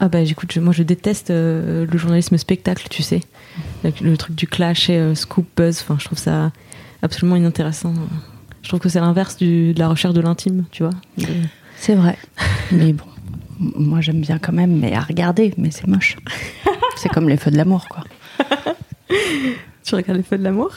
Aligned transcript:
Ah 0.00 0.08
bah 0.08 0.20
écoute, 0.20 0.52
je- 0.52 0.60
moi 0.60 0.72
je 0.72 0.82
déteste 0.82 1.30
euh, 1.30 1.86
le 1.90 1.98
journalisme 1.98 2.36
spectacle, 2.38 2.86
tu 2.90 3.02
sais. 3.02 3.20
Le, 3.84 4.16
truc 4.16 4.34
du 4.34 4.46
clash 4.46 4.90
et 4.90 4.96
euh, 4.96 5.14
scoop 5.14 5.46
buzz, 5.56 5.80
enfin 5.82 5.96
je 5.98 6.04
trouve 6.04 6.18
ça 6.18 6.50
absolument 7.02 7.36
inintéressant. 7.36 7.94
Je 8.62 8.68
trouve 8.68 8.80
que 8.80 8.88
c'est 8.88 9.00
l'inverse 9.00 9.36
de 9.38 9.74
la 9.76 9.88
recherche 9.88 10.14
de 10.14 10.20
l'intime, 10.20 10.64
tu 10.72 10.82
vois. 10.82 10.92
C'est 11.76 11.94
vrai. 11.94 12.16
Mais 12.72 12.92
bon, 12.92 13.04
moi 13.58 14.00
j'aime 14.00 14.20
bien 14.20 14.38
quand 14.38 14.52
même, 14.52 14.78
mais 14.78 14.94
à 14.94 15.00
regarder, 15.00 15.54
mais 15.56 15.70
c'est 15.70 15.86
moche. 15.86 16.16
c'est 16.96 17.08
comme 17.10 17.28
les 17.28 17.36
feux 17.36 17.50
de 17.50 17.56
l'amour, 17.56 17.86
quoi. 17.88 18.04
Tu 19.86 19.94
regardes 19.94 20.16
les 20.18 20.24
feux 20.24 20.36
de 20.36 20.42
l'amour? 20.42 20.72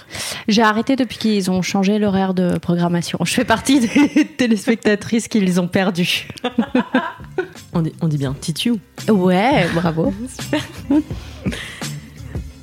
J'ai 0.48 0.62
arrêté 0.62 0.96
depuis 0.96 1.18
qu'ils 1.18 1.50
ont 1.50 1.64
changé 1.64 1.98
l'horaire 1.98 2.36
de 2.36 2.60
programmation. 2.60 3.18
Je 3.24 3.34
fais 3.34 3.44
partie 3.44 3.80
des 3.80 4.26
téléspectatrices 4.38 5.28
qu'ils 5.28 5.60
ont 5.60 5.68
perdu. 5.68 6.28
on 7.74 7.82
dit, 7.82 7.94
on 8.02 8.08
dit 8.08 8.20
bien 8.20 8.36
Titiou. 8.40 8.80
Ouais, 9.08 9.68
bravo. 9.74 10.14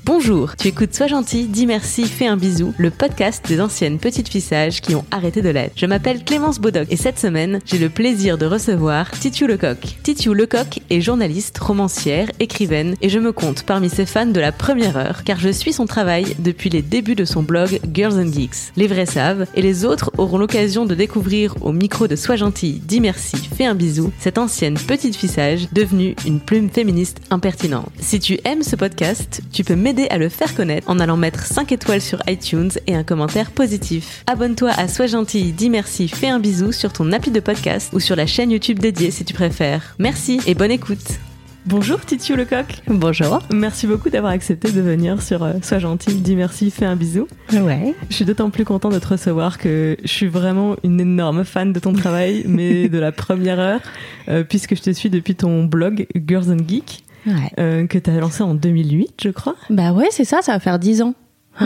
Bonjour, 0.07 0.55
tu 0.55 0.69
écoutes 0.69 0.95
Sois 0.95 1.09
gentil, 1.09 1.47
dis 1.47 1.67
merci, 1.67 2.05
fais 2.05 2.29
un 2.29 2.37
bisou, 2.37 2.73
le 2.79 2.93
podcast 2.93 3.45
des 3.49 3.61
anciennes 3.61 3.99
petites 3.99 4.29
filles 4.29 4.41
sages 4.41 4.81
qui 4.81 4.95
ont 4.95 5.05
arrêté 5.11 5.43
de 5.43 5.49
l'être. 5.49 5.73
Je 5.75 5.85
m'appelle 5.85 6.23
Clémence 6.23 6.61
Bodoc 6.61 6.87
et 6.91 6.97
cette 6.97 7.19
semaine, 7.19 7.59
j'ai 7.65 7.79
le 7.79 7.89
plaisir 7.89 8.39
de 8.39 8.47
recevoir 8.47 9.11
Titiou 9.11 9.49
Lecoq. 9.49 9.99
Titiou 10.05 10.33
Lecoq 10.33 10.79
est 10.91 11.01
journaliste, 11.01 11.59
romancière, 11.59 12.31
écrivaine 12.39 12.95
et 13.03 13.09
je 13.09 13.19
me 13.19 13.33
compte 13.33 13.65
parmi 13.65 13.91
ses 13.91 14.07
fans 14.07 14.27
de 14.27 14.39
la 14.39 14.53
première 14.53 14.97
heure 14.97 15.25
car 15.25 15.41
je 15.41 15.49
suis 15.49 15.73
son 15.73 15.87
travail 15.87 16.37
depuis 16.39 16.71
les 16.71 16.83
débuts 16.83 17.17
de 17.17 17.25
son 17.25 17.43
blog 17.43 17.81
Girls 17.93 18.15
and 18.15 18.33
Geeks. 18.33 18.75
Les 18.77 18.87
vrais 18.87 19.07
savent 19.07 19.47
et 19.57 19.63
les 19.63 19.85
autres 19.85 20.13
auront 20.19 20.39
l'occasion 20.39 20.87
de 20.87 20.95
découvrir 20.95 21.57
au 21.63 21.73
micro 21.73 22.07
de 22.07 22.15
Sois 22.15 22.37
gentil, 22.37 22.81
dis 22.87 23.01
merci, 23.01 23.39
fais 23.57 23.67
un 23.67 23.75
bisou, 23.75 24.13
cette 24.21 24.39
ancienne 24.39 24.79
petite 24.79 25.17
fille 25.17 25.29
sage 25.29 25.67
devenue 25.73 26.15
une 26.25 26.39
plume 26.39 26.71
féministe 26.71 27.23
impertinente. 27.31 27.91
Si 27.99 28.21
tu 28.21 28.39
aimes 28.45 28.63
ce 28.63 28.77
podcast, 28.77 29.41
tu 29.51 29.65
peux 29.65 29.75
m'aider 29.75 29.96
à 30.11 30.19
le 30.19 30.29
faire 30.29 30.55
connaître 30.55 30.89
en 30.91 31.01
allant 31.01 31.17
mettre 31.17 31.45
5 31.45 31.73
étoiles 31.73 32.01
sur 32.01 32.23
iTunes 32.29 32.71
et 32.87 32.95
un 32.95 33.03
commentaire 33.03 33.51
positif. 33.51 34.23
Abonne-toi 34.27 34.71
à 34.77 34.89
Sois 34.89 35.07
gentil, 35.07 35.53
dis 35.53 35.71
merci, 35.71 36.09
fais 36.09 36.29
un 36.29 36.39
bisou 36.39 36.73
sur 36.73 36.93
ton 36.93 37.13
appli 37.13 37.31
de 37.31 37.41
podcast 37.41 37.93
ou 37.93 38.01
sur 38.01 38.17
la 38.17 38.27
chaîne 38.27 38.51
YouTube 38.51 38.79
dédiée 38.79 39.11
si 39.11 39.25
tu 39.25 39.35
préfères. 39.35 39.97
Merci 39.99 40.41
et 40.47 40.55
bonne 40.55 40.71
écoute. 40.71 41.19
Bonjour 41.67 42.01
Titiou 42.01 42.37
Lecoq. 42.37 42.81
Bonjour. 42.87 43.41
Merci 43.53 43.89
beaucoup 43.89 44.09
d'avoir 44.09 44.33
accepté 44.33 44.71
de 44.71 44.81
venir 44.81 45.21
sur 45.21 45.43
euh, 45.43 45.55
Sois 45.63 45.81
gentil, 45.81 46.15
dis 46.15 46.37
merci, 46.37 46.71
fais 46.71 46.85
un 46.85 46.95
bisou. 46.95 47.27
Ouais. 47.53 47.93
Je 48.09 48.15
suis 48.15 48.25
d'autant 48.25 48.51
plus 48.51 48.65
content 48.65 48.89
de 48.89 49.01
te 49.01 49.09
recevoir 49.09 49.59
que 49.59 49.97
je 50.01 50.09
suis 50.09 50.29
vraiment 50.29 50.77
une 50.85 51.01
énorme 51.01 51.45
fan 51.45 51.73
de 51.73 51.81
ton 51.81 51.93
travail, 51.93 52.45
mais 52.47 52.89
de 52.89 52.99
la 52.99 53.11
première 53.11 53.59
heure, 53.59 53.81
euh, 54.29 54.45
puisque 54.45 54.77
je 54.77 54.83
te 54.83 54.91
suis 54.93 55.11
depuis 55.11 55.35
ton 55.35 55.65
blog 55.65 56.07
Girls 56.15 56.53
and 56.53 56.69
Geek, 56.69 57.03
Ouais. 57.27 57.51
euh, 57.59 57.87
que 57.87 57.99
tu 57.99 58.11
as 58.11 58.21
lancé 58.21 58.43
en 58.43 58.55
2008, 58.55 59.21
je 59.23 59.31
crois. 59.31 59.57
Bah 59.71 59.93
ouais, 59.93 60.09
c'est 60.11 60.25
ça, 60.25 60.43
ça 60.43 60.53
va 60.53 60.61
faire 60.61 60.79
10 60.79 61.03
ans. 61.03 61.15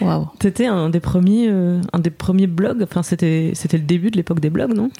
Waouh. 0.00 0.28
C'était 0.40 0.66
un 0.66 0.90
des 0.90 1.00
premiers, 1.00 1.48
euh, 1.48 1.80
un 1.92 1.98
des 1.98 2.10
premiers 2.10 2.46
blogs. 2.46 2.82
Enfin, 2.82 3.02
c'était, 3.02 3.52
c'était 3.54 3.78
le 3.78 3.84
début 3.84 4.10
de 4.10 4.16
l'époque 4.16 4.40
des 4.40 4.50
blogs, 4.50 4.74
non? 4.74 4.90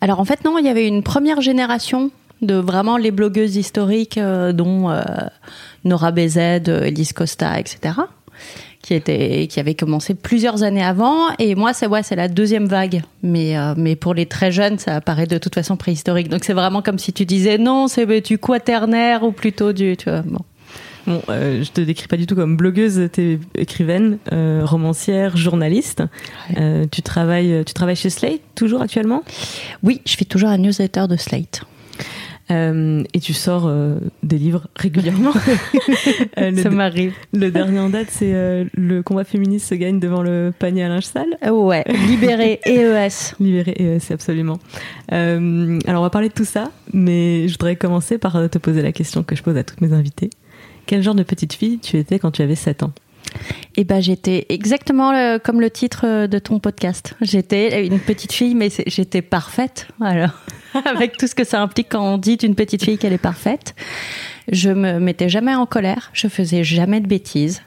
Alors 0.00 0.20
en 0.20 0.24
fait 0.24 0.44
non, 0.44 0.58
il 0.58 0.64
y 0.64 0.68
avait 0.68 0.86
une 0.86 1.02
première 1.02 1.40
génération 1.40 2.10
de 2.42 2.54
vraiment 2.54 2.96
les 2.96 3.10
blogueuses 3.10 3.56
historiques 3.56 4.18
euh, 4.18 4.52
dont 4.52 4.90
euh, 4.90 5.02
Nora 5.84 6.12
BZ, 6.12 6.38
euh, 6.68 6.84
Elise 6.84 7.12
Costa, 7.12 7.58
etc. 7.58 7.94
qui 8.82 8.94
était 8.94 9.46
qui 9.48 9.60
avait 9.60 9.74
commencé 9.74 10.14
plusieurs 10.14 10.62
années 10.62 10.82
avant. 10.82 11.30
Et 11.38 11.54
moi 11.54 11.72
c'est 11.72 11.86
ouais 11.86 12.02
c'est 12.02 12.16
la 12.16 12.28
deuxième 12.28 12.66
vague. 12.66 13.02
Mais 13.22 13.56
euh, 13.58 13.74
mais 13.76 13.96
pour 13.96 14.14
les 14.14 14.26
très 14.26 14.52
jeunes 14.52 14.78
ça 14.78 15.00
paraît 15.00 15.26
de 15.26 15.38
toute 15.38 15.54
façon 15.54 15.76
préhistorique. 15.76 16.28
Donc 16.28 16.44
c'est 16.44 16.52
vraiment 16.52 16.82
comme 16.82 16.98
si 16.98 17.12
tu 17.12 17.24
disais 17.24 17.58
non 17.58 17.88
c'est 17.88 18.06
du 18.20 18.38
quaternaire 18.38 19.22
ou 19.22 19.32
plutôt 19.32 19.72
du 19.72 19.96
tu 19.96 20.10
vois 20.10 20.22
bon. 20.22 20.40
Bon, 21.06 21.22
euh, 21.30 21.64
je 21.64 21.70
te 21.70 21.80
décris 21.80 22.06
pas 22.06 22.18
du 22.18 22.26
tout 22.26 22.34
comme 22.34 22.58
blogueuse, 22.58 23.08
t'es 23.10 23.38
écrivaine, 23.54 24.18
euh, 24.30 24.60
romancière, 24.62 25.38
journaliste. 25.38 26.02
Euh, 26.58 26.84
tu 26.90 27.00
travailles, 27.00 27.62
tu 27.64 27.72
travailles 27.72 27.96
chez 27.96 28.10
Slate 28.10 28.42
toujours 28.54 28.82
actuellement, 28.82 29.22
oui 29.82 30.02
je 30.04 30.16
fais 30.16 30.26
toujours 30.26 30.50
un 30.50 30.58
newsletter 30.58 31.06
de 31.08 31.16
Slate 31.16 31.62
Euh, 32.50 33.04
et 33.12 33.20
tu 33.20 33.34
sors 33.34 33.66
euh, 33.66 33.98
des 34.22 34.38
livres 34.38 34.66
régulièrement. 34.76 35.32
Euh, 36.38 36.50
le, 36.50 36.62
ça 36.62 36.70
m'arrive 36.70 37.14
le 37.32 37.50
dernier 37.50 37.78
en 37.80 37.88
date, 37.88 38.08
c'est 38.10 38.32
le 38.32 39.02
combat 39.02 39.24
féministe 39.24 39.68
se 39.68 39.74
gagne 39.74 39.98
devant 39.98 40.22
le 40.22 40.52
panier 40.56 40.84
à 40.84 40.88
linge 40.88 41.04
sale. 41.04 41.36
ouais 41.50 41.84
libéré 42.06 42.60
EES 42.66 43.34
Libéré, 43.40 43.74
et, 43.76 43.84
euh, 43.84 43.98
c'est 43.98 44.14
absolument. 44.14 44.58
Alors, 45.10 46.00
on 46.00 46.02
va 46.02 46.10
parler 46.10 46.28
de 46.28 46.34
tout 46.34 46.44
ça, 46.44 46.70
mais 46.92 47.48
je 47.48 47.52
voudrais 47.54 47.76
commencer 47.76 48.18
par 48.18 48.48
te 48.50 48.58
poser 48.58 48.82
la 48.82 48.92
question 48.92 49.22
que 49.22 49.34
je 49.36 49.42
pose 49.42 49.56
à 49.56 49.64
toutes 49.64 49.80
mes 49.80 49.92
invitées. 49.92 50.30
Quel 50.86 51.02
genre 51.02 51.14
de 51.14 51.22
petite 51.22 51.52
fille 51.52 51.78
tu 51.78 51.96
étais 51.96 52.18
quand 52.18 52.30
tu 52.30 52.42
avais 52.42 52.54
7 52.54 52.82
ans? 52.84 52.92
Eh 53.76 53.84
ben, 53.84 54.00
j'étais 54.00 54.46
exactement 54.48 55.38
comme 55.38 55.60
le 55.60 55.70
titre 55.70 56.04
euh, 56.04 56.26
de 56.26 56.38
ton 56.38 56.58
podcast. 56.58 57.14
J'étais 57.20 57.86
une 57.86 58.00
petite 58.00 58.32
fille, 58.32 58.54
mais 58.54 58.70
j'étais 58.86 59.22
parfaite. 59.22 59.86
Alors, 60.00 60.30
avec 60.84 61.16
tout 61.16 61.26
ce 61.26 61.34
que 61.34 61.44
ça 61.44 61.62
implique 61.62 61.88
quand 61.90 62.02
on 62.02 62.18
dit 62.18 62.36
d'une 62.36 62.54
petite 62.54 62.84
fille 62.84 62.98
qu'elle 62.98 63.12
est 63.12 63.18
parfaite. 63.18 63.74
Je 64.50 64.70
me 64.70 64.98
mettais 64.98 65.28
jamais 65.28 65.54
en 65.54 65.66
colère. 65.66 66.10
Je 66.12 66.26
faisais 66.28 66.64
jamais 66.64 67.00
de 67.00 67.06
bêtises. 67.06 67.62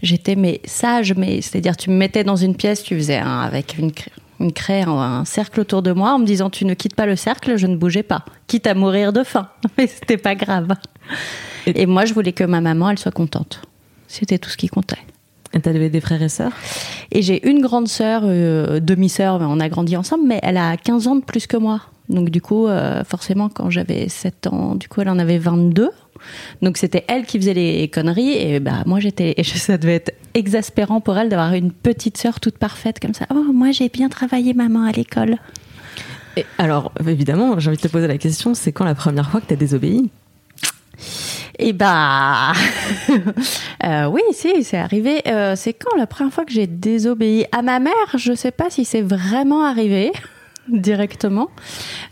J'étais 0.00 0.36
mais 0.36 0.60
sage, 0.64 1.14
mais 1.14 1.42
c'est-à-dire 1.42 1.76
tu 1.76 1.90
me 1.90 1.96
mettais 1.96 2.24
dans 2.24 2.36
une 2.36 2.56
pièce, 2.56 2.82
tu 2.82 2.96
faisais 2.96 3.18
un, 3.18 3.40
avec 3.40 3.76
une 3.78 3.92
une 4.40 4.52
craie, 4.52 4.82
un, 4.82 5.24
cercle 5.24 5.60
autour 5.60 5.82
de 5.82 5.92
moi, 5.92 6.14
en 6.14 6.18
me 6.18 6.26
disant 6.26 6.50
tu 6.50 6.64
ne 6.64 6.74
quittes 6.74 6.96
pas 6.96 7.06
le 7.06 7.16
cercle, 7.16 7.56
je 7.56 7.66
ne 7.66 7.76
bougeais 7.76 8.02
pas, 8.02 8.24
quitte 8.48 8.66
à 8.66 8.74
mourir 8.74 9.12
de 9.12 9.22
faim. 9.22 9.48
Mais 9.78 9.86
c'était 9.86 10.16
pas 10.16 10.34
grave. 10.34 10.68
Et 11.66 11.86
moi, 11.86 12.04
je 12.04 12.12
voulais 12.12 12.32
que 12.32 12.44
ma 12.44 12.60
maman, 12.60 12.90
elle 12.90 12.98
soit 12.98 13.12
contente. 13.12 13.62
C'était 14.12 14.36
tout 14.36 14.50
ce 14.50 14.58
qui 14.58 14.68
comptait. 14.68 14.98
Et 15.54 15.60
T'avais 15.60 15.88
des 15.88 16.02
frères 16.02 16.20
et 16.20 16.28
sœurs? 16.28 16.52
Et 17.12 17.22
j'ai 17.22 17.48
une 17.48 17.62
grande 17.62 17.88
sœur, 17.88 18.24
euh, 18.26 18.78
demi-sœur, 18.78 19.38
on 19.40 19.58
a 19.58 19.70
grandi 19.70 19.96
ensemble, 19.96 20.24
mais 20.26 20.38
elle 20.42 20.58
a 20.58 20.76
15 20.76 21.06
ans 21.06 21.16
de 21.16 21.24
plus 21.24 21.46
que 21.46 21.56
moi. 21.56 21.80
Donc 22.10 22.28
du 22.28 22.42
coup, 22.42 22.66
euh, 22.66 23.04
forcément, 23.04 23.48
quand 23.48 23.70
j'avais 23.70 24.10
7 24.10 24.48
ans, 24.48 24.74
du 24.74 24.86
coup, 24.86 25.00
elle 25.00 25.08
en 25.08 25.18
avait 25.18 25.38
22. 25.38 25.88
Donc 26.60 26.76
c'était 26.76 27.06
elle 27.08 27.24
qui 27.24 27.38
faisait 27.38 27.54
les 27.54 27.88
conneries 27.88 28.32
et 28.32 28.60
bah 28.60 28.84
moi 28.86 29.00
j'étais 29.00 29.34
et 29.38 29.42
ça 29.42 29.76
devait 29.76 29.96
être 29.96 30.14
exaspérant 30.34 31.00
pour 31.00 31.18
elle 31.18 31.28
d'avoir 31.28 31.54
une 31.54 31.72
petite 31.72 32.16
sœur 32.16 32.38
toute 32.38 32.58
parfaite 32.58 33.00
comme 33.00 33.14
ça. 33.14 33.26
Oh 33.30 33.52
moi 33.52 33.72
j'ai 33.72 33.88
bien 33.88 34.08
travaillé 34.08 34.52
maman 34.52 34.84
à 34.84 34.92
l'école. 34.92 35.38
Et 36.36 36.44
alors, 36.58 36.92
évidemment, 37.08 37.58
j'ai 37.58 37.70
envie 37.70 37.78
de 37.78 37.82
te 37.82 37.88
poser 37.88 38.06
la 38.06 38.18
question, 38.18 38.54
c'est 38.54 38.72
quand 38.72 38.84
la 38.84 38.94
première 38.94 39.30
fois 39.30 39.40
que 39.40 39.46
t'as 39.46 39.56
désobéi? 39.56 40.10
Et 41.64 41.72
bah 41.72 42.52
euh, 43.84 44.06
oui, 44.06 44.20
si, 44.32 44.64
c'est 44.64 44.78
arrivé. 44.78 45.22
Euh, 45.28 45.54
c'est 45.56 45.72
quand 45.74 45.96
la 45.96 46.06
première 46.08 46.32
fois 46.32 46.44
que 46.44 46.52
j'ai 46.52 46.66
désobéi 46.66 47.46
à 47.52 47.62
ma 47.62 47.78
mère? 47.78 47.92
Je 48.16 48.32
sais 48.32 48.50
pas 48.50 48.68
si 48.68 48.84
c'est 48.84 49.00
vraiment 49.02 49.64
arrivé 49.64 50.10
directement. 50.68 51.48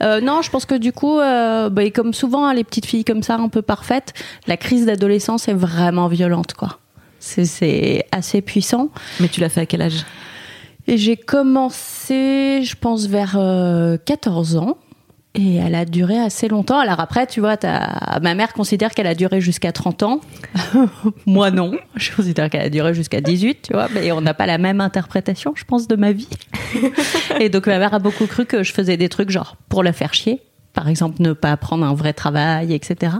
Euh, 0.02 0.20
non, 0.20 0.42
je 0.42 0.50
pense 0.50 0.66
que 0.66 0.76
du 0.76 0.92
coup, 0.92 1.18
euh, 1.18 1.68
bah, 1.68 1.82
et 1.82 1.90
comme 1.90 2.14
souvent 2.14 2.46
hein, 2.46 2.54
les 2.54 2.62
petites 2.64 2.86
filles 2.86 3.04
comme 3.04 3.22
ça, 3.24 3.34
un 3.36 3.48
peu 3.48 3.62
parfaites, 3.62 4.12
la 4.46 4.56
crise 4.56 4.86
d'adolescence 4.86 5.48
est 5.48 5.54
vraiment 5.54 6.06
violente, 6.06 6.54
quoi. 6.54 6.78
C'est- 7.18 7.44
C'est 7.44 8.06
assez 8.12 8.42
puissant. 8.42 8.88
Mais 9.18 9.28
tu 9.28 9.40
l'as 9.40 9.48
fait 9.48 9.62
à 9.62 9.66
quel 9.66 9.82
âge? 9.82 10.04
Et 10.86 10.96
j'ai 10.96 11.16
commencé, 11.16 12.62
je 12.62 12.74
pense, 12.76 13.06
vers 13.06 13.34
euh, 13.36 13.96
14 14.04 14.56
ans. 14.56 14.78
Et 15.36 15.56
elle 15.56 15.76
a 15.76 15.84
duré 15.84 16.18
assez 16.18 16.48
longtemps. 16.48 16.78
Alors 16.80 16.98
après, 16.98 17.26
tu 17.26 17.38
vois, 17.40 17.56
ma 18.20 18.34
mère 18.34 18.52
considère 18.52 18.90
qu'elle 18.90 19.06
a 19.06 19.14
duré 19.14 19.40
jusqu'à 19.40 19.70
30 19.70 20.02
ans. 20.02 20.20
Moi, 21.26 21.52
non. 21.52 21.72
Je 21.94 22.10
considère 22.14 22.50
qu'elle 22.50 22.62
a 22.62 22.68
duré 22.70 22.94
jusqu'à 22.94 23.20
18, 23.20 23.62
tu 23.62 23.72
vois. 23.72 23.86
Mais 23.94 24.10
on 24.10 24.20
n'a 24.20 24.34
pas 24.34 24.46
la 24.46 24.58
même 24.58 24.80
interprétation, 24.80 25.52
je 25.54 25.64
pense, 25.64 25.86
de 25.86 25.94
ma 25.94 26.10
vie. 26.10 26.28
Et 27.38 27.48
donc, 27.48 27.68
ma 27.68 27.78
mère 27.78 27.94
a 27.94 28.00
beaucoup 28.00 28.26
cru 28.26 28.44
que 28.44 28.64
je 28.64 28.72
faisais 28.72 28.96
des 28.96 29.08
trucs 29.08 29.30
genre 29.30 29.56
pour 29.68 29.84
la 29.84 29.92
faire 29.92 30.14
chier. 30.14 30.40
Par 30.72 30.88
exemple, 30.88 31.22
ne 31.22 31.32
pas 31.32 31.56
prendre 31.56 31.84
un 31.84 31.94
vrai 31.94 32.12
travail, 32.12 32.72
etc. 32.72 33.14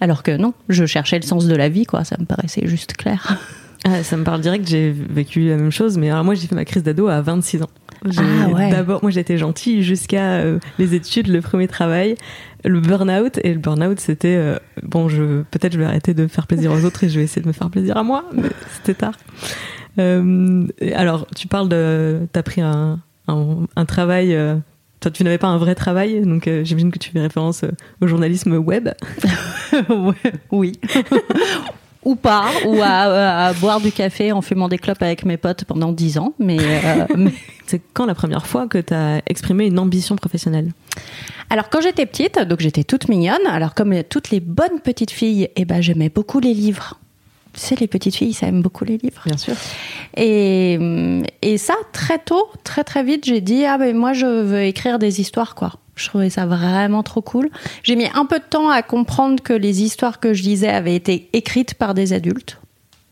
Alors 0.00 0.22
que 0.22 0.36
non, 0.36 0.54
je 0.68 0.86
cherchais 0.86 1.18
le 1.18 1.24
sens 1.26 1.46
de 1.46 1.56
la 1.56 1.68
vie, 1.68 1.84
quoi. 1.84 2.04
Ça 2.04 2.16
me 2.18 2.26
paraissait 2.26 2.66
juste 2.66 2.96
clair. 2.96 3.38
Ah, 3.84 4.02
Ça 4.02 4.16
me 4.16 4.24
parle 4.24 4.40
direct, 4.40 4.68
j'ai 4.68 4.90
vécu 4.92 5.48
la 5.48 5.56
même 5.56 5.70
chose, 5.70 5.96
mais 5.96 6.10
alors 6.10 6.22
moi 6.22 6.34
j'ai 6.34 6.46
fait 6.46 6.54
ma 6.54 6.66
crise 6.66 6.82
d'ado 6.82 7.08
à 7.08 7.22
26 7.22 7.62
ans. 7.62 7.70
Ah 8.04 8.48
ouais. 8.48 8.70
D'abord, 8.70 9.00
moi 9.02 9.10
j'étais 9.10 9.36
gentille 9.36 9.82
jusqu'à 9.82 10.34
euh, 10.38 10.58
les 10.78 10.94
études, 10.94 11.28
le 11.28 11.40
premier 11.40 11.68
travail, 11.68 12.16
le 12.64 12.80
burn-out. 12.80 13.38
Et 13.44 13.52
le 13.52 13.60
burn-out, 13.60 14.00
c'était 14.00 14.36
euh, 14.36 14.58
bon, 14.82 15.08
je 15.08 15.42
peut-être 15.50 15.72
je 15.72 15.78
vais 15.78 15.84
arrêter 15.84 16.14
de 16.14 16.26
faire 16.26 16.46
plaisir 16.46 16.72
aux 16.72 16.84
autres 16.84 17.04
et 17.04 17.08
je 17.08 17.18
vais 17.18 17.24
essayer 17.24 17.42
de 17.42 17.48
me 17.48 17.52
faire 17.52 17.70
plaisir 17.70 17.96
à 17.96 18.02
moi, 18.02 18.24
mais 18.32 18.50
c'était 18.76 18.94
tard. 18.94 19.14
Euh, 19.98 20.66
alors, 20.94 21.26
tu 21.36 21.46
parles 21.46 21.68
de. 21.68 22.20
T'as 22.32 22.42
pris 22.42 22.60
un, 22.60 23.00
un, 23.28 23.84
travail. 23.84 24.36
toi, 25.00 25.10
tu 25.10 25.24
n'avais 25.24 25.38
pas 25.38 25.48
un 25.48 25.58
vrai 25.58 25.74
travail, 25.74 26.22
donc 26.22 26.48
j'imagine 26.62 26.90
que 26.90 26.98
tu 26.98 27.10
fais 27.10 27.20
référence 27.20 27.64
au 28.00 28.06
journalisme 28.06 28.54
web. 28.54 28.90
oui. 30.50 30.72
ou 32.04 32.16
pas, 32.16 32.46
ou 32.66 32.80
à, 32.82 33.52
boire 33.60 33.80
du 33.80 33.92
café 33.92 34.32
en 34.32 34.40
fumant 34.40 34.68
des 34.68 34.78
clopes 34.78 35.02
avec 35.02 35.24
mes 35.24 35.36
potes 35.36 35.64
pendant 35.64 35.92
dix 35.92 36.18
ans. 36.18 36.34
Mais, 36.38 36.58
mais... 37.16 37.32
c'est 37.66 37.80
quand 37.92 38.06
la 38.06 38.14
première 38.14 38.46
fois 38.46 38.66
que 38.66 38.78
tu 38.78 38.94
as 38.94 39.22
exprimé 39.26 39.66
une 39.66 39.78
ambition 39.78 40.16
professionnelle 40.16 40.72
alors 41.52 41.68
quand 41.68 41.80
j'étais 41.80 42.06
petite, 42.06 42.38
donc 42.38 42.60
j'étais 42.60 42.84
toute 42.84 43.08
mignonne. 43.08 43.44
Alors 43.48 43.74
comme 43.74 43.92
toutes 44.04 44.30
les 44.30 44.38
bonnes 44.38 44.80
petites 44.82 45.10
filles, 45.10 45.48
eh 45.56 45.64
ben 45.64 45.80
j'aimais 45.80 46.08
beaucoup 46.08 46.38
les 46.38 46.54
livres. 46.54 46.98
Tu 47.52 47.60
sais, 47.60 47.74
les 47.74 47.88
petites 47.88 48.14
filles, 48.14 48.32
ça 48.32 48.46
aime 48.46 48.62
beaucoup 48.62 48.84
les 48.84 48.96
livres. 48.96 49.22
Bien 49.26 49.36
sûr. 49.36 49.54
Et, 50.16 50.78
et 51.42 51.58
ça, 51.58 51.74
très 51.92 52.20
tôt, 52.20 52.48
très 52.62 52.84
très 52.84 53.02
vite, 53.02 53.24
j'ai 53.24 53.40
dit 53.40 53.64
ah 53.64 53.78
ben 53.78 53.96
moi 53.96 54.12
je 54.12 54.26
veux 54.26 54.62
écrire 54.62 55.00
des 55.00 55.20
histoires 55.20 55.56
quoi. 55.56 55.72
Je 56.00 56.08
trouvais 56.08 56.30
ça 56.30 56.46
vraiment 56.46 57.02
trop 57.02 57.20
cool. 57.20 57.50
J'ai 57.82 57.94
mis 57.94 58.06
un 58.14 58.24
peu 58.24 58.38
de 58.38 58.44
temps 58.44 58.70
à 58.70 58.82
comprendre 58.82 59.42
que 59.42 59.52
les 59.52 59.82
histoires 59.82 60.18
que 60.18 60.32
je 60.32 60.42
lisais 60.42 60.70
avaient 60.70 60.94
été 60.94 61.28
écrites 61.34 61.74
par 61.74 61.92
des 61.92 62.14
adultes. 62.14 62.58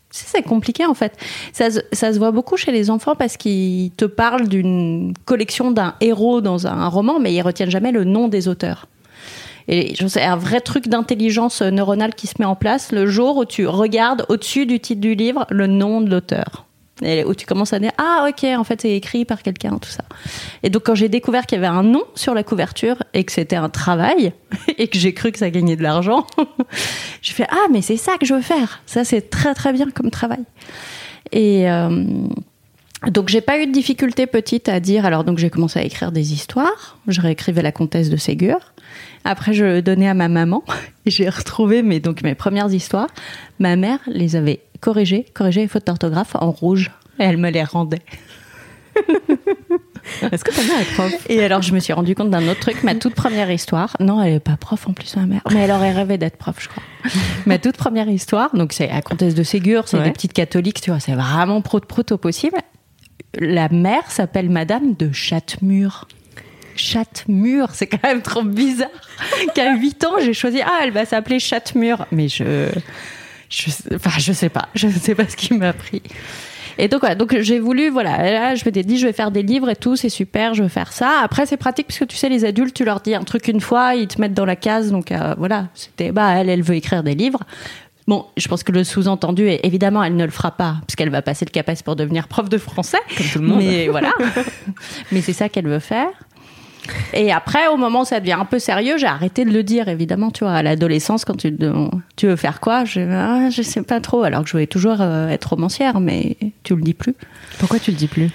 C'est 0.09 0.41
compliqué 0.41 0.87
en 0.87 0.95
fait. 0.95 1.15
Ça, 1.53 1.69
ça, 1.69 2.11
se 2.11 2.17
voit 2.17 2.31
beaucoup 2.31 2.57
chez 2.57 2.71
les 2.71 2.89
enfants 2.89 3.15
parce 3.15 3.37
qu'ils 3.37 3.91
te 3.91 4.05
parlent 4.05 4.47
d'une 4.47 5.13
collection 5.25 5.69
d'un 5.69 5.93
héros 6.01 6.41
dans 6.41 6.65
un 6.65 6.87
roman, 6.87 7.19
mais 7.19 7.31
ils 7.31 7.43
retiennent 7.43 7.69
jamais 7.69 7.91
le 7.91 8.05
nom 8.05 8.27
des 8.27 8.47
auteurs. 8.47 8.87
Et 9.67 9.93
c'est 10.07 10.23
un 10.23 10.35
vrai 10.35 10.61
truc 10.61 10.87
d'intelligence 10.87 11.61
neuronale 11.61 12.15
qui 12.15 12.25
se 12.25 12.33
met 12.39 12.45
en 12.45 12.55
place 12.55 12.91
le 12.91 13.05
jour 13.05 13.37
où 13.37 13.45
tu 13.45 13.67
regardes 13.67 14.25
au-dessus 14.29 14.65
du 14.65 14.79
titre 14.79 15.01
du 15.01 15.13
livre 15.13 15.45
le 15.51 15.67
nom 15.67 16.01
de 16.01 16.09
l'auteur. 16.09 16.65
Où 17.01 17.33
tu 17.33 17.45
commences 17.45 17.71
à 17.71 17.79
dire 17.79 17.91
ah 17.97 18.27
ok 18.29 18.43
en 18.57 18.63
fait 18.63 18.81
c'est 18.81 18.91
écrit 18.91 19.23
par 19.23 19.41
quelqu'un 19.41 19.77
tout 19.77 19.89
ça. 19.89 20.03
Et 20.63 20.69
donc 20.69 20.83
quand 20.85 20.95
j'ai 20.95 21.09
découvert 21.09 21.45
qu'il 21.45 21.57
y 21.57 21.59
avait 21.63 21.73
un 21.73 21.83
nom 21.83 22.03
sur 22.15 22.33
la 22.33 22.43
couverture 22.43 23.03
et 23.13 23.23
que 23.23 23.31
c'était 23.31 23.55
un 23.55 23.69
travail 23.69 24.33
et 24.77 24.87
que 24.87 24.97
j'ai 24.97 25.13
cru 25.13 25.31
que 25.31 25.39
ça 25.39 25.49
gagnait 25.49 25.77
de 25.77 25.83
l'argent 25.83 26.27
j'ai 27.21 27.33
fait 27.33 27.47
ah 27.49 27.67
mais 27.71 27.81
c'est 27.81 27.97
ça 27.97 28.17
que 28.17 28.25
je 28.25 28.33
veux 28.33 28.41
faire. 28.41 28.81
Ça 28.85 29.05
c'est 29.05 29.29
très 29.29 29.53
très 29.53 29.71
bien 29.71 29.89
comme 29.91 30.11
travail. 30.11 30.43
Et 31.31 31.69
euh, 31.69 32.05
donc 33.07 33.29
j'ai 33.29 33.41
pas 33.41 33.59
eu 33.59 33.65
de 33.65 33.71
difficulté 33.71 34.27
petite 34.27 34.67
à 34.67 34.81
dire 34.81 35.05
alors 35.05 35.23
donc 35.23 35.37
j'ai 35.37 35.49
commencé 35.49 35.79
à 35.79 35.83
écrire 35.83 36.11
des 36.11 36.33
histoires. 36.33 36.97
Je 37.07 37.21
réécrivais 37.21 37.61
la 37.61 37.71
comtesse 37.71 38.09
de 38.09 38.17
Ségur. 38.17 38.73
Après 39.23 39.53
je 39.53 39.63
le 39.63 39.81
donnais 39.81 40.09
à 40.09 40.13
ma 40.13 40.27
maman 40.27 40.63
j'ai 41.05 41.29
retrouvé 41.29 41.81
mes 41.81 42.01
donc 42.01 42.23
mes 42.23 42.35
premières 42.35 42.73
histoires. 42.73 43.07
Ma 43.59 43.77
mère 43.77 43.99
les 44.07 44.35
avait 44.35 44.59
corriger, 44.81 45.25
corriger 45.33 45.61
les 45.61 45.67
fautes 45.67 45.87
d'orthographe 45.87 46.35
en 46.35 46.51
rouge. 46.51 46.91
Et 47.19 47.23
elle 47.23 47.37
me 47.37 47.49
les 47.49 47.63
rendait. 47.63 48.01
Est-ce 50.31 50.43
que 50.43 50.51
ta 50.53 50.63
mère 50.63 50.81
est 50.81 50.93
prof? 50.93 51.25
Et 51.29 51.43
alors, 51.43 51.61
je 51.61 51.73
me 51.73 51.79
suis 51.79 51.93
rendu 51.93 52.15
compte 52.15 52.29
d'un 52.29 52.47
autre 52.47 52.59
truc. 52.59 52.83
Ma 52.83 52.95
toute 52.95 53.15
première 53.15 53.51
histoire, 53.51 53.95
non, 53.99 54.21
elle 54.21 54.33
n'est 54.33 54.39
pas 54.39 54.57
prof 54.57 54.87
en 54.87 54.93
plus, 54.93 55.15
ma 55.15 55.25
mère, 55.25 55.41
mais 55.51 55.61
elle 55.61 55.71
aurait 55.71 55.91
rêvé 55.91 56.17
d'être 56.17 56.37
prof, 56.37 56.55
je 56.59 56.69
crois. 56.69 56.83
ma 57.45 57.57
toute 57.59 57.77
première 57.77 58.09
histoire, 58.09 58.55
donc 58.55 58.73
c'est 58.73 58.87
la 58.87 59.01
comtesse 59.01 59.35
de 59.35 59.43
Ségur, 59.43 59.87
c'est 59.87 60.01
des 60.01 60.11
petites 60.11 60.33
catholiques, 60.33 60.81
tu 60.81 60.89
vois, 60.89 60.99
c'est 60.99 61.13
vraiment 61.13 61.61
prout-prout 61.61 62.11
au 62.11 62.17
possible. 62.17 62.57
La 63.37 63.69
mère 63.69 64.09
s'appelle 64.09 64.49
Madame 64.49 64.95
de 64.95 65.11
Châtemur. 65.11 66.07
Châtemur, 66.75 67.69
c'est 67.73 67.87
quand 67.87 68.03
même 68.03 68.21
trop 68.21 68.41
bizarre. 68.41 68.89
Qu'à 69.53 69.75
8 69.75 70.05
ans, 70.05 70.13
j'ai 70.19 70.33
choisi, 70.33 70.61
ah, 70.61 70.79
elle 70.83 70.91
va 70.91 71.05
s'appeler 71.05 71.39
Châtemur. 71.39 72.05
Mais 72.11 72.27
je 72.27 72.69
je, 73.49 73.71
enfin, 73.95 74.11
je 74.19 74.31
sais 74.31 74.49
pas, 74.49 74.69
je 74.75 74.87
ne 74.87 74.91
sais 74.91 75.15
pas 75.15 75.27
ce 75.27 75.35
qui 75.35 75.53
m'a 75.53 75.73
pris. 75.73 76.01
Et 76.77 76.87
donc 76.87 77.01
voilà, 77.01 77.15
donc 77.15 77.35
j'ai 77.41 77.59
voulu, 77.59 77.89
voilà, 77.89 78.31
là, 78.31 78.55
je 78.55 78.63
m'étais 78.63 78.83
dit, 78.83 78.97
je 78.97 79.05
vais 79.05 79.11
faire 79.11 79.31
des 79.31 79.43
livres 79.43 79.69
et 79.69 79.75
tout, 79.75 79.97
c'est 79.97 80.07
super, 80.07 80.53
je 80.53 80.63
veux 80.63 80.69
faire 80.69 80.93
ça. 80.93 81.19
Après, 81.21 81.45
c'est 81.45 81.57
pratique 81.57 81.87
parce 81.87 81.99
que 81.99 82.05
tu 82.05 82.15
sais, 82.15 82.29
les 82.29 82.45
adultes, 82.45 82.73
tu 82.73 82.85
leur 82.85 83.01
dis 83.01 83.13
un 83.13 83.23
truc 83.23 83.49
une 83.49 83.59
fois, 83.59 83.95
ils 83.95 84.07
te 84.07 84.21
mettent 84.21 84.33
dans 84.33 84.45
la 84.45 84.55
case, 84.55 84.89
donc 84.89 85.11
euh, 85.11 85.35
voilà, 85.37 85.67
c'était, 85.73 86.13
bah, 86.13 86.29
elle, 86.35 86.47
elle 86.47 86.61
veut 86.61 86.75
écrire 86.75 87.03
des 87.03 87.15
livres. 87.15 87.41
Bon, 88.07 88.25
je 88.37 88.47
pense 88.47 88.63
que 88.63 88.71
le 88.71 88.83
sous-entendu 88.83 89.49
est 89.49 89.59
évidemment, 89.63 90.03
elle 90.03 90.15
ne 90.15 90.25
le 90.25 90.31
fera 90.31 90.51
pas, 90.51 90.77
puisqu'elle 90.87 91.09
va 91.11 91.21
passer 91.21 91.45
le 91.45 91.51
CAPES 91.51 91.83
pour 91.83 91.95
devenir 91.95 92.27
prof 92.27 92.49
de 92.49 92.57
français. 92.57 92.97
Comme 93.15 93.27
tout 93.27 93.39
le 93.39 93.47
monde. 93.47 93.59
Mais 93.59 93.87
voilà. 93.89 94.13
Mais 95.11 95.21
c'est 95.21 95.33
ça 95.33 95.49
qu'elle 95.49 95.67
veut 95.67 95.79
faire. 95.79 96.07
Et 97.13 97.31
après, 97.31 97.67
au 97.67 97.77
moment 97.77 98.01
où 98.01 98.05
ça 98.05 98.19
devient 98.19 98.33
un 98.33 98.45
peu 98.45 98.59
sérieux, 98.59 98.97
j'ai 98.97 99.07
arrêté 99.07 99.45
de 99.45 99.51
le 99.51 99.63
dire, 99.63 99.87
évidemment, 99.87 100.31
tu 100.31 100.43
vois, 100.43 100.53
à 100.53 100.63
l'adolescence, 100.63 101.25
quand 101.25 101.35
tu, 101.35 101.55
tu 102.15 102.27
veux 102.27 102.35
faire 102.35 102.59
quoi 102.59 102.85
je, 102.85 103.01
ah, 103.01 103.49
je 103.49 103.61
sais 103.61 103.81
pas 103.81 103.99
trop, 103.99 104.23
alors 104.23 104.43
que 104.43 104.47
je 104.47 104.53
voulais 104.53 104.67
toujours 104.67 105.01
euh, 105.01 105.29
être 105.29 105.45
romancière, 105.45 105.99
mais 105.99 106.37
tu 106.63 106.75
le 106.75 106.81
dis 106.81 106.93
plus. 106.93 107.15
Pourquoi 107.59 107.79
tu 107.79 107.91
le 107.91 107.97
dis 107.97 108.07
plus? 108.07 108.29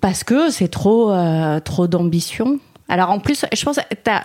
Parce 0.00 0.24
que 0.24 0.50
c'est 0.50 0.68
trop, 0.68 1.12
euh, 1.12 1.60
trop 1.60 1.86
d'ambition. 1.86 2.58
Alors 2.88 3.10
en 3.10 3.18
plus, 3.18 3.44
je 3.52 3.64
pense, 3.64 3.80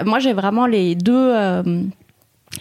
moi 0.05 0.19
j'ai 0.19 0.33
vraiment 0.33 0.65
les 0.65 0.95
deux. 0.95 1.13
Euh, 1.35 1.83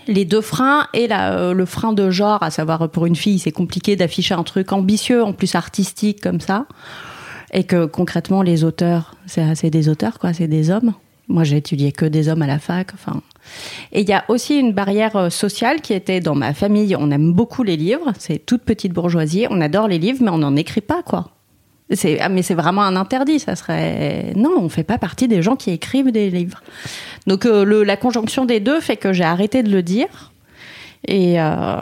les 0.07 0.25
deux 0.25 0.41
freins 0.41 0.87
et 0.95 1.09
le 1.09 1.65
frein 1.65 1.93
de 1.93 2.11
genre, 2.11 2.45
à 2.45 2.53
savoir 2.53 2.89
pour 2.91 3.07
une 3.07 3.17
fille, 3.17 3.41
c'est 3.41 3.51
compliqué 3.51 3.97
d'afficher 3.97 4.35
un 4.35 4.45
truc 4.45 4.71
ambitieux, 4.71 5.25
en 5.25 5.33
plus 5.33 5.57
artistique 5.57 6.21
comme 6.21 6.41
ça 6.41 6.67
et 7.53 7.65
que 7.65 7.87
concrètement 7.87 8.43
les 8.43 8.65
auteurs, 8.65 9.17
c'est 9.27 9.71
des 9.71 9.89
auteurs 9.89 10.19
quoi, 10.19 10.33
c'est 10.33 10.49
des 10.49 10.71
hommes. 10.71 10.93
Moi, 11.31 11.45
j'ai 11.45 11.59
étudié 11.59 11.93
que 11.93 12.05
des 12.05 12.29
hommes 12.29 12.43
à 12.43 12.49
la 12.49 12.59
fac. 12.59 12.89
Enfin, 12.93 13.23
et 13.93 14.01
il 14.01 14.09
y 14.09 14.13
a 14.13 14.25
aussi 14.27 14.59
une 14.59 14.73
barrière 14.73 15.15
euh, 15.15 15.31
sociale 15.31 15.81
qui 15.81 15.93
était 15.93 16.19
dans 16.19 16.35
ma 16.35 16.55
famille. 16.55 16.97
On 16.97 17.13
aime 17.13 17.33
beaucoup 17.33 17.63
les 17.63 17.77
livres. 17.77 18.13
C'est 18.19 18.45
toute 18.45 18.63
petite 18.63 18.93
bourgeoisie. 18.93 19.47
On 19.49 19.61
adore 19.61 19.87
les 19.87 19.99
livres, 19.99 20.19
mais 20.23 20.31
on 20.31 20.39
n'en 20.39 20.57
écrit 20.57 20.81
pas 20.81 21.03
quoi. 21.05 21.31
Ah, 22.21 22.29
mais 22.29 22.43
c'est 22.43 22.55
vraiment 22.55 22.83
un 22.83 22.97
interdit. 22.97 23.39
Ça 23.39 23.55
serait 23.55 24.33
non, 24.35 24.51
on 24.59 24.69
fait 24.69 24.83
pas 24.83 24.99
partie 24.99 25.29
des 25.29 25.41
gens 25.41 25.55
qui 25.55 25.71
écrivent 25.71 26.11
des 26.11 26.31
livres. 26.31 26.63
Donc 27.29 27.47
euh, 27.47 27.85
la 27.85 27.97
conjonction 27.97 28.45
des 28.45 28.59
deux 28.59 28.81
fait 28.81 28.97
que 28.97 29.13
j'ai 29.13 29.25
arrêté 29.25 29.63
de 29.63 29.71
le 29.71 29.83
dire. 29.85 30.33
Et, 31.07 31.41
euh, 31.41 31.77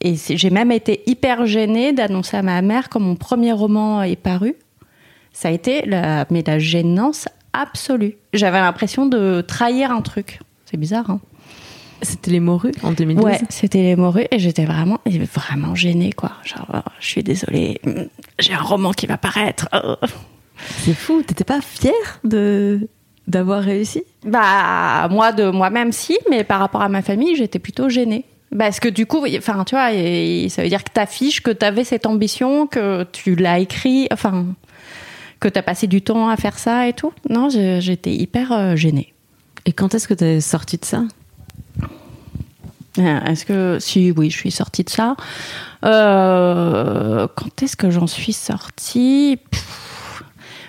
et 0.00 0.14
j'ai 0.16 0.50
même 0.50 0.72
été 0.72 1.02
hyper 1.06 1.46
gênée 1.46 1.92
d'annoncer 1.92 2.36
à 2.36 2.42
ma 2.42 2.62
mère 2.62 2.88
quand 2.88 3.00
mon 3.00 3.16
premier 3.16 3.52
roman 3.52 4.02
est 4.02 4.16
paru 4.16 4.56
ça 5.34 5.48
a 5.48 5.50
été 5.50 5.84
la, 5.84 6.24
mais 6.30 6.42
la 6.46 6.58
gênance 6.58 7.28
absolue. 7.52 8.16
J'avais 8.32 8.60
l'impression 8.60 9.04
de 9.04 9.42
trahir 9.42 9.90
un 9.90 10.00
truc. 10.00 10.40
C'est 10.64 10.78
bizarre, 10.78 11.10
hein 11.10 11.20
c'était 12.02 12.30
les 12.30 12.40
morues 12.40 12.72
en 12.82 12.92
2012 12.92 13.24
Ouais, 13.24 13.40
c'était 13.48 13.82
les 13.82 13.96
morues 13.96 14.26
et 14.30 14.38
j'étais 14.38 14.64
vraiment, 14.64 14.98
vraiment 15.06 15.74
gênée, 15.74 16.12
quoi. 16.12 16.32
Genre, 16.44 16.66
oh, 16.74 16.90
je 17.00 17.06
suis 17.06 17.22
désolée, 17.22 17.80
j'ai 18.38 18.52
un 18.52 18.60
roman 18.60 18.92
qui 18.92 19.06
va 19.06 19.16
paraître. 19.16 19.68
Oh. 19.72 19.94
C'est 20.80 20.94
fou, 20.94 21.22
t'étais 21.22 21.44
pas 21.44 21.60
fière 21.60 22.20
de 22.24 22.88
d'avoir 23.26 23.62
réussi? 23.62 24.02
Bah, 24.26 25.08
moi, 25.10 25.32
de 25.32 25.48
moi-même, 25.48 25.92
si, 25.92 26.18
mais 26.30 26.44
par 26.44 26.58
rapport 26.60 26.82
à 26.82 26.90
ma 26.90 27.00
famille, 27.00 27.34
j'étais 27.36 27.58
plutôt 27.58 27.88
gênée. 27.88 28.26
Parce 28.56 28.80
que 28.80 28.88
du 28.88 29.06
coup, 29.06 29.24
enfin, 29.38 29.64
tu 29.64 29.74
vois, 29.74 29.88
ça 30.50 30.62
veut 30.62 30.68
dire 30.68 30.84
que 30.84 30.90
t'affiches 30.92 31.42
que 31.42 31.50
t'avais 31.50 31.84
cette 31.84 32.04
ambition, 32.04 32.66
que 32.66 33.04
tu 33.12 33.34
l'as 33.34 33.58
écrit, 33.60 34.08
enfin, 34.12 34.46
que 35.44 35.48
tu 35.50 35.58
as 35.58 35.62
passé 35.62 35.86
du 35.86 36.00
temps 36.00 36.30
à 36.30 36.36
faire 36.36 36.58
ça 36.58 36.88
et 36.88 36.94
tout. 36.94 37.12
Non, 37.28 37.48
j'étais 37.50 38.14
hyper 38.14 38.50
euh, 38.52 38.76
gênée. 38.76 39.12
Et 39.66 39.72
quand 39.72 39.94
est-ce 39.94 40.08
que 40.08 40.14
tu 40.14 40.24
es 40.24 40.40
sortie 40.40 40.78
de 40.78 40.84
ça? 40.86 41.02
Euh, 42.98 43.20
Est-ce 43.24 43.44
que 43.44 43.78
si 43.78 44.10
oui, 44.10 44.30
je 44.30 44.38
suis 44.38 44.50
sortie 44.50 44.84
de 44.84 44.90
ça. 44.90 45.16
Euh, 45.84 47.26
quand 47.36 47.62
est-ce 47.62 47.76
que 47.76 47.90
j'en 47.90 48.06
suis 48.06 48.32
sortie? 48.32 49.38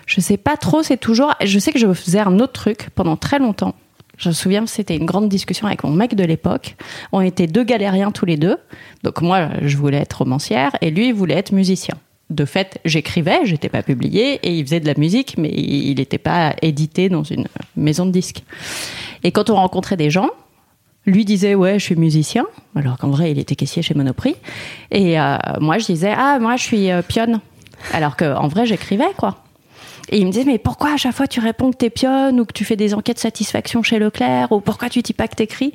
Je 0.08 0.20
sais 0.20 0.38
pas 0.38 0.58
trop. 0.58 0.84
C'est 0.84 0.98
toujours. 0.98 1.34
Je 1.41 1.58
sais 1.58 1.72
que 1.72 1.79
je 1.79 1.91
faisais 1.94 2.20
un 2.20 2.39
autre 2.39 2.53
truc 2.53 2.89
pendant 2.96 3.15
très 3.15 3.39
longtemps. 3.39 3.75
Je 4.17 4.29
me 4.29 4.34
souviens, 4.34 4.65
c'était 4.65 4.96
une 4.96 5.05
grande 5.05 5.29
discussion 5.29 5.67
avec 5.67 5.84
mon 5.84 5.91
mec 5.91 6.15
de 6.15 6.24
l'époque. 6.24 6.75
On 7.13 7.22
était 7.22 7.48
deux 7.48 7.63
galériens 7.63 8.12
tous 8.12 8.25
les 8.25 8.38
deux. 8.38 8.58
Donc 9.03 9.22
moi, 9.22 9.50
je 9.62 9.77
voulais 9.77 9.98
être 9.98 10.20
romancière 10.20 10.75
et 10.82 10.91
lui, 10.91 11.10
il 11.10 11.13
voulait 11.13 11.36
être 11.36 11.53
musicien 11.53 11.96
de 12.29 12.46
fait, 12.46 12.79
j'écrivais, 12.86 13.46
j'étais 13.46 13.70
pas 13.70 13.84
publié, 13.84 14.39
et 14.44 14.58
il 14.58 14.65
faisait 14.65 14.79
de 14.79 14.88
la 14.88 14.96
musique, 14.98 15.38
mais 15.38 15.50
il 15.50 15.96
n'était 15.96 16.17
pas 16.17 16.55
édité 16.62 17.10
dans 17.10 17.24
une 17.24 17.48
maison 17.75 18.05
de 18.05 18.12
disques. 18.12 18.44
Et 19.24 19.32
quand 19.32 19.50
on 19.50 19.55
rencontrait 19.55 19.98
des 19.98 20.10
gens, 20.10 20.29
lui 21.05 21.24
disait 21.24 21.53
ouais, 21.53 21.77
je 21.77 21.84
suis 21.86 21.96
musicien, 21.96 22.46
alors 22.75 22.98
qu'en 22.98 23.10
vrai 23.10 23.32
il 23.32 23.39
était 23.39 23.55
caissier 23.55 23.82
chez 23.82 23.94
Monoprix, 23.94 24.36
et 24.91 25.20
euh, 25.20 25.38
moi 25.60 25.77
je 25.77 25.86
disais 25.86 26.13
ah 26.15 26.39
moi 26.39 26.55
je 26.55 26.63
suis 26.63 26.89
euh, 26.89 27.01
pionne, 27.03 27.41
alors 27.94 28.17
qu'en 28.17 28.48
vrai 28.48 28.65
j'écrivais 28.65 29.13
quoi. 29.17 29.44
Et 30.10 30.20
il 30.20 30.25
me 30.25 30.32
disait 30.32 30.46
mais 30.46 30.58
pourquoi 30.58 30.94
à 30.94 30.98
chaque 30.98 31.15
fois 31.15 31.27
tu 31.27 31.39
réponds 31.39 31.72
que 31.72 31.77
t'es 31.77 31.89
pionne 31.89 32.39
ou 32.39 32.46
que 32.46 32.53
tu 32.53 32.65
fais 32.65 32.75
des 32.75 32.94
enquêtes 32.94 33.20
satisfaction 33.20 33.84
chez 33.84 34.00
Leclerc 34.00 34.51
ou 34.51 34.62
pourquoi 34.62 34.89
tu 34.89 35.01
dis 35.01 35.13
pas 35.13 35.27
que 35.27 35.36
t'écris? 35.36 35.74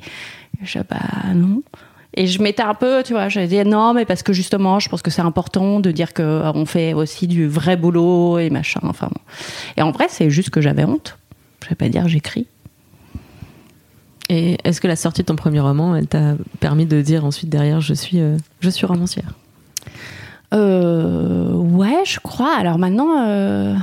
Je 0.63 0.79
dis 0.79 0.85
bah 0.89 1.33
non. 1.33 1.63
Et 2.13 2.27
je 2.27 2.41
m'étais 2.41 2.63
un 2.63 2.73
peu, 2.73 3.03
tu 3.03 3.13
vois, 3.13 3.29
j'avais 3.29 3.47
dit 3.47 3.69
non, 3.69 3.93
mais 3.93 4.05
parce 4.05 4.21
que 4.21 4.33
justement, 4.33 4.79
je 4.79 4.89
pense 4.89 5.01
que 5.01 5.11
c'est 5.11 5.21
important 5.21 5.79
de 5.79 5.91
dire 5.91 6.13
que 6.13 6.21
euh, 6.21 6.51
on 6.53 6.65
fait 6.65 6.93
aussi 6.93 7.27
du 7.27 7.47
vrai 7.47 7.77
boulot 7.77 8.37
et 8.37 8.49
machin. 8.49 8.81
Enfin, 8.83 9.07
bon. 9.07 9.21
et 9.77 9.81
en 9.81 9.91
vrai, 9.91 10.07
c'est 10.09 10.29
juste 10.29 10.49
que 10.49 10.59
j'avais 10.59 10.83
honte. 10.83 11.17
Je 11.63 11.69
vais 11.69 11.75
pas 11.75 11.87
dire 11.87 12.07
j'écris. 12.07 12.47
Et 14.29 14.57
est-ce 14.63 14.81
que 14.81 14.87
la 14.87 14.95
sortie 14.95 15.21
de 15.21 15.27
ton 15.27 15.35
premier 15.35 15.59
roman, 15.59 15.95
elle 15.95 16.07
t'a 16.07 16.35
permis 16.59 16.85
de 16.85 17.01
dire 17.01 17.25
ensuite 17.25 17.49
derrière 17.49 17.81
je 17.81 17.93
suis, 17.93 18.19
euh, 18.19 18.37
je 18.59 18.69
suis 18.69 18.85
romancière? 18.85 19.33
Euh, 20.53 21.51
Ouais, 21.53 22.03
je 22.05 22.19
crois. 22.19 22.53
Alors 22.57 22.77
maintenant. 22.77 23.25
Euh 23.25 23.75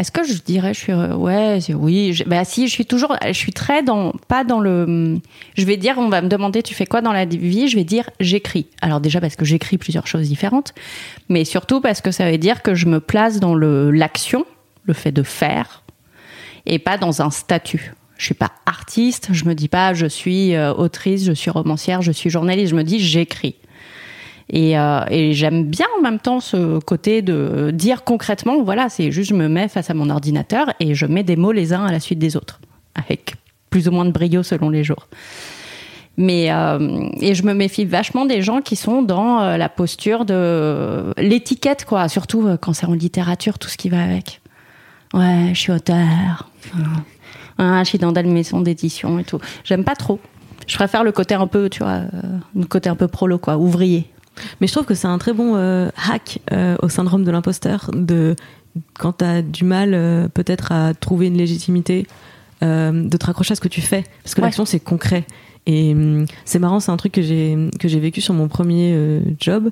est-ce 0.00 0.12
que 0.12 0.24
je 0.24 0.34
dirais, 0.34 0.74
je 0.74 0.78
suis, 0.78 0.92
euh, 0.92 1.14
ouais, 1.14 1.58
oui, 1.74 2.22
bah 2.26 2.44
si, 2.44 2.68
je 2.68 2.72
suis 2.72 2.86
toujours, 2.86 3.16
je 3.26 3.32
suis 3.32 3.52
très 3.52 3.82
dans, 3.82 4.12
pas 4.28 4.44
dans 4.44 4.60
le, 4.60 5.18
je 5.56 5.64
vais 5.64 5.76
dire, 5.76 5.96
on 5.98 6.08
va 6.08 6.22
me 6.22 6.28
demander, 6.28 6.62
tu 6.62 6.74
fais 6.74 6.86
quoi 6.86 7.00
dans 7.00 7.12
la 7.12 7.24
vie 7.24 7.68
Je 7.68 7.76
vais 7.76 7.84
dire, 7.84 8.10
j'écris. 8.20 8.66
Alors 8.80 9.00
déjà 9.00 9.20
parce 9.20 9.36
que 9.36 9.44
j'écris 9.44 9.78
plusieurs 9.78 10.06
choses 10.06 10.28
différentes, 10.28 10.74
mais 11.28 11.44
surtout 11.44 11.80
parce 11.80 12.00
que 12.00 12.10
ça 12.10 12.30
veut 12.30 12.38
dire 12.38 12.62
que 12.62 12.74
je 12.74 12.86
me 12.86 13.00
place 13.00 13.40
dans 13.40 13.54
le 13.54 13.90
l'action, 13.90 14.44
le 14.84 14.94
fait 14.94 15.12
de 15.12 15.22
faire, 15.22 15.82
et 16.66 16.78
pas 16.78 16.98
dans 16.98 17.22
un 17.22 17.30
statut. 17.30 17.94
Je 18.18 18.24
suis 18.24 18.34
pas 18.34 18.50
artiste, 18.66 19.28
je 19.32 19.44
me 19.44 19.54
dis 19.54 19.68
pas, 19.68 19.94
je 19.94 20.06
suis 20.06 20.54
euh, 20.54 20.74
autrice, 20.74 21.24
je 21.24 21.32
suis 21.32 21.50
romancière, 21.50 22.02
je 22.02 22.10
suis 22.10 22.30
journaliste. 22.30 22.70
Je 22.70 22.74
me 22.74 22.82
dis, 22.82 22.98
j'écris. 22.98 23.54
Euh, 24.54 25.04
et, 25.10 25.34
j'aime 25.34 25.64
bien 25.64 25.86
en 25.98 26.02
même 26.02 26.18
temps 26.18 26.40
ce 26.40 26.78
côté 26.78 27.20
de 27.20 27.70
dire 27.72 28.04
concrètement, 28.04 28.62
voilà, 28.62 28.88
c'est 28.88 29.10
juste 29.10 29.30
je 29.30 29.34
me 29.34 29.48
mets 29.48 29.68
face 29.68 29.90
à 29.90 29.94
mon 29.94 30.08
ordinateur 30.08 30.72
et 30.80 30.94
je 30.94 31.06
mets 31.06 31.22
des 31.22 31.36
mots 31.36 31.52
les 31.52 31.72
uns 31.72 31.84
à 31.84 31.92
la 31.92 32.00
suite 32.00 32.18
des 32.18 32.36
autres, 32.36 32.60
avec 32.94 33.34
plus 33.68 33.88
ou 33.88 33.90
moins 33.90 34.06
de 34.06 34.10
brio 34.10 34.42
selon 34.42 34.70
les 34.70 34.84
jours. 34.84 35.08
Mais 36.16 36.50
euh, 36.50 37.10
et 37.20 37.34
je 37.34 37.44
me 37.44 37.52
méfie 37.52 37.84
vachement 37.84 38.24
des 38.24 38.42
gens 38.42 38.60
qui 38.60 38.74
sont 38.74 39.02
dans 39.02 39.40
euh, 39.40 39.56
la 39.56 39.68
posture 39.68 40.24
de 40.24 41.12
l'étiquette, 41.18 41.84
quoi. 41.84 42.08
Surtout 42.08 42.48
quand 42.60 42.72
c'est 42.72 42.86
en 42.86 42.94
littérature, 42.94 43.58
tout 43.58 43.68
ce 43.68 43.76
qui 43.76 43.88
va 43.88 44.02
avec. 44.02 44.40
Ouais, 45.14 45.50
je 45.52 45.58
suis 45.58 45.72
auteur. 45.72 46.50
je 47.58 47.84
suis 47.84 47.98
dans 47.98 48.12
une 48.14 48.32
maison 48.32 48.60
d'édition 48.60 49.18
et 49.18 49.24
tout. 49.24 49.38
J'aime 49.62 49.84
pas 49.84 49.94
trop. 49.94 50.18
Je 50.66 50.74
préfère 50.74 51.04
le 51.04 51.12
côté 51.12 51.34
un 51.34 51.46
peu, 51.46 51.70
tu 51.70 51.82
vois, 51.82 52.00
le 52.54 52.64
côté 52.64 52.90
un 52.90 52.96
peu 52.96 53.08
prolo, 53.08 53.38
quoi, 53.38 53.56
ouvrier. 53.56 54.06
Mais 54.60 54.66
je 54.66 54.72
trouve 54.72 54.84
que 54.84 54.94
c'est 54.94 55.06
un 55.06 55.18
très 55.18 55.32
bon 55.32 55.54
euh, 55.56 55.88
hack 56.08 56.40
euh, 56.52 56.76
au 56.82 56.88
syndrome 56.88 57.24
de 57.24 57.30
l'imposteur, 57.30 57.90
de 57.92 58.36
quand 58.98 59.18
tu 59.18 59.24
as 59.24 59.42
du 59.42 59.64
mal 59.64 59.92
euh, 59.94 60.28
peut-être 60.28 60.72
à 60.72 60.94
trouver 60.94 61.26
une 61.26 61.36
légitimité, 61.36 62.06
de 62.60 63.16
te 63.16 63.24
raccrocher 63.24 63.52
à 63.52 63.54
ce 63.54 63.60
que 63.60 63.68
tu 63.68 63.80
fais, 63.80 64.04
parce 64.24 64.34
que 64.34 64.40
l'action 64.40 64.64
c'est 64.64 64.80
concret. 64.80 65.24
Et 65.66 65.92
hum, 65.92 66.26
c'est 66.44 66.58
marrant, 66.58 66.80
c'est 66.80 66.90
un 66.90 66.96
truc 66.96 67.12
que 67.12 67.22
j'ai 67.22 67.56
que 67.78 67.86
j'ai 67.86 68.00
vécu 68.00 68.20
sur 68.20 68.34
mon 68.34 68.48
premier 68.48 69.20
job. 69.38 69.70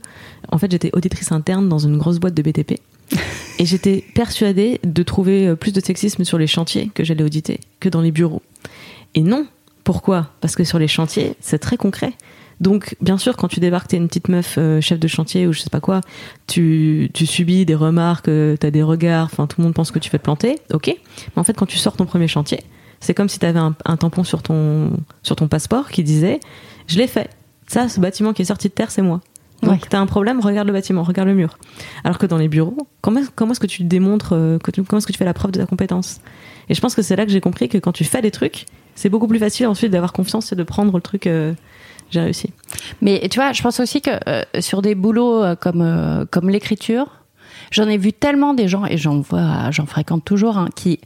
En 0.52 0.58
fait, 0.58 0.70
j'étais 0.70 0.90
auditrice 0.92 1.32
interne 1.32 1.68
dans 1.68 1.80
une 1.80 1.98
grosse 1.98 2.20
boîte 2.20 2.34
de 2.34 2.42
BTP. 2.42 2.78
et 3.58 3.66
j'étais 3.66 4.04
persuadée 4.14 4.80
de 4.84 5.02
trouver 5.02 5.56
plus 5.56 5.72
de 5.72 5.80
sexisme 5.80 6.22
sur 6.22 6.38
les 6.38 6.46
chantiers 6.46 6.92
que 6.94 7.02
j'allais 7.02 7.24
auditer 7.24 7.58
que 7.80 7.88
dans 7.88 8.02
les 8.02 8.12
bureaux. 8.12 8.42
Et 9.16 9.22
non. 9.22 9.46
Pourquoi? 9.82 10.30
Parce 10.40 10.56
que 10.56 10.64
sur 10.64 10.80
les 10.80 10.88
chantiers, 10.88 11.34
c'est 11.40 11.60
très 11.60 11.76
concret. 11.76 12.12
Donc, 12.60 12.96
bien 13.00 13.18
sûr, 13.18 13.36
quand 13.36 13.48
tu 13.48 13.60
débarques, 13.60 13.88
t'es 13.88 13.96
une 13.96 14.08
petite 14.08 14.28
meuf 14.28 14.56
euh, 14.56 14.80
chef 14.80 14.98
de 14.98 15.08
chantier 15.08 15.46
ou 15.46 15.52
je 15.52 15.60
sais 15.60 15.70
pas 15.70 15.80
quoi, 15.80 16.00
tu, 16.46 17.10
tu 17.12 17.26
subis 17.26 17.66
des 17.66 17.74
remarques, 17.74 18.28
euh, 18.28 18.56
t'as 18.56 18.70
des 18.70 18.82
regards, 18.82 19.26
enfin 19.26 19.46
tout 19.46 19.60
le 19.60 19.64
monde 19.64 19.74
pense 19.74 19.90
que 19.90 19.98
tu 19.98 20.08
fais 20.08 20.18
te 20.18 20.24
planter, 20.24 20.58
ok. 20.72 20.86
Mais 20.88 21.40
en 21.40 21.44
fait, 21.44 21.52
quand 21.52 21.66
tu 21.66 21.76
sors 21.76 21.96
ton 21.96 22.06
premier 22.06 22.28
chantier, 22.28 22.60
c'est 23.00 23.12
comme 23.12 23.28
si 23.28 23.38
t'avais 23.38 23.58
un, 23.58 23.74
un 23.84 23.96
tampon 23.96 24.24
sur 24.24 24.42
ton 24.42 24.90
sur 25.22 25.36
ton 25.36 25.48
passeport 25.48 25.90
qui 25.90 26.02
disait, 26.02 26.40
je 26.86 26.96
l'ai 26.98 27.06
fait. 27.06 27.28
Ça, 27.66 27.88
ce 27.88 28.00
bâtiment 28.00 28.32
qui 28.32 28.42
est 28.42 28.46
sorti 28.46 28.68
de 28.68 28.72
terre, 28.72 28.90
c'est 28.90 29.02
moi. 29.02 29.20
Donc, 29.62 29.88
t'as 29.88 29.98
un 29.98 30.06
problème, 30.06 30.40
regarde 30.40 30.66
le 30.66 30.72
bâtiment, 30.72 31.02
regarde 31.02 31.28
le 31.28 31.34
mur. 31.34 31.58
Alors 32.04 32.18
que 32.18 32.26
dans 32.26 32.36
les 32.36 32.48
bureaux, 32.48 32.86
comment, 33.00 33.20
comment 33.34 33.52
est-ce 33.52 33.60
que 33.60 33.66
tu 33.66 33.84
démontres, 33.84 34.34
euh, 34.34 34.58
comment 34.62 34.98
est-ce 34.98 35.06
que 35.06 35.12
tu 35.12 35.18
fais 35.18 35.24
la 35.24 35.34
preuve 35.34 35.50
de 35.50 35.60
ta 35.60 35.66
compétence? 35.66 36.20
Et 36.68 36.74
je 36.74 36.80
pense 36.80 36.94
que 36.94 37.02
c'est 37.02 37.16
là 37.16 37.24
que 37.24 37.32
j'ai 37.32 37.40
compris 37.40 37.68
que 37.68 37.78
quand 37.78 37.92
tu 37.92 38.04
fais 38.04 38.22
des 38.22 38.30
trucs, 38.30 38.66
c'est 38.94 39.08
beaucoup 39.08 39.26
plus 39.26 39.38
facile 39.38 39.66
ensuite 39.66 39.90
d'avoir 39.90 40.12
confiance 40.12 40.52
et 40.52 40.56
de 40.56 40.62
prendre 40.62 40.94
le 40.94 41.00
truc 41.02 41.26
j'ai 42.10 42.20
réussi. 42.20 42.52
Mais 43.00 43.28
tu 43.30 43.38
vois, 43.38 43.52
je 43.52 43.62
pense 43.62 43.80
aussi 43.80 44.00
que 44.00 44.10
euh, 44.28 44.42
sur 44.60 44.82
des 44.82 44.94
boulots 44.94 45.42
euh, 45.42 45.54
comme 45.56 45.82
euh, 45.82 46.24
comme 46.30 46.48
l'écriture, 46.50 47.06
j'en 47.70 47.88
ai 47.88 47.98
vu 47.98 48.12
tellement 48.12 48.54
des 48.54 48.68
gens 48.68 48.84
et 48.86 48.96
j'en 48.96 49.20
vois, 49.20 49.70
j'en 49.70 49.86
fréquente 49.86 50.24
toujours, 50.24 50.58
hein, 50.58 50.68
qui 50.74 51.00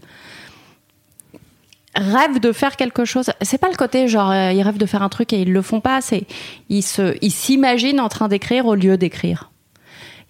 rêvent 1.95 2.41
de 2.41 2.53
faire 2.53 2.77
quelque 2.77 3.05
chose. 3.05 3.31
C'est 3.41 3.59
pas 3.59 3.69
le 3.69 3.77
côté 3.77 4.09
genre 4.09 4.33
ils 4.33 4.63
rêvent 4.63 4.79
de 4.79 4.87
faire 4.87 5.03
un 5.03 5.09
truc 5.09 5.33
et 5.33 5.41
ils 5.41 5.53
le 5.53 5.63
font 5.63 5.81
pas. 5.81 6.01
C'est 6.01 6.27
ils 6.69 6.83
se 6.83 7.17
ils 7.23 7.33
s'imaginent 7.33 8.01
en 8.01 8.09
train 8.09 8.29
d'écrire 8.29 8.67
au 8.67 8.75
lieu 8.75 8.97
d'écrire. 8.97 9.51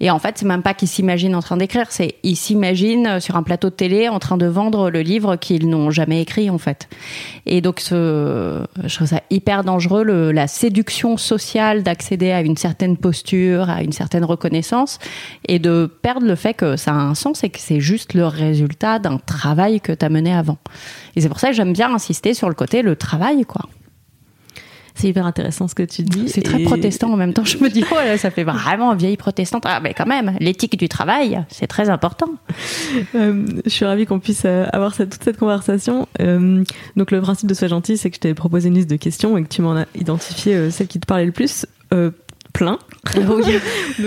Et 0.00 0.11
en 0.11 0.19
fait, 0.19 0.38
c'est 0.38 0.47
même 0.47 0.62
pas 0.62 0.75
qu'ils 0.75 0.88
s'imaginent 0.88 1.35
en 1.35 1.42
train 1.42 1.59
d'écrire, 1.59 1.87
c'est 1.90 2.14
ils 2.23 2.37
s'imaginent 2.37 3.07
euh, 3.07 3.21
sur 3.21 3.37
un 3.37 3.42
plateau 3.42 3.69
de 3.69 3.75
télé 3.75 4.09
en 4.09 4.19
train 4.19 4.38
de 4.38 4.47
vendre 4.47 4.90
le 4.90 5.00
livre 5.00 5.37
qu'ils 5.37 5.69
n'ont 5.69 5.90
jamais 5.90 6.23
écrit 6.23 6.49
en 6.49 6.59
fait. 6.59 6.88
Et 7.47 7.61
donc, 7.61 7.80
ce, 7.80 8.64
je 8.85 8.95
trouve 8.95 9.07
ça 9.07 9.21
hyper 9.30 9.62
dangereux, 9.64 10.33
la 10.33 10.47
séduction 10.47 11.16
sociale 11.16 11.83
d'accéder 11.83 12.30
à 12.30 12.40
une 12.40 12.57
certaine 12.57 12.97
posture, 12.97 13.69
à 13.69 13.83
une 13.83 13.92
certaine 13.92 14.25
reconnaissance, 14.25 14.99
et 15.47 15.59
de 15.59 15.90
perdre 16.02 16.26
le 16.26 16.35
fait 16.35 16.54
que 16.54 16.76
ça 16.76 16.92
a 16.92 16.95
un 16.95 17.14
sens 17.14 17.45
et 17.45 17.50
que 17.50 17.61
c'est 17.61 17.80
juste 17.80 18.14
le 18.14 18.26
résultat 18.26 18.99
d'un 18.99 19.19
travail 19.19 19.80
que 19.80 19.92
tu 19.92 20.04
as 20.04 20.09
mené 20.09 20.33
avant. 20.33 20.59
Et 21.16 21.21
c'est 21.21 21.28
pour 21.28 21.40
ça 21.40 21.49
que 21.49 21.54
j'aime 21.54 21.73
bien 21.73 21.92
insister 21.95 22.35
sur 22.35 22.49
le 22.49 22.54
côté 22.54 22.83
le 22.83 22.97
travail, 22.97 23.45
quoi. 23.45 23.62
C'est 25.00 25.09
hyper 25.09 25.25
intéressant 25.25 25.66
ce 25.66 25.75
que 25.75 25.83
tu 25.83 26.02
dis. 26.02 26.28
C'est 26.28 26.42
très 26.42 26.59
protestant 26.59 27.11
en 27.11 27.16
même 27.16 27.33
temps. 27.33 27.42
Je 27.42 27.57
me 27.57 27.71
dis, 27.71 27.83
oh 27.90 27.97
ça 28.19 28.30
fait 28.30 28.45
vraiment 28.45 28.95
vieille 28.95 29.16
protestante. 29.16 29.62
Ah, 29.64 29.80
mais 29.80 29.95
quand 29.95 30.04
même, 30.04 30.37
l'éthique 30.40 30.78
du 30.78 30.90
travail, 30.90 31.42
c'est 31.49 31.66
très 31.66 31.88
important. 31.88 32.28
Euh, 33.14 33.47
je 33.64 33.71
suis 33.71 33.87
ravie 33.87 34.04
qu'on 34.04 34.21
puisse 34.21 34.42
euh, 34.45 34.66
avoir 34.73 34.95
cette, 34.95 35.11
toute 35.11 35.25
cette 35.25 35.38
conversation. 35.38 36.07
Euh, 36.21 36.62
donc, 36.97 37.12
le 37.12 37.21
principe 37.23 37.49
de 37.49 37.54
Sois 37.54 37.69
gentil, 37.69 37.97
c'est 37.97 38.11
que 38.11 38.16
je 38.16 38.21
t'ai 38.21 38.35
proposé 38.35 38.69
une 38.69 38.75
liste 38.75 38.90
de 38.90 38.97
questions 38.97 39.38
et 39.38 39.42
que 39.42 39.49
tu 39.49 39.62
m'en 39.62 39.75
as 39.75 39.87
identifié 39.95 40.71
celle 40.71 40.87
qui 40.87 41.00
te 41.00 41.07
parlait 41.07 41.25
le 41.25 41.33
plus 41.33 41.64
plein. 42.52 42.78
Donc 43.14 43.45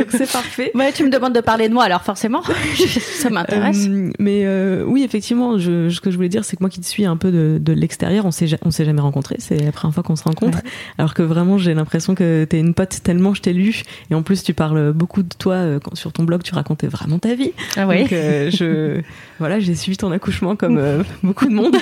c'est 0.10 0.32
parfait. 0.32 0.72
Ouais, 0.76 0.92
tu 0.92 1.04
me 1.04 1.10
demandes 1.10 1.34
de 1.34 1.42
parler 1.42 1.70
de 1.70 1.74
moi, 1.74 1.84
alors 1.84 2.04
forcément, 2.04 2.42
ça 3.20 3.30
m'intéresse. 3.30 3.88
Euh, 3.88 4.12
mais 4.20 4.44
euh, 4.46 4.84
oui, 4.86 5.04
effectivement, 5.04 5.58
je, 5.58 5.90
ce 5.90 6.00
que 6.00 6.12
je 6.12 6.16
voulais 6.16 6.30
dire, 6.30 6.46
c'est 6.46 6.58
que 6.58 6.64
moi 6.64 6.70
qui 6.70 6.80
te 6.80 6.86
suis 6.86 7.06
un 7.06 7.18
peu 7.18 7.32
de, 7.32 7.58
de 7.60 7.74
l'extérieur, 7.74 8.26
on 8.26 8.32
s'est 8.32 8.48
on 8.64 8.72
s'est 8.72 8.86
jamais 8.86 9.02
rencontrés. 9.02 9.38
C'est 9.40 9.58
la 9.58 9.72
première 9.72 9.94
fois 9.94 10.04
qu'on 10.04 10.16
se 10.16 10.24
rencontre. 10.24 10.60
Alors 10.98 11.14
que 11.14 11.24
vraiment, 11.24 11.58
j'ai 11.58 11.74
l'impression 11.74 12.16
que 12.16 12.46
t'es 12.46 12.60
une 12.60 12.74
pote 12.74 13.02
tellement 13.04 13.34
je 13.34 13.42
t'ai 13.42 13.54
lu 13.54 13.84
et 14.12 14.16
en 14.16 14.22
plus 14.22 14.44
tu 14.44 14.54
parles 14.54 14.94
beaucoup 14.94 15.24
de 15.24 15.34
toi 15.38 15.56
euh, 15.56 15.80
quand, 15.80 15.96
sur 15.96 16.12
ton 16.12 16.24
blog, 16.24 16.44
tu 16.44 16.54
racontais 16.54 16.88
vraiment 16.88 17.20
ta 17.20 17.36
vie. 17.36 17.52
Ah 17.78 17.88
oui. 17.88 18.02
Donc 18.02 18.10
je 18.10 19.02
voilà, 19.40 19.60
j'ai 19.60 19.76
suivi 19.76 19.98
ton 19.98 20.12
accouchement 20.12 20.56
comme 20.56 20.80
beaucoup 21.24 21.48
de 21.48 21.54
monde. 21.54 21.76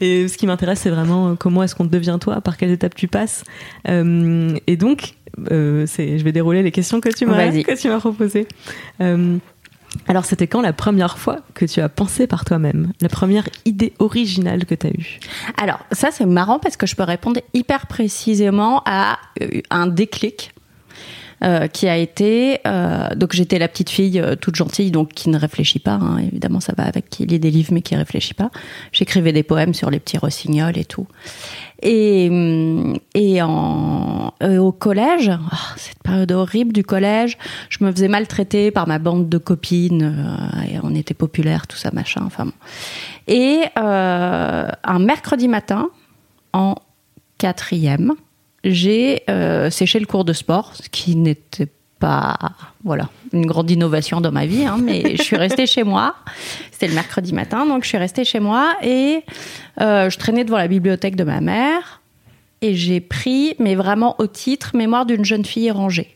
et 0.00 0.28
ce 0.28 0.36
qui 0.36 0.46
m'intéresse, 0.46 0.80
c'est 0.80 0.90
vraiment 0.90 1.36
comment 1.36 1.62
est-ce 1.62 1.74
qu'on 1.74 1.84
devient 1.84 2.18
toi, 2.20 2.40
par 2.40 2.56
quelles 2.56 2.70
étapes 2.70 2.94
tu 2.94 3.08
passes. 3.08 3.44
Euh, 3.88 4.43
et 4.66 4.76
donc, 4.76 5.14
euh, 5.50 5.86
je 5.86 6.22
vais 6.22 6.32
dérouler 6.32 6.62
les 6.62 6.72
questions 6.72 7.00
que 7.00 7.08
tu 7.08 7.26
m'as 7.26 7.50
que 7.50 7.80
tu 7.80 7.88
m'as 7.88 7.98
proposées. 7.98 8.46
Euh, 9.00 9.36
alors, 10.08 10.24
c'était 10.24 10.46
quand 10.46 10.60
la 10.60 10.72
première 10.72 11.18
fois 11.18 11.40
que 11.54 11.64
tu 11.64 11.80
as 11.80 11.88
pensé 11.88 12.26
par 12.26 12.44
toi-même? 12.44 12.92
La 13.00 13.08
première 13.08 13.48
idée 13.64 13.92
originale 14.00 14.64
que 14.64 14.74
tu 14.74 14.86
as 14.88 14.90
eue? 14.90 15.20
Alors, 15.56 15.78
ça, 15.92 16.08
c'est 16.10 16.26
marrant 16.26 16.58
parce 16.58 16.76
que 16.76 16.86
je 16.86 16.96
peux 16.96 17.04
répondre 17.04 17.40
hyper 17.52 17.86
précisément 17.86 18.82
à 18.86 19.18
un 19.70 19.86
déclic. 19.86 20.53
Qui 21.72 21.88
a 21.88 21.96
été 21.96 22.60
donc 23.16 23.32
j'étais 23.32 23.58
la 23.58 23.68
petite 23.68 23.90
fille 23.90 24.22
toute 24.40 24.54
gentille 24.54 24.90
donc 24.90 25.10
qui 25.10 25.28
ne 25.28 25.38
réfléchit 25.38 25.78
pas 25.78 25.98
hein, 26.00 26.18
évidemment 26.18 26.60
ça 26.60 26.72
va 26.76 26.84
avec 26.84 27.10
qui 27.10 27.26
lit 27.26 27.38
des 27.38 27.50
livres 27.50 27.72
mais 27.72 27.82
qui 27.82 27.94
réfléchit 27.96 28.34
pas 28.34 28.50
j'écrivais 28.92 29.32
des 29.32 29.42
poèmes 29.42 29.74
sur 29.74 29.90
les 29.90 30.00
petits 30.00 30.16
rossignols 30.16 30.78
et 30.78 30.84
tout 30.84 31.06
et, 31.82 32.30
et, 33.14 33.42
en, 33.42 34.32
euh, 34.42 34.58
au 34.58 34.72
collège, 34.72 35.30
oh, 35.30 35.56
cette 35.76 36.02
période 36.02 36.32
horrible 36.32 36.72
du 36.72 36.82
collège, 36.82 37.36
je 37.68 37.84
me 37.84 37.92
faisais 37.92 38.08
maltraiter 38.08 38.70
par 38.70 38.88
ma 38.88 38.98
bande 38.98 39.28
de 39.28 39.38
copines. 39.38 40.02
Euh, 40.02 40.62
et 40.62 40.78
on 40.82 40.94
était 40.94 41.14
populaires, 41.14 41.66
tout 41.66 41.76
ça, 41.76 41.90
machin. 41.92 42.22
Enfin, 42.24 42.46
Et 43.26 43.60
euh, 43.78 44.68
un 44.82 44.98
mercredi 44.98 45.46
matin, 45.46 45.90
en 46.54 46.76
quatrième, 47.36 48.14
j'ai 48.64 49.22
séché 49.70 49.98
le 49.98 50.06
cours 50.06 50.24
de 50.24 50.32
sport, 50.32 50.72
ce 50.74 50.88
qui 50.88 51.16
n'était 51.16 51.68
pas 51.98 52.36
voilà 52.84 53.08
une 53.32 53.46
grande 53.46 53.70
innovation 53.70 54.20
dans 54.20 54.32
ma 54.32 54.46
vie, 54.46 54.64
hein, 54.64 54.78
mais 54.80 55.16
je 55.16 55.22
suis 55.22 55.36
restée 55.36 55.66
chez 55.66 55.82
moi. 55.82 56.14
C'était 56.70 56.88
le 56.88 56.94
mercredi 56.94 57.32
matin, 57.32 57.66
donc 57.66 57.82
je 57.82 57.88
suis 57.88 57.98
restée 57.98 58.24
chez 58.24 58.40
moi 58.40 58.76
et 58.82 59.22
euh, 59.80 60.08
je 60.10 60.18
traînais 60.18 60.44
devant 60.44 60.58
la 60.58 60.68
bibliothèque 60.68 61.16
de 61.16 61.24
ma 61.24 61.40
mère 61.40 62.00
et 62.60 62.74
j'ai 62.74 63.00
pris, 63.00 63.54
mais 63.58 63.74
vraiment 63.74 64.16
au 64.18 64.26
titre, 64.26 64.72
Mémoire 64.74 65.06
d'une 65.06 65.24
jeune 65.24 65.44
fille 65.44 65.70
rangée. 65.70 66.13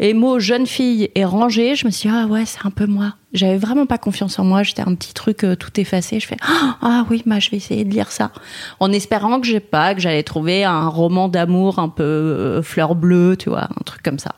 Émo 0.00 0.38
jeune 0.38 0.66
fille 0.66 1.10
et 1.14 1.24
rangée, 1.24 1.74
je 1.74 1.86
me 1.86 1.90
suis 1.90 2.08
dit, 2.08 2.14
ah 2.16 2.26
ouais, 2.26 2.44
c'est 2.46 2.64
un 2.64 2.70
peu 2.70 2.86
moi. 2.86 3.14
J'avais 3.32 3.58
vraiment 3.58 3.86
pas 3.86 3.98
confiance 3.98 4.38
en 4.38 4.44
moi, 4.44 4.62
j'étais 4.62 4.82
un 4.82 4.94
petit 4.94 5.14
truc 5.14 5.44
euh, 5.44 5.54
tout 5.54 5.78
effacé. 5.78 6.18
Je 6.18 6.26
fais, 6.26 6.36
ah 6.82 7.06
oui, 7.10 7.22
bah, 7.26 7.38
je 7.38 7.50
vais 7.50 7.58
essayer 7.58 7.84
de 7.84 7.90
lire 7.90 8.10
ça. 8.10 8.32
En 8.80 8.90
espérant 8.90 9.40
que 9.40 9.46
j'ai 9.46 9.60
pas, 9.60 9.94
que 9.94 10.00
j'allais 10.00 10.22
trouver 10.22 10.64
un 10.64 10.88
roman 10.88 11.28
d'amour 11.28 11.78
un 11.78 11.88
peu 11.88 12.02
euh, 12.02 12.62
fleur 12.62 12.94
bleue, 12.94 13.36
tu 13.38 13.50
vois, 13.50 13.64
un 13.64 13.82
truc 13.84 14.02
comme 14.02 14.18
ça. 14.18 14.34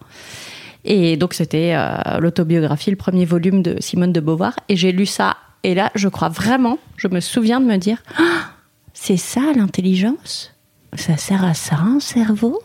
Et 0.84 1.16
donc 1.16 1.32
c'était 1.32 1.74
euh, 1.76 2.18
l'autobiographie, 2.18 2.90
le 2.90 2.96
premier 2.96 3.24
volume 3.24 3.62
de 3.62 3.76
Simone 3.80 4.12
de 4.12 4.20
Beauvoir. 4.20 4.54
Et 4.68 4.76
j'ai 4.76 4.92
lu 4.92 5.06
ça. 5.06 5.36
Et 5.62 5.74
là, 5.74 5.92
je 5.94 6.08
crois 6.08 6.28
vraiment, 6.28 6.78
je 6.96 7.06
me 7.06 7.20
souviens 7.20 7.60
de 7.60 7.66
me 7.66 7.76
dire, 7.76 8.02
ah, 8.18 8.50
c'est 8.94 9.16
ça 9.16 9.40
l'intelligence? 9.56 10.52
Ça 10.94 11.16
sert 11.16 11.44
à 11.44 11.54
ça 11.54 11.76
un 11.76 12.00
cerveau? 12.00 12.60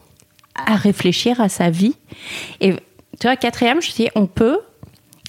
À 0.66 0.76
réfléchir 0.76 1.40
à 1.40 1.50
sa 1.50 1.70
vie. 1.70 1.96
Et 2.62 2.74
tu 3.20 3.28
vois, 3.28 3.36
quatrième, 3.36 3.82
je 3.82 3.92
dit, 3.92 4.10
on 4.16 4.28
peut, 4.28 4.60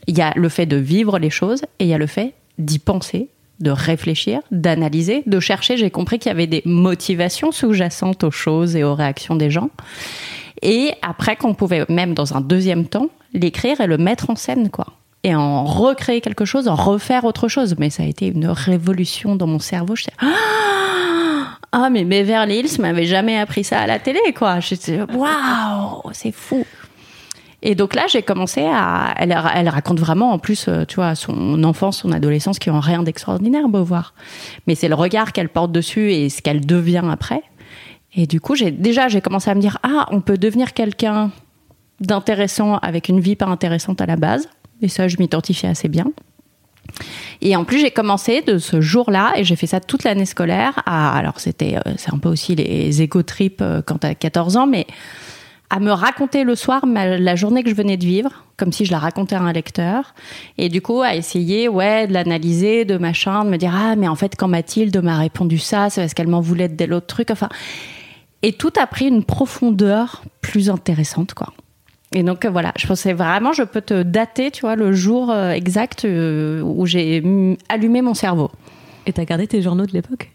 il 0.06 0.16
y 0.16 0.23
a 0.23 0.32
le 0.37 0.49
fait 0.49 0.66
de 0.66 0.76
vivre 0.76 1.18
les 1.18 1.30
choses 1.30 1.62
et 1.78 1.85
il 1.85 1.88
y 1.88 1.94
a 1.94 1.99
le 1.99 2.06
fait 2.06 2.35
d'y 2.58 2.78
penser, 2.78 3.28
de 3.61 3.70
réfléchir, 3.70 4.40
d'analyser, 4.50 5.23
de 5.26 5.40
chercher. 5.40 5.76
J'ai 5.76 5.90
compris 5.90 6.18
qu'il 6.18 6.30
y 6.30 6.35
avait 6.35 6.47
des 6.47 6.62
motivations 6.64 7.52
sous-jacentes 7.52 8.25
aux 8.25 8.30
choses 8.30 8.76
et 8.76 8.85
aux 8.85 8.94
réactions 8.94 9.37
des 9.37 9.50
gens. 9.50 9.70
Et 10.62 10.92
après 11.02 11.37
qu'on 11.37 11.54
pouvait 11.54 11.85
même 11.88 12.14
dans 12.14 12.37
un 12.37 12.40
deuxième 12.40 12.87
temps 12.87 13.08
l'écrire 13.32 13.80
et 13.80 13.87
le 13.87 13.99
mettre 13.99 14.30
en 14.30 14.37
scène, 14.37 14.70
quoi. 14.70 14.87
Et 15.25 15.34
en 15.34 15.64
recréer 15.64 16.20
quelque 16.20 16.44
chose, 16.44 16.68
en 16.68 16.76
refaire 16.76 17.25
autre 17.25 17.48
chose. 17.48 17.75
Mais 17.78 17.90
ça 17.90 18.04
a 18.04 18.06
été 18.06 18.28
une 18.28 18.46
révolution 18.46 19.37
dans 19.37 19.46
mon 19.46 19.58
cerveau. 19.58 19.96
Je 19.96 20.06
ah, 20.20 21.58
ah, 21.72 21.90
mais 21.90 22.04
Beverly 22.04 22.60
Hills 22.60 22.80
m'avait 22.80 23.04
jamais 23.04 23.38
appris 23.38 23.64
ça 23.64 23.80
à 23.80 23.87
la 23.87 23.98
télé, 23.98 24.20
quoi. 24.37 24.60
J'étais, 24.60 25.00
waouh, 25.02 26.02
c'est 26.12 26.32
fou. 26.32 26.64
Et 27.60 27.75
donc 27.75 27.94
là, 27.94 28.06
j'ai 28.08 28.22
commencé 28.22 28.62
à. 28.64 29.14
Elle, 29.16 29.37
elle, 29.54 29.68
raconte 29.68 29.98
vraiment, 29.98 30.32
en 30.32 30.38
plus, 30.38 30.68
euh, 30.68 30.84
tu 30.84 30.96
vois, 30.96 31.14
son 31.14 31.62
enfance, 31.64 31.98
son 31.98 32.12
adolescence, 32.12 32.58
qui 32.58 32.70
ont 32.70 32.80
rien 32.80 33.02
d'extraordinaire, 33.02 33.68
Beauvoir. 33.68 34.14
Mais 34.66 34.76
c'est 34.76 34.88
le 34.88 34.94
regard 34.94 35.32
qu'elle 35.32 35.48
porte 35.48 35.72
dessus 35.72 36.12
et 36.12 36.28
ce 36.28 36.40
qu'elle 36.40 36.64
devient 36.64 37.04
après. 37.10 37.42
Et 38.14 38.26
du 38.26 38.40
coup, 38.40 38.54
j'ai 38.54 38.70
déjà, 38.70 39.08
j'ai 39.08 39.20
commencé 39.20 39.50
à 39.50 39.54
me 39.54 39.60
dire, 39.60 39.78
ah, 39.82 40.06
on 40.10 40.20
peut 40.20 40.38
devenir 40.38 40.72
quelqu'un 40.72 41.30
d'intéressant 42.00 42.76
avec 42.76 43.08
une 43.08 43.20
vie 43.20 43.37
pas 43.37 43.46
intéressante 43.46 44.00
à 44.00 44.06
la 44.06 44.16
base. 44.16 44.48
Et 44.82 44.88
ça, 44.88 45.08
je 45.08 45.16
m'identifiais 45.18 45.68
assez 45.68 45.88
bien. 45.88 46.06
Et 47.40 47.54
en 47.56 47.64
plus, 47.64 47.80
j'ai 47.80 47.90
commencé 47.90 48.42
de 48.42 48.58
ce 48.58 48.80
jour-là, 48.80 49.32
et 49.37 49.44
j'ai 49.44 49.56
fait 49.56 49.66
ça 49.66 49.80
toute 49.80 50.04
l'année 50.04 50.26
scolaire. 50.26 50.82
À, 50.87 51.16
alors, 51.16 51.40
c'était, 51.40 51.76
euh, 51.76 51.92
c'est 51.97 52.12
un 52.12 52.18
peu 52.18 52.28
aussi 52.28 52.54
les 52.54 53.02
éco-trips 53.02 53.61
euh, 53.61 53.82
quand 53.85 53.99
t'as 53.99 54.14
14 54.14 54.56
ans, 54.56 54.66
mais 54.66 54.87
à 55.70 55.80
me 55.80 55.92
raconter 55.92 56.44
le 56.44 56.54
soir 56.54 56.87
la 56.87 57.37
journée 57.37 57.62
que 57.62 57.68
je 57.68 57.75
venais 57.75 57.99
de 57.99 58.04
vivre, 58.04 58.44
comme 58.56 58.73
si 58.73 58.87
je 58.87 58.90
la 58.90 58.99
racontais 58.99 59.35
à 59.35 59.42
un 59.42 59.52
lecteur. 59.52 60.14
Et 60.56 60.70
du 60.70 60.80
coup, 60.80 61.02
à 61.02 61.14
essayer, 61.14 61.68
ouais, 61.68 62.06
de 62.06 62.14
l'analyser, 62.14 62.87
de 62.87 62.97
machin, 62.97 63.44
de 63.44 63.50
me 63.50 63.58
dire, 63.58 63.75
ah, 63.76 63.94
mais 63.94 64.08
en 64.08 64.14
fait, 64.14 64.35
quand 64.37 64.49
Mathilde 64.49 64.97
m'a 65.02 65.18
répondu 65.18 65.58
ça, 65.58 65.90
c'est 65.90 66.00
parce 66.00 66.14
qu'elle 66.14 66.28
m'en 66.28 66.40
voulait 66.40 66.68
de 66.68 66.75
tel 66.75 66.94
autre 66.94 67.06
truc. 67.06 67.30
Enfin, 67.30 67.50
et 68.42 68.54
tout 68.54 68.73
a 68.80 68.87
pris 68.87 69.08
une 69.08 69.25
profondeur 69.25 70.23
plus 70.40 70.70
intéressante, 70.70 71.35
quoi. 71.35 71.52
Et 72.18 72.25
donc 72.25 72.44
euh, 72.44 72.50
voilà, 72.50 72.72
je 72.76 72.84
pensais 72.84 73.12
vraiment, 73.12 73.52
je 73.52 73.62
peux 73.62 73.80
te 73.80 74.02
dater, 74.02 74.50
tu 74.50 74.62
vois, 74.62 74.75
le 74.75 74.92
jour 74.92 75.30
euh, 75.30 75.52
exact 75.52 76.04
euh, 76.04 76.60
où 76.62 76.84
j'ai 76.84 77.22
allumé 77.68 78.02
mon 78.02 78.12
cerveau. 78.12 78.50
Et 79.06 79.12
t'as 79.12 79.25
gardé 79.25 79.46
tes 79.46 79.62
journaux 79.62 79.87
de 79.87 79.92
l'époque? 79.92 80.28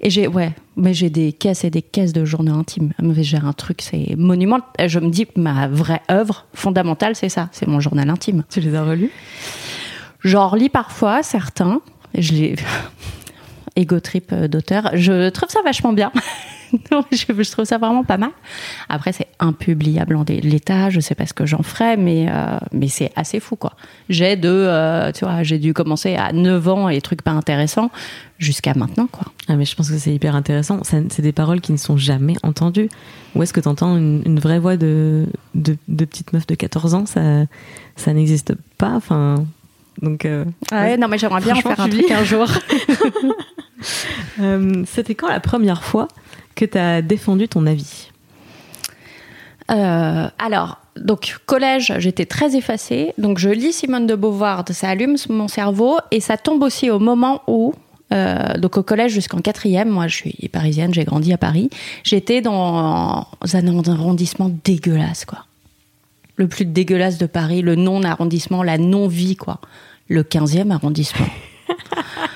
Et 0.00 0.08
j'ai, 0.08 0.26
ouais, 0.26 0.52
mais 0.78 0.94
j'ai 0.94 1.10
des 1.10 1.34
caisses 1.34 1.64
et 1.64 1.70
des 1.70 1.82
caisses 1.82 2.14
de 2.14 2.24
journaux 2.24 2.54
intimes. 2.54 2.94
J'ai 3.18 3.36
un 3.36 3.52
truc, 3.52 3.82
c'est 3.82 4.16
monument. 4.16 4.60
Je 4.82 4.98
me 5.00 5.10
dis 5.10 5.26
que 5.26 5.38
ma 5.38 5.68
vraie 5.68 6.00
œuvre 6.10 6.46
fondamentale, 6.54 7.14
c'est 7.14 7.28
ça, 7.28 7.50
c'est 7.52 7.68
mon 7.68 7.78
journal 7.78 8.08
intime. 8.08 8.44
Tu 8.48 8.60
les 8.60 8.74
as 8.74 8.82
relus? 8.82 9.10
J'en 10.24 10.48
relis 10.48 10.70
parfois 10.70 11.22
certains. 11.22 11.82
Je 12.16 12.32
les. 12.32 12.56
Ego 13.76 14.00
trip 14.00 14.34
d'auteur. 14.34 14.92
Je 14.94 15.28
trouve 15.28 15.50
ça 15.50 15.60
vachement 15.62 15.92
bien. 15.92 16.10
non, 16.92 17.04
je, 17.10 17.50
trouve 17.50 17.64
ça 17.64 17.78
vraiment 17.78 18.04
pas 18.04 18.18
mal. 18.18 18.30
Après, 18.88 19.12
c'est 19.12 19.28
impubliable 19.38 20.16
en 20.16 20.24
l'état. 20.28 20.90
Je 20.90 21.00
sais 21.00 21.14
pas 21.14 21.26
ce 21.26 21.32
que 21.32 21.46
j'en 21.46 21.62
ferai, 21.62 21.96
mais, 21.96 22.26
euh, 22.28 22.58
mais 22.72 22.88
c'est 22.88 23.12
assez 23.16 23.40
fou, 23.40 23.56
quoi. 23.56 23.74
J'ai 24.08 24.36
de, 24.36 24.48
euh, 24.48 25.12
tu 25.12 25.24
vois, 25.24 25.42
j'ai 25.42 25.58
dû 25.58 25.72
commencer 25.72 26.16
à 26.16 26.32
9 26.32 26.68
ans 26.68 26.88
et 26.88 27.00
trucs 27.00 27.22
pas 27.22 27.30
intéressants 27.30 27.90
jusqu'à 28.38 28.74
maintenant, 28.74 29.08
quoi. 29.10 29.32
Ah, 29.48 29.56
mais 29.56 29.64
je 29.64 29.74
pense 29.74 29.90
que 29.90 29.98
c'est 29.98 30.14
hyper 30.14 30.34
intéressant. 30.34 30.82
C'est 30.84 31.20
des 31.20 31.32
paroles 31.32 31.60
qui 31.60 31.72
ne 31.72 31.78
sont 31.78 31.96
jamais 31.96 32.36
entendues. 32.42 32.88
Où 33.34 33.42
est-ce 33.42 33.52
que 33.52 33.60
tu 33.60 33.68
entends 33.68 33.96
une, 33.96 34.38
vraie 34.38 34.58
voix 34.58 34.76
de, 34.76 35.26
de, 35.54 35.76
petite 36.04 36.32
meuf 36.32 36.46
de 36.46 36.54
14 36.54 36.94
ans? 36.94 37.06
Ça, 37.06 37.44
ça 37.96 38.12
n'existe 38.12 38.54
pas. 38.76 38.92
Enfin. 38.94 39.44
Donc, 40.00 40.24
euh, 40.24 40.44
ouais, 40.70 40.96
non, 40.96 41.08
mais 41.08 41.18
j'aimerais 41.18 41.40
bien 41.40 41.56
en 41.56 41.60
faire 41.60 41.80
un 41.80 41.88
truc 41.88 42.10
un 42.10 42.24
jour. 42.24 42.46
C'était 44.86 45.14
quand 45.14 45.28
la 45.28 45.40
première 45.40 45.82
fois 45.82 46.08
que 46.58 46.64
tu 46.64 46.76
as 46.76 47.02
défendu 47.02 47.48
ton 47.48 47.66
avis 47.66 48.10
euh, 49.70 50.28
alors, 50.38 50.78
donc 50.96 51.36
collège, 51.44 51.92
j'étais 51.98 52.24
très 52.24 52.56
effacée. 52.56 53.12
Donc 53.18 53.36
je 53.36 53.50
lis 53.50 53.74
Simone 53.74 54.06
de 54.06 54.14
Beauvoir, 54.14 54.64
ça 54.70 54.88
allume 54.88 55.16
mon 55.28 55.46
cerveau 55.46 55.98
et 56.10 56.20
ça 56.20 56.38
tombe 56.38 56.62
aussi 56.62 56.88
au 56.88 56.98
moment 56.98 57.42
où, 57.46 57.74
euh, 58.14 58.54
donc 58.56 58.78
au 58.78 58.82
collège 58.82 59.12
jusqu'en 59.12 59.40
quatrième, 59.40 59.90
moi 59.90 60.06
je 60.06 60.16
suis 60.16 60.48
parisienne, 60.50 60.94
j'ai 60.94 61.04
grandi 61.04 61.34
à 61.34 61.36
Paris. 61.38 61.68
J'étais 62.02 62.40
dans 62.40 63.26
un 63.52 63.92
arrondissement 63.92 64.50
dégueulasse, 64.64 65.26
quoi. 65.26 65.44
Le 66.36 66.48
plus 66.48 66.64
dégueulasse 66.64 67.18
de 67.18 67.26
Paris, 67.26 67.60
le 67.60 67.74
non-arrondissement, 67.74 68.62
la 68.62 68.78
non-vie, 68.78 69.36
quoi. 69.36 69.60
Le 70.08 70.22
15e 70.22 70.70
arrondissement. 70.70 71.26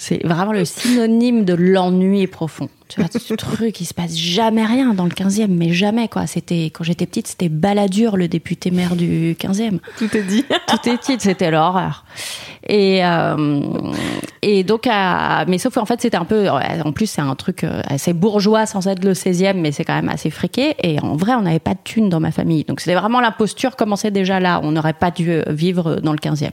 C'est 0.00 0.24
vraiment 0.24 0.52
le 0.52 0.64
synonyme 0.64 1.44
de 1.44 1.54
l'ennui 1.54 2.28
profond. 2.28 2.68
Tu 2.86 3.00
vois, 3.00 3.10
ce 3.12 3.34
truc, 3.34 3.80
il 3.80 3.84
se 3.84 3.92
passe 3.92 4.16
jamais 4.16 4.64
rien 4.64 4.94
dans 4.94 5.04
le 5.04 5.10
15e, 5.10 5.48
mais 5.48 5.72
jamais, 5.72 6.06
quoi. 6.06 6.28
C'était, 6.28 6.66
quand 6.66 6.84
j'étais 6.84 7.04
petite, 7.04 7.26
c'était 7.26 7.48
Balladur, 7.48 8.16
le 8.16 8.28
député 8.28 8.70
maire 8.70 8.94
du 8.94 9.34
15e. 9.38 9.80
Tout 9.98 10.16
est 10.16 10.22
dit. 10.22 10.44
Tout 10.68 10.88
est 10.88 11.04
dit, 11.04 11.16
c'était 11.18 11.50
l'horreur. 11.50 12.04
Et, 12.68 13.04
euh, 13.04 13.82
et 14.42 14.62
donc, 14.62 14.86
mais 14.86 15.58
sauf 15.58 15.74
qu'en 15.74 15.84
fait, 15.84 16.00
c'était 16.00 16.16
un 16.16 16.24
peu, 16.24 16.48
en 16.48 16.92
plus, 16.92 17.06
c'est 17.06 17.20
un 17.20 17.34
truc 17.34 17.64
euh, 17.64 17.82
assez 17.88 18.12
bourgeois 18.12 18.66
sans 18.66 18.86
être 18.86 19.04
le 19.04 19.14
16e, 19.14 19.54
mais 19.54 19.72
c'est 19.72 19.84
quand 19.84 19.96
même 19.96 20.08
assez 20.08 20.30
friqué. 20.30 20.76
Et 20.80 21.00
en 21.00 21.16
vrai, 21.16 21.34
on 21.34 21.42
n'avait 21.42 21.58
pas 21.58 21.74
de 21.74 21.80
thunes 21.82 22.08
dans 22.08 22.20
ma 22.20 22.30
famille. 22.30 22.62
Donc, 22.62 22.78
c'était 22.78 22.94
vraiment 22.94 23.20
l'imposture 23.20 23.74
commençait 23.74 24.12
déjà 24.12 24.38
là. 24.38 24.60
On 24.62 24.70
n'aurait 24.70 24.92
pas 24.92 25.10
dû 25.10 25.42
vivre 25.48 25.96
dans 25.96 26.12
le 26.12 26.18
15e 26.18 26.50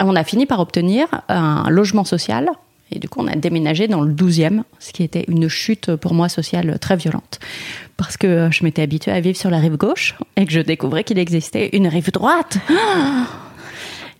on 0.00 0.16
a 0.16 0.24
fini 0.24 0.46
par 0.46 0.60
obtenir 0.60 1.06
un 1.28 1.68
logement 1.70 2.04
social. 2.04 2.50
Et 2.92 3.00
du 3.00 3.08
coup, 3.08 3.20
on 3.20 3.26
a 3.26 3.34
déménagé 3.34 3.88
dans 3.88 4.00
le 4.00 4.12
12e, 4.14 4.62
ce 4.78 4.92
qui 4.92 5.02
était 5.02 5.24
une 5.26 5.48
chute 5.48 5.96
pour 5.96 6.14
moi 6.14 6.28
sociale 6.28 6.78
très 6.78 6.96
violente. 6.96 7.40
Parce 7.96 8.16
que 8.16 8.48
je 8.52 8.62
m'étais 8.62 8.82
habituée 8.82 9.10
à 9.10 9.20
vivre 9.20 9.36
sur 9.36 9.50
la 9.50 9.58
rive 9.58 9.76
gauche 9.76 10.14
et 10.36 10.46
que 10.46 10.52
je 10.52 10.60
découvrais 10.60 11.02
qu'il 11.02 11.18
existait 11.18 11.70
une 11.72 11.88
rive 11.88 12.12
droite. 12.12 12.58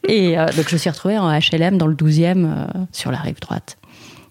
Et 0.09 0.39
euh, 0.39 0.47
donc, 0.57 0.69
je 0.69 0.75
me 0.75 0.79
suis 0.79 0.91
retrouvée 0.91 1.19
en 1.19 1.29
HLM 1.31 1.79
dans 1.79 1.87
le 1.87 1.95
12e 1.95 2.45
euh, 2.45 2.67
sur 2.93 3.11
la 3.11 3.19
rive 3.19 3.41
droite. 3.41 3.77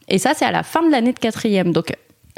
Et 0.08 0.20
ça, 0.20 0.34
c'est 0.34 0.46
à 0.46 0.52
la 0.52 0.64
fin 0.64 0.86
de 0.86 0.92
l'année 0.92 1.12
de 1.14 1.20
quatrième. 1.20 1.72
Donc, 1.72 1.94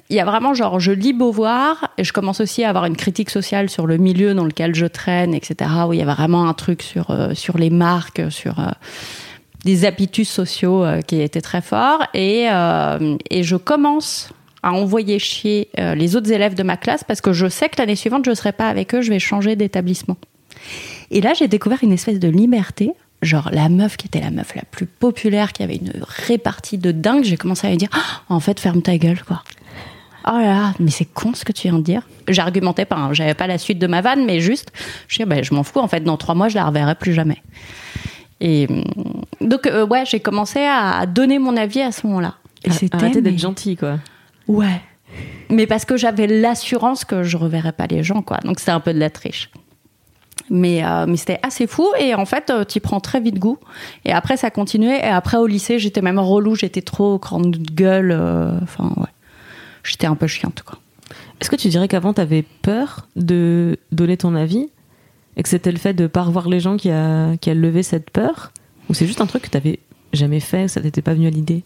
il 0.10 0.16
y 0.16 0.20
a 0.20 0.26
vraiment 0.26 0.54
genre, 0.54 0.80
je 0.80 0.92
lis 0.92 1.14
Beauvoir 1.14 1.90
et 1.98 2.04
je 2.04 2.14
commence 2.14 2.40
aussi 2.40 2.64
à 2.64 2.70
avoir 2.70 2.86
une 2.86 2.96
critique 2.96 3.30
sociale 3.30 3.70
sur 3.70 3.88
le 3.88 3.98
milieu 3.98 4.34
dans 4.34 4.46
lequel 4.46 4.74
je 4.74 4.86
traîne, 4.86 5.34
etc. 5.34 5.70
Où 5.88 5.94
il 5.94 6.00
y 6.00 6.02
a 6.02 6.06
vraiment 6.06 6.48
un 6.48 6.54
truc 6.54 6.82
sur, 6.82 7.12
euh, 7.12 7.34
sur 7.34 7.58
les 7.58 7.70
marques, 7.70 8.22
sur 8.30 8.60
euh, 8.60 8.70
des 9.66 9.84
habitus 9.84 10.30
sociaux 10.30 10.86
euh, 10.86 11.02
qui 11.02 11.22
était 11.22 11.42
très 11.42 11.62
fort. 11.62 12.04
Et, 12.14 12.48
et 13.30 13.44
je 13.44 13.56
commence 13.58 14.30
à 14.64 14.72
envoyer 14.72 15.20
chier 15.20 15.70
les 15.78 16.16
autres 16.16 16.32
élèves 16.32 16.56
de 16.56 16.64
ma 16.64 16.78
classe 16.78 17.04
parce 17.04 17.22
que 17.22 17.34
je 17.34 17.48
sais 17.48 17.70
que 17.70 17.76
l'année 17.78 17.96
suivante, 17.96 18.26
je 18.26 18.32
ne 18.32 18.36
serai 18.36 18.54
pas 18.54 18.70
avec 18.70 18.96
eux, 18.96 19.02
je 19.02 19.10
vais 19.10 19.20
changer 19.20 19.56
d'établissement. 19.56 20.18
Et 21.12 21.22
là, 21.22 21.34
j'ai 21.34 21.48
découvert 21.48 21.80
une 21.84 21.94
espèce 21.94 22.20
de 22.20 22.28
liberté 22.28 22.92
genre 23.24 23.50
la 23.52 23.68
meuf 23.68 23.98
qui 23.98 24.08
était 24.08 24.20
la 24.20 24.30
meuf 24.30 24.56
la 24.56 24.62
plus 24.70 24.86
populaire, 24.86 25.52
qui 25.52 25.64
avait 25.64 25.78
une 25.78 25.92
répartie 26.06 26.78
de 26.78 26.92
dingue, 26.92 27.24
j'ai 27.24 27.36
commencé 27.36 27.66
à 27.66 27.72
lui 27.72 27.78
dire 27.78 27.90
oh, 27.96 28.34
en 28.36 28.40
fait 28.40 28.60
ferme 28.60 28.84
ta 28.84 28.98
gueule 28.98 29.24
quoi 29.24 29.42
oh 30.28 30.38
là 30.38 30.46
là, 30.46 30.74
mais 30.80 30.92
c'est 30.92 31.06
con 31.06 31.34
ce 31.34 31.46
que 31.46 31.52
tu 31.52 31.68
viens 31.68 31.78
de 31.78 31.84
dire. 31.84 32.02
J'argumentais 32.28 32.86
pas, 32.86 32.96
hein. 32.96 33.14
j'avais 33.14 33.34
pas 33.34 33.48
la 33.48 33.58
suite 33.58 33.80
de 33.80 33.88
ma 33.88 34.02
vanne, 34.02 34.26
mais 34.26 34.40
juste, 34.40 34.72
je 35.08 35.18
dis, 35.18 35.26
bah, 35.26 35.42
je 35.42 35.54
m'en 35.54 35.64
fous, 35.64 35.80
en 35.80 35.88
fait, 35.88 36.04
dans 36.04 36.18
trois 36.18 36.36
mois, 36.36 36.50
je 36.50 36.56
la 36.56 36.66
reverrai 36.66 36.96
plus 36.96 37.14
jamais. 37.14 37.42
Et 38.40 38.68
mm, 38.68 39.48
donc, 39.48 39.68
euh, 39.68 39.86
ouais, 39.86 40.06
j'ai 40.06 40.20
commencé 40.20 40.60
à 40.60 41.06
donner 41.06 41.40
mon 41.40 41.56
avis 41.58 41.82
à 41.82 41.92
ce 41.92 42.06
moment-là. 42.08 42.36
Et 42.64 42.72
c'était. 42.72 43.22
D'être 43.22 43.40
gentil, 43.40 43.76
quoi. 43.76 44.00
Ouais. 44.48 44.82
Mais 45.50 45.68
parce 45.68 45.86
que 45.86 45.96
j'avais 45.96 46.28
l'assurance 46.28 47.06
que 47.06 47.24
je 47.24 47.38
reverrais 47.38 47.72
pas 47.72 47.88
les 47.88 48.04
gens, 48.04 48.22
quoi. 48.22 48.38
Donc, 48.44 48.60
c'était 48.60 48.72
un 48.72 48.80
peu 48.80 48.94
de 48.94 49.00
la 49.00 49.10
triche. 49.10 49.50
Mais, 50.50 50.84
euh, 50.84 51.06
mais 51.08 51.18
c'était 51.18 51.40
assez 51.44 51.68
fou 51.68 51.86
et 52.00 52.16
en 52.16 52.26
fait 52.26 52.50
euh, 52.52 52.64
tu 52.64 52.80
prends 52.80 53.02
très 53.02 53.20
vite 53.20 53.38
goût 53.38 53.58
et 54.06 54.14
après 54.14 54.38
ça 54.38 54.50
continuait 54.50 55.00
et 55.00 55.10
après 55.10 55.36
au 55.36 55.46
lycée 55.46 55.78
j'étais 55.78 56.02
même 56.02 56.20
relou 56.20 56.56
j'étais 56.56 56.82
trop 56.82 57.18
grande 57.18 57.58
gueule 57.58 58.18
enfin 58.64 58.94
ouais 58.96 59.10
j'étais 59.88 60.08
un 60.08 60.16
peu 60.16 60.28
chiante. 60.28 60.64
Quoi. 60.64 60.78
Est-ce 61.40 61.50
que 61.50 61.56
tu 61.56 61.70
dirais 61.70 61.88
qu'avant, 61.88 62.14
tu 62.14 62.22
avais 62.22 62.44
peur 62.62 63.08
de 63.16 63.78
donner 63.92 64.18
ton 64.18 64.36
avis 64.36 64.70
Et 65.36 65.44
que 65.44 65.50
c'était 65.50 65.72
le 65.72 65.78
fait 65.78 65.94
de 65.94 66.08
pas 66.08 66.24
revoir 66.24 66.50
les 66.50 66.60
gens 66.60 66.78
qui 66.78 66.90
a, 66.92 67.38
qui 67.38 67.50
a 67.50 67.54
levé 67.54 67.84
cette 67.84 68.10
peur? 68.10 68.52
Ou 68.90 68.94
c'est 68.94 69.06
juste 69.06 69.22
un 69.22 69.26
truc 69.26 69.44
que 69.44 69.50
tu 69.50 69.58
n'avais 69.58 69.80
jamais 70.14 70.40
fait, 70.40 70.68
ça 70.68 70.82
t'était 70.82 71.02
pas 71.02 71.14
venu 71.14 71.28
à 71.28 71.30
l'idée? 71.30 71.64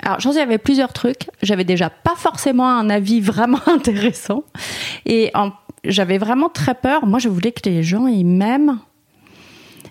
Alors, 0.00 0.20
j'en 0.20 0.36
avais 0.36 0.58
plusieurs 0.58 0.92
trucs. 0.92 1.30
J'avais 1.42 1.64
déjà 1.64 1.88
pas 1.88 2.14
forcément 2.16 2.68
un 2.68 2.90
avis 2.90 3.20
vraiment 3.20 3.60
intéressant. 3.66 4.44
Et 5.06 5.32
j'avais 5.84 6.18
vraiment 6.18 6.48
très 6.48 6.74
peur. 6.74 7.06
Moi, 7.06 7.18
je 7.18 7.28
voulais 7.28 7.52
que 7.52 7.68
les 7.68 7.82
gens, 7.82 8.06
ils 8.06 8.24
m'aiment. 8.24 8.78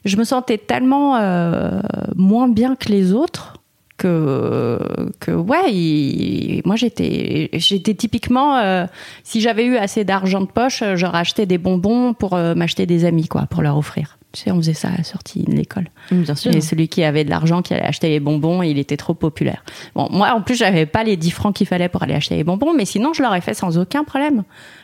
Je 0.05 0.17
me 0.17 0.23
sentais 0.23 0.57
tellement 0.57 1.15
euh, 1.15 1.81
moins 2.15 2.49
bien 2.49 2.75
que 2.75 2.89
les 2.89 3.13
autres 3.13 3.55
que, 4.03 4.79
que 5.21 5.31
ouais, 5.31 6.61
moi 6.65 6.75
j'étais, 6.75 7.49
j'étais 7.53 7.93
typiquement, 7.93 8.57
euh, 8.57 8.85
si 9.23 9.39
j'avais 9.39 9.65
eu 9.65 9.77
assez 9.77 10.03
d'argent 10.03 10.41
de 10.41 10.47
poche, 10.47 10.83
j'aurais 10.95 11.19
acheté 11.19 11.45
des 11.45 11.57
bonbons 11.57 12.13
pour 12.13 12.33
euh, 12.33 12.53
m'acheter 12.53 12.85
des 12.85 13.05
amis, 13.05 13.29
quoi, 13.29 13.43
pour 13.49 13.61
leur 13.61 13.77
offrir. 13.77 14.17
Tu 14.33 14.41
sais, 14.41 14.51
on 14.51 14.57
faisait 14.57 14.73
ça 14.73 14.89
à 14.89 14.97
la 14.97 15.03
sortie 15.03 15.43
de 15.43 15.51
l'école. 15.51 15.87
Bien 16.11 16.35
sûr. 16.35 16.53
Et 16.53 16.59
celui 16.59 16.89
qui 16.89 17.03
avait 17.03 17.23
de 17.23 17.29
l'argent, 17.29 17.61
qui 17.61 17.73
allait 17.73 17.85
acheter 17.85 18.09
les 18.09 18.19
bonbons, 18.19 18.61
il 18.61 18.77
était 18.77 18.97
trop 18.97 19.13
populaire. 19.13 19.63
Bon, 19.95 20.09
moi, 20.11 20.33
en 20.33 20.41
plus, 20.41 20.55
j'avais 20.55 20.85
pas 20.85 21.03
les 21.03 21.15
10 21.15 21.31
francs 21.31 21.55
qu'il 21.55 21.67
fallait 21.67 21.87
pour 21.87 22.03
aller 22.03 22.15
acheter 22.15 22.35
les 22.35 22.43
bonbons, 22.43 22.73
mais 22.73 22.85
sinon, 22.85 23.13
je 23.13 23.21
l'aurais 23.21 23.41
fait 23.41 23.53
sans 23.53 23.77
aucun 23.77 24.03
problème. 24.03 24.43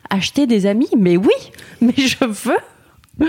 Acheter 0.09 0.47
des 0.47 0.65
amis, 0.65 0.89
mais 0.97 1.17
oui, 1.17 1.33
mais 1.81 1.93
je 1.97 2.23
veux. 2.25 3.27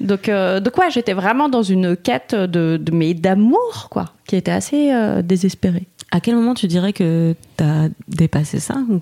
Donc, 0.00 0.28
euh, 0.28 0.60
de 0.60 0.70
quoi 0.70 0.88
j'étais 0.88 1.14
vraiment 1.14 1.48
dans 1.48 1.62
une 1.62 1.96
quête 1.96 2.34
de, 2.34 2.78
de 2.80 2.92
mais 2.92 3.14
d'amour, 3.14 3.88
quoi, 3.90 4.06
qui 4.26 4.36
était 4.36 4.50
assez 4.50 4.92
euh, 4.92 5.22
désespérée. 5.22 5.86
À 6.12 6.20
quel 6.20 6.36
moment 6.36 6.54
tu 6.54 6.66
dirais 6.66 6.92
que 6.92 7.34
tu 7.56 7.64
as 7.64 7.88
dépassé 8.08 8.60
ça 8.60 8.76
ou 8.88 9.00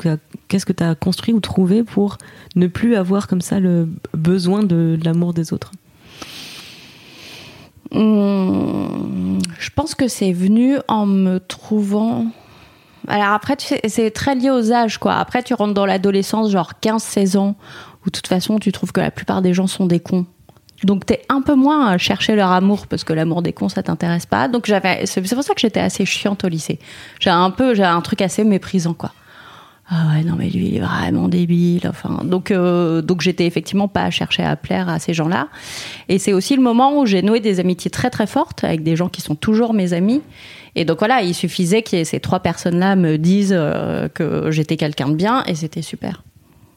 qu'est-ce 0.49 0.65
que 0.65 0.73
tu 0.73 0.83
as 0.83 0.95
construit 0.95 1.35
ou 1.35 1.41
trouvé 1.41 1.85
pour 1.85 2.17
ne 2.57 2.67
plus 2.67 2.95
avoir 2.97 3.29
comme 3.29 3.41
ça 3.41 3.61
le 3.61 3.89
besoin 4.15 4.63
de 4.63 4.99
l'amour 5.05 5.35
des 5.35 5.53
autres? 5.53 5.73
Hum, 7.93 9.39
je 9.59 9.71
pense 9.71 9.95
que 9.95 10.09
c'est 10.09 10.33
venu 10.33 10.79
en 10.89 11.07
me 11.07 11.39
trouvant. 11.39 12.27
Alors 13.07 13.29
après, 13.29 13.57
c'est 13.87 14.11
très 14.11 14.35
lié 14.35 14.51
aux 14.51 14.73
âges, 14.73 14.99
quoi. 14.99 15.15
Après, 15.15 15.43
tu 15.43 15.55
rentres 15.55 15.75
dans 15.75 15.87
l'adolescence, 15.87 16.51
genre 16.51 16.73
15-16 16.83 17.37
ans, 17.37 17.55
où 18.03 18.07
de 18.07 18.11
toute 18.11 18.27
façon, 18.27 18.59
tu 18.59 18.73
trouves 18.73 18.93
que 18.93 19.01
la 19.01 19.11
plupart 19.11 19.43
des 19.43 19.53
gens 19.53 19.67
sont 19.67 19.87
des 19.87 20.01
cons. 20.01 20.27
Donc, 20.85 21.07
t'es 21.07 21.23
un 21.29 21.41
peu 21.41 21.55
moins 21.55 21.87
à 21.89 21.99
chercher 21.99 22.35
leur 22.37 22.51
amour, 22.53 22.87
parce 22.87 23.05
que 23.05 23.13
l'amour 23.13 23.43
des 23.43 23.53
cons, 23.53 23.69
ça 23.69 23.83
t'intéresse 23.83 24.27
pas. 24.27 24.49
Donc, 24.49 24.67
j'avais, 24.67 25.07
c'est 25.07 25.23
pour 25.23 25.43
ça 25.43 25.55
que 25.55 25.61
j'étais 25.61 25.81
assez 25.81 26.05
chiante 26.05 26.45
au 26.45 26.49
lycée. 26.49 26.79
J'ai 27.21 27.31
un 27.31 27.51
peu, 27.51 27.75
j'ai 27.75 27.85
un 27.85 28.01
truc 28.01 28.23
assez 28.23 28.45
méprisant, 28.45 28.95
quoi. 28.95 29.13
Ah 29.87 30.07
ouais 30.15 30.25
non 30.25 30.35
mais 30.39 30.49
lui 30.49 30.69
il 30.69 30.77
est 30.77 30.81
vraiment 30.81 31.29
débile 31.29 31.87
enfin. 31.87 32.25
Donc 32.25 32.51
euh, 32.51 33.03
donc 33.03 33.21
j'étais 33.21 33.45
effectivement 33.45 33.87
pas 33.87 34.05
à 34.05 34.11
chercher 34.11 34.43
à 34.43 34.57
plaire 34.57 34.89
à 34.89 34.99
ces 34.99 35.13
gens-là. 35.13 35.49
Et 36.09 36.19
c'est 36.19 36.33
aussi 36.33 36.57
le 36.57 36.63
moment 36.63 36.99
où 36.99 37.07
j'ai 37.07 37.21
noué 37.21 37.41
des 37.41 37.61
amitiés 37.61 37.91
très 37.91 38.09
très 38.09 38.27
fortes 38.27 38.65
avec 38.65 38.83
des 38.83 38.97
gens 38.97 39.11
qui 39.11 39.21
sont 39.21 39.35
toujours 39.35 39.75
mes 39.75 39.93
amis. 39.93 40.23
Et 40.75 40.87
donc 40.87 41.01
voilà 41.01 41.21
il 41.21 41.35
suffisait 41.35 41.83
que 41.83 42.03
ces 42.05 42.19
trois 42.19 42.41
personnes-là 42.41 42.97
me 42.97 43.19
disent 43.19 43.55
euh, 43.55 44.09
que 44.09 44.51
j'étais 44.51 44.79
quelqu'un 44.79 45.09
de 45.09 45.17
bien 45.17 45.45
et 45.45 45.55
c'était 45.55 45.83
super. 45.83 46.23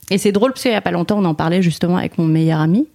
Et 0.10 0.18
c'est 0.18 0.34
drôle 0.34 0.52
parce 0.52 0.64
qu'il 0.64 0.72
y 0.72 0.76
a 0.76 0.82
pas 0.82 0.92
longtemps 0.92 1.18
on 1.18 1.26
en 1.26 1.34
parlait 1.36 1.62
justement 1.62 1.96
avec 1.96 2.18
mon 2.18 2.26
meilleur 2.26 2.60
ami 2.60 2.88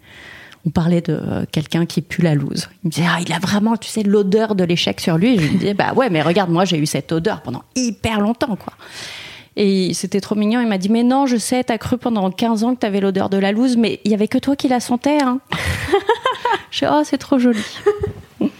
on 0.66 0.70
parlait 0.70 1.00
de 1.00 1.12
euh, 1.12 1.44
quelqu'un 1.50 1.86
qui 1.86 2.02
pue 2.02 2.22
la 2.22 2.34
loose. 2.34 2.68
Il 2.84 2.88
me 2.88 2.90
disait, 2.90 3.06
ah, 3.08 3.18
il 3.20 3.32
a 3.32 3.38
vraiment, 3.38 3.76
tu 3.76 3.88
sais, 3.88 4.02
l'odeur 4.02 4.54
de 4.54 4.64
l'échec 4.64 5.00
sur 5.00 5.18
lui. 5.18 5.34
Et 5.34 5.38
je 5.38 5.52
me 5.52 5.58
disais, 5.58 5.74
bah 5.74 5.92
ouais, 5.94 6.08
mais 6.08 6.22
regarde, 6.22 6.50
moi, 6.50 6.64
j'ai 6.64 6.78
eu 6.78 6.86
cette 6.86 7.10
odeur 7.12 7.42
pendant 7.42 7.64
hyper 7.74 8.20
longtemps, 8.20 8.56
quoi. 8.56 8.72
Et 9.56 9.92
c'était 9.92 10.20
trop 10.20 10.34
mignon. 10.34 10.60
Il 10.60 10.68
m'a 10.68 10.78
dit 10.78 10.88
Mais 10.88 11.02
non, 11.02 11.26
je 11.26 11.36
sais, 11.36 11.62
t'as 11.62 11.78
cru 11.78 11.98
pendant 11.98 12.30
15 12.30 12.64
ans 12.64 12.74
que 12.74 12.80
t'avais 12.80 13.00
l'odeur 13.00 13.28
de 13.28 13.36
la 13.36 13.52
loose, 13.52 13.76
mais 13.76 14.00
il 14.04 14.10
y 14.10 14.14
avait 14.14 14.28
que 14.28 14.38
toi 14.38 14.56
qui 14.56 14.68
la 14.68 14.80
sentais. 14.80 15.22
Hein. 15.22 15.40
je 16.70 16.86
dis 16.86 16.90
Oh, 16.90 17.02
c'est 17.04 17.18
trop 17.18 17.38
joli. 17.38 17.62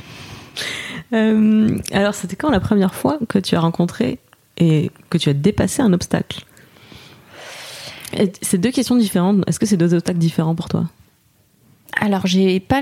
Euh, 1.15 1.77
alors, 1.93 2.15
c'était 2.15 2.37
quand 2.37 2.49
la 2.49 2.59
première 2.59 2.95
fois 2.95 3.19
que 3.29 3.39
tu 3.39 3.55
as 3.55 3.61
rencontré 3.61 4.19
et 4.57 4.91
que 5.11 5.19
tu 5.19 5.29
as 5.29 5.35
dépassé 5.35 5.83
un 5.83 5.93
obstacle? 5.93 6.47
C'est 8.41 8.57
deux 8.57 8.71
questions 8.71 8.97
différentes. 8.97 9.43
Est-ce 9.47 9.61
que 9.61 9.67
c'est 9.67 9.77
deux 9.77 9.93
obstacles 9.93 10.19
différents 10.19 10.55
pour 10.55 10.71
toi? 10.71 10.87
Alors 12.01 12.27
j'ai 12.27 12.61
pas 12.61 12.81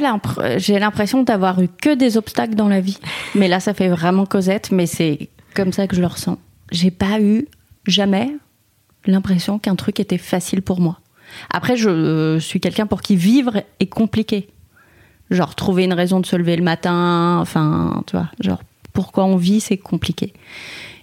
j'ai 0.59 0.79
l'impression 0.79 1.23
d'avoir 1.23 1.61
eu 1.61 1.69
que 1.69 1.95
des 1.95 2.17
obstacles 2.17 2.55
dans 2.55 2.69
la 2.69 2.81
vie, 2.81 2.99
mais 3.35 3.49
là 3.49 3.61
ça 3.61 3.75
fait 3.75 3.89
vraiment 3.89 4.27
Cosette, 4.27 4.71
mais 4.73 4.87
c'est 4.87 5.29
comme 5.55 5.73
ça 5.73 5.87
que 5.87 5.97
je 5.97 6.01
le 6.01 6.07
ressens. 6.07 6.39
J'ai 6.71 6.91
pas 6.91 7.21
eu 7.21 7.49
jamais 7.87 8.31
l'impression 9.07 9.59
qu'un 9.59 9.77
truc 9.77 10.01
était 10.01 10.19
facile 10.19 10.63
pour 10.63 10.81
moi. 10.81 11.01
Après, 11.49 11.77
je 11.77 12.39
suis 12.41 12.61
quelqu'un 12.61 12.87
pour 12.87 13.03
qui 13.03 13.17
vivre 13.17 13.63
est 13.79 13.87
compliqué. 13.87 14.49
Genre, 15.31 15.55
trouver 15.55 15.85
une 15.85 15.93
raison 15.93 16.21
de 16.21 16.27
se 16.27 16.37
lever 16.37 16.57
le 16.57 16.65
matin, 16.65 17.39
enfin, 17.41 18.03
tu 18.07 18.17
vois, 18.17 18.29
genre, 18.41 18.61
pourquoi 18.93 19.25
on 19.25 19.37
vit, 19.37 19.61
c'est 19.61 19.77
compliqué. 19.77 20.33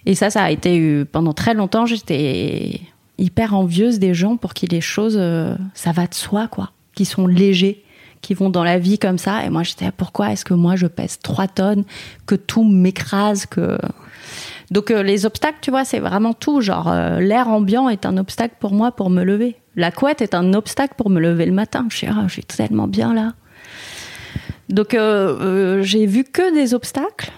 Et 0.05 0.15
ça, 0.15 0.29
ça 0.29 0.43
a 0.43 0.51
été 0.51 1.05
pendant 1.05 1.33
très 1.33 1.53
longtemps, 1.53 1.85
j'étais 1.85 2.81
hyper 3.17 3.55
envieuse 3.55 3.99
des 3.99 4.13
gens 4.13 4.37
pour 4.37 4.53
qui 4.53 4.67
les 4.67 4.81
choses, 4.81 5.17
euh, 5.17 5.55
ça 5.73 5.91
va 5.91 6.07
de 6.07 6.13
soi, 6.13 6.47
quoi, 6.47 6.71
qui 6.93 7.05
sont 7.05 7.25
légers, 7.25 7.83
qui 8.27 8.33
vont 8.33 8.49
dans 8.49 8.65
la 8.65 8.77
vie 8.77 8.99
comme 8.99 9.17
ça. 9.17 9.45
Et 9.45 9.49
moi, 9.49 9.63
j'étais, 9.63 9.89
pourquoi 9.95 10.33
est-ce 10.33 10.43
que 10.43 10.53
moi, 10.53 10.75
je 10.75 10.85
pèse 10.85 11.17
3 11.19 11.47
tonnes, 11.47 11.85
que 12.25 12.35
tout 12.35 12.65
m'écrase, 12.65 13.45
que 13.45 13.77
donc 14.69 14.91
euh, 14.91 15.01
les 15.01 15.25
obstacles, 15.25 15.59
tu 15.61 15.71
vois, 15.71 15.85
c'est 15.85 15.99
vraiment 15.99 16.33
tout. 16.33 16.59
Genre 16.59 16.89
euh, 16.89 17.21
l'air 17.21 17.47
ambiant 17.47 17.87
est 17.87 18.05
un 18.05 18.17
obstacle 18.17 18.55
pour 18.59 18.73
moi 18.73 18.91
pour 18.91 19.09
me 19.09 19.23
lever. 19.23 19.55
La 19.77 19.91
couette 19.91 20.21
est 20.21 20.35
un 20.35 20.53
obstacle 20.53 20.95
pour 20.97 21.09
me 21.09 21.21
lever 21.21 21.45
le 21.45 21.53
matin. 21.53 21.87
Je 21.89 21.95
suis, 22.27 22.43
tellement 22.43 22.89
bien 22.89 23.13
là. 23.13 23.33
Donc 24.67 24.93
euh, 24.93 25.81
j'ai 25.83 26.05
vu 26.05 26.25
que 26.25 26.53
des 26.53 26.73
obstacles. 26.73 27.31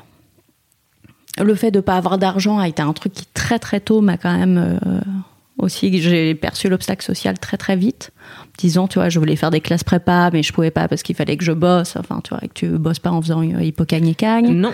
Le 1.37 1.53
fait 1.53 1.69
de 1.69 1.77
ne 1.77 1.81
pas 1.81 1.97
avoir 1.97 2.17
d'argent 2.17 2.57
a 2.57 2.67
été 2.67 2.81
un 2.81 2.93
truc 2.93 3.13
qui 3.13 3.27
très 3.27 3.59
très 3.59 3.79
tôt 3.79 4.01
m'a 4.01 4.17
quand 4.17 4.35
même 4.35 4.79
aussi. 5.59 6.01
J'ai 6.01 6.33
perçu 6.33 6.67
l'obstacle 6.67 7.05
social 7.05 7.37
très 7.37 7.57
très 7.57 7.75
vite. 7.75 8.11
Disons, 8.59 8.89
tu 8.89 8.99
vois, 8.99 9.07
je 9.07 9.17
voulais 9.19 9.37
faire 9.37 9.51
des 9.51 9.61
classes 9.61 9.85
prépa, 9.85 10.29
mais 10.33 10.43
je 10.43 10.51
pouvais 10.51 10.69
pas 10.69 10.89
parce 10.89 11.01
qu'il 11.01 11.15
fallait 11.15 11.37
que 11.37 11.45
je 11.45 11.53
bosse. 11.53 11.95
Enfin, 11.95 12.19
tu 12.21 12.31
vois, 12.31 12.41
que 12.41 12.53
tu 12.53 12.67
bosses 12.67 12.99
pas 12.99 13.09
en 13.09 13.21
faisant 13.21 13.41
hippocagne 13.41 14.13
cagne. 14.13 14.51
Non. 14.51 14.73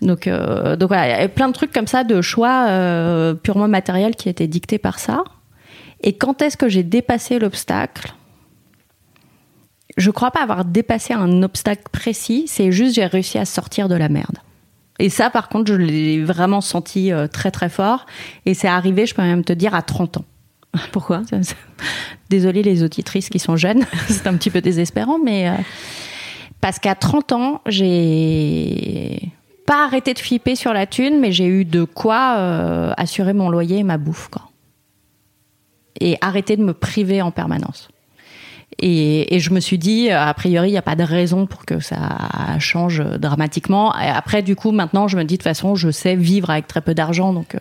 Donc, 0.00 0.26
euh, 0.26 0.76
donc 0.76 0.88
voilà, 0.88 1.06
il 1.06 1.10
y 1.10 1.14
avait 1.14 1.28
plein 1.28 1.48
de 1.48 1.52
trucs 1.52 1.72
comme 1.72 1.86
ça, 1.86 2.04
de 2.04 2.22
choix 2.22 2.68
euh, 2.70 3.34
purement 3.34 3.68
matériels 3.68 4.16
qui 4.16 4.30
étaient 4.30 4.46
dictés 4.46 4.78
par 4.78 4.98
ça. 4.98 5.24
Et 6.02 6.14
quand 6.14 6.40
est-ce 6.40 6.56
que 6.56 6.70
j'ai 6.70 6.82
dépassé 6.82 7.38
l'obstacle? 7.38 8.14
Je 9.98 10.10
crois 10.10 10.30
pas 10.30 10.42
avoir 10.42 10.64
dépassé 10.64 11.12
un 11.12 11.42
obstacle 11.42 11.84
précis, 11.92 12.44
c'est 12.46 12.72
juste 12.72 12.94
j'ai 12.94 13.04
réussi 13.04 13.36
à 13.36 13.44
sortir 13.44 13.88
de 13.88 13.94
la 13.94 14.08
merde. 14.08 14.38
Et 14.98 15.10
ça, 15.10 15.28
par 15.28 15.50
contre, 15.50 15.70
je 15.70 15.76
l'ai 15.76 16.24
vraiment 16.24 16.62
senti 16.62 17.12
euh, 17.12 17.26
très 17.26 17.50
très 17.50 17.68
fort. 17.68 18.06
Et 18.46 18.54
c'est 18.54 18.68
arrivé, 18.68 19.04
je 19.04 19.14
peux 19.14 19.22
même 19.22 19.44
te 19.44 19.52
dire, 19.52 19.74
à 19.74 19.82
30 19.82 20.18
ans. 20.18 20.24
Pourquoi 20.92 21.22
Désolée 22.30 22.62
les 22.62 22.82
auditrices 22.82 23.28
qui 23.28 23.38
sont 23.38 23.56
jeunes, 23.56 23.84
c'est 24.08 24.26
un 24.26 24.36
petit 24.36 24.50
peu 24.50 24.60
désespérant, 24.60 25.18
mais 25.18 25.50
parce 26.62 26.78
qu'à 26.78 26.94
30 26.94 27.32
ans, 27.32 27.60
j'ai 27.66 29.32
pas 29.66 29.84
arrêté 29.84 30.14
de 30.14 30.18
flipper 30.18 30.54
sur 30.54 30.72
la 30.72 30.86
thune, 30.86 31.20
mais 31.20 31.32
j'ai 31.32 31.46
eu 31.46 31.64
de 31.64 31.84
quoi 31.84 32.36
euh, 32.38 32.92
assurer 32.96 33.32
mon 33.32 33.48
loyer 33.48 33.78
et 33.78 33.82
ma 33.82 33.98
bouffe. 33.98 34.28
Quoi. 34.28 34.42
Et 36.00 36.16
arrêter 36.20 36.56
de 36.56 36.62
me 36.62 36.72
priver 36.72 37.22
en 37.22 37.30
permanence. 37.30 37.88
Et, 38.78 39.38
je 39.38 39.50
me 39.50 39.60
suis 39.60 39.78
dit, 39.78 40.10
euh, 40.10 40.20
a 40.20 40.32
priori, 40.34 40.68
il 40.68 40.72
n'y 40.72 40.78
a 40.78 40.82
pas 40.82 40.96
de 40.96 41.02
raison 41.02 41.46
pour 41.46 41.66
que 41.66 41.80
ça 41.80 41.98
change 42.58 43.02
dramatiquement. 43.18 43.94
Et 43.98 44.08
après, 44.08 44.42
du 44.42 44.56
coup, 44.56 44.72
maintenant, 44.72 45.08
je 45.08 45.16
me 45.16 45.24
dis, 45.24 45.34
de 45.34 45.38
toute 45.38 45.44
façon, 45.44 45.74
je 45.74 45.90
sais 45.90 46.16
vivre 46.16 46.50
avec 46.50 46.66
très 46.66 46.80
peu 46.80 46.94
d'argent. 46.94 47.32
Donc, 47.32 47.54
euh, 47.54 47.58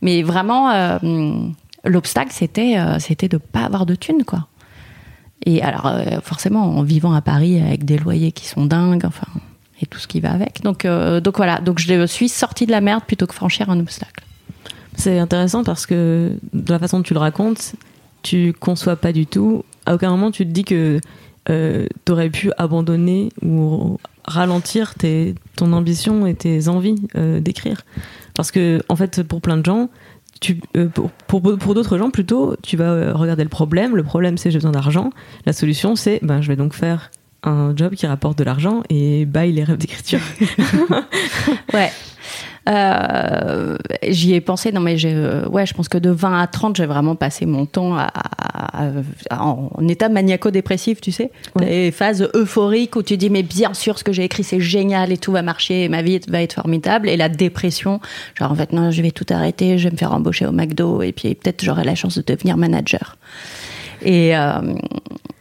Mais 0.00 0.22
vraiment, 0.22 0.98
l'obstacle, 1.84 2.30
c'était 2.32 2.76
c'était 2.98 3.28
de 3.28 3.38
pas 3.38 3.64
avoir 3.64 3.86
de 3.86 3.94
thune, 3.94 4.24
quoi. 4.24 4.48
Et 5.44 5.62
alors, 5.62 5.92
forcément, 6.22 6.78
en 6.78 6.82
vivant 6.82 7.12
à 7.12 7.20
Paris 7.20 7.60
avec 7.60 7.84
des 7.84 7.98
loyers 7.98 8.30
qui 8.30 8.46
sont 8.46 8.64
dingues, 8.64 9.04
enfin, 9.04 9.26
et 9.82 9.86
tout 9.86 9.98
ce 9.98 10.06
qui 10.06 10.20
va 10.20 10.32
avec. 10.32 10.62
Donc, 10.62 10.84
euh, 10.84 11.20
donc 11.20 11.36
voilà, 11.36 11.60
donc 11.60 11.78
je 11.78 12.06
suis 12.06 12.28
sortie 12.28 12.66
de 12.66 12.70
la 12.70 12.80
merde 12.80 13.04
plutôt 13.04 13.26
que 13.26 13.34
franchir 13.34 13.68
un 13.68 13.80
obstacle. 13.80 14.24
C'est 14.94 15.18
intéressant 15.18 15.64
parce 15.64 15.86
que 15.86 16.36
de 16.52 16.72
la 16.72 16.78
façon 16.78 16.98
dont 16.98 17.02
tu 17.02 17.14
le 17.14 17.20
racontes, 17.20 17.74
tu 18.22 18.52
conçois 18.52 18.96
pas 18.96 19.12
du 19.12 19.26
tout. 19.26 19.64
À 19.86 19.94
aucun 19.94 20.10
moment 20.10 20.30
tu 20.30 20.46
te 20.46 20.50
dis 20.50 20.64
que 20.64 21.00
euh, 21.50 21.86
tu 22.04 22.12
aurais 22.12 22.30
pu 22.30 22.52
abandonner 22.56 23.30
ou 23.42 23.98
ralentir 24.24 24.94
tes, 24.94 25.34
ton 25.56 25.72
ambition 25.72 26.26
et 26.26 26.34
tes 26.34 26.68
envies 26.68 27.02
euh, 27.16 27.40
d'écrire. 27.40 27.82
Parce 28.34 28.52
que 28.52 28.82
en 28.88 28.96
fait, 28.96 29.22
pour 29.22 29.40
plein 29.40 29.56
de 29.56 29.64
gens, 29.64 29.88
tu, 30.42 30.60
pour, 30.92 31.10
pour, 31.28 31.58
pour 31.58 31.74
d'autres 31.74 31.96
gens 31.96 32.10
plutôt, 32.10 32.56
tu 32.62 32.76
vas 32.76 33.12
regarder 33.14 33.44
le 33.44 33.48
problème. 33.48 33.96
Le 33.96 34.02
problème 34.02 34.36
c'est 34.36 34.50
j'ai 34.50 34.58
besoin 34.58 34.72
d'argent. 34.72 35.10
La 35.46 35.52
solution 35.52 35.96
c'est 35.96 36.18
ben 36.22 36.42
je 36.42 36.48
vais 36.48 36.56
donc 36.56 36.74
faire 36.74 37.10
un 37.44 37.74
job 37.76 37.94
qui 37.94 38.06
rapporte 38.06 38.38
de 38.38 38.44
l'argent 38.44 38.82
et 38.90 39.24
baille 39.24 39.52
les 39.52 39.64
rêves 39.64 39.78
d'écriture. 39.78 40.20
ouais. 41.74 41.90
Euh, 42.68 43.76
j'y 44.06 44.34
ai 44.34 44.40
pensé, 44.40 44.70
non 44.70 44.80
mais 44.80 44.96
j'ai, 44.96 45.12
euh, 45.12 45.48
ouais, 45.48 45.66
je 45.66 45.74
pense 45.74 45.88
que 45.88 45.98
de 45.98 46.10
20 46.10 46.40
à 46.40 46.46
30, 46.46 46.76
j'ai 46.76 46.86
vraiment 46.86 47.16
passé 47.16 47.44
mon 47.44 47.66
temps 47.66 47.96
à, 47.96 48.10
en, 49.30 49.88
état 49.88 50.08
maniaco-dépressif, 50.08 51.00
tu 51.00 51.10
sais. 51.10 51.30
Ouais. 51.56 51.90
phases 51.90 52.28
euphoriques 52.34 52.94
où 52.96 53.02
tu 53.02 53.16
dis 53.16 53.30
mais 53.30 53.42
bien 53.42 53.74
sûr 53.74 53.98
ce 53.98 54.04
que 54.04 54.12
j'ai 54.12 54.24
écrit 54.24 54.44
c'est 54.44 54.60
génial 54.60 55.12
et 55.12 55.18
tout 55.18 55.32
va 55.32 55.42
marcher, 55.42 55.84
et 55.84 55.88
ma 55.88 56.02
vie 56.02 56.20
va 56.28 56.42
être 56.42 56.54
formidable. 56.54 57.08
Et 57.08 57.16
la 57.16 57.28
dépression, 57.28 58.00
genre 58.34 58.52
en 58.52 58.54
fait 58.54 58.72
non, 58.72 58.90
je 58.90 59.02
vais 59.02 59.10
tout 59.10 59.26
arrêter, 59.30 59.78
je 59.78 59.84
vais 59.84 59.92
me 59.92 59.96
faire 59.96 60.12
embaucher 60.12 60.46
au 60.46 60.52
McDo 60.52 61.02
et 61.02 61.12
puis 61.12 61.34
peut-être 61.34 61.64
j'aurai 61.64 61.84
la 61.84 61.94
chance 61.94 62.16
de 62.16 62.22
devenir 62.22 62.56
manager. 62.56 63.16
Et 64.04 64.36
euh, 64.36 64.60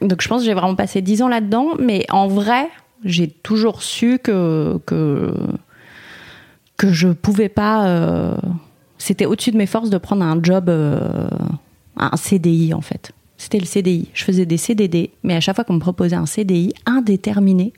donc 0.01 0.21
je 0.21 0.27
pense 0.27 0.41
que 0.41 0.45
j'ai 0.45 0.53
vraiment 0.53 0.75
passé 0.75 1.01
dix 1.01 1.21
ans 1.21 1.27
là-dedans, 1.27 1.69
mais 1.79 2.05
en 2.09 2.27
vrai, 2.27 2.67
j'ai 3.03 3.27
toujours 3.27 3.81
su 3.81 4.19
que 4.19 4.79
que 4.85 5.33
que 6.77 6.91
je 6.91 7.09
pouvais 7.09 7.49
pas. 7.49 7.87
Euh, 7.87 8.35
c'était 8.97 9.25
au-dessus 9.25 9.51
de 9.51 9.57
mes 9.57 9.65
forces 9.65 9.89
de 9.89 9.97
prendre 9.97 10.23
un 10.23 10.41
job, 10.41 10.69
euh, 10.69 11.27
un 11.97 12.15
CDI 12.17 12.73
en 12.73 12.81
fait. 12.81 13.11
C'était 13.37 13.59
le 13.59 13.65
CDI. 13.65 14.09
Je 14.13 14.23
faisais 14.23 14.45
des 14.45 14.57
CDD, 14.57 15.11
mais 15.23 15.35
à 15.35 15.39
chaque 15.39 15.55
fois 15.55 15.63
qu'on 15.63 15.73
me 15.73 15.79
proposait 15.79 16.15
un 16.15 16.27
CDI 16.27 16.73
indéterminé, 16.85 17.73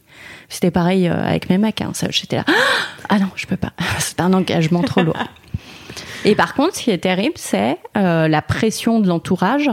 c'était 0.50 0.72
pareil 0.72 1.08
euh, 1.08 1.26
avec 1.26 1.50
mes 1.50 1.58
mecs. 1.58 1.82
Hein, 1.82 1.92
J'étais 2.10 2.38
là, 2.38 2.46
ah 3.10 3.20
non, 3.20 3.30
je 3.36 3.48
peux 3.48 3.58
pas. 3.58 3.72
C'est 4.00 4.20
un 4.20 4.34
engagement 4.34 4.82
trop 4.82 5.04
lourd. 5.04 5.18
Et 6.26 6.36
par 6.36 6.54
contre, 6.54 6.76
ce 6.76 6.84
qui 6.84 6.92
est 6.92 7.00
terrible, 7.00 7.34
c'est 7.36 7.78
la 7.96 8.42
pression 8.42 9.02
de 9.02 9.10
l'entourage. 9.10 9.70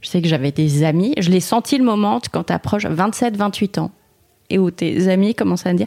Je 0.00 0.08
sais 0.08 0.22
que 0.22 0.28
j'avais 0.28 0.52
des 0.52 0.84
amis. 0.84 1.14
Je 1.18 1.30
l'ai 1.30 1.40
senti 1.40 1.76
le 1.76 1.84
moment 1.84 2.20
quand 2.32 2.44
tu 2.44 2.52
approches 2.52 2.86
27, 2.86 3.36
28 3.36 3.78
ans 3.78 3.90
et 4.50 4.58
où 4.58 4.70
tes 4.70 5.08
amis 5.08 5.34
commencent 5.34 5.66
à 5.66 5.74
dire. 5.74 5.86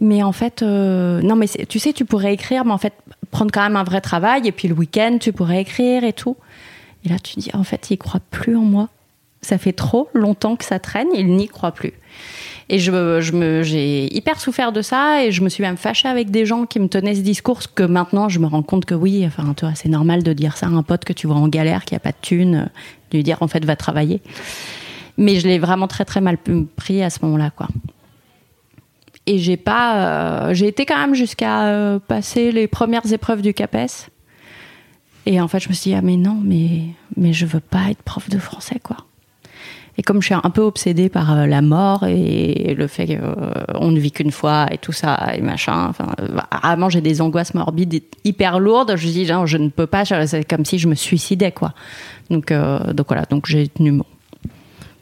Mais 0.00 0.22
en 0.22 0.32
fait 0.32 0.62
euh, 0.62 1.20
non 1.22 1.36
mais 1.36 1.46
tu 1.68 1.78
sais 1.78 1.92
tu 1.92 2.04
pourrais 2.04 2.34
écrire 2.34 2.64
mais 2.64 2.72
en 2.72 2.78
fait 2.78 2.94
prendre 3.30 3.50
quand 3.52 3.62
même 3.62 3.76
un 3.76 3.84
vrai 3.84 4.00
travail 4.00 4.46
et 4.46 4.52
puis 4.52 4.68
le 4.68 4.74
week-end 4.74 5.18
tu 5.20 5.32
pourrais 5.32 5.60
écrire 5.60 6.04
et 6.04 6.12
tout. 6.12 6.36
Et 7.04 7.08
là 7.08 7.18
tu 7.18 7.38
dis 7.38 7.50
en 7.54 7.64
fait 7.64 7.90
il 7.90 7.98
croit 7.98 8.20
plus 8.30 8.56
en 8.56 8.62
moi. 8.62 8.88
Ça 9.42 9.56
fait 9.56 9.72
trop 9.72 10.08
longtemps 10.12 10.56
que 10.56 10.64
ça 10.64 10.78
traîne 10.78 11.08
il 11.14 11.34
n'y 11.34 11.48
croit 11.48 11.72
plus. 11.72 11.92
Et 12.68 12.78
je, 12.78 13.20
je 13.20 13.32
me 13.32 13.62
j'ai 13.62 14.14
hyper 14.14 14.40
souffert 14.40 14.70
de 14.70 14.82
ça 14.82 15.24
et 15.24 15.32
je 15.32 15.42
me 15.42 15.48
suis 15.48 15.62
même 15.62 15.76
fâchée 15.76 16.08
avec 16.08 16.30
des 16.30 16.46
gens 16.46 16.66
qui 16.66 16.78
me 16.78 16.88
tenaient 16.88 17.16
ce 17.16 17.20
discours 17.20 17.60
que 17.74 17.82
maintenant 17.82 18.28
je 18.28 18.38
me 18.38 18.46
rends 18.46 18.62
compte 18.62 18.84
que 18.84 18.94
oui 18.94 19.24
enfin 19.26 19.54
c'est 19.74 19.88
normal 19.88 20.22
de 20.22 20.32
dire 20.32 20.56
ça 20.56 20.66
à 20.66 20.70
un 20.70 20.82
pote 20.82 21.04
que 21.04 21.12
tu 21.12 21.26
vois 21.26 21.36
en 21.36 21.48
galère 21.48 21.84
qui 21.84 21.94
a 21.94 21.98
pas 21.98 22.10
de 22.10 22.16
thune 22.20 22.70
de 23.10 23.16
lui 23.16 23.24
dire 23.24 23.38
en 23.40 23.48
fait 23.48 23.64
va 23.64 23.76
travailler. 23.76 24.20
Mais 25.16 25.40
je 25.40 25.48
l'ai 25.48 25.58
vraiment 25.58 25.88
très 25.88 26.04
très 26.04 26.20
mal 26.20 26.38
pris 26.76 27.02
à 27.02 27.10
ce 27.10 27.18
moment-là 27.22 27.50
quoi 27.50 27.68
et 29.30 29.38
j'ai 29.38 29.56
pas, 29.56 30.48
euh, 30.48 30.54
j'ai 30.54 30.66
été 30.66 30.84
quand 30.84 30.98
même 30.98 31.14
jusqu'à 31.14 31.68
euh, 31.68 32.00
passer 32.00 32.50
les 32.50 32.66
premières 32.66 33.12
épreuves 33.12 33.42
du 33.42 33.54
CAPES. 33.54 34.10
Et 35.24 35.40
en 35.40 35.46
fait, 35.46 35.60
je 35.60 35.68
me 35.68 35.74
suis 35.74 35.90
dit 35.90 35.96
ah 35.96 36.02
mais 36.02 36.16
non, 36.16 36.36
mais 36.42 36.80
mais 37.16 37.32
je 37.32 37.46
veux 37.46 37.60
pas 37.60 37.90
être 37.90 38.02
prof 38.02 38.28
de 38.28 38.38
français 38.38 38.80
quoi. 38.82 38.96
Et 39.98 40.02
comme 40.02 40.20
je 40.20 40.26
suis 40.26 40.34
un 40.34 40.50
peu 40.50 40.62
obsédée 40.62 41.08
par 41.08 41.32
euh, 41.32 41.46
la 41.46 41.62
mort 41.62 42.06
et 42.08 42.74
le 42.76 42.88
fait 42.88 43.20
qu'on 43.70 43.92
ne 43.92 44.00
vit 44.00 44.10
qu'une 44.10 44.32
fois 44.32 44.66
et 44.72 44.78
tout 44.78 44.92
ça 44.92 45.32
et 45.32 45.42
machin, 45.42 45.86
enfin, 45.88 46.08
vraiment 46.64 46.88
j'ai 46.88 47.00
des 47.00 47.20
angoisses 47.20 47.54
morbides 47.54 48.02
hyper 48.24 48.58
lourdes. 48.58 48.96
Je 48.96 49.06
me 49.06 49.12
dis 49.12 49.26
non, 49.26 49.46
je 49.46 49.58
ne 49.58 49.68
peux 49.68 49.86
pas. 49.86 50.04
C'est 50.04 50.42
comme 50.42 50.64
si 50.64 50.80
je 50.80 50.88
me 50.88 50.96
suicidais 50.96 51.52
quoi. 51.52 51.72
Donc 52.30 52.52
donc 52.52 53.06
voilà, 53.06 53.26
donc 53.26 53.46
j'ai 53.46 53.68
tenu 53.68 53.92
bon. 53.92 54.06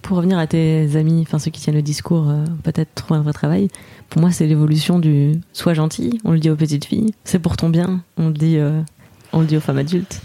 Pour 0.03 0.17
revenir 0.19 0.39
à 0.39 0.47
tes 0.47 0.97
amis, 0.97 1.25
enfin 1.27 1.39
ceux 1.39 1.51
qui 1.51 1.61
tiennent 1.61 1.77
le 1.77 1.83
discours, 1.83 2.33
peut-être 2.63 2.95
trouver 2.95 3.21
un 3.21 3.23
vrai 3.23 3.33
travail. 3.33 3.69
Pour 4.11 4.23
moi, 4.23 4.31
c'est 4.31 4.47
l'évolution 4.47 4.99
du 4.99 5.41
sois 5.53 5.75
gentil, 5.75 6.21
on 6.25 6.33
le 6.33 6.39
dit 6.39 6.51
aux 6.51 6.57
petites 6.57 6.87
filles, 6.87 7.13
c'est 7.25 7.39
pour 7.39 7.57
ton 7.57 7.69
bien, 7.69 8.03
on 8.17 8.29
le 8.29 8.33
dit, 8.33 8.57
euh, 8.57 8.81
on 9.33 9.41
le 9.41 9.47
dit 9.47 9.57
aux 9.57 9.61
femmes 9.61 9.79
adultes. 9.79 10.21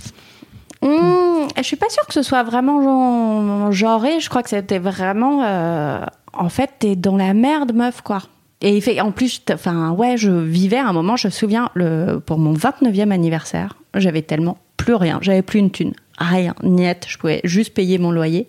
Mmh, 0.81 1.47
je 1.57 1.63
suis 1.63 1.75
pas 1.75 1.89
sûre 1.89 2.05
que 2.05 2.13
ce 2.13 2.23
soit 2.23 2.43
vraiment 2.43 3.71
genré. 3.71 4.19
Je 4.19 4.29
crois 4.29 4.43
que 4.43 4.49
c'était 4.49 4.79
vraiment. 4.79 5.43
Euh, 5.43 6.03
en 6.33 6.49
fait, 6.49 6.71
t'es 6.79 6.95
dans 6.95 7.15
la 7.15 7.33
merde, 7.33 7.73
meuf, 7.73 8.01
quoi. 8.01 8.23
Et 8.61 8.79
fait, 8.81 8.99
en 9.01 9.11
plus, 9.11 9.41
enfin, 9.51 9.91
ouais, 9.91 10.17
je 10.17 10.31
vivais 10.31 10.77
à 10.77 10.87
un 10.87 10.93
moment, 10.93 11.15
je 11.15 11.27
me 11.27 11.31
souviens, 11.31 11.69
le, 11.73 12.19
pour 12.19 12.37
mon 12.37 12.53
29e 12.53 13.11
anniversaire, 13.11 13.77
j'avais 13.93 14.21
tellement 14.21 14.57
plus 14.77 14.95
rien. 14.95 15.19
J'avais 15.21 15.41
plus 15.41 15.59
une 15.59 15.71
thune. 15.71 15.93
Rien, 16.17 16.55
niette. 16.63 17.05
Je 17.07 17.17
pouvais 17.17 17.41
juste 17.43 17.73
payer 17.73 17.97
mon 17.97 18.11
loyer. 18.11 18.47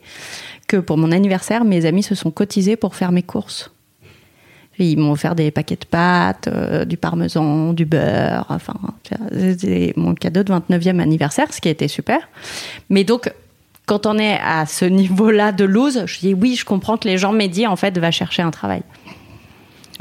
Que 0.68 0.77
pour 0.77 0.99
mon 0.99 1.12
anniversaire, 1.12 1.64
mes 1.64 1.85
amis 1.85 2.03
se 2.03 2.14
sont 2.14 2.31
cotisés 2.31 2.77
pour 2.77 2.94
faire 2.94 3.12
mes 3.12 3.23
courses. 3.23 3.73
Ils 4.78 4.98
m'ont 4.98 5.12
offert 5.12 5.34
des 5.34 5.50
paquets 5.50 5.76
de 5.76 5.84
pâtes, 5.84 6.48
euh, 6.48 6.84
du 6.84 6.96
parmesan, 6.96 7.72
du 7.72 7.84
beurre. 7.84 8.46
Enfin, 8.48 8.74
c'était 9.32 9.92
mon 9.96 10.14
cadeau 10.14 10.42
de 10.42 10.52
29e 10.52 11.00
anniversaire, 11.00 11.52
ce 11.52 11.60
qui 11.60 11.68
été 11.68 11.88
super. 11.88 12.18
Mais 12.90 13.04
donc, 13.04 13.32
quand 13.87 14.06
on 14.06 14.18
est 14.18 14.38
à 14.44 14.66
ce 14.66 14.84
niveau-là 14.84 15.52
de 15.52 15.64
lose, 15.64 16.04
je 16.06 16.18
dis 16.18 16.34
oui, 16.34 16.56
je 16.56 16.64
comprends 16.64 16.96
que 16.96 17.08
les 17.08 17.18
gens 17.18 17.32
m'aient 17.32 17.48
dit 17.48 17.66
en 17.66 17.76
fait, 17.76 17.96
va 17.98 18.10
chercher 18.10 18.42
un 18.42 18.50
travail. 18.50 18.82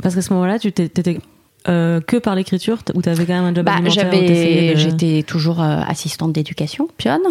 Parce 0.01 0.15
qu'à 0.15 0.21
ce 0.21 0.33
moment-là, 0.33 0.59
tu 0.59 0.71
t'étais 0.71 1.19
euh, 1.67 2.01
que 2.01 2.17
par 2.17 2.35
l'écriture 2.35 2.79
ou 2.93 3.01
tu 3.01 3.09
avais 3.09 3.25
quand 3.25 3.33
même 3.33 3.45
un 3.45 3.53
job 3.53 3.65
bah, 3.65 3.77
J'étais 4.75 5.23
toujours 5.23 5.61
euh, 5.61 5.81
assistante 5.87 6.33
d'éducation, 6.33 6.87
pionne. 6.97 7.21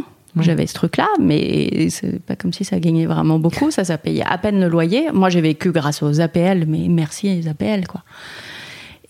J'avais 0.40 0.66
ce 0.66 0.72
truc-là, 0.72 1.08
mais 1.20 1.88
c'est 1.90 2.18
pas 2.22 2.36
comme 2.36 2.54
si 2.54 2.64
ça 2.64 2.80
gagnait 2.80 3.04
vraiment 3.04 3.38
beaucoup. 3.38 3.70
Ça, 3.70 3.84
ça 3.84 3.98
payait 3.98 4.24
à 4.24 4.38
peine 4.38 4.60
le 4.60 4.68
loyer. 4.68 5.10
Moi, 5.12 5.28
j'ai 5.28 5.42
vécu 5.42 5.72
grâce 5.72 6.02
aux 6.02 6.20
APL, 6.20 6.64
mais 6.66 6.88
merci 6.88 7.28
les 7.28 7.48
APL, 7.48 7.86
quoi. 7.86 8.02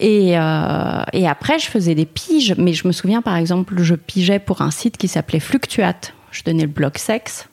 Et, 0.01 0.37
euh, 0.37 1.03
et 1.13 1.29
après, 1.29 1.61
je 1.61 1.67
faisais 1.67 1.95
des 1.95 2.07
piges. 2.07 2.57
Mais 2.59 2.73
je 2.73 2.89
me 2.89 2.93
souviens, 2.93 3.23
par 3.23 3.37
exemple, 3.37 3.81
je 3.83 3.95
pigeais 3.95 4.41
pour 4.41 4.63
un 4.63 4.73
site 4.73 4.97
qui 4.97 5.07
s'appelait 5.07 5.39
Fluctuate. 5.39 6.13
Je 6.33 6.43
donnais 6.43 6.63
le 6.63 6.69
blog 6.69 6.99
sexe. 6.99 7.49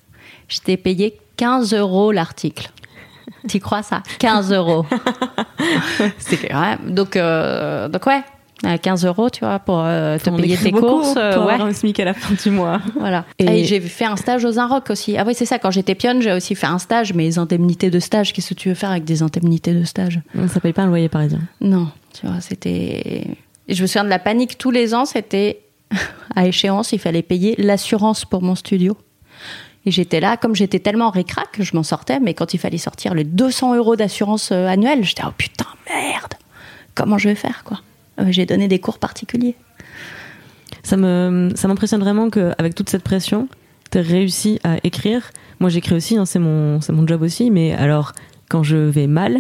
J'étais 0.48 0.78
payé 0.78 1.20
15 1.38 1.76
euros 1.76 2.12
l'article. 2.12 2.72
Tu 3.48 3.60
crois 3.60 3.84
ça? 3.84 4.02
15 4.18 4.52
euros. 4.52 4.86
C'est 6.18 6.54
ouais. 6.54 6.78
Donc, 6.88 7.16
euh, 7.16 7.88
donc 7.88 8.06
ouais, 8.08 8.24
à 8.64 8.78
15 8.78 9.06
euros, 9.06 9.30
tu 9.30 9.42
vois, 9.42 9.60
pour 9.60 9.80
euh, 9.80 10.18
te 10.18 10.30
payer 10.30 10.58
tes 10.58 10.72
courses. 10.72 11.14
Pour 11.14 11.18
euh, 11.18 11.32
avoir 11.32 11.62
un 11.62 11.74
SMIC 11.74 12.00
à 12.00 12.06
la 12.06 12.14
fin 12.14 12.34
du 12.34 12.50
mois. 12.50 12.82
Voilà. 12.98 13.26
Et, 13.38 13.64
j'ai 13.64 13.80
fait 13.80 14.06
un 14.06 14.16
stage 14.16 14.46
aux 14.46 14.60
Inrock 14.60 14.90
aussi. 14.90 15.18
Ah 15.18 15.24
oui, 15.26 15.34
c'est 15.34 15.46
ça. 15.46 15.60
Quand 15.60 15.72
j'étais 15.72 15.96
pionne, 15.96 16.22
j'ai 16.22 16.34
aussi 16.34 16.56
fait 16.56 16.68
un 16.68 16.80
stage, 16.80 17.14
mais 17.14 17.24
les 17.24 17.38
indemnités 17.38 17.90
de 17.90 18.00
stage, 18.00 18.34
qu'est-ce 18.34 18.50
que 18.50 18.60
tu 18.60 18.70
veux 18.70 18.76
faire 18.76 18.92
avec 18.92 19.06
des 19.06 19.22
indemnités 19.22 19.74
de 19.74 19.84
stage? 19.84 20.20
Ça 20.48 20.60
paye 20.60 20.74
pas 20.74 20.84
un 20.84 20.88
loyer 20.88 21.10
parisien. 21.10 21.40
Non, 21.62 21.90
tu 22.14 22.28
vois, 22.28 22.42
c'était. 22.42 23.26
je 23.68 23.82
me 23.82 23.88
souviens 23.88 24.04
de 24.04 24.10
la 24.10 24.20
panique 24.20 24.58
tous 24.58 24.72
les 24.72 24.94
ans, 24.94 25.06
c'était 25.06 25.62
à 26.36 26.46
échéance, 26.46 26.92
il 26.92 27.00
fallait 27.00 27.22
payer 27.22 27.56
l'assurance 27.58 28.26
pour 28.26 28.42
mon 28.42 28.56
studio. 28.56 28.98
Et 29.86 29.92
j'étais 29.92 30.20
là, 30.20 30.36
comme 30.36 30.56
j'étais 30.56 30.80
tellement 30.80 31.10
récrac, 31.10 31.48
je 31.60 31.74
m'en 31.76 31.84
sortais, 31.84 32.20
mais 32.20 32.34
quand 32.34 32.54
il 32.54 32.60
fallait 32.60 32.78
sortir 32.78 33.14
les 33.14 33.24
200 33.24 33.76
euros 33.76 33.96
d'assurance 33.96 34.52
euh, 34.52 34.68
annuelle, 34.68 35.06
j'étais 35.06 35.24
oh 35.26 35.32
putain, 35.38 35.66
merde, 35.90 36.34
comment 36.96 37.18
je 37.18 37.30
vais 37.30 37.36
faire, 37.36 37.64
quoi? 37.64 37.80
euh, 37.80 37.89
j'ai 38.30 38.46
donné 38.46 38.68
des 38.68 38.80
cours 38.80 39.00
particuliers. 39.00 39.56
Ça 40.84 40.98
me, 40.98 41.52
ça 41.56 41.68
m'impressionne 41.68 42.02
vraiment 42.02 42.30
qu'avec 42.30 42.76
toute 42.76 42.90
cette 42.90 43.04
pression, 43.04 43.48
tu 43.92 43.98
as 43.98 44.02
réussi 44.02 44.60
à 44.64 44.78
écrire. 44.84 45.32
Moi, 45.60 45.70
j'écris 45.70 45.96
aussi, 45.96 46.18
hein, 46.18 46.26
c'est 46.26 46.40
mon, 46.40 46.82
c'est 46.82 46.94
mon 46.94 47.06
job 47.06 47.22
aussi, 47.22 47.52
mais 47.52 47.74
alors 47.74 48.14
quand 48.50 48.64
je 48.64 48.78
vais 48.78 49.08
mal, 49.08 49.38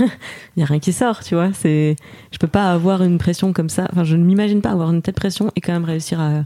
il 0.00 0.08
y 0.60 0.62
a 0.62 0.66
rien 0.66 0.78
qui 0.78 0.92
sort, 0.92 1.22
tu 1.22 1.34
vois. 1.34 1.50
C'est, 1.52 1.96
je 2.32 2.38
peux 2.38 2.48
pas 2.48 2.72
avoir 2.72 3.02
une 3.02 3.18
pression 3.18 3.52
comme 3.52 3.68
ça. 3.68 3.86
Enfin, 3.92 4.04
je 4.04 4.16
ne 4.16 4.24
m'imagine 4.24 4.62
pas 4.62 4.70
avoir 4.70 4.90
une 4.90 5.02
telle 5.02 5.14
pression 5.14 5.50
et 5.56 5.60
quand 5.60 5.72
même 5.72 5.84
réussir 5.84 6.20
à, 6.20 6.44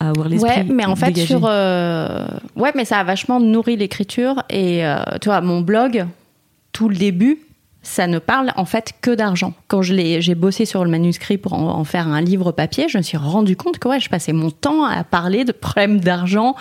à 0.00 0.10
avoir 0.10 0.28
l'esprit. 0.28 0.50
Ouais, 0.50 0.64
mais 0.64 0.84
en 0.84 0.96
fait 0.96 1.16
sur, 1.16 1.46
euh, 1.46 2.26
ouais, 2.56 2.72
mais 2.74 2.84
ça 2.84 2.98
a 2.98 3.04
vachement 3.04 3.40
nourri 3.40 3.76
l'écriture 3.76 4.42
et 4.50 4.86
euh, 4.86 4.98
tu 5.20 5.28
vois, 5.28 5.40
mon 5.40 5.62
blog, 5.62 6.06
tout 6.72 6.88
le 6.88 6.96
début, 6.96 7.38
ça 7.84 8.06
ne 8.06 8.18
parle 8.18 8.50
en 8.56 8.64
fait 8.64 8.92
que 9.00 9.14
d'argent. 9.14 9.52
Quand 9.68 9.82
j'ai 9.82 10.34
bossé 10.34 10.64
sur 10.64 10.84
le 10.84 10.90
manuscrit 10.90 11.36
pour 11.36 11.52
en, 11.52 11.84
faire 11.84 12.08
un 12.08 12.20
livre 12.20 12.50
papier, 12.50 12.88
je 12.88 12.98
me 12.98 13.02
suis 13.02 13.18
rendu 13.18 13.56
compte 13.56 13.78
que 13.78 13.88
ouais, 13.88 14.00
je 14.00 14.08
passais 14.08 14.32
mon 14.32 14.50
temps 14.50 14.84
à 14.84 15.04
parler 15.04 15.44
de 15.44 15.52
problèmes 15.52 16.00
d'argent 16.00 16.56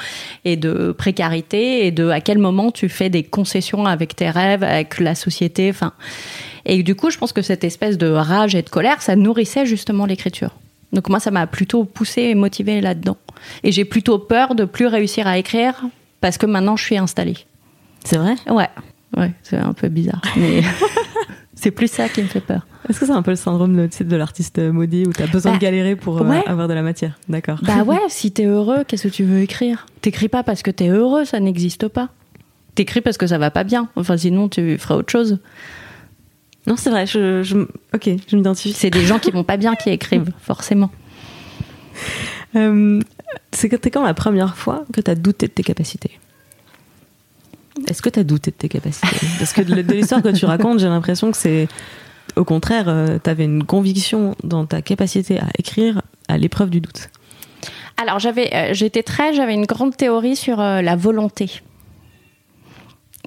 et 0.46 0.58
de 0.58 0.92
précarité 0.92 1.88
et 1.88 1.92
de 1.92 2.10
à 2.10 2.22
quel 2.22 2.38
moment 2.38 2.72
tu 2.72 2.90
fais 2.90 3.10
des 3.10 3.24
concessions 3.24 3.86
avec 3.86 4.16
tes 4.16 4.30
rêves, 4.30 4.64
avec 4.64 5.00
la 5.00 5.16
société, 5.16 5.70
enfin. 5.70 5.94
Et 6.66 6.84
du 6.84 6.96
coup, 6.96 7.10
je 7.10 7.18
pense 7.18 7.34
que 7.34 7.42
cette 7.42 7.64
espèce 7.64 7.98
de 7.98 8.08
rage 8.10 8.56
et 8.56 8.62
de 8.62 8.70
colère, 8.70 9.02
ça 9.02 9.16
nourrissait 9.16 9.66
justement 9.66 10.06
l'écriture. 10.06 10.52
Donc 10.94 11.10
moi, 11.10 11.20
ça 11.20 11.32
m'a 11.32 11.48
plutôt 11.48 11.84
poussé 11.84 12.22
et 12.22 12.36
motivé 12.36 12.80
là-dedans. 12.80 13.18
Et 13.64 13.72
j'ai 13.72 13.84
plutôt 13.86 14.20
peur 14.20 14.56
de 14.56 14.64
plus 14.64 14.88
réussir 14.88 15.28
à 15.28 15.38
écrire 15.38 15.82
parce 16.22 16.38
que 16.38 16.46
maintenant 16.46 16.78
je 16.78 16.84
suis 16.84 16.98
installée. 16.98 17.38
C'est 18.06 18.18
vrai? 18.18 18.36
Ouais. 18.50 18.70
Ouais, 19.18 19.32
c'est 19.44 19.58
un 19.58 19.74
peu 19.74 19.90
bizarre. 19.90 20.22
Mais 20.38 20.62
c'est 21.56 21.72
plus 21.72 21.88
ça 21.88 22.10
qui 22.10 22.22
me 22.22 22.28
fait 22.28 22.42
peur. 22.42 22.66
Est-ce 22.90 23.00
que 23.00 23.06
c'est 23.06 23.12
un 23.12 23.22
peu 23.22 23.32
le 23.32 23.38
syndrome 23.38 23.76
de, 23.76 24.04
de 24.04 24.16
l'artiste 24.16 24.60
maudit 24.60 25.06
où 25.08 25.14
tu 25.14 25.24
as 25.24 25.28
besoin 25.28 25.54
de 25.54 25.58
bah, 25.58 25.62
galérer 25.62 25.96
pour 25.96 26.22
euh, 26.22 26.40
avoir 26.46 26.68
de 26.68 26.74
la 26.74 26.82
matière? 26.82 27.18
D'accord. 27.30 27.60
Bah 27.64 27.84
ouais, 27.86 28.00
si 28.10 28.32
t'es 28.32 28.46
heureux, 28.46 28.84
qu'est-ce 28.88 29.08
que 29.08 29.14
tu 29.14 29.24
veux 29.24 29.42
écrire? 29.42 29.86
T'écris 30.02 30.28
pas 30.28 30.44
parce 30.44 30.64
que 30.64 30.72
t'es 30.72 30.90
heureux, 30.90 31.26
ça 31.26 31.40
n'existe 31.40 31.88
pas. 31.88 32.10
T'écris 32.76 33.02
parce 33.02 33.18
que 33.18 33.28
ça 33.28 33.38
va 33.38 33.52
pas 33.52 33.64
bien. 33.64 33.90
Enfin, 33.96 34.18
sinon, 34.18 34.50
tu 34.50 34.78
ferais 34.78 34.96
autre 34.96 35.12
chose. 35.12 35.40
Non, 36.66 36.76
c'est 36.76 36.90
vrai. 36.90 37.06
Je, 37.06 37.44
je, 37.44 37.58
ok, 37.94 38.10
je 38.28 38.36
m'identifie. 38.36 38.74
C'est 38.74 38.90
des 38.90 39.06
gens 39.06 39.20
qui 39.20 39.32
vont 39.32 39.44
pas 39.44 39.58
bien 39.58 39.76
qui 39.76 39.90
écrivent, 39.90 40.32
forcément. 40.42 40.90
Euh, 42.56 43.00
c'est 43.52 43.70
quand 43.70 44.04
la 44.04 44.14
première 44.14 44.58
fois 44.58 44.86
que 44.92 45.02
tu 45.02 45.10
as 45.10 45.16
douté 45.16 45.48
de 45.48 45.52
tes 45.52 45.64
capacités? 45.64 46.20
Est-ce 47.94 48.02
que 48.02 48.10
tu 48.10 48.20
as 48.20 48.24
douté 48.24 48.50
de 48.50 48.56
tes 48.56 48.70
capacités? 48.70 49.28
Parce 49.38 49.54
que 49.54 49.62
de, 49.62 49.94
l'histoire 49.94 50.24
que 50.24 50.30
tu 50.30 50.46
racontes, 50.46 50.80
j'ai 50.80 50.88
l'impression 50.88 51.30
que 51.30 51.38
c'est 51.38 51.68
au 52.36 52.44
contraire, 52.44 52.86
euh, 52.88 53.20
tu 53.24 53.30
avais 53.30 53.46
une 53.46 53.64
conviction 53.64 54.34
dans 54.44 54.66
ta 54.66 54.82
capacité 54.82 55.40
à 55.40 55.46
écrire 55.60 56.02
à 56.28 56.40
l'épreuve 56.40 56.72
du 56.72 56.82
doute. 56.82 57.12
Alors 58.02 58.18
j'avais, 58.18 58.52
euh, 58.52 58.74
j'étais 58.74 59.04
très, 59.04 59.36
j'avais 59.36 59.54
une 59.54 59.68
grande 59.68 59.96
théorie 59.96 60.36
sur 60.36 60.60
euh, 60.60 60.82
la 60.82 60.96
volonté. 60.96 61.62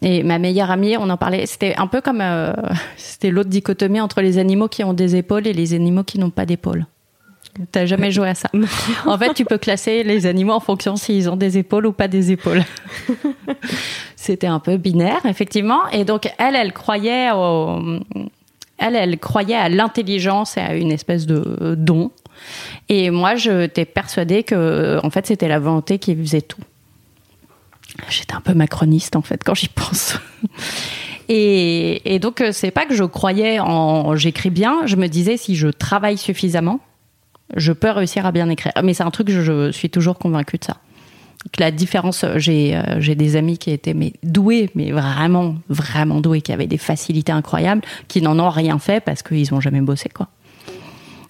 Et 0.03 0.25
ma 0.25 0.41
meilleure 0.41 0.73
amie, 0.73 0.97
on 0.97 1.09
en 1.09 1.17
parlait, 1.17 1.47
c'était 1.47 1.77
un 1.77 1.87
peu 1.87 2.01
comme, 2.01 2.25
c'était 2.97 3.31
l'autre 3.31 3.51
dichotomie 3.51 4.01
entre 4.01 4.21
les 4.21 4.39
animaux 4.39 4.67
qui 4.67 4.83
ont 4.83 4.95
des 4.95 5.15
épaules 5.15 5.47
et 5.47 5.53
les 5.53 5.75
animaux 5.75 6.03
qui 6.03 6.19
n'ont 6.19 6.31
pas 6.31 6.45
d'épaules. 6.45 6.87
T'as 7.73 7.87
jamais 7.87 8.11
joué 8.11 8.29
à 8.29 8.35
ça 8.35 8.51
En 9.07 9.17
fait, 9.19 9.33
tu 9.35 9.45
peux 9.45 9.59
classer 9.59 10.03
les 10.03 10.27
animaux 10.27 10.53
en 10.53 10.61
fonction 10.61 10.97
s'ils 10.97 11.31
ont 11.31 11.37
des 11.37 11.59
épaules 11.59 11.87
ou 11.87 11.93
pas 11.93 12.09
des 12.09 12.33
épaules. 12.33 12.63
C'était 14.17 14.47
un 14.47 14.59
peu 14.59 14.77
binaire, 14.77 15.25
effectivement. 15.27 15.89
Et 15.93 16.05
donc, 16.05 16.29
elle, 16.39 16.57
elle 16.57 16.73
croyait 16.73 17.31
au, 17.33 17.81
elle, 18.79 18.97
elle 18.97 19.19
croyait 19.19 19.57
à 19.57 19.69
l'intelligence 19.69 20.57
et 20.57 20.61
à 20.61 20.75
une 20.75 20.93
espèce 20.93 21.27
de 21.27 21.75
don. 21.77 22.11
Et 22.89 23.11
moi, 23.11 23.37
j'étais 23.37 23.85
persuadée 23.85 24.43
que, 24.43 25.01
en 25.03 25.11
fait, 25.11 25.27
c'était 25.27 25.49
la 25.49 25.59
volonté 25.59 25.99
qui 25.99 26.15
faisait 26.15 26.43
tout. 26.43 26.61
J'étais 28.11 28.35
un 28.35 28.41
peu 28.41 28.53
macroniste, 28.53 29.17
en 29.17 29.23
fait, 29.23 29.43
quand 29.45 29.55
j'y 29.55 29.69
pense. 29.69 30.19
Et, 31.29 32.15
et 32.15 32.21
donc, 32.21 32.41
c'est 32.53 32.71
pas 32.71 32.87
que 32.87 32.95
je 32.95 33.03
croyais 33.03 33.59
en 33.59 34.15
j'écris 34.15 34.51
bien, 34.51 34.87
je 34.87 34.95
me 34.95 35.09
disais 35.09 35.37
si 35.37 35.57
je 35.57 35.67
travaille 35.67 36.19
suffisamment, 36.19 36.79
je 37.55 37.73
peux 37.73 37.91
réussir 37.91 38.27
à 38.27 38.33
bien 38.33 38.49
écrire. 38.49 38.73
Mais 38.83 38.95
c'est 38.95 39.05
un 39.05 39.11
truc, 39.11 39.31
je, 39.31 39.41
je 39.41 39.71
suis 39.71 39.91
toujours 39.91 40.19
convaincue 40.19 40.59
de 40.59 40.65
ça. 40.65 40.79
Que 41.53 41.61
la 41.61 41.71
différence, 41.71 42.25
j'ai 42.37 42.75
euh, 42.75 43.01
j'ai 43.01 43.15
des 43.15 43.37
amis 43.37 43.57
qui 43.57 43.71
étaient 43.71 43.95
mais, 43.95 44.15
doués, 44.25 44.69
mais 44.75 44.91
vraiment, 44.91 45.55
vraiment 45.69 46.21
doués, 46.21 46.41
qui 46.41 46.53
avaient 46.53 46.67
des 46.67 46.79
facilités 46.79 47.31
incroyables, 47.31 47.83
qui 48.09 48.21
n'en 48.21 48.39
ont 48.41 48.51
rien 48.51 48.79
fait 48.81 49.01
parce 49.01 49.23
qu'ils 49.23 49.47
n'ont 49.53 49.61
jamais 49.61 49.81
bossé, 49.81 50.09
quoi. 50.09 50.29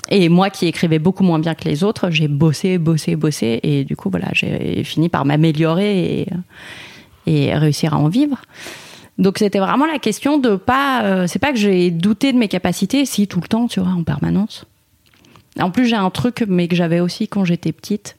Et 0.09 0.29
moi 0.29 0.51
qui 0.51 0.67
écrivais 0.67 1.01
beaucoup 1.01 1.25
moins 1.25 1.41
bien 1.41 1.55
que 1.55 1.69
les 1.69 1.83
autres, 1.83 2.11
j'ai 2.11 2.29
bossé, 2.29 2.79
bossé, 2.79 3.17
bossé, 3.17 3.61
et 3.63 3.85
du 3.85 3.97
coup, 3.97 4.09
voilà, 4.09 4.29
j'ai 4.33 4.85
fini 4.85 5.09
par 5.09 5.25
m'améliorer 5.25 6.21
et, 6.21 6.27
et 7.27 7.55
réussir 7.55 7.93
à 7.93 7.99
en 7.99 8.09
vivre. 8.09 8.41
Donc 9.19 9.39
c'était 9.39 9.59
vraiment 9.59 9.87
la 9.87 9.99
question 9.99 10.39
de 10.39 10.57
pas. 10.57 11.03
euh, 11.05 11.27
c'est 11.27 11.41
pas 11.41 11.51
que 11.53 11.59
j'ai 11.59 11.91
douté 11.91 12.33
de 12.33 12.39
mes 12.39 12.49
capacités, 12.49 13.05
si 13.05 13.27
tout 13.27 13.41
le 13.41 13.49
temps, 13.49 13.67
tu 13.67 13.81
vois, 13.81 13.91
en 13.91 14.05
permanence. 14.05 14.65
En 15.61 15.71
plus, 15.71 15.87
j'ai 15.87 15.97
un 15.97 16.11
truc, 16.11 16.45
mais 16.47 16.69
que 16.69 16.77
j'avais 16.77 17.01
aussi 17.01 17.29
quand 17.29 17.45
j'étais 17.45 17.73
petite. 17.73 18.17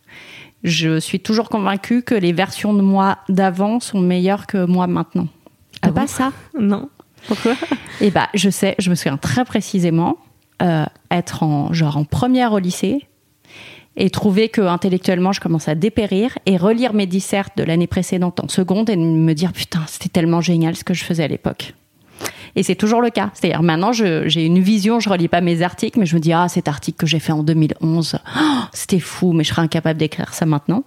Je 0.63 0.99
suis 0.99 1.19
toujours 1.19 1.49
convaincue 1.49 2.01
que 2.01 2.15
les 2.15 2.33
versions 2.33 2.73
de 2.73 2.81
moi 2.81 3.19
d'avant 3.29 3.79
sont 3.79 3.99
meilleures 3.99 4.47
que 4.47 4.65
moi 4.65 4.87
maintenant. 4.87 5.27
T'as 5.81 5.89
Ah 5.89 5.91
bon 5.91 6.01
pas 6.01 6.07
ça 6.07 6.31
Non. 6.59 6.89
Pourquoi? 7.27 7.53
Eh 8.01 8.11
bah, 8.11 8.27
je 8.33 8.49
sais, 8.49 8.75
je 8.79 8.89
me 8.89 8.95
souviens 8.95 9.17
très 9.17 9.45
précisément 9.45 10.17
euh, 10.61 10.85
être 11.11 11.43
en 11.43 11.73
genre 11.73 11.97
en 11.97 12.03
première 12.03 12.53
au 12.53 12.59
lycée 12.59 13.07
et 13.95 14.09
trouver 14.09 14.49
que 14.49 14.61
intellectuellement 14.61 15.31
je 15.31 15.39
commence 15.39 15.67
à 15.67 15.75
dépérir 15.75 16.37
et 16.45 16.57
relire 16.57 16.93
mes 16.93 17.07
dissertes 17.07 17.57
de 17.57 17.63
l'année 17.63 17.87
précédente 17.87 18.39
en 18.39 18.47
seconde 18.47 18.89
et 18.89 18.95
me 18.95 19.33
dire 19.33 19.53
putain 19.53 19.81
c'était 19.87 20.09
tellement 20.09 20.41
génial 20.41 20.75
ce 20.75 20.83
que 20.83 20.93
je 20.93 21.03
faisais 21.03 21.23
à 21.23 21.27
l'époque. 21.27 21.73
Et 22.57 22.63
c'est 22.63 22.75
toujours 22.75 23.01
le 23.01 23.11
cas. 23.11 23.29
C'est-à-dire 23.35 23.61
maintenant 23.61 23.91
j'ai 23.93 24.43
une 24.45 24.59
vision, 24.59 24.99
je 24.99 25.09
relis 25.09 25.27
pas 25.27 25.41
mes 25.41 25.61
articles, 25.61 25.99
mais 25.99 26.05
je 26.07 26.15
me 26.15 26.19
dis 26.19 26.33
ah 26.33 26.47
cet 26.49 26.67
article 26.67 26.97
que 26.97 27.05
j'ai 27.05 27.19
fait 27.19 27.31
en 27.31 27.43
2011, 27.43 28.17
oh, 28.35 28.39
c'était 28.73 28.99
fou, 28.99 29.31
mais 29.31 29.43
je 29.43 29.49
serais 29.49 29.61
incapable 29.61 29.99
d'écrire 29.99 30.33
ça 30.33 30.45
maintenant. 30.47 30.83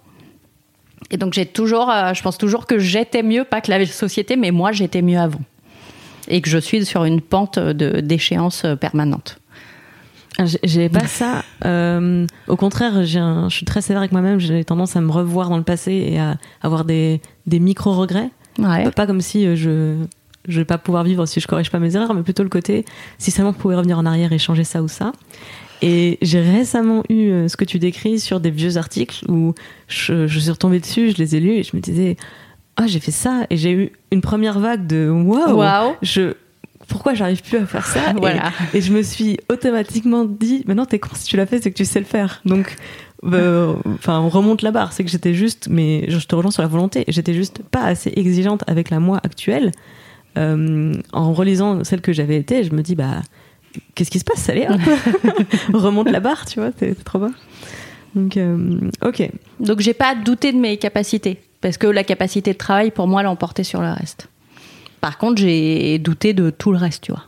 Et 1.11 1.17
donc 1.17 1.33
j'ai 1.33 1.45
toujours, 1.45 1.89
euh, 1.89 2.13
je 2.13 2.21
pense 2.21 2.37
toujours 2.37 2.67
que 2.67 2.77
j'étais 2.77 3.23
mieux, 3.23 3.43
pas 3.45 3.61
que 3.61 3.71
la 3.71 3.85
société, 3.85 4.35
mais 4.35 4.51
moi 4.51 4.71
j'étais 4.73 5.01
mieux 5.01 5.17
avant 5.17 5.39
et 6.27 6.41
que 6.41 6.49
je 6.49 6.57
suis 6.57 6.85
sur 6.85 7.03
une 7.05 7.21
pente 7.21 7.57
de 7.57 7.99
d'échéance 8.01 8.65
permanente. 8.79 9.39
Ah, 10.37 10.43
J'ai- 10.63 10.87
pas 10.89 11.07
ça. 11.07 11.43
Euh, 11.65 12.25
au 12.47 12.55
contraire, 12.57 12.97
un- 12.97 13.49
je 13.49 13.55
suis 13.55 13.65
très 13.65 13.81
sévère 13.81 13.99
avec 14.01 14.11
moi-même. 14.11 14.39
J'ai 14.39 14.63
tendance 14.63 14.95
à 14.95 15.01
me 15.01 15.11
revoir 15.11 15.49
dans 15.49 15.57
le 15.57 15.63
passé 15.63 15.91
et 15.93 16.19
à 16.19 16.37
avoir 16.61 16.83
des, 16.85 17.21
des 17.47 17.59
micro-regrets. 17.59 18.29
Ouais. 18.59 18.83
Pas, 18.85 18.91
pas 18.91 19.07
comme 19.07 19.21
si 19.21 19.45
euh, 19.45 19.55
je 19.55 19.95
je 20.47 20.59
vais 20.59 20.65
pas 20.65 20.77
pouvoir 20.77 21.03
vivre 21.03 21.25
si 21.25 21.39
je 21.39 21.47
corrige 21.47 21.69
pas 21.71 21.79
mes 21.79 21.95
erreurs, 21.95 22.13
mais 22.13 22.23
plutôt 22.23 22.43
le 22.43 22.49
côté 22.49 22.85
si 23.17 23.31
seulement 23.31 23.53
je 23.53 23.57
pouvais 23.57 23.75
revenir 23.75 23.97
en 23.99 24.05
arrière 24.05 24.33
et 24.33 24.39
changer 24.39 24.63
ça 24.63 24.81
ou 24.81 24.87
ça. 24.87 25.11
Et 25.83 26.19
j'ai 26.21 26.41
récemment 26.41 27.03
eu 27.09 27.29
euh, 27.29 27.47
ce 27.47 27.57
que 27.57 27.65
tu 27.65 27.79
décris 27.79 28.19
sur 28.19 28.39
des 28.39 28.51
vieux 28.51 28.77
articles 28.77 29.25
où 29.29 29.55
je, 29.87 30.27
je 30.27 30.39
suis 30.39 30.51
retombée 30.51 30.79
dessus, 30.79 31.11
je 31.11 31.17
les 31.17 31.35
ai 31.35 31.39
lus 31.39 31.53
et 31.53 31.63
je 31.63 31.75
me 31.75 31.81
disais 31.81 32.17
ah 32.77 32.87
j'ai 32.87 32.99
fait 32.99 33.11
ça. 33.11 33.45
Et 33.49 33.57
j'ai 33.57 33.71
eu 33.71 33.91
une 34.11 34.21
première 34.21 34.59
vague 34.59 34.85
de 34.87 35.09
waouh 35.09 35.57
je 36.01 36.33
pourquoi 36.87 37.13
j'arrive 37.13 37.41
plus 37.41 37.57
à 37.57 37.65
faire 37.65 37.85
ça? 37.87 37.99
Et- 38.73 38.81
je 38.81 38.91
me 38.91 39.01
suis 39.01 39.37
automatiquement 39.49 40.25
dit 40.25 40.63
maintenant 40.67 40.85
t'es 40.85 40.99
con 40.99 41.09
si 41.13 41.25
tu 41.25 41.37
l'as 41.37 41.45
fait 41.45 41.61
c'est 41.61 41.71
que 41.71 41.77
tu 41.77 41.85
sais 41.85 41.99
le 41.99 42.05
faire. 42.05 42.41
Donc 42.45 42.75
euh, 43.23 43.73
enfin 43.93 44.19
on 44.19 44.29
remonte 44.29 44.61
la 44.61 44.71
barre. 44.71 44.93
C'est 44.93 45.03
que 45.03 45.09
j'étais 45.09 45.33
juste 45.33 45.67
mais 45.69 46.05
je 46.09 46.19
te 46.27 46.35
rejoins 46.35 46.51
sur 46.51 46.61
la 46.61 46.67
volonté. 46.67 47.05
J'étais 47.07 47.33
juste 47.33 47.61
pas 47.71 47.83
assez 47.83 48.11
exigeante 48.15 48.63
avec 48.67 48.89
la 48.89 48.99
moi 48.99 49.19
actuelle 49.23 49.71
Euh, 50.37 50.93
en 51.11 51.33
relisant 51.33 51.83
celle 51.83 51.99
que 51.99 52.13
j'avais 52.13 52.37
été 52.37 52.63
je 52.63 52.73
me 52.73 52.81
dis 52.81 52.95
bah 52.95 53.21
qu'est-ce 53.95 54.09
qui 54.09 54.19
se 54.19 54.23
passe 54.23 54.49
hop 54.49 54.79
remonte 55.73 56.09
la 56.09 56.21
barre 56.21 56.45
tu 56.45 56.61
vois 56.61 56.71
c'est 56.79 57.03
trop 57.03 57.19
bien 57.19 57.33
donc 58.15 58.37
euh, 58.37 58.79
ok 59.05 59.29
Donc 59.59 59.79
j'ai 59.79 59.93
pas 59.93 60.15
douté 60.15 60.51
de 60.51 60.57
mes 60.57 60.77
capacités 60.77 61.39
parce 61.61 61.77
que 61.77 61.87
la 61.87 62.03
capacité 62.03 62.53
de 62.53 62.57
travail 62.57 62.91
pour 62.91 63.07
moi 63.07 63.23
l'emportait 63.23 63.63
sur 63.63 63.81
le 63.81 63.91
reste. 63.91 64.27
Par 64.99 65.17
contre, 65.17 65.41
j'ai 65.41 65.97
douté 65.99 66.33
de 66.33 66.49
tout 66.49 66.71
le 66.71 66.77
reste, 66.77 67.03
tu 67.03 67.11
vois. 67.11 67.23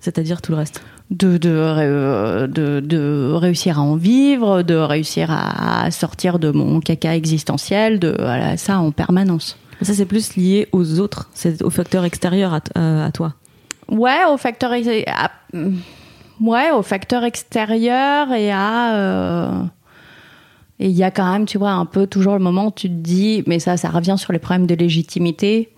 c'est-à-dire 0.00 0.42
tout 0.42 0.52
le 0.52 0.58
reste 0.58 0.82
De, 1.10 1.38
de, 1.38 1.50
euh, 1.50 2.46
de, 2.46 2.80
de 2.80 3.32
réussir 3.34 3.78
à 3.78 3.82
en 3.82 3.96
vivre, 3.96 4.62
de 4.62 4.74
réussir 4.74 5.28
à 5.30 5.90
sortir 5.90 6.38
de 6.38 6.50
mon 6.50 6.80
caca 6.80 7.14
existentiel, 7.14 7.98
de 7.98 8.14
voilà, 8.18 8.56
ça 8.56 8.78
en 8.78 8.90
permanence. 8.90 9.58
Ça 9.82 9.94
c'est 9.94 10.06
plus 10.06 10.36
lié 10.36 10.68
aux 10.72 11.00
autres 11.00 11.28
c'est 11.34 11.62
aux 11.62 11.70
facteurs 11.70 12.04
extérieurs 12.04 12.54
à, 12.54 12.60
euh, 12.78 13.10
toi 13.12 13.34
Ouais, 13.88 14.24
au 14.32 14.36
facteur 14.38 14.72
à- 14.72 15.30
ouais, 16.40 16.70
au 16.70 16.82
facteur 16.82 17.22
extérieur 17.24 18.32
et 18.32 18.50
à 18.50 18.94
euh, 18.96 19.62
et 20.80 20.88
il 20.88 20.96
y 20.96 21.04
a 21.04 21.10
quand 21.12 21.30
même, 21.30 21.46
tu 21.46 21.56
vois, 21.58 21.70
un 21.70 21.86
peu 21.86 22.06
toujours 22.08 22.32
le 22.32 22.40
moment 22.42 22.66
où 22.66 22.72
tu 22.72 22.88
te 22.88 22.94
dis, 22.94 23.44
mais 23.46 23.60
ça, 23.60 23.76
ça 23.76 23.90
revient 23.90 24.16
sur 24.18 24.32
les 24.32 24.40
problèmes 24.40 24.66
de 24.66 24.74
légitimité. 24.74 25.70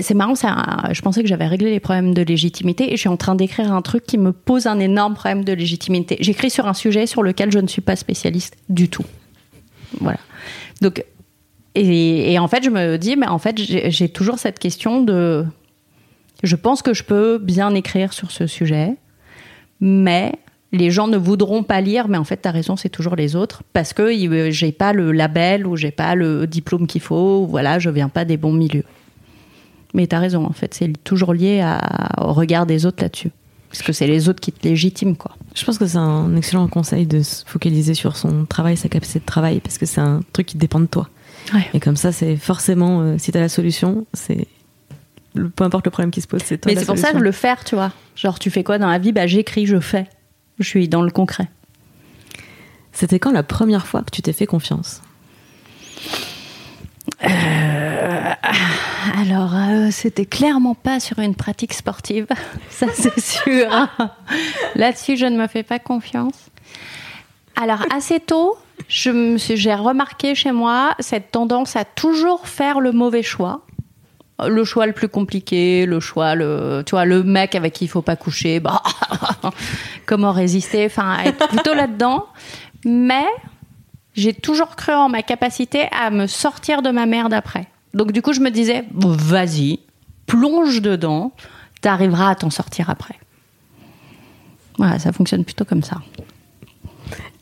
C'est 0.00 0.14
marrant, 0.14 0.34
ça, 0.34 0.56
je 0.92 1.02
pensais 1.02 1.20
que 1.22 1.28
j'avais 1.28 1.46
réglé 1.46 1.70
les 1.70 1.80
problèmes 1.80 2.14
de 2.14 2.22
légitimité 2.22 2.88
et 2.92 2.96
je 2.96 3.00
suis 3.00 3.10
en 3.10 3.18
train 3.18 3.34
d'écrire 3.34 3.70
un 3.70 3.82
truc 3.82 4.06
qui 4.06 4.16
me 4.16 4.32
pose 4.32 4.66
un 4.66 4.78
énorme 4.78 5.12
problème 5.14 5.44
de 5.44 5.52
légitimité. 5.52 6.16
J'écris 6.20 6.48
sur 6.48 6.66
un 6.66 6.72
sujet 6.72 7.06
sur 7.06 7.22
lequel 7.22 7.52
je 7.52 7.58
ne 7.58 7.66
suis 7.66 7.82
pas 7.82 7.94
spécialiste 7.94 8.56
du 8.70 8.88
tout. 8.88 9.04
Voilà. 10.00 10.18
Donc, 10.80 11.04
et, 11.76 12.38
en 12.38 12.48
fait, 12.48 12.64
je 12.64 12.70
me 12.70 12.96
dis, 12.96 13.16
mais 13.16 13.26
en 13.26 13.38
fait, 13.38 13.58
j'ai 13.58 14.08
toujours 14.08 14.38
cette 14.38 14.58
question 14.58 15.02
de 15.02 15.44
je 16.42 16.56
pense 16.56 16.82
que 16.82 16.94
je 16.94 17.02
peux 17.02 17.38
bien 17.38 17.74
écrire 17.74 18.12
sur 18.12 18.30
ce 18.30 18.46
sujet, 18.46 18.96
mais 19.80 20.32
les 20.72 20.90
gens 20.90 21.06
ne 21.06 21.16
voudront 21.16 21.62
pas 21.62 21.80
lire. 21.80 22.08
Mais 22.08 22.18
en 22.18 22.24
fait, 22.24 22.42
tu 22.42 22.48
as 22.48 22.50
raison, 22.50 22.76
c'est 22.76 22.88
toujours 22.88 23.16
les 23.16 23.36
autres 23.36 23.62
parce 23.72 23.92
que 23.92 24.02
euh, 24.02 24.50
j'ai 24.50 24.72
pas 24.72 24.92
le 24.92 25.12
label 25.12 25.66
ou 25.66 25.76
j'ai 25.76 25.90
pas 25.90 26.14
le 26.14 26.46
diplôme 26.46 26.86
qu'il 26.86 27.00
faut. 27.00 27.42
ou 27.42 27.46
Voilà, 27.46 27.78
je 27.78 27.90
viens 27.90 28.08
pas 28.08 28.24
des 28.24 28.36
bons 28.36 28.52
milieux. 28.52 28.84
Mais 29.94 30.06
tu 30.06 30.14
as 30.14 30.18
raison, 30.18 30.44
en 30.44 30.52
fait, 30.52 30.74
c'est 30.74 30.92
toujours 31.04 31.32
lié 31.32 31.64
au 32.18 32.32
regard 32.32 32.66
des 32.66 32.84
autres 32.84 33.02
là-dessus. 33.02 33.30
Parce 33.70 33.82
que 33.82 33.92
c'est 33.92 34.06
les 34.06 34.28
autres 34.28 34.40
qui 34.40 34.52
te 34.52 34.66
légitiment, 34.66 35.14
quoi. 35.14 35.32
Je 35.54 35.64
pense 35.64 35.78
que 35.78 35.86
c'est 35.86 35.98
un 35.98 36.36
excellent 36.36 36.68
conseil 36.68 37.06
de 37.06 37.22
se 37.22 37.44
focaliser 37.46 37.94
sur 37.94 38.16
son 38.16 38.44
travail, 38.44 38.76
sa 38.76 38.88
capacité 38.88 39.20
de 39.20 39.24
travail, 39.24 39.60
parce 39.60 39.78
que 39.78 39.86
c'est 39.86 40.00
un 40.00 40.20
truc 40.32 40.46
qui 40.46 40.56
dépend 40.56 40.80
de 40.80 40.86
toi. 40.86 41.08
Ouais. 41.54 41.68
Et 41.74 41.80
comme 41.80 41.96
ça, 41.96 42.12
c'est 42.12 42.36
forcément, 42.36 43.00
euh, 43.00 43.18
si 43.18 43.32
t'as 43.32 43.40
la 43.40 43.48
solution, 43.48 44.06
c'est 44.12 44.46
peu 45.34 45.64
importe 45.64 45.84
le 45.84 45.90
problème 45.90 46.10
qui 46.10 46.20
se 46.20 46.26
pose, 46.26 46.42
c'est 46.42 46.58
toi 46.58 46.72
Mais 46.72 46.78
c'est 46.78 46.86
pour 46.86 46.98
ça 46.98 47.12
que 47.12 47.18
le 47.18 47.32
faire, 47.32 47.62
tu 47.64 47.74
vois. 47.74 47.92
Genre, 48.14 48.38
tu 48.38 48.50
fais 48.50 48.64
quoi 48.64 48.78
dans 48.78 48.88
la 48.88 48.98
vie? 48.98 49.12
Bah, 49.12 49.26
j'écris, 49.26 49.66
je 49.66 49.80
fais. 49.80 50.08
Je 50.58 50.66
suis 50.66 50.88
dans 50.88 51.02
le 51.02 51.10
concret. 51.10 51.48
C'était 52.92 53.18
quand 53.18 53.32
la 53.32 53.42
première 53.42 53.86
fois 53.86 54.02
que 54.02 54.10
tu 54.10 54.22
t'es 54.22 54.32
fait 54.32 54.46
confiance? 54.46 55.02
Alors, 59.18 59.54
euh, 59.54 59.88
c'était 59.90 60.26
clairement 60.26 60.74
pas 60.74 61.00
sur 61.00 61.18
une 61.18 61.34
pratique 61.34 61.74
sportive, 61.74 62.26
ça 62.70 62.86
c'est 62.94 63.20
sûr. 63.20 63.68
Là-dessus, 64.74 65.16
je 65.16 65.26
ne 65.26 65.36
me 65.36 65.46
fais 65.46 65.62
pas 65.62 65.78
confiance. 65.78 66.50
Alors, 67.60 67.84
assez 67.94 68.20
tôt, 68.20 68.56
j'ai 68.88 69.74
remarqué 69.74 70.34
chez 70.34 70.52
moi 70.52 70.94
cette 70.98 71.30
tendance 71.30 71.76
à 71.76 71.84
toujours 71.84 72.48
faire 72.48 72.80
le 72.80 72.92
mauvais 72.92 73.22
choix. 73.22 73.62
Le 74.46 74.64
choix 74.64 74.86
le 74.86 74.92
plus 74.92 75.08
compliqué, 75.08 75.86
le 75.86 75.98
choix, 75.98 76.34
le, 76.34 76.82
tu 76.84 76.90
vois, 76.90 77.06
le 77.06 77.22
mec 77.22 77.54
avec 77.54 77.72
qui 77.72 77.86
il 77.86 77.88
faut 77.88 78.02
pas 78.02 78.16
coucher, 78.16 78.60
bah, 78.60 78.82
comment 80.06 80.30
résister, 80.30 80.84
enfin, 80.84 81.18
être 81.24 81.48
plutôt 81.48 81.72
là-dedans. 81.72 82.26
Mais 82.84 83.24
j'ai 84.14 84.34
toujours 84.34 84.76
cru 84.76 84.92
en 84.92 85.08
ma 85.08 85.22
capacité 85.22 85.88
à 85.90 86.10
me 86.10 86.26
sortir 86.26 86.82
de 86.82 86.90
ma 86.90 87.06
merde 87.06 87.32
après. 87.32 87.66
Donc 87.94 88.12
du 88.12 88.20
coup, 88.20 88.34
je 88.34 88.40
me 88.40 88.50
disais, 88.50 88.84
vas-y, 88.92 89.80
plonge 90.26 90.82
dedans, 90.82 91.32
t'arriveras 91.80 92.30
à 92.30 92.34
t'en 92.34 92.50
sortir 92.50 92.90
après. 92.90 93.18
Voilà, 94.76 94.98
ça 94.98 95.12
fonctionne 95.12 95.44
plutôt 95.44 95.64
comme 95.64 95.82
ça. 95.82 95.96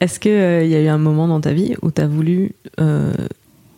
Est-ce 0.00 0.18
qu'il 0.20 0.30
il 0.32 0.70
y 0.70 0.76
a 0.76 0.82
eu 0.82 0.88
un 0.88 0.98
moment 0.98 1.28
dans 1.28 1.40
ta 1.40 1.52
vie 1.52 1.74
où 1.82 1.90
tu 1.90 2.00
as 2.00 2.06
voulu. 2.06 2.52
euh, 2.80 3.12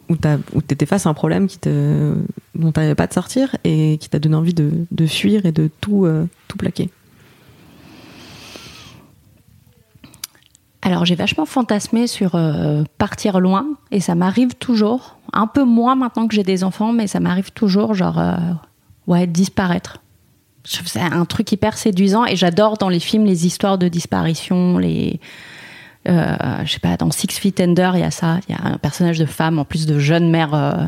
où 0.08 0.14
tu 0.62 0.72
étais 0.72 0.86
face 0.86 1.04
à 1.06 1.10
un 1.10 1.14
problème 1.14 1.48
qui 1.48 1.58
te, 1.58 2.14
dont 2.54 2.70
tu 2.70 2.78
n'arrivais 2.78 2.94
pas 2.94 3.08
te 3.08 3.14
sortir 3.14 3.56
et 3.64 3.98
qui 4.00 4.08
t'a 4.08 4.20
donné 4.20 4.36
envie 4.36 4.54
de, 4.54 4.70
de 4.88 5.06
fuir 5.06 5.46
et 5.46 5.50
de 5.50 5.68
tout, 5.80 6.04
euh, 6.04 6.28
tout 6.46 6.56
plaquer? 6.56 6.90
Alors 10.80 11.04
j'ai 11.04 11.16
vachement 11.16 11.44
fantasmé 11.44 12.06
sur 12.06 12.36
euh, 12.36 12.84
partir 12.98 13.40
loin 13.40 13.66
et 13.90 13.98
ça 13.98 14.14
m'arrive 14.14 14.54
toujours. 14.54 15.18
Un 15.32 15.48
peu 15.48 15.64
moins 15.64 15.96
maintenant 15.96 16.28
que 16.28 16.36
j'ai 16.36 16.44
des 16.44 16.62
enfants, 16.62 16.92
mais 16.92 17.08
ça 17.08 17.18
m'arrive 17.18 17.50
toujours, 17.50 17.94
genre, 17.94 18.20
euh, 18.20 18.36
ouais, 19.08 19.26
disparaître. 19.26 19.98
C'est 20.62 21.00
un 21.00 21.24
truc 21.24 21.50
hyper 21.50 21.76
séduisant 21.76 22.24
et 22.26 22.36
j'adore 22.36 22.78
dans 22.78 22.88
les 22.88 23.00
films 23.00 23.24
les 23.24 23.44
histoires 23.44 23.76
de 23.76 23.88
disparition, 23.88 24.78
les. 24.78 25.18
Euh, 26.08 26.36
je 26.64 26.72
sais 26.72 26.78
pas, 26.78 26.96
dans 26.96 27.10
Six 27.10 27.38
Feet 27.38 27.60
Under, 27.60 27.96
il 27.96 28.00
y 28.00 28.04
a 28.04 28.10
ça. 28.10 28.38
Il 28.48 28.54
y 28.54 28.58
a 28.58 28.64
un 28.64 28.78
personnage 28.78 29.18
de 29.18 29.26
femme, 29.26 29.58
en 29.58 29.64
plus 29.64 29.86
de 29.86 29.98
jeune 29.98 30.30
mère, 30.30 30.54
euh, 30.54 30.86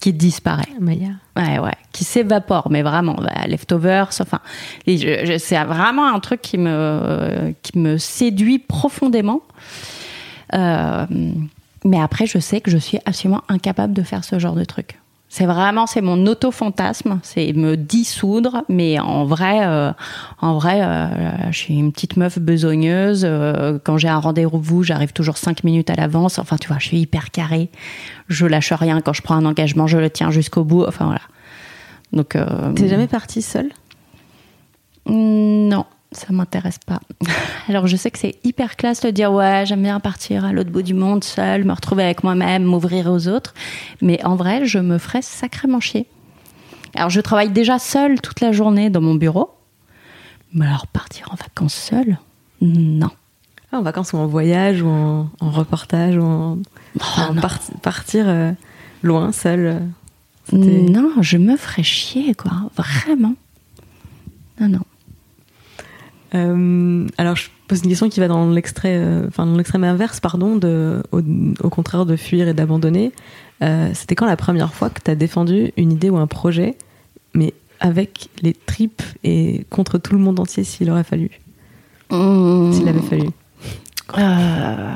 qui 0.00 0.12
disparaît. 0.12 0.68
Maya. 0.80 1.10
Ouais, 1.36 1.58
ouais, 1.58 1.72
qui 1.92 2.04
s'évapore, 2.04 2.68
mais 2.70 2.82
vraiment, 2.82 3.14
bah, 3.14 3.46
leftovers, 3.46 4.10
enfin, 4.20 4.40
c'est 4.86 5.64
vraiment 5.64 6.06
un 6.06 6.20
truc 6.20 6.42
qui 6.42 6.58
me, 6.58 7.54
qui 7.62 7.78
me 7.78 7.98
séduit 7.98 8.58
profondément. 8.58 9.42
Euh, 10.52 11.06
mais 11.84 12.00
après, 12.00 12.26
je 12.26 12.38
sais 12.38 12.60
que 12.60 12.70
je 12.70 12.78
suis 12.78 12.98
absolument 13.06 13.42
incapable 13.48 13.92
de 13.92 14.02
faire 14.02 14.24
ce 14.24 14.38
genre 14.38 14.54
de 14.54 14.64
truc. 14.64 14.98
C'est 15.36 15.46
vraiment, 15.46 15.88
c'est 15.88 16.00
mon 16.00 16.28
auto-fantasme, 16.28 17.18
c'est 17.24 17.52
me 17.54 17.76
dissoudre, 17.76 18.62
mais 18.68 19.00
en 19.00 19.24
vrai, 19.24 19.66
euh, 19.66 19.90
en 20.40 20.54
vrai, 20.54 20.80
euh, 20.80 21.50
je 21.50 21.58
suis 21.58 21.74
une 21.74 21.90
petite 21.90 22.16
meuf 22.16 22.38
besogneuse. 22.38 23.24
euh, 23.24 23.80
quand 23.82 23.98
j'ai 23.98 24.06
un 24.06 24.20
rendez-vous, 24.20 24.84
j'arrive 24.84 25.12
toujours 25.12 25.36
cinq 25.36 25.64
minutes 25.64 25.90
à 25.90 25.96
l'avance. 25.96 26.38
Enfin, 26.38 26.56
tu 26.56 26.68
vois, 26.68 26.78
je 26.78 26.86
suis 26.86 27.00
hyper 27.00 27.32
carré. 27.32 27.68
Je 28.28 28.46
lâche 28.46 28.72
rien 28.72 29.00
quand 29.00 29.12
je 29.12 29.22
prends 29.22 29.34
un 29.34 29.44
engagement, 29.44 29.88
je 29.88 29.98
le 29.98 30.08
tiens 30.08 30.30
jusqu'au 30.30 30.62
bout. 30.62 30.84
Enfin 30.86 31.06
voilà. 31.06 31.22
Donc. 32.12 32.38
T'es 32.76 32.86
jamais 32.86 33.08
partie 33.08 33.42
seule? 33.42 33.72
Non, 35.06 35.84
ça 36.16 36.26
m'intéresse 36.30 36.78
pas. 36.78 37.00
Alors 37.68 37.86
je 37.86 37.96
sais 37.96 38.10
que 38.10 38.18
c'est 38.18 38.36
hyper 38.44 38.76
classe 38.76 39.00
de 39.00 39.10
dire 39.10 39.32
ouais, 39.32 39.64
j'aime 39.66 39.82
bien 39.82 40.00
partir 40.00 40.44
à 40.44 40.52
l'autre 40.52 40.70
bout 40.70 40.82
du 40.82 40.94
monde 40.94 41.24
seule, 41.24 41.64
me 41.64 41.72
retrouver 41.72 42.04
avec 42.04 42.24
moi-même, 42.24 42.64
m'ouvrir 42.64 43.06
aux 43.10 43.28
autres. 43.28 43.54
Mais 44.00 44.22
en 44.24 44.36
vrai, 44.36 44.64
je 44.66 44.78
me 44.78 44.98
ferais 44.98 45.22
sacrément 45.22 45.80
chier. 45.80 46.06
Alors 46.94 47.10
je 47.10 47.20
travaille 47.20 47.50
déjà 47.50 47.78
seule 47.78 48.20
toute 48.20 48.40
la 48.40 48.52
journée 48.52 48.90
dans 48.90 49.00
mon 49.00 49.14
bureau. 49.14 49.50
Mais 50.52 50.66
alors 50.66 50.86
partir 50.86 51.28
en 51.32 51.34
vacances 51.34 51.74
seule? 51.74 52.18
Non. 52.60 53.10
Ah, 53.72 53.78
En 53.78 53.82
vacances 53.82 54.12
ou 54.12 54.18
en 54.18 54.26
voyage 54.26 54.82
ou 54.82 54.88
en, 54.88 55.28
en 55.40 55.50
reportage 55.50 56.16
ou 56.16 56.22
en, 56.22 56.58
par- 57.40 57.58
partir 57.82 58.24
euh, 58.28 58.52
loin, 59.02 59.32
seule. 59.32 59.82
euh, 60.52 60.58
Non, 60.88 61.10
je 61.20 61.36
me 61.38 61.56
ferais 61.56 61.82
chier, 61.82 62.34
quoi. 62.34 62.52
Vraiment. 62.76 63.34
Non, 64.60 64.68
non. 64.68 64.80
Euh, 66.34 67.06
alors, 67.16 67.36
je 67.36 67.48
pose 67.68 67.82
une 67.82 67.90
question 67.90 68.08
qui 68.08 68.20
va 68.20 68.28
dans 68.28 68.50
l'extrait, 68.50 68.96
euh, 68.96 69.28
l'extrême 69.56 69.84
inverse, 69.84 70.20
pardon, 70.20 70.58
au, 71.12 71.70
contraire 71.70 72.06
de 72.06 72.16
fuir 72.16 72.48
et 72.48 72.54
d'abandonner. 72.54 73.12
Euh, 73.62 73.90
C'était 73.94 74.14
quand 74.14 74.26
la 74.26 74.36
première 74.36 74.74
fois 74.74 74.90
que 74.90 75.00
tu 75.02 75.10
as 75.10 75.14
défendu 75.14 75.72
une 75.76 75.92
idée 75.92 76.10
ou 76.10 76.16
un 76.16 76.26
projet, 76.26 76.76
mais 77.34 77.54
avec 77.80 78.28
les 78.42 78.52
tripes 78.52 79.02
et 79.22 79.64
contre 79.70 79.98
tout 79.98 80.12
le 80.14 80.18
monde 80.18 80.40
entier 80.40 80.64
s'il 80.64 80.90
aurait 80.90 81.04
fallu, 81.04 81.30
s'il 82.10 82.88
avait 82.88 83.00
fallu. 83.00 83.28
Euh, 84.18 84.94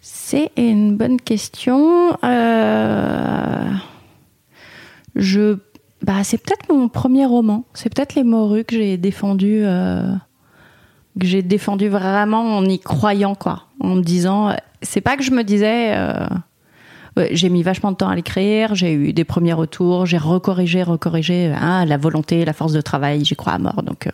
C'est 0.00 0.50
une 0.56 0.96
bonne 0.96 1.20
question. 1.20 2.16
Je, 5.14 5.56
bah, 6.02 6.22
c'est 6.24 6.38
peut-être 6.38 6.68
mon 6.72 6.88
premier 6.88 7.26
roman. 7.26 7.64
C'est 7.74 7.92
peut-être 7.94 8.14
les 8.14 8.24
morues 8.24 8.64
que 8.64 8.76
j'ai 8.76 8.96
défendu, 8.96 9.60
euh, 9.64 10.12
que 11.18 11.26
j'ai 11.26 11.42
défendu 11.42 11.88
vraiment 11.88 12.56
en 12.58 12.64
y 12.64 12.78
croyant, 12.78 13.34
quoi, 13.34 13.64
en 13.80 13.94
me 13.96 14.02
disant. 14.02 14.54
C'est 14.82 15.00
pas 15.00 15.16
que 15.16 15.22
je 15.22 15.30
me 15.30 15.42
disais. 15.42 15.94
euh, 15.96 16.26
j'ai 17.30 17.48
mis 17.48 17.62
vachement 17.62 17.92
de 17.92 17.96
temps 17.96 18.08
à 18.10 18.14
l'écrire, 18.14 18.74
j'ai 18.74 18.92
eu 18.92 19.14
des 19.14 19.24
premiers 19.24 19.54
retours, 19.54 20.04
j'ai 20.04 20.18
recorrigé, 20.18 20.82
recorrigé. 20.82 21.50
hein, 21.58 21.86
la 21.86 21.96
volonté, 21.96 22.44
la 22.44 22.52
force 22.52 22.74
de 22.74 22.82
travail, 22.82 23.24
j'y 23.24 23.34
crois 23.36 23.54
à 23.54 23.58
mort. 23.58 23.82
Donc, 23.82 24.06
euh, 24.06 24.10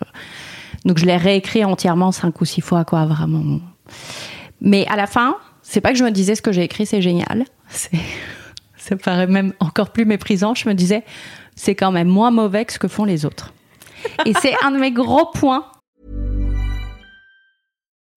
donc 0.85 0.99
je 0.99 1.05
l'ai 1.05 1.17
réécrit 1.17 1.65
entièrement 1.65 2.13
cinq 2.13 2.41
ou 2.41 2.45
six 2.45 2.61
fois, 2.61 2.85
quoi, 2.85 3.05
vraiment. 3.07 3.59
Mais 4.61 4.87
à 4.87 4.95
la 4.95 5.09
fin, 5.09 5.35
c'est 5.63 5.81
pas 5.81 5.91
que 5.91 5.99
je 5.99 6.05
me 6.05 6.13
disais 6.13 6.37
ce 6.37 6.43
que 6.43 6.53
j'ai 6.53 6.63
écrit, 6.63 6.87
c'est 6.87 7.03
génial. 7.03 7.45
C'est- 7.69 7.91
Ça 8.77 8.97
paraît 8.97 9.27
même 9.27 9.53
encore 9.59 9.91
plus 9.91 10.05
méprisant. 10.05 10.55
Je 10.55 10.69
me 10.69 10.75
disais, 10.75 11.03
c'est 11.55 11.75
quand 11.75 11.93
même 11.93 12.09
moins 12.09 12.31
mauvais 12.31 12.65
que 12.65 12.73
ce 12.73 12.79
que 12.79 12.89
font 12.89 13.05
les 13.05 13.25
autres. 13.25 13.53
Et 14.27 14.33
c'est 14.41 14.55
un 14.63 14.73
de 14.73 14.79
mes 14.79 14.93
gros 14.93 15.27
points. 15.33 15.67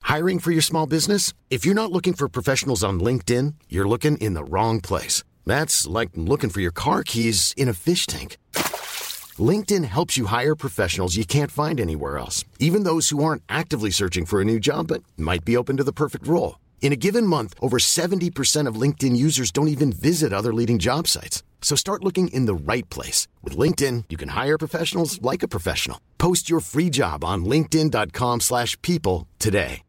Hiring 0.04 0.40
for 0.40 0.52
your 0.52 0.62
small 0.62 0.86
business? 0.86 1.34
If 1.50 1.66
you're 1.66 1.76
not 1.76 1.92
looking 1.92 2.14
for 2.14 2.30
professionals 2.30 2.84
on 2.84 3.00
LinkedIn, 3.00 3.56
you're 3.70 3.88
looking 3.88 4.18
in 4.18 4.36
the 4.36 4.44
wrong 4.44 4.80
place. 4.80 5.24
That's 5.46 5.88
like 5.88 6.12
looking 6.16 6.52
for 6.52 6.62
your 6.62 6.72
car 6.72 7.04
keys 7.04 7.54
in 7.58 7.68
a 7.68 7.74
fish 7.74 8.06
tank. 8.06 8.38
LinkedIn 9.38 9.84
helps 9.84 10.16
you 10.16 10.28
hire 10.28 10.56
professionals 10.56 11.16
you 11.18 11.26
can't 11.26 11.52
find 11.52 11.80
anywhere 11.80 12.18
else, 12.18 12.46
even 12.60 12.84
those 12.84 13.10
who 13.10 13.24
aren't 13.24 13.44
actively 13.50 13.92
searching 13.92 14.26
for 14.26 14.40
a 14.40 14.46
new 14.46 14.60
job 14.60 14.88
but 14.88 15.04
might 15.18 15.44
be 15.44 15.58
open 15.58 15.78
to 15.78 15.84
the 15.84 15.92
perfect 15.92 16.28
role. 16.28 16.60
In 16.82 16.94
a 16.94 16.96
given 16.96 17.26
month, 17.26 17.56
over 17.60 17.80
70% 17.80 18.70
of 18.70 18.80
LinkedIn 18.80 19.18
users 19.18 19.52
don't 19.52 19.70
even 19.70 19.92
visit 19.92 20.32
other 20.32 20.54
leading 20.54 20.78
job 20.78 21.08
sites. 21.08 21.44
So 21.62 21.76
start 21.76 22.04
looking 22.04 22.28
in 22.28 22.46
the 22.46 22.54
right 22.54 22.88
place. 22.90 23.28
With 23.44 23.58
LinkedIn, 23.58 24.04
you 24.10 24.18
can 24.18 24.30
hire 24.30 24.60
professionals 24.60 25.20
like 25.22 25.42
a 25.44 25.48
professional. 25.48 26.00
Post 26.20 26.48
your 26.48 26.62
free 26.62 26.92
job 26.92 27.24
on 27.24 27.44
linkedin.com/people 27.46 28.40
slash 28.40 28.78
people 28.82 29.28
today. 29.40 29.82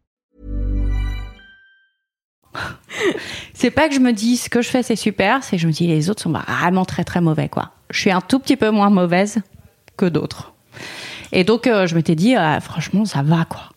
C'est 3.55 3.71
pas 3.71 3.89
que 3.89 3.95
je 3.95 4.01
me 4.01 4.13
dis 4.13 4.37
ce 4.37 4.49
que 4.49 4.63
je 4.63 4.69
fais 4.69 4.83
c'est 4.83 4.97
super, 4.97 5.43
c'est 5.43 5.57
que 5.57 5.63
je 5.63 5.67
me 5.67 5.73
dis 5.73 5.87
les 5.87 6.11
autres 6.11 6.23
sont 6.23 6.33
vraiment 6.33 6.85
très 6.85 7.05
très 7.05 7.21
mauvais 7.21 7.49
quoi. 7.49 7.73
Je 7.91 8.01
suis 8.01 8.11
un 8.11 8.21
tout 8.21 8.39
petit 8.39 8.57
peu 8.57 8.71
moins 8.71 8.91
mauvaise 8.91 9.39
que 9.97 10.07
d'autres. 10.07 10.53
Et 11.33 11.45
donc 11.45 11.67
euh, 11.67 11.87
je 11.87 11.95
m'étais 11.95 12.15
dit 12.15 12.35
ah, 12.35 12.61
franchement 12.61 13.05
ça 13.05 13.23
va 13.23 13.45
quoi. 13.45 13.71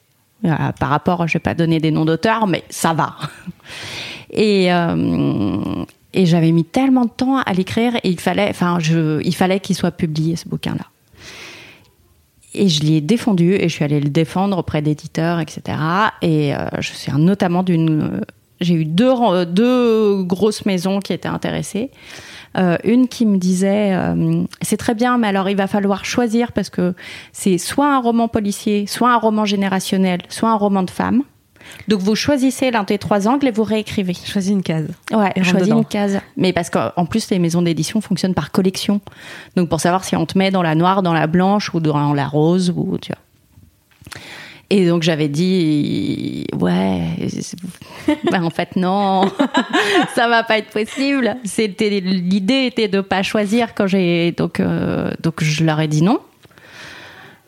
Euh, 0.46 0.72
par 0.80 0.90
rapport, 0.90 1.28
je 1.28 1.34
vais 1.34 1.40
pas 1.40 1.54
donner 1.54 1.80
des 1.80 1.92
noms 1.92 2.06
d'auteurs, 2.06 2.48
mais 2.48 2.64
ça 2.70 2.94
va. 2.94 3.16
Et 4.32 4.72
euh, 4.72 5.86
et 6.14 6.26
j'avais 6.26 6.52
mis 6.52 6.66
tellement 6.66 7.06
de 7.06 7.12
temps 7.12 7.38
à 7.38 7.54
l'écrire 7.54 7.96
et 7.98 8.10
il 8.10 8.20
fallait, 8.20 8.50
enfin 8.50 8.80
il 8.80 9.36
fallait 9.36 9.60
qu'il 9.60 9.76
soit 9.76 9.92
publié 9.92 10.36
ce 10.36 10.48
bouquin 10.48 10.74
là. 10.74 10.86
Et 12.56 12.68
je 12.68 12.82
l'ai 12.82 13.00
défendu 13.00 13.54
et 13.54 13.70
je 13.70 13.74
suis 13.74 13.86
allée 13.86 14.00
le 14.00 14.10
défendre 14.10 14.58
auprès 14.58 14.82
d'éditeurs, 14.82 15.40
etc. 15.40 15.78
Et 16.24 16.56
euh, 16.56 16.68
je 16.80 16.94
suis 16.94 17.12
notamment 17.12 17.62
d'une. 17.62 18.22
J'ai 18.60 18.74
eu 18.74 18.86
deux, 18.86 19.46
deux 19.46 20.24
grosses 20.24 20.66
maisons 20.66 21.00
qui 21.00 21.14
étaient 21.14 21.30
intéressées. 21.30 21.92
Euh, 22.58 22.78
une 22.84 23.08
qui 23.08 23.26
me 23.26 23.38
disait 23.38 23.93
euh, 23.93 24.43
c'est 24.62 24.78
très 24.78 24.95
bien, 24.95 25.18
mais 25.18 25.28
alors 25.28 25.50
il 25.50 25.56
va 25.56 25.68
falloir 25.68 26.04
choisir 26.06 26.52
parce 26.52 26.70
que 26.70 26.95
c'est 27.32 27.58
soit 27.58 27.93
un 27.93 28.00
roman 28.00 28.28
policier, 28.28 28.88
soit 28.88 29.12
un 29.12 29.18
roman 29.18 29.45
générationnel, 29.45 30.22
soit 30.30 30.50
un 30.50 30.56
roman 30.56 30.84
de 30.84 30.89
femme. 30.89 31.24
Donc 31.88 32.00
vous 32.00 32.16
choisissez 32.16 32.72
l'un 32.72 32.84
des 32.84 32.97
trois 32.97 33.28
angles 33.28 33.47
et 33.47 33.52
vous 33.52 33.64
réécrivez. 33.64 34.14
Choisis 34.14 34.52
une 34.52 34.64
case. 34.64 34.88
Ouais, 35.12 35.32
choisis 35.43 35.68
dedans. 35.68 35.80
une 35.80 35.86
case. 35.86 36.20
Mais 36.36 36.52
parce 36.52 36.72
qu'en 36.72 37.06
plus, 37.06 37.30
les 37.30 37.38
maisons 37.38 37.62
d'édition 37.62 38.02
fonctionnent 38.02 38.34
par 38.34 38.52
collection. 38.52 39.02
Donc 39.56 39.70
pour 39.70 39.80
savoir 39.80 40.04
si 40.04 40.16
on 40.16 40.26
te 40.26 40.38
met 40.38 40.50
dans 40.50 40.64
la 40.64 40.74
noire, 40.74 41.04
dans 41.04 41.14
la 41.14 41.28
blanche 41.28 41.74
ou 41.74 41.80
dans 41.80 42.14
la 42.14 42.28
rose, 42.28 42.74
ou 42.76 42.97
tu 43.00 43.12
vois. 43.12 44.22
Et 44.72 44.88
donc 44.88 45.01
j'avais 45.01 45.30
dit, 45.30 46.45
ouais, 46.59 47.01
ben, 48.32 48.43
en 48.43 48.51
fait 48.51 48.76
non, 48.76 49.24
ça 50.15 50.28
va 50.28 50.43
pas 50.43 50.59
être 50.59 50.70
possible. 50.70 51.38
C'était 51.43 51.89
l'idée 51.99 52.65
était 52.67 52.88
de 52.88 53.01
pas 53.01 53.24
choisir 53.24 53.74
quand 53.74 53.88
j'ai 53.88 54.32
donc 54.32 54.59
euh, 54.59 55.11
donc 55.22 55.43
je 55.43 55.63
leur 55.63 55.80
ai 55.80 55.88
dit 55.88 56.03
non. 56.03 56.20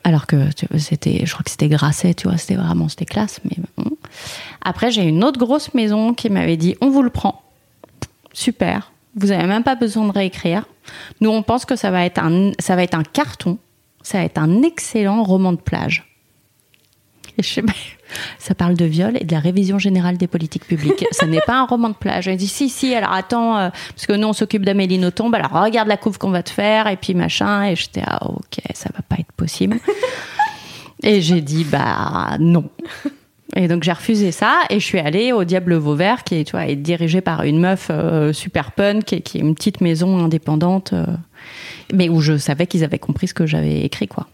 Alors 0.03 0.25
que 0.25 0.49
c'était, 0.79 1.21
je 1.25 1.31
crois 1.31 1.43
que 1.43 1.51
c'était 1.51 1.67
Grasset, 1.67 2.15
tu 2.15 2.27
vois, 2.27 2.37
c'était 2.37 2.55
vraiment 2.55 2.89
c'était 2.89 3.05
classe. 3.05 3.39
Mais 3.45 3.57
bon. 3.77 3.91
après 4.61 4.89
j'ai 4.89 5.03
une 5.03 5.23
autre 5.23 5.39
grosse 5.39 5.75
maison 5.75 6.15
qui 6.15 6.31
m'avait 6.31 6.57
dit 6.57 6.75
on 6.81 6.89
vous 6.89 7.03
le 7.03 7.11
prend, 7.11 7.43
super. 8.33 8.91
Vous 9.15 9.31
avez 9.31 9.45
même 9.45 9.63
pas 9.63 9.75
besoin 9.75 10.07
de 10.07 10.11
réécrire. 10.11 10.65
Nous 11.19 11.29
on 11.29 11.43
pense 11.43 11.65
que 11.65 11.75
ça 11.75 11.91
va 11.91 12.03
être 12.03 12.17
un 12.17 12.51
ça 12.57 12.75
va 12.75 12.81
être 12.81 12.95
un 12.95 13.03
carton, 13.03 13.59
ça 14.01 14.17
va 14.17 14.23
être 14.23 14.39
un 14.39 14.63
excellent 14.63 15.21
roman 15.21 15.51
de 15.51 15.61
plage. 15.61 16.07
Et 16.07 16.07
je 16.07 16.07
sais, 16.07 16.09
mais 16.09 17.20
ça 18.39 18.55
parle 18.55 18.75
de 18.75 18.85
viol 18.85 19.17
et 19.19 19.23
de 19.23 19.31
la 19.31 19.39
révision 19.39 19.79
générale 19.79 20.17
des 20.17 20.27
politiques 20.27 20.65
publiques. 20.65 21.05
ça 21.11 21.25
n'est 21.25 21.41
pas 21.41 21.59
un 21.59 21.65
roman 21.65 21.89
de 21.89 21.95
plage. 21.95 22.27
Elle 22.27 22.37
dit 22.37 22.47
si, 22.47 22.69
si, 22.69 22.93
alors 22.93 23.13
attends, 23.13 23.57
euh, 23.57 23.69
parce 23.95 24.05
que 24.05 24.13
nous 24.13 24.27
on 24.27 24.33
s'occupe 24.33 24.65
d'Amélie 24.65 24.97
Nothomb, 24.97 25.33
alors 25.33 25.51
regarde 25.51 25.87
la 25.87 25.97
couve 25.97 26.17
qu'on 26.17 26.31
va 26.31 26.43
te 26.43 26.49
faire 26.49 26.87
et 26.87 26.97
puis 26.97 27.13
machin. 27.13 27.63
Et 27.63 27.75
j'étais, 27.75 28.03
ah 28.05 28.25
ok, 28.27 28.61
ça 28.73 28.89
va 28.93 29.01
pas 29.01 29.15
être 29.19 29.31
possible. 29.33 29.79
et 31.03 31.21
j'ai 31.21 31.41
dit, 31.41 31.63
bah 31.63 32.37
non. 32.39 32.69
Et 33.55 33.67
donc 33.67 33.83
j'ai 33.83 33.91
refusé 33.91 34.31
ça 34.31 34.61
et 34.69 34.79
je 34.79 34.85
suis 34.85 34.99
allée 34.99 35.33
au 35.33 35.43
Diable 35.43 35.75
Vauvert 35.75 36.23
qui 36.23 36.35
est, 36.35 36.43
tu 36.45 36.51
vois, 36.51 36.67
est 36.67 36.75
dirigé 36.77 37.19
par 37.19 37.43
une 37.43 37.59
meuf 37.59 37.87
euh, 37.89 38.31
super 38.31 38.71
punk 38.71 39.03
qui 39.03 39.37
est 39.37 39.41
une 39.41 39.55
petite 39.55 39.81
maison 39.81 40.23
indépendante, 40.23 40.93
euh, 40.93 41.05
mais 41.93 42.07
où 42.07 42.21
je 42.21 42.37
savais 42.37 42.65
qu'ils 42.65 42.85
avaient 42.85 42.99
compris 42.99 43.27
ce 43.27 43.33
que 43.33 43.45
j'avais 43.45 43.81
écrit, 43.81 44.07
quoi. 44.07 44.27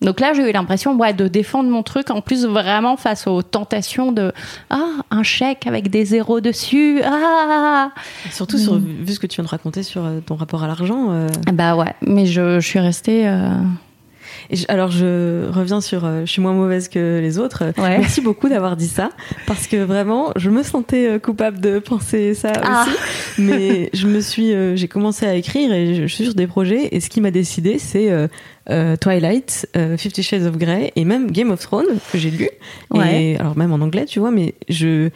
Donc 0.00 0.20
là, 0.20 0.32
j'ai 0.32 0.48
eu 0.48 0.52
l'impression 0.52 0.96
ouais, 0.96 1.12
de 1.12 1.26
défendre 1.28 1.70
mon 1.70 1.82
truc, 1.82 2.10
en 2.10 2.20
plus 2.20 2.46
vraiment 2.46 2.96
face 2.96 3.26
aux 3.26 3.42
tentations 3.42 4.12
de 4.12 4.32
ah 4.70 4.90
un 5.10 5.22
chèque 5.22 5.66
avec 5.66 5.90
des 5.90 6.04
zéros 6.04 6.40
dessus, 6.40 7.00
ah 7.04 7.90
surtout 8.30 8.58
sur, 8.58 8.76
vu 8.76 9.12
ce 9.12 9.18
que 9.18 9.26
tu 9.26 9.36
viens 9.36 9.44
de 9.44 9.50
raconter 9.50 9.82
sur 9.82 10.04
euh, 10.04 10.20
ton 10.20 10.36
rapport 10.36 10.62
à 10.62 10.66
l'argent. 10.66 11.26
Bah 11.52 11.74
ouais, 11.76 11.94
mais 12.02 12.26
je, 12.26 12.60
je 12.60 12.66
suis 12.66 12.78
restée 12.78 13.28
alors 14.68 14.90
je 14.90 15.48
reviens 15.50 15.80
sur 15.80 16.04
euh, 16.04 16.22
je 16.24 16.32
suis 16.32 16.40
moins 16.40 16.54
mauvaise 16.54 16.88
que 16.88 17.18
les 17.20 17.38
autres. 17.38 17.64
Merci 17.78 18.20
beaucoup 18.20 18.48
d'avoir 18.48 18.76
dit 18.76 18.88
ça 18.88 19.10
parce 19.46 19.66
que 19.66 19.76
vraiment 19.76 20.32
je 20.36 20.50
me 20.50 20.62
sentais 20.62 21.06
euh, 21.06 21.18
coupable 21.18 21.60
de 21.60 21.78
penser 21.78 22.34
ça 22.34 22.52
ah. 22.62 22.86
aussi. 22.86 23.42
Mais 23.42 23.90
je 23.92 24.06
me 24.06 24.20
suis 24.20 24.54
euh, 24.54 24.74
j'ai 24.74 24.88
commencé 24.88 25.26
à 25.26 25.34
écrire 25.34 25.72
et 25.72 25.94
je, 25.94 26.06
suis 26.06 26.24
sur 26.24 26.34
des 26.34 26.46
projets 26.46 26.88
et 26.92 27.00
ce 27.00 27.10
qui 27.10 27.20
m'a 27.20 27.30
décidé 27.30 27.78
c'est 27.78 28.10
Twilight, 29.00 29.68
Fifty 29.96 30.22
Shades 30.22 30.46
of 30.46 30.56
Grey 30.56 30.92
et 30.96 31.04
même 31.04 31.30
Game 31.30 31.50
of 31.50 31.60
Thrones 31.60 31.98
que 32.12 32.18
j'ai 32.18 32.30
lu. 32.30 32.48
Et 32.94 33.36
alors 33.38 33.56
même 33.56 33.72
en 33.72 33.80
anglais 33.80 34.06
tu 34.06 34.18
vois 34.18 34.30
mais 34.30 34.54
je 34.68 35.10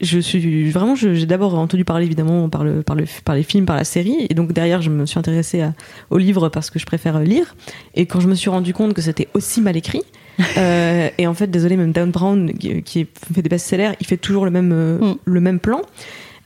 je 0.00 0.18
suis 0.18 0.70
vraiment, 0.70 0.94
j'ai 0.94 1.26
d'abord 1.26 1.54
entendu 1.54 1.84
parler 1.84 2.06
évidemment 2.06 2.48
par 2.48 2.64
le, 2.64 2.82
par 2.82 2.96
le, 2.96 3.04
par 3.24 3.34
les 3.34 3.42
films, 3.42 3.66
par 3.66 3.76
la 3.76 3.84
série, 3.84 4.26
et 4.28 4.34
donc 4.34 4.52
derrière 4.52 4.82
je 4.82 4.90
me 4.90 5.06
suis 5.06 5.18
intéressée 5.18 5.60
à, 5.60 5.74
au 6.10 6.18
livre 6.18 6.48
parce 6.48 6.70
que 6.70 6.78
je 6.78 6.86
préfère 6.86 7.20
lire. 7.20 7.54
Et 7.94 8.06
quand 8.06 8.20
je 8.20 8.28
me 8.28 8.34
suis 8.34 8.50
rendu 8.50 8.72
compte 8.72 8.94
que 8.94 9.02
c'était 9.02 9.28
aussi 9.34 9.60
mal 9.60 9.76
écrit, 9.76 10.02
euh, 10.56 11.08
et 11.18 11.26
en 11.26 11.34
fait, 11.34 11.48
désolé, 11.48 11.76
même 11.76 11.92
Dan 11.92 12.10
Brown 12.10 12.52
qui 12.52 13.06
fait 13.34 13.42
des 13.42 13.48
best-sellers, 13.48 13.92
il 14.00 14.06
fait 14.06 14.16
toujours 14.16 14.44
le 14.44 14.50
même, 14.50 14.72
euh, 14.72 14.98
mm. 14.98 15.16
le 15.24 15.40
même 15.40 15.60
plan. 15.60 15.82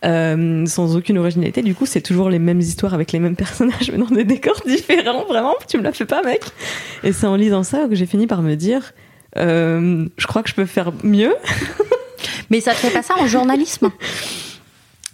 Euh, 0.05 0.67
sans 0.67 0.97
aucune 0.97 1.17
originalité. 1.17 1.63
Du 1.63 1.75
coup, 1.75 1.87
c'est 1.87 2.03
toujours 2.03 2.29
les 2.29 2.39
mêmes 2.39 2.61
histoires 2.61 2.93
avec 2.93 3.13
les 3.13 3.19
mêmes 3.19 3.37
personnages, 3.45 3.91
mais 3.91 3.97
dans 3.97 4.15
des 4.15 4.25
décors 4.25 4.61
différents. 4.67 5.25
Vraiment, 5.25 5.55
tu 5.67 5.79
me 5.79 5.83
la 5.83 5.93
fais 5.93 6.05
pas, 6.05 6.23
mec. 6.23 6.43
Et 7.05 7.13
c'est 7.13 7.27
en 7.27 7.37
lisant 7.37 7.63
ça 7.63 7.87
que 7.89 7.95
j'ai 7.95 8.05
fini 8.05 8.27
par 8.27 8.43
me 8.43 8.55
dire, 8.55 8.93
euh, 9.39 10.07
je 10.19 10.27
crois 10.27 10.43
que 10.43 10.51
je 10.51 10.55
peux 10.55 10.67
faire 10.67 10.93
mieux. 11.03 11.35
Mais 12.55 12.61
ça 12.61 12.71
te 12.71 12.77
fait 12.77 12.91
pas 12.91 13.03
ça 13.03 13.17
en 13.19 13.27
journalisme? 13.27 13.91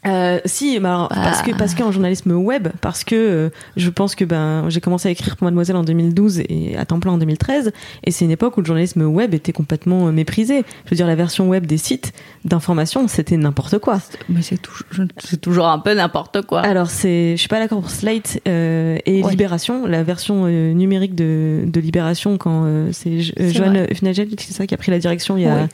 Euh, 0.06 0.40
si, 0.46 0.78
bah, 0.80 1.08
parce 1.10 1.42
que 1.42 1.50
parce 1.56 1.74
qu'en 1.74 1.92
journalisme 1.92 2.32
web, 2.32 2.68
parce 2.80 3.04
que 3.04 3.14
euh, 3.14 3.50
je 3.76 3.90
pense 3.90 4.14
que 4.14 4.24
ben 4.24 4.64
j'ai 4.68 4.80
commencé 4.80 5.08
à 5.08 5.10
écrire 5.10 5.36
pour 5.36 5.44
Mademoiselle 5.44 5.76
en 5.76 5.84
2012 5.84 6.40
et 6.48 6.76
à 6.76 6.86
temps 6.86 7.00
plein 7.00 7.12
en 7.12 7.18
2013, 7.18 7.72
et 8.04 8.10
c'est 8.10 8.24
une 8.24 8.30
époque 8.30 8.56
où 8.56 8.60
le 8.60 8.66
journalisme 8.66 9.02
web 9.02 9.34
était 9.34 9.52
complètement 9.52 10.08
euh, 10.08 10.12
méprisé. 10.12 10.64
Je 10.86 10.90
veux 10.90 10.96
dire, 10.96 11.06
la 11.06 11.16
version 11.16 11.48
web 11.48 11.66
des 11.66 11.76
sites 11.76 12.12
d'information, 12.46 13.08
c'était 13.08 13.36
n'importe 13.36 13.78
quoi. 13.78 14.00
Mais 14.30 14.40
c'est 14.42 15.40
toujours 15.40 15.68
un 15.68 15.78
peu 15.78 15.94
n'importe 15.94 16.42
quoi. 16.46 16.60
Alors 16.60 16.88
c'est, 16.88 17.32
je 17.32 17.40
suis 17.40 17.48
pas 17.48 17.58
d'accord 17.58 17.80
pour 17.80 17.90
Slate 17.90 18.40
euh, 18.48 18.96
et 19.04 19.22
Libération, 19.22 19.86
la 19.86 20.02
version 20.02 20.46
numérique 20.46 21.14
de, 21.14 21.64
de 21.66 21.80
Libération 21.80 22.38
quand 22.38 22.66
c'est 22.92 23.20
Joanne 23.20 23.86
Funagel 23.94 24.28
c'est 24.38 24.52
ça 24.52 24.66
qui 24.66 24.74
a 24.74 24.76
pris 24.76 24.90
la 24.90 24.98
direction 24.98 25.36
il 25.36 25.42
y 25.42 25.46
a 25.46 25.68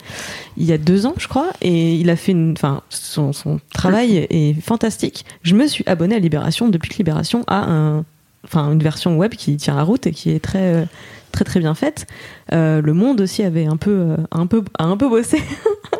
il 0.56 0.64
y 0.64 0.72
a 0.72 0.78
deux 0.78 1.06
ans, 1.06 1.14
je 1.18 1.28
crois, 1.28 1.50
et 1.60 1.94
il 1.94 2.08
a 2.08 2.16
fait 2.16 2.34
enfin 2.34 2.82
son, 2.88 3.32
son 3.32 3.60
travail 3.72 4.15
est, 4.16 4.60
fantastique. 4.60 5.24
Je 5.42 5.54
me 5.54 5.66
suis 5.66 5.84
abonné 5.86 6.16
à 6.16 6.18
Libération 6.18 6.68
depuis 6.68 6.90
que 6.90 6.96
Libération 6.98 7.44
a 7.46 7.70
un, 7.70 8.04
enfin, 8.44 8.72
une 8.72 8.82
version 8.82 9.16
web 9.16 9.32
qui 9.32 9.56
tient 9.56 9.76
la 9.76 9.82
route 9.82 10.06
et 10.06 10.12
qui 10.12 10.30
est 10.30 10.40
très 10.40 10.74
euh, 10.74 10.84
très 11.32 11.44
très 11.44 11.60
bien 11.60 11.74
faite. 11.74 12.06
Euh, 12.52 12.80
le 12.80 12.92
Monde 12.92 13.20
aussi 13.20 13.42
avait 13.42 13.66
un 13.66 13.76
peu 13.76 13.90
euh, 13.90 14.16
un 14.30 14.46
peu 14.46 14.62
un 14.78 14.96
peu 14.96 15.08
bossé, 15.08 15.42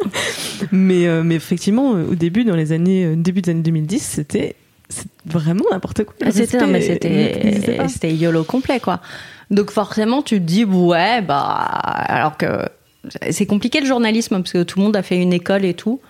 mais 0.73 1.07
mais 1.23 1.35
effectivement 1.35 1.91
au 1.91 2.15
début 2.15 2.45
dans 2.45 2.57
les 2.57 2.73
années 2.73 3.17
début 3.17 3.43
des 3.43 3.51
années 3.51 3.63
2010 3.63 4.03
c'était 4.03 4.57
vraiment 5.25 5.65
n'importe 5.71 6.05
quoi. 6.05 6.15
Ah, 6.25 6.31
c'était 7.89 8.15
yolo 8.15 8.45
complet 8.45 8.81
quoi. 8.81 9.01
Donc 9.51 9.71
forcément 9.71 10.23
tu 10.23 10.39
te 10.41 10.45
dis 10.45 10.65
ouais 10.65 11.23
bah 11.23 11.43
alors 11.43 12.37
que 12.37 12.47
c'est 13.31 13.47
compliqué 13.47 13.81
le 13.81 13.87
journalisme 13.87 14.37
parce 14.37 14.53
que 14.53 14.63
tout 14.63 14.79
le 14.79 14.85
monde 14.85 14.97
a 14.97 15.03
fait 15.03 15.21
une 15.21 15.33
école 15.33 15.65
et 15.65 15.75
tout. 15.75 16.01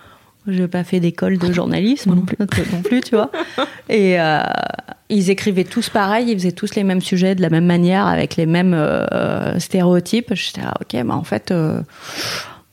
Je 0.47 0.61
n'ai 0.61 0.67
pas 0.67 0.85
fait 0.85 1.01
d'école 1.01 1.37
de 1.37 1.51
journalisme 1.51 2.15
non 2.15 2.21
plus. 2.21 2.37
non 2.73 2.81
plus, 2.81 3.01
tu 3.01 3.15
vois. 3.15 3.29
Et 3.89 4.19
euh, 4.19 4.39
ils 5.09 5.29
écrivaient 5.29 5.65
tous 5.65 5.89
pareil, 5.89 6.29
ils 6.29 6.37
faisaient 6.37 6.53
tous 6.53 6.75
les 6.75 6.85
mêmes 6.85 7.01
sujets 7.01 7.35
de 7.35 7.41
la 7.41 7.49
même 7.49 7.65
manière, 7.65 8.07
avec 8.07 8.37
les 8.37 8.45
mêmes 8.45 8.73
euh, 8.73 9.59
stéréotypes. 9.59 10.33
J'étais 10.33 10.61
ah, 10.63 10.73
ok, 10.79 10.93
mais 10.93 11.13
en 11.13 11.23
fait, 11.23 11.51
euh, 11.51 11.81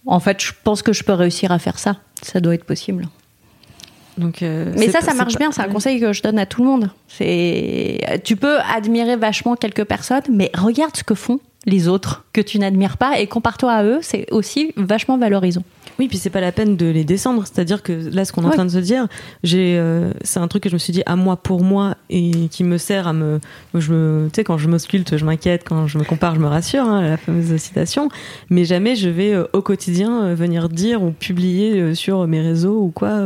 en 0.06 0.20
fait, 0.20 0.40
je 0.40 0.52
pense 0.62 0.82
que 0.82 0.92
je 0.92 1.02
peux 1.02 1.12
réussir 1.12 1.50
à 1.50 1.58
faire 1.58 1.80
ça. 1.80 1.96
Ça 2.22 2.40
doit 2.40 2.54
être 2.54 2.64
possible. 2.64 3.08
Donc, 4.18 4.42
mais 4.42 4.90
ça, 4.90 5.00
ça 5.00 5.12
marche 5.12 5.34
bien. 5.36 5.50
C'est 5.50 5.62
un 5.62 5.68
conseil 5.68 5.98
que 5.98 6.12
je 6.12 6.22
donne 6.22 6.38
à 6.38 6.46
tout 6.46 6.62
le 6.62 6.68
monde. 6.68 6.90
C'est, 7.08 8.20
tu 8.22 8.36
peux 8.36 8.58
admirer 8.60 9.16
vachement 9.16 9.56
quelques 9.56 9.82
personnes, 9.82 10.22
mais 10.30 10.52
regarde 10.54 10.96
ce 10.96 11.02
que 11.02 11.16
font 11.16 11.40
les 11.66 11.88
autres 11.88 12.24
que 12.32 12.40
tu 12.40 12.58
n'admires 12.58 12.96
pas 12.96 13.18
et 13.18 13.26
compare-toi 13.26 13.72
à 13.72 13.84
eux. 13.84 13.98
C'est 14.02 14.30
aussi 14.32 14.72
vachement 14.76 15.18
valorisant. 15.18 15.62
Oui, 15.98 16.08
puis 16.08 16.18
c'est 16.18 16.30
pas 16.30 16.40
la 16.40 16.52
peine 16.52 16.76
de 16.76 16.86
les 16.86 17.04
descendre. 17.04 17.44
C'est-à-dire 17.46 17.82
que 17.82 17.92
là, 17.92 18.24
ce 18.24 18.32
qu'on 18.32 18.42
est 18.42 18.46
en 18.46 18.50
train 18.50 18.64
de 18.64 18.70
se 18.70 18.78
dire, 18.78 19.06
j'ai, 19.44 19.78
euh, 19.78 20.10
c'est 20.22 20.40
un 20.40 20.48
truc 20.48 20.64
que 20.64 20.68
je 20.68 20.74
me 20.74 20.78
suis 20.78 20.92
dit 20.92 21.02
à 21.06 21.14
moi 21.14 21.36
pour 21.36 21.62
moi 21.62 21.94
et 22.10 22.48
qui 22.50 22.64
me 22.64 22.78
sert 22.78 23.06
à 23.06 23.12
me, 23.12 23.38
je 23.74 23.92
me, 23.92 24.28
tu 24.32 24.36
sais, 24.36 24.44
quand 24.44 24.58
je 24.58 24.68
m'ausculte, 24.68 25.16
je 25.16 25.24
m'inquiète, 25.24 25.62
quand 25.64 25.86
je 25.86 25.98
me 25.98 26.04
compare, 26.04 26.34
je 26.34 26.40
me 26.40 26.48
rassure, 26.48 26.84
hein, 26.84 27.02
la 27.02 27.16
fameuse 27.16 27.56
citation. 27.58 28.08
Mais 28.50 28.64
jamais 28.64 28.96
je 28.96 29.08
vais 29.08 29.32
euh, 29.32 29.46
au 29.52 29.62
quotidien 29.62 30.24
euh, 30.24 30.34
venir 30.34 30.68
dire 30.68 31.02
ou 31.02 31.12
publier 31.12 31.94
sur 31.94 32.26
mes 32.26 32.40
réseaux 32.40 32.80
ou 32.80 32.90
quoi. 32.90 33.22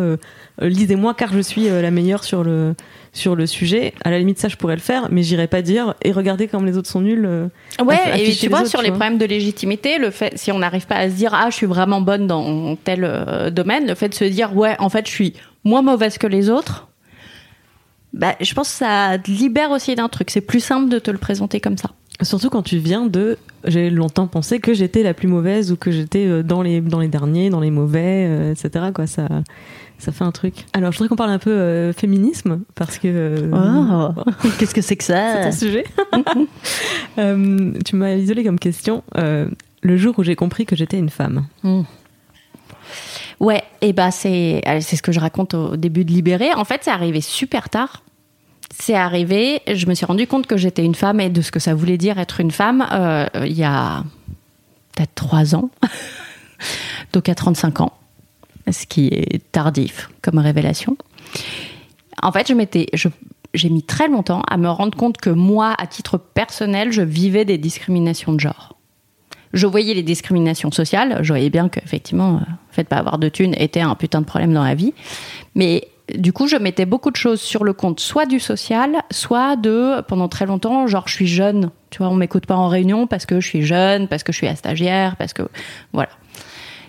Lisez-moi 0.60 1.14
car 1.14 1.32
je 1.32 1.40
suis 1.40 1.68
la 1.68 1.90
meilleure 1.90 2.24
sur 2.24 2.42
le 2.44 2.74
sur 3.12 3.36
le 3.36 3.46
sujet. 3.46 3.92
À 4.04 4.10
la 4.10 4.18
limite, 4.18 4.38
ça, 4.38 4.48
je 4.48 4.56
pourrais 4.56 4.76
le 4.76 4.80
faire, 4.80 5.08
mais 5.10 5.22
j'irais 5.22 5.46
pas 5.46 5.62
dire 5.62 5.94
et 6.02 6.12
regardez 6.12 6.48
comme 6.48 6.64
les 6.64 6.76
autres 6.76 6.88
sont 6.88 7.00
nuls. 7.00 7.26
Euh, 7.26 7.48
ouais, 7.84 7.98
et 8.28 8.34
tu 8.34 8.48
vois, 8.48 8.64
sur 8.64 8.82
les 8.82 8.90
problèmes 8.90 9.18
de 9.18 9.24
légitimité, 9.24 9.98
le 9.98 10.10
fait, 10.10 10.36
si 10.36 10.52
on 10.52 10.58
n'arrive 10.58 10.86
pas 10.86 10.96
à 10.96 11.10
se 11.10 11.14
dire, 11.14 11.34
ah, 11.34 11.48
je 11.50 11.56
suis 11.56 11.66
vraiment 11.66 12.00
bonne 12.00 12.26
dans 12.26 12.76
tel 12.76 13.04
euh, 13.04 13.50
domaine, 13.50 13.86
le 13.86 13.94
fait 13.94 14.08
de 14.08 14.14
se 14.14 14.24
dire, 14.24 14.56
ouais, 14.56 14.76
en 14.78 14.88
fait, 14.88 15.06
je 15.06 15.12
suis 15.12 15.34
moins 15.64 15.82
mauvaise 15.82 16.18
que 16.18 16.26
les 16.26 16.50
autres, 16.50 16.88
bah, 18.12 18.34
je 18.40 18.54
pense 18.54 18.70
que 18.70 18.76
ça 18.76 19.16
libère 19.26 19.70
aussi 19.70 19.94
d'un 19.94 20.08
truc. 20.08 20.30
C'est 20.30 20.40
plus 20.40 20.60
simple 20.60 20.88
de 20.88 20.98
te 20.98 21.10
le 21.10 21.18
présenter 21.18 21.60
comme 21.60 21.76
ça. 21.76 21.90
Surtout 22.22 22.50
quand 22.50 22.62
tu 22.62 22.78
viens 22.78 23.06
de. 23.06 23.38
J'ai 23.64 23.90
longtemps 23.90 24.26
pensé 24.26 24.58
que 24.58 24.74
j'étais 24.74 25.04
la 25.04 25.14
plus 25.14 25.28
mauvaise 25.28 25.70
ou 25.70 25.76
que 25.76 25.92
j'étais 25.92 26.26
euh, 26.26 26.42
dans 26.42 26.62
les, 26.62 26.80
dans 26.80 26.98
les 26.98 27.06
derniers, 27.06 27.50
dans 27.50 27.60
les 27.60 27.70
mauvais, 27.70 28.50
etc. 28.52 28.86
Quoi, 28.92 29.06
ça 29.06 29.28
ça 29.98 30.12
fait 30.12 30.24
un 30.24 30.30
truc. 30.30 30.64
Alors, 30.72 30.92
je 30.92 30.98
voudrais 30.98 31.08
qu'on 31.08 31.16
parle 31.16 31.30
un 31.30 31.40
peu 31.40 31.50
euh, 31.50 31.92
féminisme, 31.92 32.60
parce 32.76 32.98
que... 32.98 33.08
Euh, 33.08 34.14
oh, 34.16 34.22
Qu'est-ce 34.58 34.74
que 34.74 34.80
c'est 34.80 34.96
que 34.96 35.04
ça 35.04 35.32
C'est 35.34 35.48
un 35.48 35.52
sujet. 35.52 35.84
Euh, 37.18 37.72
tu 37.84 37.96
m'as 37.96 38.14
isolé 38.14 38.44
comme 38.44 38.60
question. 38.60 39.02
le 39.16 39.96
jour 39.96 40.16
où 40.18 40.22
j'ai 40.22 40.36
compris 40.36 40.66
que 40.66 40.76
j'étais 40.76 40.96
une 40.96 41.10
femme. 41.10 41.46
Hmm. 41.64 41.82
Ouais, 43.40 43.64
et 43.80 43.92
bah 43.92 44.12
c'est 44.12 44.62
c'est 44.80 44.94
ce 44.94 45.02
que 45.02 45.10
je 45.10 45.18
raconte 45.18 45.54
au 45.54 45.76
début 45.76 46.04
de 46.04 46.12
Libéré. 46.12 46.54
En 46.54 46.64
fait, 46.64 46.82
c'est 46.84 46.92
arrivé 46.92 47.20
super 47.20 47.70
tard. 47.70 48.04
C'est 48.70 48.94
arrivé, 48.94 49.62
je 49.66 49.86
me 49.86 49.94
suis 49.94 50.06
rendu 50.06 50.28
compte 50.28 50.46
que 50.46 50.56
j'étais 50.56 50.84
une 50.84 50.94
femme 50.94 51.18
et 51.18 51.28
de 51.28 51.42
ce 51.42 51.50
que 51.50 51.58
ça 51.58 51.74
voulait 51.74 51.98
dire 51.98 52.18
être 52.20 52.38
une 52.38 52.52
femme 52.52 52.86
il 53.34 53.52
y 53.52 53.64
a 53.64 54.04
peut-être 54.94 55.14
trois 55.16 55.56
ans, 55.56 55.70
donc 57.12 57.28
à 57.28 57.34
35 57.34 57.80
ans 57.80 57.92
ce 58.72 58.86
qui 58.86 59.08
est 59.08 59.42
tardif 59.52 60.10
comme 60.22 60.38
révélation. 60.38 60.96
En 62.22 62.32
fait, 62.32 62.48
je 62.48 62.54
m'étais, 62.54 62.86
j'ai 63.54 63.68
mis 63.68 63.82
très 63.82 64.08
longtemps 64.08 64.42
à 64.48 64.56
me 64.56 64.68
rendre 64.68 64.96
compte 64.96 65.18
que 65.18 65.30
moi, 65.30 65.74
à 65.78 65.86
titre 65.86 66.18
personnel, 66.18 66.92
je 66.92 67.02
vivais 67.02 67.44
des 67.44 67.58
discriminations 67.58 68.32
de 68.32 68.40
genre. 68.40 68.76
Je 69.54 69.66
voyais 69.66 69.94
les 69.94 70.02
discriminations 70.02 70.70
sociales, 70.70 71.20
je 71.22 71.32
voyais 71.32 71.48
bien 71.48 71.68
qu'effectivement, 71.68 72.36
euh, 72.36 72.40
le 72.40 72.74
fait 72.74 72.82
de 72.82 72.88
pas 72.88 72.96
avoir 72.96 73.18
de 73.18 73.28
thunes 73.28 73.54
était 73.56 73.80
un 73.80 73.94
putain 73.94 74.20
de 74.20 74.26
problème 74.26 74.52
dans 74.52 74.64
la 74.64 74.74
vie. 74.74 74.92
Mais 75.54 75.88
du 76.14 76.32
coup, 76.32 76.46
je 76.46 76.56
mettais 76.56 76.86
beaucoup 76.86 77.10
de 77.10 77.16
choses 77.16 77.40
sur 77.40 77.64
le 77.64 77.72
compte, 77.72 78.00
soit 78.00 78.26
du 78.26 78.40
social, 78.40 79.02
soit 79.10 79.56
de, 79.56 80.02
pendant 80.02 80.28
très 80.28 80.46
longtemps, 80.46 80.86
genre 80.86 81.08
je 81.08 81.14
suis 81.14 81.26
jeune. 81.26 81.70
Tu 81.90 81.98
vois, 81.98 82.08
on 82.08 82.14
m'écoute 82.14 82.46
pas 82.46 82.56
en 82.56 82.68
réunion 82.68 83.06
parce 83.06 83.24
que 83.24 83.40
je 83.40 83.46
suis 83.46 83.62
jeune, 83.62 84.08
parce 84.08 84.22
que 84.22 84.32
je 84.32 84.38
suis 84.38 84.46
à 84.46 84.56
stagiaire, 84.56 85.16
parce 85.16 85.32
que. 85.32 85.42
Voilà. 85.92 86.10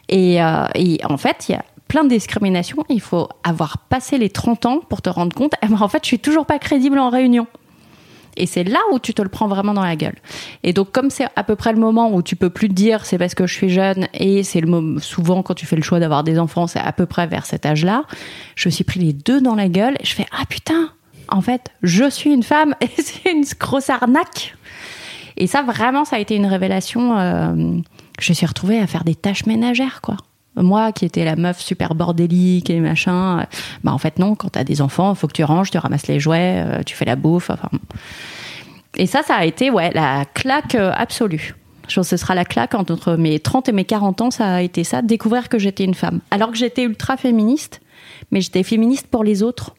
Et, 0.10 0.42
euh, 0.44 0.66
et 0.76 1.00
en 1.06 1.18
fait, 1.18 1.46
il 1.48 1.54
y 1.54 1.56
a 1.56 1.64
plein 1.88 2.04
de 2.04 2.10
discriminations. 2.10 2.84
Il 2.90 3.02
faut 3.02 3.30
avoir 3.44 3.78
passé 3.90 4.18
les 4.18 4.30
30 4.30 4.66
ans 4.66 4.80
pour 4.90 5.02
te 5.02 5.10
rendre 5.10 5.36
compte, 5.36 5.54
eh 5.62 5.68
ben, 5.68 5.82
en 5.82 5.88
fait, 5.88 6.04
je 6.04 6.08
suis 6.08 6.20
toujours 6.20 6.46
pas 6.46 6.60
crédible 6.60 7.00
en 7.00 7.10
réunion. 7.10 7.48
Et 8.38 8.46
c'est 8.46 8.64
là 8.64 8.80
où 8.92 9.00
tu 9.00 9.14
te 9.14 9.22
le 9.22 9.28
prends 9.28 9.48
vraiment 9.48 9.74
dans 9.74 9.84
la 9.84 9.96
gueule. 9.96 10.16
Et 10.64 10.72
donc, 10.72 10.92
comme 10.92 11.10
c'est 11.10 11.28
à 11.36 11.44
peu 11.44 11.56
près 11.56 11.74
le 11.74 11.80
moment 11.80 12.14
où 12.14 12.22
tu 12.22 12.36
peux 12.36 12.50
plus 12.50 12.70
te 12.70 12.74
dire 12.74 13.06
c'est 13.06 13.18
parce 13.18 13.36
que 13.36 13.46
je 13.48 13.54
suis 13.54 13.70
jeune 13.70 14.08
et 14.14 14.44
c'est 14.44 14.62
le 14.62 15.00
souvent 15.00 15.44
quand 15.44 15.56
tu 15.56 15.66
fais 15.66 15.76
le 15.76 15.82
choix 15.82 16.00
d'avoir 16.00 16.24
des 16.24 16.40
enfants, 16.40 16.68
c'est 16.68 16.80
à 16.80 16.92
peu 16.94 17.06
près 17.06 17.28
vers 17.28 17.46
cet 17.46 17.66
âge-là, 17.66 18.06
je 18.56 18.70
me 18.70 18.72
suis 18.72 18.84
pris 18.84 19.00
les 19.00 19.14
deux 19.14 19.42
dans 19.42 19.56
la 19.56 19.68
gueule 19.68 19.96
et 20.00 20.06
je 20.06 20.14
fais 20.14 20.26
ah 20.32 20.46
putain, 20.48 20.92
en 21.28 21.42
fait, 21.42 21.72
je 21.84 22.10
suis 22.10 22.32
une 22.32 22.44
femme 22.44 22.76
et 22.82 22.90
c'est 23.02 23.32
une 23.32 23.44
grosse 23.60 23.90
arnaque. 23.90 24.56
Et 25.36 25.48
ça, 25.48 25.62
vraiment, 25.62 26.06
ça 26.06 26.18
a 26.18 26.20
été 26.20 26.36
une 26.36 26.46
révélation. 26.46 27.18
Euh, 27.18 27.80
je 28.24 28.34
suis 28.34 28.46
retrouvée 28.46 28.80
à 28.80 28.88
faire 28.88 29.04
des 29.04 29.16
tâches 29.16 29.46
ménagères, 29.46 30.02
quoi. 30.02 30.18
Moi, 30.56 30.92
qui 30.92 31.06
étais 31.06 31.24
la 31.24 31.36
meuf 31.36 31.60
super 31.62 31.96
bordélique 31.96 32.70
et 32.70 32.80
machin, 32.80 33.40
euh, 33.40 33.44
bah 33.84 33.94
en 33.94 33.98
fait 33.98 34.20
non. 34.20 34.36
Quand 34.36 34.50
t'as 34.50 34.64
des 34.64 34.82
enfants, 34.82 35.14
faut 35.16 35.28
que 35.28 35.34
tu 35.34 35.44
ranges, 35.44 35.72
tu 35.72 35.78
ramasses 35.78 36.08
les 36.08 36.20
jouets, 36.20 36.64
euh, 36.66 36.84
tu 36.84 36.96
fais 36.96 37.06
la 37.06 37.16
bouffe. 37.16 37.50
Enfin, 37.50 37.70
et 38.98 39.06
ça, 39.06 39.22
ça 39.24 39.36
a 39.36 39.46
été 39.46 39.70
ouais 39.70 39.92
la 39.94 40.26
claque 40.26 40.76
absolue. 40.76 41.56
Je 41.88 41.96
pense 41.96 42.10
que 42.10 42.18
ce 42.18 42.18
sera 42.18 42.36
la 42.36 42.46
claque 42.46 42.76
entre 42.76 43.16
mes 43.16 43.40
30 43.40 43.70
et 43.70 43.72
mes 43.72 43.86
40 43.86 44.22
ans, 44.22 44.32
ça 44.32 44.56
a 44.56 44.62
été 44.62 44.84
ça, 44.84 45.02
découvrir 45.02 45.50
que 45.50 45.58
j'étais 45.58 45.86
une 45.86 45.94
femme. 45.94 46.20
Alors 46.30 46.52
que 46.52 46.58
j'étais 46.58 46.84
ultra 46.84 47.16
féministe, 47.16 47.82
mais 48.32 48.42
j'étais 48.42 48.64
féministe 48.64 49.08
pour 49.08 49.24
les 49.24 49.44
autres 49.44 49.76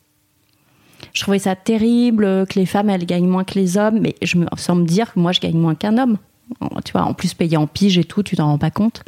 je 1.12 1.22
trouvais 1.22 1.38
ça 1.38 1.56
terrible 1.56 2.46
que 2.46 2.58
les 2.58 2.66
femmes 2.66 2.90
elles 2.90 3.06
gagnent 3.06 3.28
moins 3.28 3.44
que 3.44 3.54
les 3.54 3.76
hommes, 3.76 4.00
mais 4.00 4.14
je 4.22 4.36
me 4.38 4.46
sans 4.56 4.76
me 4.76 4.84
dire 4.84 5.12
que 5.12 5.18
moi 5.18 5.32
je 5.32 5.40
gagne 5.40 5.58
moins 5.58 5.74
qu'un 5.74 5.98
homme. 5.98 6.18
Tu 6.84 6.92
vois, 6.92 7.02
en 7.02 7.14
plus 7.14 7.34
payé 7.34 7.56
en 7.56 7.66
pige 7.66 7.98
et 7.98 8.04
tout, 8.04 8.22
tu 8.22 8.36
t'en 8.36 8.46
rends 8.46 8.58
pas 8.58 8.70
compte. 8.70 9.02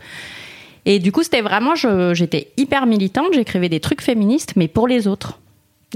Et 0.84 0.98
du 0.98 1.12
coup, 1.12 1.22
c'était 1.22 1.42
vraiment, 1.42 1.74
j'étais 1.74 2.48
hyper 2.56 2.86
militante, 2.86 3.28
j'écrivais 3.32 3.68
des 3.68 3.80
trucs 3.80 4.02
féministes, 4.02 4.54
mais 4.56 4.68
pour 4.68 4.88
les 4.88 5.06
autres. 5.06 5.38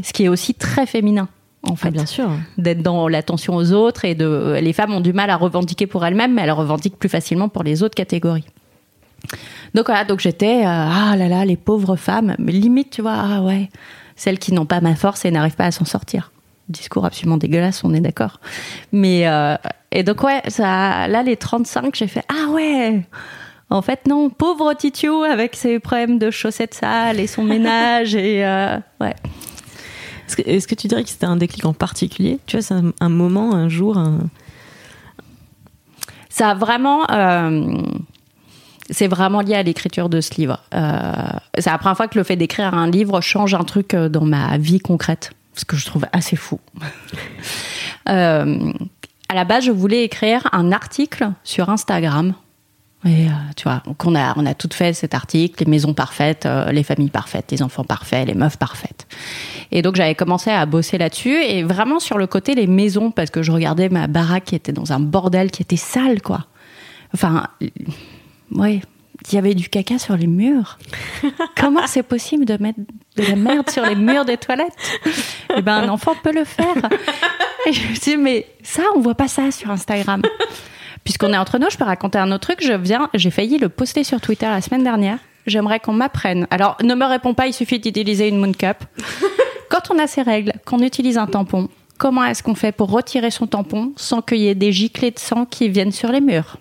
Ce 0.03 0.12
qui 0.12 0.24
est 0.24 0.28
aussi 0.28 0.53
très 0.53 0.86
féminin, 0.86 1.28
en 1.62 1.72
ah, 1.72 1.76
fait. 1.76 1.90
bien 1.90 2.07
sûr. 2.07 2.30
D'être 2.59 2.82
dans 2.82 3.09
l'attention 3.09 3.57
aux 3.57 3.72
autres 3.72 4.05
et 4.05 4.14
de. 4.14 4.59
Les 4.61 4.74
femmes 4.74 4.92
ont 4.92 5.01
du 5.01 5.14
mal 5.14 5.30
à 5.30 5.36
revendiquer 5.36 5.86
pour 5.86 6.05
elles-mêmes, 6.05 6.34
mais 6.34 6.42
elles 6.42 6.53
revendiquent 6.53 6.99
plus 6.99 7.09
facilement 7.09 7.49
pour 7.49 7.62
les 7.62 7.82
autres 7.82 7.94
catégories. 7.94 8.44
Donc 9.74 9.86
voilà, 9.86 10.05
donc 10.05 10.20
j'étais, 10.20 10.64
euh, 10.64 10.68
ah 10.68 11.16
là 11.16 11.28
là, 11.28 11.44
les 11.44 11.57
pauvres 11.57 11.97
femmes, 11.97 12.36
mais 12.38 12.53
limite, 12.53 12.90
tu 12.90 13.03
vois, 13.03 13.16
ah 13.16 13.42
ouais, 13.42 13.70
celles 14.14 14.38
qui 14.38 14.53
n'ont 14.53 14.66
pas 14.66 14.80
ma 14.80 14.94
force 14.94 15.24
et 15.24 15.30
n'arrivent 15.30 15.57
pas 15.57 15.66
à 15.66 15.70
s'en 15.70 15.84
sortir. 15.84 16.30
Discours 16.69 17.05
absolument 17.05 17.37
dégueulasse, 17.37 17.85
on 17.85 17.95
est 17.95 18.01
d'accord. 18.01 18.41
Mais 18.91 19.29
euh, 19.29 19.57
et 19.93 20.03
donc 20.03 20.23
ouais, 20.25 20.43
ça, 20.49 21.07
là 21.07 21.23
les 21.23 21.37
35, 21.37 21.95
j'ai 21.95 22.09
fait 22.09 22.25
ah 22.29 22.51
ouais. 22.51 23.03
En 23.71 23.83
fait 23.83 24.07
non, 24.07 24.31
pauvre 24.31 24.75
Titiou 24.75 25.23
avec 25.23 25.55
ses 25.55 25.79
problèmes 25.79 26.19
de 26.19 26.31
chaussettes 26.31 26.75
sales 26.75 27.21
et 27.21 27.29
son 27.29 27.45
ménage 27.45 28.17
et 28.17 28.45
euh, 28.45 28.79
ouais. 29.01 29.14
Est-ce 30.45 30.67
que, 30.67 30.75
tu 30.75 30.89
dirais 30.89 31.05
que 31.05 31.09
c'était 31.09 31.27
un 31.27 31.37
déclic 31.37 31.64
en 31.67 31.73
particulier? 31.73 32.41
Tu 32.47 32.57
vois, 32.57 32.62
c'est 32.62 32.75
un, 32.75 33.09
moment, 33.09 33.55
un 33.55 33.69
jour. 33.69 33.97
Ça 36.29 36.51
a 36.51 36.55
vraiment. 36.55 37.09
Euh, 37.12 37.81
c'est 38.91 39.07
vraiment 39.07 39.41
lié 39.41 39.55
à 39.55 39.62
l'écriture 39.62 40.09
de 40.09 40.21
ce 40.21 40.35
livre. 40.35 40.61
C'est 40.73 41.71
la 41.71 41.79
première 41.79 41.97
fois 41.97 42.09
que 42.09 42.19
le 42.19 42.25
fait 42.25 42.35
d'écrire 42.35 42.75
un 42.75 42.91
livre 42.91 43.21
change 43.21 43.55
un 43.55 43.62
truc 43.62 43.95
dans 43.95 44.25
ma 44.25 44.59
vie 44.59 44.81
concrète, 44.81 45.31
ce 45.57 45.65
que 45.65 45.77
je 45.77 45.87
trouve 45.87 46.07
assez 46.13 46.37
fou. 46.37 46.61
euh, 48.09 48.73
à 49.29 49.35
la 49.35 49.45
base, 49.45 49.65
je 49.65 49.73
voulais 49.73 50.05
écrire 50.05 50.49
un 50.53 50.73
article 50.73 51.31
sur 51.43 51.69
Instagram. 51.71 52.35
Et 53.05 53.27
euh, 53.27 53.31
tu 53.57 53.65
vois, 53.65 53.83
qu'on 53.99 54.15
a, 54.17 54.37
on 54.37 54.47
a 54.47 54.55
tout 54.55 54.71
fait 54.73 54.93
cet 54.93 55.15
article, 55.15 55.65
les 55.65 55.71
maisons 55.71 55.95
parfaites, 55.95 56.47
euh, 56.47 56.73
les 56.73 56.83
familles 56.83 57.11
parfaites, 57.11 57.53
les 57.53 57.63
enfants 57.63 57.85
parfaits, 57.85 58.27
les 58.27 58.35
meufs 58.35 58.57
parfaites. 58.57 59.07
Et 59.71 59.83
donc 59.83 59.97
j'avais 59.97 60.15
commencé 60.15 60.51
à 60.51 60.65
bosser 60.67 60.99
là-dessus 60.99 61.37
et 61.43 61.63
vraiment 61.63 62.01
sur 62.01 62.19
le 62.19 62.27
côté 62.27 62.55
les 62.55 62.67
maisons 62.67 63.11
parce 63.11 63.31
que 63.31 63.43
je 63.43 63.53
regardais 63.53 63.89
ma 63.91 64.07
baraque 64.07 64.47
qui 64.47 64.55
était 64.57 64.73
dans 64.73 64.93
un 64.93 64.99
bordel 64.99 65.51
qui 65.51 65.63
était 65.63 65.77
sale, 65.77 66.21
quoi. 66.23 66.47
Enfin, 67.15 67.47
oui, 68.51 68.81
il 69.29 69.35
y 69.35 69.39
avait 69.39 69.55
du 69.55 69.68
caca 69.68 69.99
sur 69.99 70.16
les 70.16 70.27
murs. 70.27 70.79
Comment 71.57 71.87
c'est 71.87 72.03
possible 72.03 72.45
de 72.45 72.57
mettre 72.61 72.79
de 73.16 73.22
la 73.22 73.37
merde 73.37 73.68
sur 73.70 73.85
les 73.85 73.95
murs 73.97 74.24
des 74.24 74.37
toilettes? 74.37 74.77
Eh 75.57 75.62
ben, 75.62 75.74
un 75.74 75.89
enfant 75.89 76.12
peut 76.22 76.33
le 76.33 76.45
faire. 76.45 76.77
Et 77.66 77.72
je 77.72 77.89
me 77.89 77.95
dis, 77.95 78.16
mais 78.16 78.47
ça, 78.62 78.83
on 78.95 79.01
voit 79.01 79.14
pas 79.14 79.29
ça 79.29 79.51
sur 79.51 79.70
Instagram. 79.70 80.22
Puisqu'on 81.05 81.33
est 81.33 81.39
entre 81.39 81.59
nous, 81.59 81.70
je 81.70 81.77
peux 81.77 81.85
raconter 81.85 82.18
un 82.18 82.31
autre 82.31 82.49
truc. 82.49 82.59
Je 82.62 82.72
viens, 82.72 83.11
j'ai 83.14 83.31
failli 83.31 83.59
le 83.59 83.68
poster 83.68 84.05
sur 84.05 84.20
Twitter 84.20 84.47
la 84.47 84.61
semaine 84.61 84.85
dernière. 84.85 85.18
J'aimerais 85.47 85.81
qu'on 85.81 85.93
m'apprenne. 85.93 86.47
Alors, 86.51 86.77
ne 86.83 86.95
me 86.95 87.05
réponds 87.05 87.35
pas, 87.35 87.47
il 87.47 87.53
suffit 87.53 87.79
d'utiliser 87.79 88.29
une 88.29 88.39
Moon 88.39 88.53
Cup. 88.53 88.79
Quand 89.68 89.91
on 89.91 89.99
a 89.99 90.07
ces 90.07 90.22
règles, 90.22 90.53
qu'on 90.64 90.81
utilise 90.81 91.18
un 91.18 91.27
tampon, 91.27 91.68
comment 91.99 92.24
est-ce 92.24 92.43
qu'on 92.43 92.55
fait 92.55 92.72
pour 92.72 92.91
retirer 92.91 93.31
son 93.31 93.47
tampon 93.47 93.93
sans 93.97 94.22
qu'il 94.22 94.39
y 94.39 94.49
ait 94.49 94.55
des 94.55 94.72
giclées 94.72 95.11
de 95.11 95.18
sang 95.18 95.45
qui 95.45 95.68
viennent 95.68 95.93
sur 95.93 96.11
les 96.11 96.20
murs? 96.20 96.59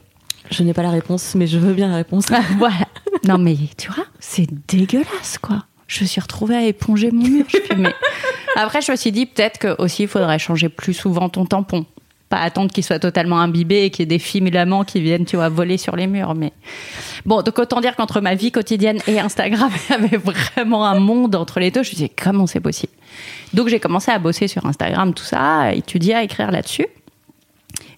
Je 0.52 0.64
n'ai 0.64 0.74
pas 0.74 0.84
la 0.84 0.92
réponse, 0.92 1.36
mais 1.36 1.48
je 1.48 1.58
veux 1.58 1.74
bien 1.74 1.90
la 1.90 1.96
réponse. 1.96 2.26
voilà. 2.58 2.88
Non, 3.28 3.38
mais 3.38 3.58
tu 3.78 3.92
vois, 3.92 4.06
c'est 4.20 4.48
dégueulasse, 4.68 5.38
quoi. 5.42 5.66
Je 5.88 6.02
me 6.02 6.08
suis 6.08 6.22
retrouvée 6.22 6.56
à 6.56 6.64
éponger 6.64 7.12
mon 7.12 7.28
mur. 7.28 7.46
mais... 7.78 7.94
Après, 8.56 8.82
je 8.82 8.92
me 8.92 8.98
suis 8.98 9.12
dit 9.12 9.26
peut-être 9.26 9.58
que 9.58 9.76
aussi 9.82 10.04
il 10.04 10.08
faudrait 10.08 10.40
changer 10.40 10.70
plus 10.70 10.94
souvent 10.94 11.30
ton 11.30 11.46
tampon. 11.46 11.86
Pas 12.30 12.40
attendre 12.40 12.72
qu'il 12.72 12.84
soit 12.84 13.00
totalement 13.00 13.40
imbibé 13.40 13.84
et 13.84 13.90
qu'il 13.92 14.02
y 14.02 14.04
ait 14.04 14.18
des 14.18 14.20
filaments 14.20 14.84
qui 14.84 15.00
viennent, 15.00 15.26
tu 15.26 15.36
vois, 15.36 15.50
voler 15.50 15.78
sur 15.78 15.96
les 15.96 16.08
murs. 16.08 16.34
Mais 16.34 16.54
bon, 17.26 17.42
donc 17.42 17.60
autant 17.60 17.82
dire 17.82 17.96
qu'entre 17.96 18.22
ma 18.22 18.34
vie 18.34 18.52
quotidienne 18.52 19.00
et 19.08 19.20
Instagram, 19.20 19.70
il 19.90 19.92
y 19.92 19.96
avait 19.96 20.18
vraiment 20.18 20.86
un 20.86 21.00
monde 21.00 21.36
entre 21.36 21.60
les 21.60 21.70
deux. 21.70 21.84
Je 21.84 21.90
me 21.90 21.96
disais 21.96 22.10
comment 22.10 22.48
c'est 22.48 22.62
possible? 22.62 22.94
Donc 23.54 23.68
j'ai 23.68 23.80
commencé 23.80 24.10
à 24.10 24.18
bosser 24.18 24.48
sur 24.48 24.66
Instagram, 24.66 25.14
tout 25.14 25.24
ça, 25.24 25.60
à 25.60 25.74
étudier, 25.74 26.16
à 26.16 26.24
écrire 26.24 26.50
là-dessus. 26.50 26.88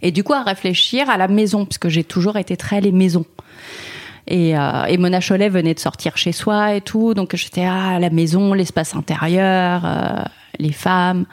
Et 0.02 0.12
du 0.12 0.24
coup, 0.24 0.34
à 0.34 0.43
réfléchir 0.43 1.10
à 1.10 1.18
la 1.18 1.28
maison, 1.28 1.66
parce 1.66 1.78
que 1.78 1.89
j'ai 1.89 2.04
toujours 2.04 2.38
été 2.38 2.58
très 2.58 2.82
les 2.82 2.91
maisons. 2.91 3.26
Et, 4.28 4.58
euh, 4.58 4.86
et, 4.86 4.98
Mona 4.98 5.22
Cholet 5.22 5.50
venait 5.50 5.74
de 5.74 5.80
sortir 5.80 6.18
chez 6.18 6.34
soi 6.34 6.76
et 6.76 6.82
tout, 6.82 7.14
donc 7.14 7.36
j'étais 7.36 7.64
à 7.64 7.98
la 8.00 8.10
maison, 8.10 8.54
l'espace 8.54 8.95
intérieur, 8.95 9.84
euh, 9.86 10.24
les 10.60 10.74
femmes. 10.74 11.26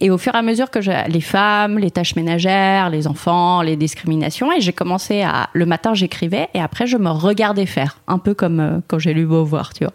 Et 0.00 0.10
au 0.10 0.18
fur 0.18 0.34
et 0.34 0.38
à 0.38 0.42
mesure 0.42 0.70
que 0.70 0.80
j'ai 0.80 0.96
les 1.08 1.20
femmes, 1.20 1.78
les 1.78 1.90
tâches 1.90 2.14
ménagères, 2.14 2.88
les 2.90 3.06
enfants, 3.08 3.62
les 3.62 3.76
discriminations, 3.76 4.52
et 4.52 4.60
j'ai 4.60 4.72
commencé 4.72 5.22
à 5.22 5.50
le 5.52 5.66
matin 5.66 5.94
j'écrivais 5.94 6.48
et 6.54 6.60
après 6.60 6.86
je 6.86 6.96
me 6.96 7.10
regardais 7.10 7.66
faire, 7.66 7.98
un 8.06 8.18
peu 8.18 8.34
comme 8.34 8.60
euh, 8.60 8.78
quand 8.86 8.98
j'ai 8.98 9.12
lu 9.12 9.26
Beauvoir, 9.26 9.72
tu 9.72 9.84
vois. 9.84 9.94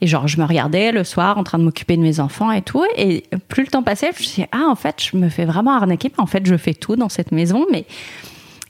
Et 0.00 0.06
genre, 0.06 0.26
je 0.26 0.40
me 0.40 0.44
regardais 0.44 0.92
le 0.92 1.04
soir 1.04 1.36
en 1.36 1.44
train 1.44 1.58
de 1.58 1.64
m'occuper 1.64 1.96
de 1.96 2.02
mes 2.02 2.20
enfants 2.20 2.50
et 2.50 2.62
tout. 2.62 2.84
Et 2.96 3.24
plus 3.48 3.64
le 3.64 3.68
temps 3.68 3.82
passait, 3.82 4.10
je 4.14 4.20
me 4.20 4.24
suis 4.24 4.42
dit, 4.42 4.48
ah, 4.52 4.66
en 4.68 4.74
fait, 4.74 5.02
je 5.02 5.16
me 5.16 5.28
fais 5.28 5.44
vraiment 5.44 5.72
arnaquer. 5.72 6.10
En 6.16 6.26
fait, 6.26 6.46
je 6.46 6.56
fais 6.56 6.74
tout 6.74 6.96
dans 6.96 7.08
cette 7.08 7.32
maison. 7.32 7.66
Mais. 7.70 7.84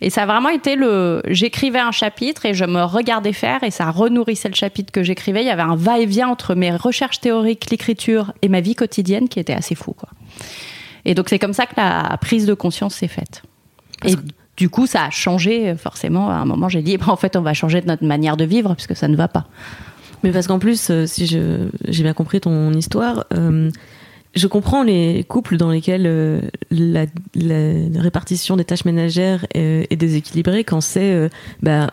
Et 0.01 0.09
ça 0.11 0.23
a 0.23 0.27
vraiment 0.27 0.49
été 0.49 0.77
le. 0.77 1.23
J'écrivais 1.29 1.79
un 1.79 1.93
chapitre 1.93 2.47
et 2.47 2.55
je 2.55 2.65
me 2.65 2.83
regardais 2.83 3.33
faire 3.33 3.63
et 3.63 3.71
ça 3.71 3.91
renourrissait 3.91 4.49
le 4.49 4.55
chapitre 4.55 4.91
que 4.91 5.03
j'écrivais. 5.03 5.43
Il 5.43 5.47
y 5.47 5.51
avait 5.51 5.63
un 5.63 5.77
va-et-vient 5.77 6.29
entre 6.29 6.55
mes 6.55 6.75
recherches 6.75 7.21
théoriques, 7.21 7.71
l'écriture 7.71 8.33
et 8.43 8.49
ma 8.49 8.61
vie 8.61 8.75
quotidienne 8.75 9.29
qui 9.29 9.39
était 9.39 9.53
assez 9.53 9.75
fou, 9.75 9.93
quoi. 9.93 10.09
Et 11.05 11.15
donc, 11.15 11.29
c'est 11.29 11.39
comme 11.39 11.55
ça 11.55 11.67
que 11.67 11.75
la 11.77 12.17
prise 12.21 12.45
de 12.45 12.55
conscience 12.55 12.97
s'est 12.97 13.09
faite. 13.09 13.43
et 14.05 14.15
du 14.57 14.69
coup, 14.69 14.87
ça 14.87 15.05
a 15.05 15.11
changé, 15.11 15.75
forcément. 15.77 16.29
À 16.29 16.35
un 16.35 16.45
moment, 16.45 16.69
j'ai 16.69 16.83
dit, 16.83 16.99
en 17.07 17.17
fait, 17.17 17.37
on 17.37 17.41
va 17.41 17.55
changer 17.55 17.81
de 17.81 17.87
notre 17.87 18.05
manière 18.05 18.37
de 18.37 18.45
vivre 18.45 18.75
parce 18.75 18.87
que 18.87 18.95
ça 18.95 19.09
ne 19.09 19.17
va 19.17 19.29
pas. 19.29 19.47
Mais 20.23 20.33
parce 20.33 20.47
qu'en 20.47 20.59
plus, 20.59 20.91
euh, 20.91 21.07
si 21.07 21.27
j'ai 21.27 22.03
bien 22.03 22.13
compris 22.13 22.41
ton 22.41 22.73
histoire, 22.73 23.27
euh, 23.35 23.71
je 24.35 24.47
comprends 24.47 24.83
les 24.83 25.25
couples 25.25 25.57
dans 25.57 25.71
lesquels 25.71 26.07
euh, 26.07 26.41
la, 26.71 27.07
répartition 28.01 28.57
des 28.57 28.65
tâches 28.65 28.85
ménagères 28.85 29.47
est, 29.55 29.97
déséquilibrée 29.97 30.65
quand 30.65 30.81
c'est 30.81 31.29
bah, 31.63 31.93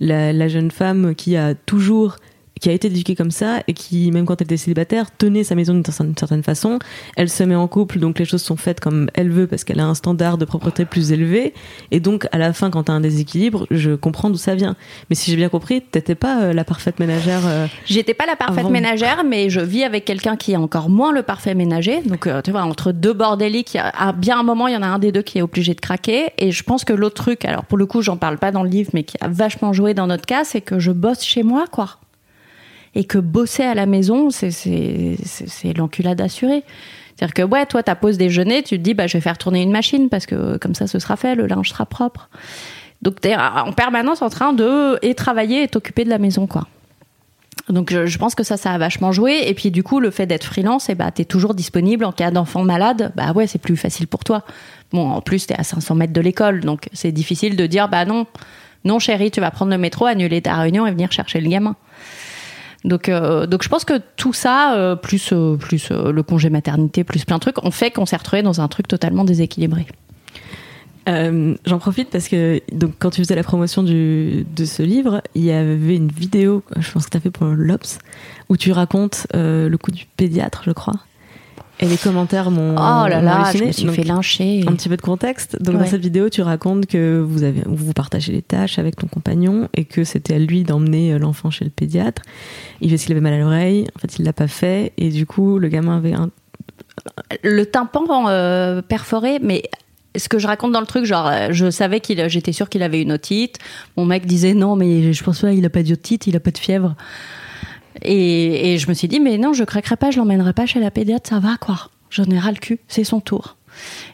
la, 0.00 0.48
jeune 0.48 0.70
femme 0.70 1.14
qui 1.14 1.36
a 1.36 1.54
toujours 1.54 2.16
qui 2.62 2.70
a 2.70 2.72
été 2.72 2.86
éduquée 2.86 3.16
comme 3.16 3.32
ça 3.32 3.60
et 3.66 3.74
qui, 3.74 4.12
même 4.12 4.24
quand 4.24 4.40
elle 4.40 4.44
était 4.44 4.56
célibataire, 4.56 5.14
tenait 5.16 5.42
sa 5.42 5.56
maison 5.56 5.74
d'une 5.74 6.16
certaine 6.16 6.44
façon. 6.44 6.78
Elle 7.16 7.28
se 7.28 7.42
met 7.42 7.56
en 7.56 7.66
couple, 7.66 7.98
donc 7.98 8.20
les 8.20 8.24
choses 8.24 8.40
sont 8.40 8.56
faites 8.56 8.78
comme 8.78 9.10
elle 9.14 9.30
veut 9.30 9.48
parce 9.48 9.64
qu'elle 9.64 9.80
a 9.80 9.84
un 9.84 9.94
standard 9.94 10.38
de 10.38 10.44
propreté 10.44 10.84
plus 10.84 11.10
élevé. 11.10 11.54
Et 11.90 11.98
donc, 11.98 12.28
à 12.30 12.38
la 12.38 12.52
fin, 12.52 12.70
quand 12.70 12.84
tu 12.84 12.92
as 12.92 12.94
un 12.94 13.00
déséquilibre, 13.00 13.66
je 13.72 13.96
comprends 13.96 14.30
d'où 14.30 14.36
ça 14.36 14.54
vient. 14.54 14.76
Mais 15.10 15.16
si 15.16 15.32
j'ai 15.32 15.36
bien 15.36 15.48
compris, 15.48 15.82
t'étais 15.82 16.14
pas 16.14 16.40
euh, 16.40 16.52
la 16.52 16.62
parfaite 16.62 17.00
ménagère. 17.00 17.40
Euh, 17.44 17.66
J'étais 17.84 18.14
pas 18.14 18.26
la 18.26 18.36
parfaite 18.36 18.70
ménagère, 18.70 19.24
mais 19.24 19.50
je 19.50 19.58
vis 19.58 19.82
avec 19.82 20.04
quelqu'un 20.04 20.36
qui 20.36 20.52
est 20.52 20.56
encore 20.56 20.88
moins 20.88 21.10
le 21.10 21.24
parfait 21.24 21.56
ménager. 21.56 22.00
Donc, 22.02 22.28
euh, 22.28 22.42
tu 22.42 22.52
vois, 22.52 22.62
entre 22.62 22.92
deux 22.92 23.12
bordéliques, 23.12 23.76
à 23.76 24.12
bien 24.12 24.38
un 24.38 24.44
moment, 24.44 24.68
il 24.68 24.74
y 24.74 24.76
en 24.76 24.82
a 24.82 24.86
un 24.86 25.00
des 25.00 25.10
deux 25.10 25.22
qui 25.22 25.38
est 25.38 25.42
obligé 25.42 25.74
de 25.74 25.80
craquer. 25.80 26.30
Et 26.38 26.52
je 26.52 26.62
pense 26.62 26.84
que 26.84 26.92
l'autre 26.92 27.20
truc, 27.24 27.44
alors 27.44 27.64
pour 27.64 27.76
le 27.76 27.86
coup, 27.86 28.02
j'en 28.02 28.16
parle 28.16 28.38
pas 28.38 28.52
dans 28.52 28.62
le 28.62 28.68
livre, 28.68 28.92
mais 28.94 29.02
qui 29.02 29.16
a 29.20 29.26
vachement 29.26 29.72
joué 29.72 29.94
dans 29.94 30.06
notre 30.06 30.26
cas, 30.26 30.44
c'est 30.44 30.60
que 30.60 30.78
je 30.78 30.92
bosse 30.92 31.24
chez 31.24 31.42
moi, 31.42 31.64
quoi 31.68 31.96
et 32.94 33.04
que 33.04 33.18
bosser 33.18 33.62
à 33.62 33.74
la 33.74 33.86
maison, 33.86 34.30
c'est 34.30 35.76
l'enculade 35.76 36.20
assurée. 36.20 36.62
C'est-à-dire 37.16 37.34
que, 37.34 37.42
ouais, 37.42 37.66
toi, 37.66 37.82
ta 37.82 37.94
pause 37.94 38.18
déjeuner, 38.18 38.62
tu 38.62 38.78
te 38.78 38.82
dis, 38.82 38.94
bah, 38.94 39.06
je 39.06 39.16
vais 39.16 39.20
faire 39.20 39.38
tourner 39.38 39.62
une 39.62 39.70
machine 39.70 40.08
parce 40.08 40.26
que 40.26 40.56
comme 40.58 40.74
ça, 40.74 40.86
ce 40.86 40.98
sera 40.98 41.16
fait, 41.16 41.34
le 41.34 41.46
linge 41.46 41.68
sera 41.68 41.86
propre. 41.86 42.28
Donc, 43.00 43.20
tu 43.20 43.28
es 43.28 43.36
en 43.36 43.72
permanence 43.72 44.22
en 44.22 44.30
train 44.30 44.52
de 44.52 44.98
et 45.02 45.14
travailler 45.14 45.64
et 45.64 45.68
t'occuper 45.68 46.04
de 46.04 46.10
la 46.10 46.18
maison, 46.18 46.46
quoi. 46.46 46.66
Donc 47.68 47.92
je, 47.92 48.06
je 48.06 48.18
pense 48.18 48.34
que 48.34 48.42
ça, 48.42 48.56
ça 48.56 48.72
a 48.72 48.78
vachement 48.78 49.12
joué. 49.12 49.42
Et 49.46 49.54
puis 49.54 49.70
du 49.70 49.82
coup, 49.82 50.00
le 50.00 50.10
fait 50.10 50.26
d'être 50.26 50.44
freelance, 50.44 50.88
et 50.88 50.94
bah, 50.94 51.10
t'es 51.10 51.24
toujours 51.24 51.54
disponible 51.54 52.04
en 52.04 52.12
cas 52.12 52.30
d'enfant 52.30 52.64
malade. 52.64 53.12
Bah 53.14 53.32
ouais, 53.32 53.46
c'est 53.46 53.58
plus 53.60 53.76
facile 53.76 54.06
pour 54.06 54.24
toi. 54.24 54.42
Bon, 54.92 55.08
en 55.10 55.20
plus, 55.20 55.46
t'es 55.46 55.54
à 55.54 55.62
500 55.62 55.94
mètres 55.94 56.12
de 56.12 56.20
l'école, 56.20 56.60
donc 56.60 56.88
c'est 56.92 57.12
difficile 57.12 57.56
de 57.56 57.66
dire, 57.66 57.88
bah 57.88 58.04
non, 58.04 58.26
non 58.84 58.98
chérie, 58.98 59.30
tu 59.30 59.40
vas 59.40 59.50
prendre 59.50 59.70
le 59.70 59.78
métro, 59.78 60.06
annuler 60.06 60.42
ta 60.42 60.54
réunion 60.56 60.86
et 60.86 60.90
venir 60.90 61.12
chercher 61.12 61.40
le 61.40 61.48
gamin. 61.48 61.76
Donc, 62.84 63.08
euh, 63.08 63.46
donc 63.46 63.62
je 63.62 63.68
pense 63.68 63.84
que 63.84 64.00
tout 64.16 64.32
ça, 64.32 64.74
euh, 64.74 64.96
plus, 64.96 65.32
euh, 65.32 65.56
le 66.12 66.22
congé 66.22 66.50
maternité, 66.50 67.04
plus 67.04 67.24
plein 67.24 67.36
de 67.36 67.40
trucs, 67.40 67.64
ont 67.64 67.70
fait 67.70 67.90
qu'on 67.90 68.06
s'est 68.06 68.16
retrouvé 68.16 68.42
dans 68.42 68.60
un 68.60 68.68
truc 68.68 68.88
totalement 68.88 69.24
déséquilibré. 69.24 69.86
J'en 71.06 71.78
profite 71.78 72.10
parce 72.10 72.28
que 72.28 72.60
donc 72.72 72.92
quand 73.00 73.10
tu 73.10 73.22
faisais 73.22 73.34
la 73.34 73.42
promotion 73.42 73.82
de 73.82 74.64
ce 74.64 74.82
livre, 74.84 75.20
il 75.34 75.42
y 75.42 75.50
avait 75.50 75.96
une 75.96 76.12
vidéo, 76.12 76.62
je 76.78 76.92
pense 76.92 77.06
que 77.06 77.10
tu 77.10 77.16
as 77.16 77.20
fait 77.20 77.30
pour 77.30 77.48
l'Obs, 77.48 77.98
où 78.48 78.56
tu 78.56 78.70
racontes 78.70 79.26
le 79.34 79.76
coup 79.76 79.90
du 79.90 80.06
pédiatre, 80.16 80.62
je 80.64 80.70
crois. 80.70 80.94
Et 81.82 81.86
les 81.86 81.96
commentaires 81.96 82.50
m'ont. 82.52 82.76
Oh 82.76 83.08
là 83.08 83.20
là, 83.20 83.50
je 83.52 83.64
me 83.64 83.72
suis 83.72 83.84
Donc, 83.84 83.96
fait 83.96 84.04
lyncher. 84.04 84.64
Un 84.68 84.74
petit 84.74 84.88
peu 84.88 84.96
de 84.96 85.02
contexte. 85.02 85.60
Donc 85.60 85.78
dans 85.78 85.84
cette 85.84 86.00
vidéo, 86.00 86.28
tu 86.28 86.40
racontes 86.40 86.86
que 86.86 87.18
vous 87.18 87.42
avez 87.42 87.62
vous 87.66 87.92
partagez 87.92 88.32
les 88.32 88.40
tâches 88.40 88.78
avec 88.78 88.94
ton 88.94 89.08
compagnon 89.08 89.68
et 89.74 89.84
que 89.84 90.04
c'était 90.04 90.34
à 90.34 90.38
lui 90.38 90.62
d'emmener 90.62 91.12
euh, 91.12 91.18
l'enfant 91.18 91.50
chez 91.50 91.64
le 91.64 91.72
pédiatre. 91.72 92.22
Il 92.80 92.90
fait 92.90 92.96
qu'il 92.96 93.12
avait 93.12 93.20
mal 93.20 93.32
à 93.32 93.38
l'oreille. 93.38 93.86
En 93.96 93.98
fait, 93.98 94.16
il 94.18 94.24
l'a 94.24 94.32
pas 94.32 94.46
fait 94.46 94.92
et 94.96 95.10
du 95.10 95.26
coup, 95.26 95.58
le 95.58 95.66
gamin 95.68 95.96
avait 95.96 96.12
un. 96.12 96.30
le 97.42 97.66
tympan 97.66 98.28
euh, 98.28 98.80
perforé, 98.80 99.40
mais 99.42 99.64
ce 100.14 100.28
que 100.28 100.38
je 100.38 100.46
raconte 100.46 100.70
dans 100.70 100.80
le 100.80 100.86
truc, 100.86 101.04
genre, 101.04 101.26
euh, 101.26 101.48
je 101.50 101.68
savais 101.70 101.98
qu'il, 101.98 102.28
j'étais 102.28 102.52
sûre 102.52 102.68
qu'il 102.68 102.84
avait 102.84 103.02
une 103.02 103.12
otite. 103.12 103.58
Mon 103.96 104.04
mec 104.04 104.26
disait 104.26 104.54
non, 104.54 104.76
mais 104.76 105.12
je 105.12 105.24
pense 105.24 105.40
pas, 105.40 105.52
il 105.52 105.64
a 105.64 105.70
pas 105.70 105.82
d'otite, 105.82 106.28
il 106.28 106.36
a 106.36 106.40
pas 106.40 106.52
de 106.52 106.58
fièvre. 106.58 106.94
Et, 108.00 108.78
je 108.78 108.88
me 108.88 108.94
suis 108.94 109.08
dit, 109.08 109.20
mais 109.20 109.38
non, 109.38 109.52
je 109.52 109.64
craquerai 109.64 109.96
pas, 109.96 110.10
je 110.10 110.18
l'emmènerai 110.18 110.52
pas 110.52 110.66
chez 110.66 110.80
la 110.80 110.90
pédiatre, 110.90 111.28
ça 111.28 111.38
va 111.38 111.56
quoi. 111.60 111.90
J'en 112.10 112.24
ai 112.24 112.38
ras 112.38 112.52
le 112.52 112.58
cul, 112.58 112.80
c'est 112.88 113.04
son 113.04 113.20
tour. 113.20 113.56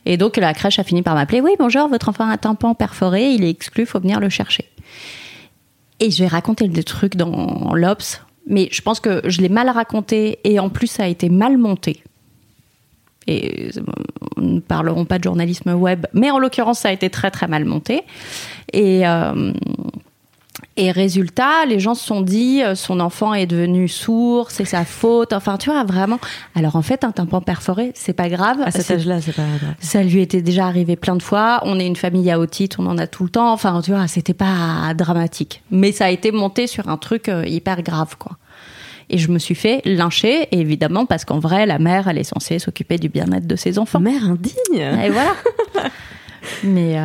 Et 0.06 0.16
donc 0.16 0.36
la 0.36 0.54
crèche 0.54 0.78
a 0.78 0.84
fini 0.84 1.02
par 1.02 1.14
m'appeler, 1.14 1.40
oui, 1.40 1.52
bonjour, 1.58 1.88
votre 1.88 2.08
enfant 2.08 2.24
a 2.24 2.32
un 2.32 2.36
tympan 2.36 2.74
perforé, 2.74 3.32
il 3.32 3.44
est 3.44 3.50
exclu, 3.50 3.86
faut 3.86 4.00
venir 4.00 4.20
le 4.20 4.28
chercher. 4.28 4.66
Et 6.00 6.10
je 6.10 6.22
vais 6.22 6.28
raconter 6.28 6.68
le 6.68 6.84
truc 6.84 7.16
dans 7.16 7.74
l'Obs, 7.74 8.20
mais 8.46 8.68
je 8.70 8.80
pense 8.82 9.00
que 9.00 9.20
je 9.24 9.40
l'ai 9.40 9.48
mal 9.48 9.68
raconté 9.68 10.38
et 10.44 10.60
en 10.60 10.70
plus 10.70 10.86
ça 10.86 11.04
a 11.04 11.06
été 11.06 11.28
mal 11.28 11.58
monté. 11.58 12.02
Et 13.26 13.68
euh, 13.76 13.82
nous 14.36 14.54
ne 14.54 14.60
parlerons 14.60 15.04
pas 15.04 15.18
de 15.18 15.24
journalisme 15.24 15.72
web, 15.72 16.06
mais 16.14 16.30
en 16.30 16.38
l'occurrence 16.38 16.80
ça 16.80 16.88
a 16.88 16.92
été 16.92 17.10
très 17.10 17.30
très 17.30 17.48
mal 17.48 17.64
monté. 17.64 18.02
Et, 18.72 19.06
euh, 19.06 19.52
et 20.76 20.90
résultat, 20.90 21.66
les 21.66 21.80
gens 21.80 21.94
se 21.94 22.04
sont 22.04 22.20
dit, 22.20 22.62
euh, 22.62 22.74
son 22.74 23.00
enfant 23.00 23.34
est 23.34 23.46
devenu 23.46 23.88
sourd, 23.88 24.50
c'est 24.50 24.64
sa 24.64 24.84
faute. 24.84 25.32
Enfin, 25.32 25.56
tu 25.56 25.70
vois, 25.70 25.84
vraiment. 25.84 26.18
Alors 26.54 26.76
en 26.76 26.82
fait, 26.82 27.04
un 27.04 27.10
tympan 27.10 27.40
perforé, 27.40 27.92
c'est 27.94 28.12
pas 28.12 28.28
grave. 28.28 28.58
À 28.64 28.70
cet 28.70 28.90
âge-là, 28.90 29.20
c'est 29.20 29.34
pas 29.34 29.42
grave. 29.42 29.74
ça 29.80 30.02
lui 30.02 30.20
était 30.20 30.42
déjà 30.42 30.66
arrivé 30.66 30.96
plein 30.96 31.16
de 31.16 31.22
fois. 31.22 31.60
On 31.64 31.78
est 31.80 31.86
une 31.86 31.96
famille 31.96 32.30
à 32.30 32.38
otite, 32.38 32.78
on 32.78 32.86
en 32.86 32.98
a 32.98 33.06
tout 33.06 33.24
le 33.24 33.30
temps. 33.30 33.52
Enfin, 33.52 33.80
tu 33.82 33.90
vois, 33.90 34.06
c'était 34.06 34.34
pas 34.34 34.94
dramatique. 34.96 35.62
Mais 35.70 35.92
ça 35.92 36.06
a 36.06 36.10
été 36.10 36.30
monté 36.30 36.66
sur 36.66 36.88
un 36.88 36.96
truc 36.96 37.28
euh, 37.28 37.44
hyper 37.46 37.82
grave, 37.82 38.16
quoi. 38.16 38.32
Et 39.10 39.18
je 39.18 39.30
me 39.30 39.38
suis 39.38 39.54
fait 39.54 39.80
lyncher, 39.86 40.48
évidemment, 40.52 41.06
parce 41.06 41.24
qu'en 41.24 41.38
vrai, 41.38 41.64
la 41.66 41.78
mère, 41.78 42.08
elle 42.08 42.18
est 42.18 42.24
censée 42.24 42.58
s'occuper 42.58 42.98
du 42.98 43.08
bien-être 43.08 43.46
de 43.46 43.56
ses 43.56 43.78
enfants. 43.78 44.00
Mère 44.00 44.22
indigne. 44.24 44.52
Et 45.02 45.10
voilà. 45.10 45.34
mais, 46.64 46.98
euh, 46.98 47.04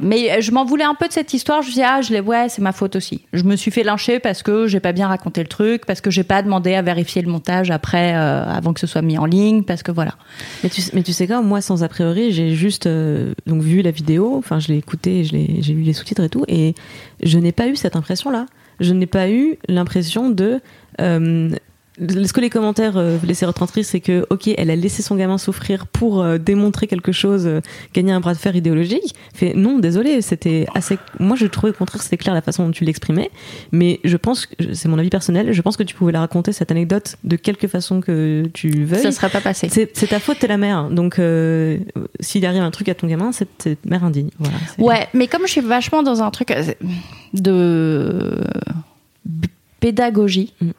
mais 0.00 0.40
je 0.40 0.52
m'en 0.52 0.64
voulais 0.64 0.84
un 0.84 0.94
peu 0.94 1.08
de 1.08 1.12
cette 1.12 1.32
histoire. 1.34 1.62
Je 1.62 1.68
me 1.68 1.74
dit, 1.74 1.82
ah, 1.82 2.00
je 2.00 2.14
ouais, 2.20 2.48
c'est 2.48 2.62
ma 2.62 2.72
faute 2.72 2.96
aussi. 2.96 3.22
Je 3.32 3.42
me 3.44 3.56
suis 3.56 3.70
fait 3.70 3.82
lyncher 3.82 4.18
parce 4.18 4.42
que 4.42 4.66
j'ai 4.66 4.80
pas 4.80 4.92
bien 4.92 5.08
raconté 5.08 5.42
le 5.42 5.48
truc, 5.48 5.86
parce 5.86 6.00
que 6.00 6.10
j'ai 6.10 6.24
pas 6.24 6.42
demandé 6.42 6.74
à 6.74 6.82
vérifier 6.82 7.22
le 7.22 7.30
montage 7.30 7.70
après, 7.70 8.14
euh, 8.14 8.44
avant 8.44 8.72
que 8.72 8.80
ce 8.80 8.86
soit 8.86 9.02
mis 9.02 9.18
en 9.18 9.24
ligne, 9.24 9.62
parce 9.62 9.82
que 9.82 9.92
voilà. 9.92 10.14
Mais 10.62 10.70
tu, 10.70 10.82
mais 10.92 11.02
tu 11.02 11.12
sais 11.12 11.26
quoi, 11.26 11.42
moi 11.42 11.60
sans 11.60 11.82
a 11.82 11.88
priori, 11.88 12.32
j'ai 12.32 12.54
juste 12.54 12.86
euh, 12.86 13.34
donc 13.46 13.62
vu 13.62 13.82
la 13.82 13.90
vidéo, 13.90 14.34
enfin 14.36 14.58
je 14.58 14.68
l'ai 14.68 14.78
écoutée, 14.78 15.24
j'ai 15.24 15.74
lu 15.74 15.82
les 15.82 15.92
sous-titres 15.92 16.24
et 16.24 16.28
tout, 16.28 16.44
et 16.48 16.74
je 17.22 17.38
n'ai 17.38 17.52
pas 17.52 17.68
eu 17.68 17.76
cette 17.76 17.96
impression-là. 17.96 18.46
Je 18.78 18.92
n'ai 18.92 19.06
pas 19.06 19.30
eu 19.30 19.56
l'impression 19.68 20.28
de 20.28 20.60
ce 21.98 22.32
que 22.32 22.40
les 22.40 22.50
commentaires 22.50 22.96
euh, 22.96 23.18
laissaient 23.24 23.46
retranscrire, 23.46 23.84
c'est 23.84 24.00
que, 24.00 24.26
ok, 24.30 24.48
elle 24.56 24.70
a 24.70 24.76
laissé 24.76 25.02
son 25.02 25.16
gamin 25.16 25.38
souffrir 25.38 25.86
pour 25.86 26.22
euh, 26.22 26.38
démontrer 26.38 26.86
quelque 26.86 27.12
chose, 27.12 27.46
euh, 27.46 27.60
gagner 27.94 28.12
un 28.12 28.20
bras 28.20 28.34
de 28.34 28.38
fer 28.38 28.54
idéologique. 28.54 29.14
Fait, 29.34 29.54
non, 29.54 29.78
désolé, 29.78 30.20
c'était 30.20 30.66
assez. 30.74 30.98
Moi, 31.18 31.36
je 31.36 31.46
trouvais 31.46 31.70
au 31.70 31.74
contraire 31.74 31.98
que 31.98 32.04
c'était 32.04 32.16
clair 32.18 32.34
la 32.34 32.42
façon 32.42 32.66
dont 32.66 32.70
tu 32.70 32.84
l'exprimais, 32.84 33.30
mais 33.72 34.00
je 34.04 34.16
pense, 34.16 34.46
que 34.46 34.74
c'est 34.74 34.88
mon 34.88 34.98
avis 34.98 35.08
personnel, 35.08 35.52
je 35.52 35.62
pense 35.62 35.76
que 35.76 35.82
tu 35.82 35.94
pouvais 35.94 36.12
la 36.12 36.20
raconter 36.20 36.52
cette 36.52 36.70
anecdote 36.70 37.16
de 37.24 37.36
quelque 37.36 37.66
façon 37.66 38.00
que 38.00 38.44
tu 38.52 38.84
veuilles. 38.84 39.02
Ça 39.02 39.12
serait 39.12 39.30
pas 39.30 39.40
passé. 39.40 39.68
C'est 39.70 40.06
ta 40.06 40.20
faute, 40.20 40.38
t'es 40.38 40.48
la 40.48 40.58
mère. 40.58 40.90
Donc, 40.90 41.18
euh, 41.18 41.78
s'il 42.20 42.44
arrive 42.44 42.62
un 42.62 42.70
truc 42.70 42.88
à 42.88 42.94
ton 42.94 43.06
gamin, 43.06 43.30
c'est 43.32 43.78
mère 43.86 44.04
indigne. 44.04 44.30
Voilà, 44.38 44.56
Ouais, 44.78 45.08
mais 45.14 45.28
comme 45.28 45.46
je 45.46 45.52
suis 45.52 45.60
vachement 45.60 46.02
dans 46.02 46.22
un 46.22 46.30
truc 46.30 46.50
euh, 46.50 46.62
de 47.32 48.40
pédagogie, 49.80 50.52
Mm. 50.60 50.70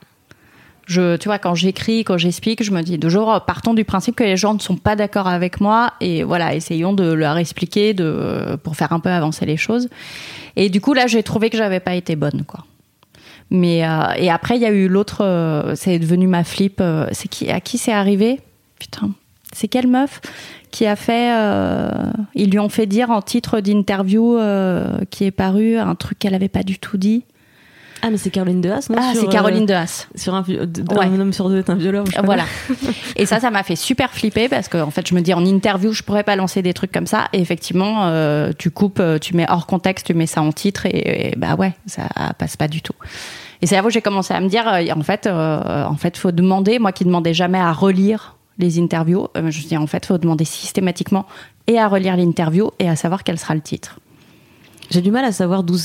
Je, 0.88 1.18
tu 1.18 1.28
vois, 1.28 1.38
quand 1.38 1.54
j'écris, 1.54 2.06
quand 2.06 2.18
j'explique, 2.18 2.64
je 2.64 2.72
me 2.72 2.82
dis 2.82 2.98
toujours, 2.98 3.42
partons 3.46 3.74
du 3.74 3.84
principe 3.84 4.16
que 4.16 4.24
les 4.24 4.38
gens 4.38 4.54
ne 4.54 4.60
sont 4.60 4.78
pas 4.78 4.96
d'accord 4.96 5.28
avec 5.28 5.60
moi 5.60 5.92
et 6.00 6.24
voilà, 6.24 6.56
essayons 6.56 6.94
de 6.94 7.12
leur 7.12 7.38
expliquer 7.38 7.94
de, 7.94 8.58
pour 8.64 8.78
faire 8.78 8.94
un 8.94 9.02
peu 9.02 9.10
avancer 9.10 9.46
les 9.46 9.58
choses. 9.58 9.90
Et 10.56 10.70
du 10.70 10.80
coup, 10.80 10.94
là, 10.94 11.06
j'ai 11.06 11.24
trouvé 11.24 11.50
que 11.50 11.58
j'avais 11.58 11.82
pas 11.82 11.94
été 11.94 12.16
bonne, 12.16 12.44
quoi. 12.48 12.66
Mais 13.50 13.86
euh, 13.86 14.14
et 14.18 14.30
après, 14.30 14.56
il 14.56 14.62
y 14.62 14.66
a 14.66 14.72
eu 14.72 14.88
l'autre, 14.88 15.24
euh, 15.24 15.74
c'est 15.76 16.00
devenu 16.00 16.28
ma 16.28 16.44
flip. 16.44 16.80
euh, 16.82 17.08
c'est 17.12 17.28
qui, 17.28 17.50
à 17.50 17.60
qui 17.60 17.78
c'est 17.78 17.94
arrivé? 17.94 18.40
Putain, 18.80 19.12
c'est 19.54 19.68
quelle 19.68 19.88
meuf 19.88 20.22
qui 20.72 20.86
a 20.86 20.96
fait 20.96 21.32
euh, 21.34 22.12
Ils 22.36 22.50
lui 22.50 22.60
ont 22.60 22.70
fait 22.70 22.86
dire 22.86 23.10
en 23.10 23.22
titre 23.22 23.60
d'interview 23.60 24.38
qui 25.10 25.26
est 25.26 25.32
paru 25.32 25.78
un 25.78 25.96
truc 25.96 26.20
qu'elle 26.20 26.36
avait 26.36 26.50
pas 26.50 26.64
du 26.64 26.80
tout 26.80 26.98
dit? 26.98 27.24
Ah, 28.02 28.10
mais 28.10 28.18
c'est 28.18 28.30
Caroline 28.30 28.62
Dehaas, 28.62 28.88
non 28.90 28.98
Ah, 29.00 29.14
c'est 29.16 29.28
Caroline 29.28 29.64
euh, 29.64 29.68
Dehaas. 29.68 30.08
Sur 30.16 30.36
un, 30.36 30.44
Ouais. 30.44 31.06
un 31.06 31.20
homme 31.20 31.34
sur 31.34 31.50
deux 31.50 31.60
est 31.60 31.70
un 31.70 31.76
pas 31.78 32.22
Voilà. 32.24 32.44
Et 33.16 33.26
ça, 33.26 33.40
ça 33.40 33.50
m'a 33.50 33.64
fait 33.64 33.76
super 33.76 34.12
flipper 34.14 34.50
parce 34.50 34.68
que 34.68 34.78
en 34.78 34.92
fait, 34.92 35.08
je 35.08 35.16
me 35.16 35.22
dis 35.22 35.34
en 35.34 35.44
interview, 35.46 35.92
je 35.94 36.04
pourrais 36.04 36.24
pas 36.24 36.36
lancer 36.36 36.62
des 36.62 36.74
trucs 36.74 36.92
comme 36.92 37.08
ça. 37.08 37.28
Et 37.34 37.40
effectivement, 37.40 38.08
euh, 38.08 38.52
tu 38.58 38.72
coupes, 38.72 39.00
euh, 39.00 39.18
tu 39.20 39.36
mets 39.36 39.46
hors 39.50 39.66
contexte, 39.66 40.06
tu 40.08 40.14
mets 40.14 40.28
ça 40.28 40.42
en 40.42 40.52
titre 40.52 40.86
et, 40.86 41.30
et 41.30 41.36
bah 41.38 41.56
ouais, 41.56 41.74
ça 41.86 42.04
passe 42.38 42.56
pas 42.58 42.68
du 42.68 42.82
tout. 42.82 42.94
Et 43.62 43.68
c'est 43.68 43.76
là 43.76 43.84
où 43.84 43.90
j'ai 43.90 44.02
commencé 44.02 44.34
à 44.34 44.40
me 44.40 44.48
dire, 44.50 44.68
euh, 44.68 44.84
en 44.96 45.02
fait, 45.04 45.26
euh, 45.28 45.86
en 45.86 45.96
fait, 45.96 46.18
faut 46.18 46.32
demander. 46.32 46.80
Moi 46.80 46.92
qui 46.92 47.06
demandais 47.06 47.34
jamais 47.34 47.60
à 47.60 47.72
relire 47.72 48.36
les 48.60 48.80
interviews, 48.80 49.28
euh, 49.38 49.50
je 49.52 49.62
me 49.64 49.68
dis 49.68 49.78
en 49.78 49.88
fait, 49.88 50.06
faut 50.06 50.18
demander 50.18 50.46
systématiquement 50.46 51.26
et 51.68 51.80
à 51.80 51.88
relire 51.88 52.16
l'interview 52.16 52.72
et 52.80 52.90
à 52.90 52.96
savoir 52.96 53.24
quel 53.24 53.38
sera 53.38 53.56
le 53.56 53.62
titre. 53.62 54.00
J'ai 54.90 55.02
du 55.02 55.12
mal 55.12 55.26
à 55.26 55.32
savoir 55.32 55.64
d'où 55.64 55.78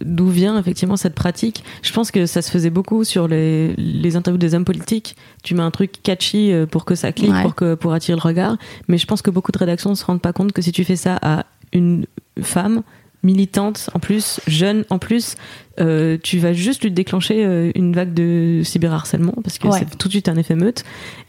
d'où 0.00 0.28
vient 0.28 0.58
effectivement 0.58 0.96
cette 0.96 1.14
pratique. 1.14 1.62
Je 1.82 1.92
pense 1.92 2.10
que 2.10 2.26
ça 2.26 2.42
se 2.42 2.50
faisait 2.50 2.70
beaucoup 2.70 3.04
sur 3.04 3.28
les, 3.28 3.74
les 3.76 4.16
interviews 4.16 4.38
des 4.38 4.54
hommes 4.54 4.64
politiques. 4.64 5.16
Tu 5.42 5.54
mets 5.54 5.62
un 5.62 5.70
truc 5.70 5.92
catchy 6.02 6.52
euh, 6.52 6.66
pour 6.66 6.84
que 6.84 6.94
ça 6.94 7.12
clique, 7.12 7.30
Ouais. 7.32 7.42
pour, 7.42 7.54
que, 7.54 7.74
pour 7.74 7.92
attirer 7.92 8.16
le 8.16 8.22
regard. 8.22 8.56
Mais 8.88 8.98
je 8.98 9.06
pense 9.06 9.22
que 9.22 9.30
beaucoup 9.30 9.52
de 9.52 9.58
rédactions 9.58 9.90
ne 9.90 9.94
se 9.94 10.04
rendent 10.04 10.20
pas 10.22 10.32
compte 10.32 10.52
que 10.52 10.62
si 10.62 10.72
tu 10.72 10.84
fais 10.84 10.96
ça 10.96 11.18
à 11.22 11.46
une 11.72 12.06
femme 12.42 12.82
militante 13.22 13.88
en 13.94 14.00
plus, 14.00 14.40
jeune 14.48 14.84
en 14.90 14.98
plus, 14.98 15.36
euh, 15.80 16.18
tu 16.22 16.38
vas 16.38 16.52
juste 16.52 16.82
lui 16.82 16.90
déclencher 16.90 17.44
euh, 17.44 17.70
une 17.74 17.94
vague 17.94 18.12
de 18.14 18.60
cyberharcèlement 18.64 19.34
parce 19.42 19.58
que 19.58 19.68
Ouais. 19.68 19.78
c'est 19.78 19.96
tout 19.98 20.08
de 20.08 20.12
suite 20.12 20.28
un 20.28 20.36
effet 20.36 20.54
meute 20.54 20.84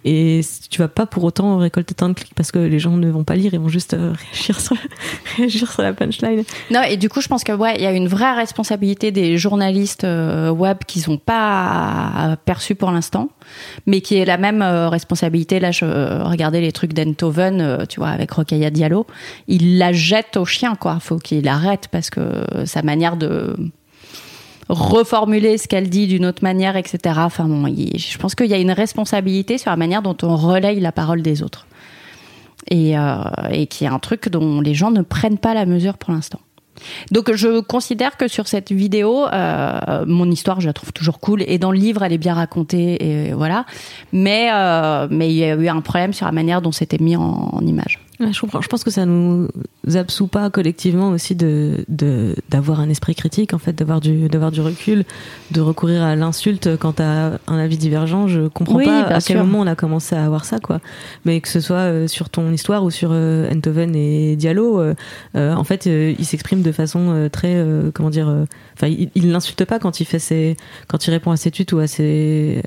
et 0.06 0.42
tu 0.70 0.80
vas 0.80 0.88
pas 0.90 1.06
pour 1.06 1.24
autant 1.24 1.58
récolter 1.58 1.94
tant 1.94 2.10
de 2.10 2.14
clics 2.14 2.34
parce 2.36 2.52
que 2.52 2.60
les 2.60 2.80
gens 2.80 2.98
ne 2.98 3.10
vont 3.10 3.24
pas 3.24 3.36
lire, 3.36 3.54
ils 3.54 3.60
vont 3.60 3.70
juste 3.70 3.94
euh, 3.94 4.14
réagir, 4.34 4.60
sur, 4.60 4.76
réagir 5.38 5.72
sur 5.72 5.82
la 5.82 5.94
punchline. 5.94 6.44
Non, 6.72 6.82
et 6.84 6.98
du 6.98 7.08
coup, 7.10 7.22
je 7.22 7.28
pense 7.28 7.44
que 7.44 7.54
ouais, 7.54 7.76
il 7.78 7.82
y 7.84 7.86
a 7.86 7.94
une 7.94 8.08
vraie 8.08 8.34
responsabilité 8.34 9.12
des 9.12 9.38
journalistes 9.38 10.04
euh, 10.04 10.50
web 10.50 10.78
qui 10.88 11.00
sont 11.00 11.18
pas 11.18 12.38
perçus 12.46 12.76
pour 12.76 12.92
l'instant, 12.92 13.30
mais 13.88 14.02
qui 14.02 14.16
est 14.18 14.26
la 14.26 14.38
même 14.38 14.62
responsabilité. 14.62 15.60
Là, 15.60 15.72
je 15.72 15.86
regardais 15.86 16.62
les 16.62 16.72
trucs 16.72 16.94
d'Enthoven, 16.94 17.62
euh, 17.62 17.86
tu 17.88 18.00
vois, 18.00 18.10
avec 18.10 18.32
Rokhaya 18.32 18.70
Diallo. 18.70 19.08
Il 19.48 19.78
la 19.78 19.94
jette 19.94 20.38
au 20.38 20.46
chien, 20.46 20.76
quoi. 20.76 21.00
Faut 21.00 21.18
qu'il 21.18 21.48
arrête 21.48 21.88
parce 21.92 22.10
que 22.10 22.22
sa 22.66 22.82
manière 22.82 23.16
de 23.18 23.56
reformuler 24.74 25.58
ce 25.58 25.68
qu'elle 25.68 25.90
dit 25.90 26.08
d'une 26.08 26.26
autre 26.26 26.44
manière, 26.44 26.76
etc. 26.76 27.16
Enfin 27.20 27.48
je 27.48 28.18
pense 28.18 28.36
qu'il 28.36 28.48
y 28.48 28.54
a 28.54 28.58
une 28.58 28.72
responsabilité 28.72 29.58
sur 29.58 29.72
la 29.72 29.78
manière 29.78 30.02
dont 30.02 30.18
on 30.24 30.36
relaye 30.36 30.80
la 30.80 30.92
parole 30.92 31.22
des 31.22 31.44
autres. 31.44 31.68
Et, 32.70 32.98
euh, 32.98 33.24
qui 33.70 33.84
est 33.84 33.88
un 33.88 34.00
truc 34.00 34.30
dont 34.30 34.62
les 34.62 34.74
gens 34.74 34.90
ne 34.92 35.02
prennent 35.02 35.38
pas 35.38 35.54
la 35.54 35.66
mesure 35.66 35.98
pour 35.98 36.14
l'instant. 36.14 36.40
Donc 37.12 37.32
je 37.34 37.60
considère 37.60 38.18
que 38.18 38.28
sur 38.28 38.48
cette 38.48 38.72
vidéo, 38.72 39.28
euh, 39.28 40.06
mon 40.08 40.30
histoire, 40.32 40.60
je 40.60 40.68
la 40.68 40.74
trouve 40.74 40.92
toujours 40.92 41.20
cool. 41.20 41.44
Et 41.46 41.58
dans 41.58 41.72
le 41.72 41.78
livre, 41.78 42.04
elle 42.04 42.14
est 42.14 42.18
bien 42.18 42.34
racontée, 42.34 43.32
voilà. 43.36 43.66
Mais 44.12 44.50
euh, 44.52 45.08
mais 45.10 45.30
il 45.30 45.36
y 45.36 45.44
a 45.44 45.56
eu 45.56 45.68
un 45.68 45.82
problème 45.82 46.14
sur 46.14 46.26
la 46.26 46.32
manière 46.32 46.62
dont 46.62 46.72
c'était 46.72 46.98
mis 46.98 47.16
en 47.16 47.62
image. 47.62 48.00
Je 48.20 48.40
comprends. 48.40 48.62
Je 48.62 48.68
pense 48.68 48.84
que 48.84 48.92
ça 48.92 49.06
nous 49.06 49.48
absout 49.94 50.28
pas 50.28 50.50
collectivement 50.50 51.10
aussi 51.10 51.36
de 51.36 51.86
d'avoir 52.50 52.80
un 52.80 52.90
esprit 52.90 53.16
critique, 53.16 53.54
en 53.54 53.58
fait, 53.58 53.74
d'avoir 53.74 54.02
du 54.02 54.30
d'avoir 54.30 54.52
du 54.52 54.62
recul, 54.62 55.04
de 55.52 55.62
recourir 55.62 56.04
à 56.04 56.16
l'insulte 56.16 56.78
quand 56.78 56.94
t'as 56.94 57.38
un 57.48 57.58
avis 57.58 57.78
divergent. 57.78 58.28
Je 58.28 58.48
comprends 58.48 58.80
pas 58.80 59.04
à 59.04 59.20
quel 59.20 59.38
moment 59.38 59.62
on 59.62 59.68
a 59.68 59.76
commencé 59.76 60.16
à 60.16 60.24
avoir 60.24 60.46
ça, 60.46 60.60
quoi. 60.60 60.80
Mais 61.26 61.42
que 61.42 61.50
ce 61.50 61.60
soit 61.60 61.78
euh, 61.78 62.08
sur 62.08 62.30
ton 62.30 62.52
histoire 62.52 62.84
ou 62.84 62.92
sur 62.92 63.10
euh, 63.12 63.50
Enthoven 63.52 63.96
et 63.96 64.36
Diallo, 64.36 64.80
euh, 64.80 64.94
en 65.36 65.64
fait, 65.64 65.86
il 65.86 66.26
s'exprime 66.26 66.62
de 66.62 66.72
façon 66.72 67.30
très, 67.32 67.66
comment 67.94 68.10
dire, 68.10 68.34
enfin, 68.76 68.88
il 68.88 69.32
l'insulte 69.32 69.66
pas 69.66 69.80
quand 69.80 70.00
il 70.00 70.06
fait 70.06 70.20
ses, 70.20 70.58
quand 70.88 71.08
il 71.08 71.12
répond 71.12 71.32
à 71.32 71.38
ses 71.38 71.52
tweets 71.52 71.74
ou 71.74 71.80
à 71.80 71.88
ses 71.88 72.62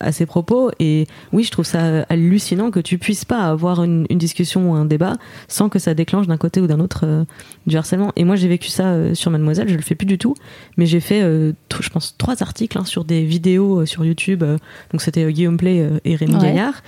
à 0.00 0.12
ses 0.12 0.26
propos. 0.26 0.70
Et 0.78 1.06
oui, 1.32 1.44
je 1.44 1.50
trouve 1.50 1.64
ça 1.64 2.04
hallucinant 2.08 2.70
que 2.70 2.80
tu 2.80 2.98
puisses 2.98 3.24
pas 3.24 3.48
avoir 3.48 3.82
une, 3.84 4.06
discussion 4.12 4.70
ou 4.70 4.74
un 4.74 4.84
débat 4.84 5.14
sans 5.48 5.68
que 5.68 5.78
ça 5.78 5.94
déclenche 5.94 6.26
d'un 6.26 6.36
côté 6.36 6.60
ou 6.60 6.66
d'un 6.66 6.78
autre 6.80 7.00
euh, 7.04 7.24
du 7.66 7.76
harcèlement. 7.76 8.12
Et 8.14 8.24
moi, 8.24 8.36
j'ai 8.36 8.46
vécu 8.46 8.68
ça 8.68 8.88
euh, 8.88 9.14
sur 9.14 9.30
Mademoiselle, 9.30 9.68
je 9.68 9.74
le 9.74 9.82
fais 9.82 9.94
plus 9.94 10.06
du 10.06 10.18
tout, 10.18 10.34
mais 10.76 10.86
j'ai 10.86 11.00
fait, 11.00 11.22
euh, 11.22 11.52
je 11.80 11.88
pense, 11.88 12.16
trois 12.16 12.42
articles 12.42 12.78
hein, 12.78 12.84
sur 12.84 13.04
des 13.04 13.24
vidéos 13.24 13.84
sur 13.86 14.04
YouTube. 14.04 14.44
donc 14.44 15.00
c'était 15.00 15.30
Guillaume 15.32 15.56
Play 15.56 15.88
et 16.04 16.14
Rémi 16.14 16.36
Gaillard. 16.38 16.82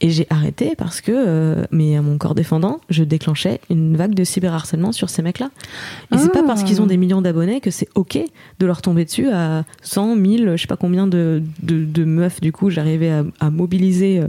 Et 0.00 0.10
j'ai 0.10 0.26
arrêté 0.30 0.74
parce 0.76 1.00
que, 1.00 1.12
euh, 1.12 1.64
mais 1.72 1.96
à 1.96 2.02
mon 2.02 2.18
corps 2.18 2.36
défendant, 2.36 2.80
je 2.88 3.02
déclenchais 3.02 3.60
une 3.68 3.96
vague 3.96 4.14
de 4.14 4.22
cyberharcèlement 4.22 4.92
sur 4.92 5.10
ces 5.10 5.22
mecs-là. 5.22 5.50
Et 6.12 6.18
c'est 6.18 6.32
pas 6.32 6.44
parce 6.44 6.62
qu'ils 6.62 6.80
ont 6.80 6.86
des 6.86 6.96
millions 6.96 7.20
d'abonnés 7.20 7.60
que 7.60 7.70
c'est 7.72 7.88
ok 7.96 8.18
de 8.60 8.66
leur 8.66 8.80
tomber 8.80 9.04
dessus 9.04 9.28
à 9.28 9.64
100, 9.82 10.14
1000, 10.16 10.52
je 10.54 10.60
sais 10.60 10.66
pas 10.68 10.76
combien 10.76 11.08
de, 11.08 11.42
de, 11.62 11.84
de 11.84 12.04
meufs, 12.04 12.40
du 12.40 12.52
coup, 12.52 12.70
j'arrivais 12.70 13.10
à, 13.10 13.24
à, 13.40 13.50
mobiliser, 13.50 14.20
euh, 14.20 14.28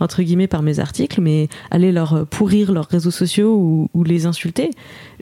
entre 0.00 0.22
guillemets, 0.22 0.48
par 0.48 0.62
mes 0.62 0.80
articles, 0.80 1.20
mais 1.20 1.48
aller 1.70 1.92
leur 1.92 2.26
pourrir 2.26 2.72
leurs 2.72 2.88
réseaux 2.88 3.10
sociaux 3.10 3.88
ou, 3.94 4.04
les 4.04 4.26
insulter, 4.26 4.70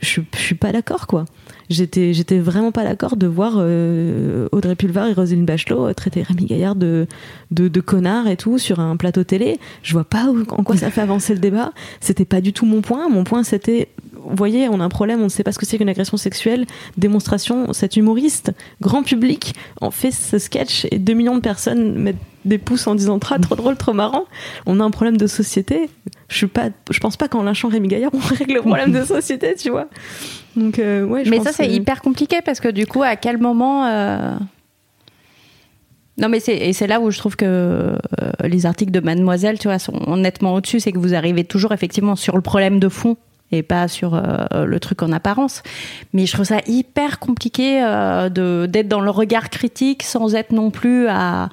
je, 0.00 0.20
je 0.34 0.38
suis 0.38 0.54
pas 0.54 0.72
d'accord, 0.72 1.06
quoi 1.06 1.24
j'étais 1.70 2.12
j'étais 2.14 2.38
vraiment 2.38 2.72
pas 2.72 2.84
d'accord 2.84 3.16
de 3.16 3.26
voir 3.26 3.54
euh, 3.56 4.48
Audrey 4.52 4.74
Pulvar 4.74 5.08
et 5.08 5.12
Roselyne 5.12 5.44
Bachelot 5.44 5.88
euh, 5.88 5.94
traiter 5.94 6.22
Rémi 6.22 6.46
Gaillard 6.46 6.76
de, 6.76 7.06
de, 7.50 7.80
connard 7.80 8.28
et 8.28 8.36
tout 8.36 8.58
sur 8.58 8.80
un 8.80 8.96
plateau 8.96 9.24
télé. 9.24 9.58
Je 9.82 9.92
vois 9.92 10.04
pas 10.04 10.26
en 10.50 10.62
quoi 10.64 10.76
ça 10.76 10.90
fait 10.90 11.00
avancer 11.00 11.34
le 11.34 11.40
débat. 11.40 11.72
C'était 12.00 12.24
pas 12.24 12.40
du 12.40 12.52
tout 12.52 12.66
mon 12.66 12.80
point. 12.80 13.08
Mon 13.08 13.24
point 13.24 13.42
c'était 13.42 13.88
voyez, 14.34 14.68
on 14.68 14.80
a 14.80 14.84
un 14.84 14.88
problème, 14.88 15.20
on 15.20 15.24
ne 15.24 15.28
sait 15.28 15.44
pas 15.44 15.52
ce 15.52 15.58
que 15.58 15.66
c'est 15.66 15.78
qu'une 15.78 15.88
agression 15.88 16.16
sexuelle. 16.16 16.66
Démonstration, 16.96 17.72
cet 17.72 17.96
humoriste, 17.96 18.52
grand 18.80 19.02
public, 19.02 19.54
en 19.80 19.90
fait 19.90 20.10
ce 20.10 20.38
sketch 20.38 20.86
et 20.90 20.98
2 20.98 21.12
millions 21.14 21.36
de 21.36 21.40
personnes 21.40 21.94
mettent 21.98 22.16
des 22.44 22.58
pouces 22.58 22.86
en 22.86 22.94
disant 22.94 23.18
trop, 23.18 23.38
trop 23.38 23.54
drôle, 23.54 23.76
trop 23.76 23.92
marrant. 23.92 24.24
On 24.66 24.80
a 24.80 24.84
un 24.84 24.90
problème 24.90 25.16
de 25.16 25.26
société. 25.26 25.88
Je 26.28 26.36
suis 26.36 26.46
pas, 26.46 26.70
je 26.90 26.98
pense 27.00 27.16
pas 27.16 27.28
qu'en 27.28 27.42
lynchant 27.42 27.68
Rémi 27.68 27.88
Gaillard, 27.88 28.10
on 28.14 28.18
règle 28.18 28.54
le 28.54 28.60
problème 28.62 28.92
de 28.92 29.04
société, 29.04 29.54
tu 29.54 29.70
vois. 29.70 29.88
Donc, 30.56 30.78
euh, 30.78 31.04
ouais, 31.04 31.24
je 31.24 31.30
Mais 31.30 31.40
ça, 31.40 31.52
c'est 31.52 31.68
hyper 31.68 32.00
compliqué 32.00 32.40
parce 32.44 32.60
que 32.60 32.68
du 32.68 32.86
coup, 32.86 33.02
à 33.02 33.16
quel 33.16 33.38
moment. 33.38 33.86
Euh, 33.86 34.34
non, 36.16 36.28
mais 36.28 36.40
c'est, 36.40 36.56
et 36.56 36.72
c'est 36.72 36.88
là 36.88 37.00
où 37.00 37.10
je 37.10 37.18
trouve 37.18 37.36
que 37.36 37.44
euh, 37.44 37.96
les 38.42 38.66
articles 38.66 38.90
de 38.90 39.00
Mademoiselle, 39.00 39.58
tu 39.58 39.68
vois, 39.68 39.78
sont 39.78 40.16
nettement 40.16 40.54
au-dessus. 40.54 40.80
C'est 40.80 40.90
que 40.90 40.98
vous 40.98 41.14
arrivez 41.14 41.44
toujours 41.44 41.72
effectivement 41.72 42.16
sur 42.16 42.34
le 42.34 42.42
problème 42.42 42.80
de 42.80 42.88
fond 42.88 43.16
et 43.52 43.62
pas 43.62 43.88
sur 43.88 44.20
le 44.52 44.80
truc 44.80 45.02
en 45.02 45.12
apparence. 45.12 45.62
Mais 46.12 46.26
je 46.26 46.32
trouve 46.32 46.44
ça 46.44 46.60
hyper 46.66 47.18
compliqué 47.18 47.80
de, 47.80 48.66
d'être 48.66 48.88
dans 48.88 49.00
le 49.00 49.10
regard 49.10 49.50
critique 49.50 50.02
sans 50.02 50.34
être 50.34 50.52
non 50.52 50.70
plus 50.70 51.08
à 51.08 51.48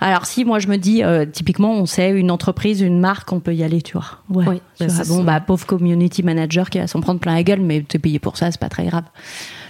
alors 0.00 0.24
si 0.24 0.44
moi 0.44 0.58
je 0.58 0.68
me 0.68 0.76
dis 0.76 1.04
euh, 1.04 1.26
typiquement 1.26 1.72
on 1.72 1.84
sait 1.84 2.10
une 2.10 2.30
entreprise, 2.30 2.80
une 2.80 2.98
marque, 2.98 3.32
on 3.32 3.40
peut 3.40 3.54
y 3.54 3.62
aller, 3.62 3.82
tu 3.82 3.92
vois. 3.92 4.06
Ouais. 4.30 4.46
Oui, 4.48 4.60
bah, 4.80 4.86
bon 5.06 5.22
bah 5.22 5.40
pauvre 5.40 5.66
community 5.66 6.22
manager 6.22 6.70
qui 6.70 6.78
va 6.78 6.86
s'en 6.86 7.00
prendre 7.00 7.20
plein 7.20 7.34
la 7.34 7.42
gueule, 7.42 7.60
mais 7.60 7.82
t'es 7.82 7.98
payé 7.98 8.18
pour 8.18 8.38
ça, 8.38 8.50
c'est 8.50 8.60
pas 8.60 8.70
très 8.70 8.86
grave. 8.86 9.04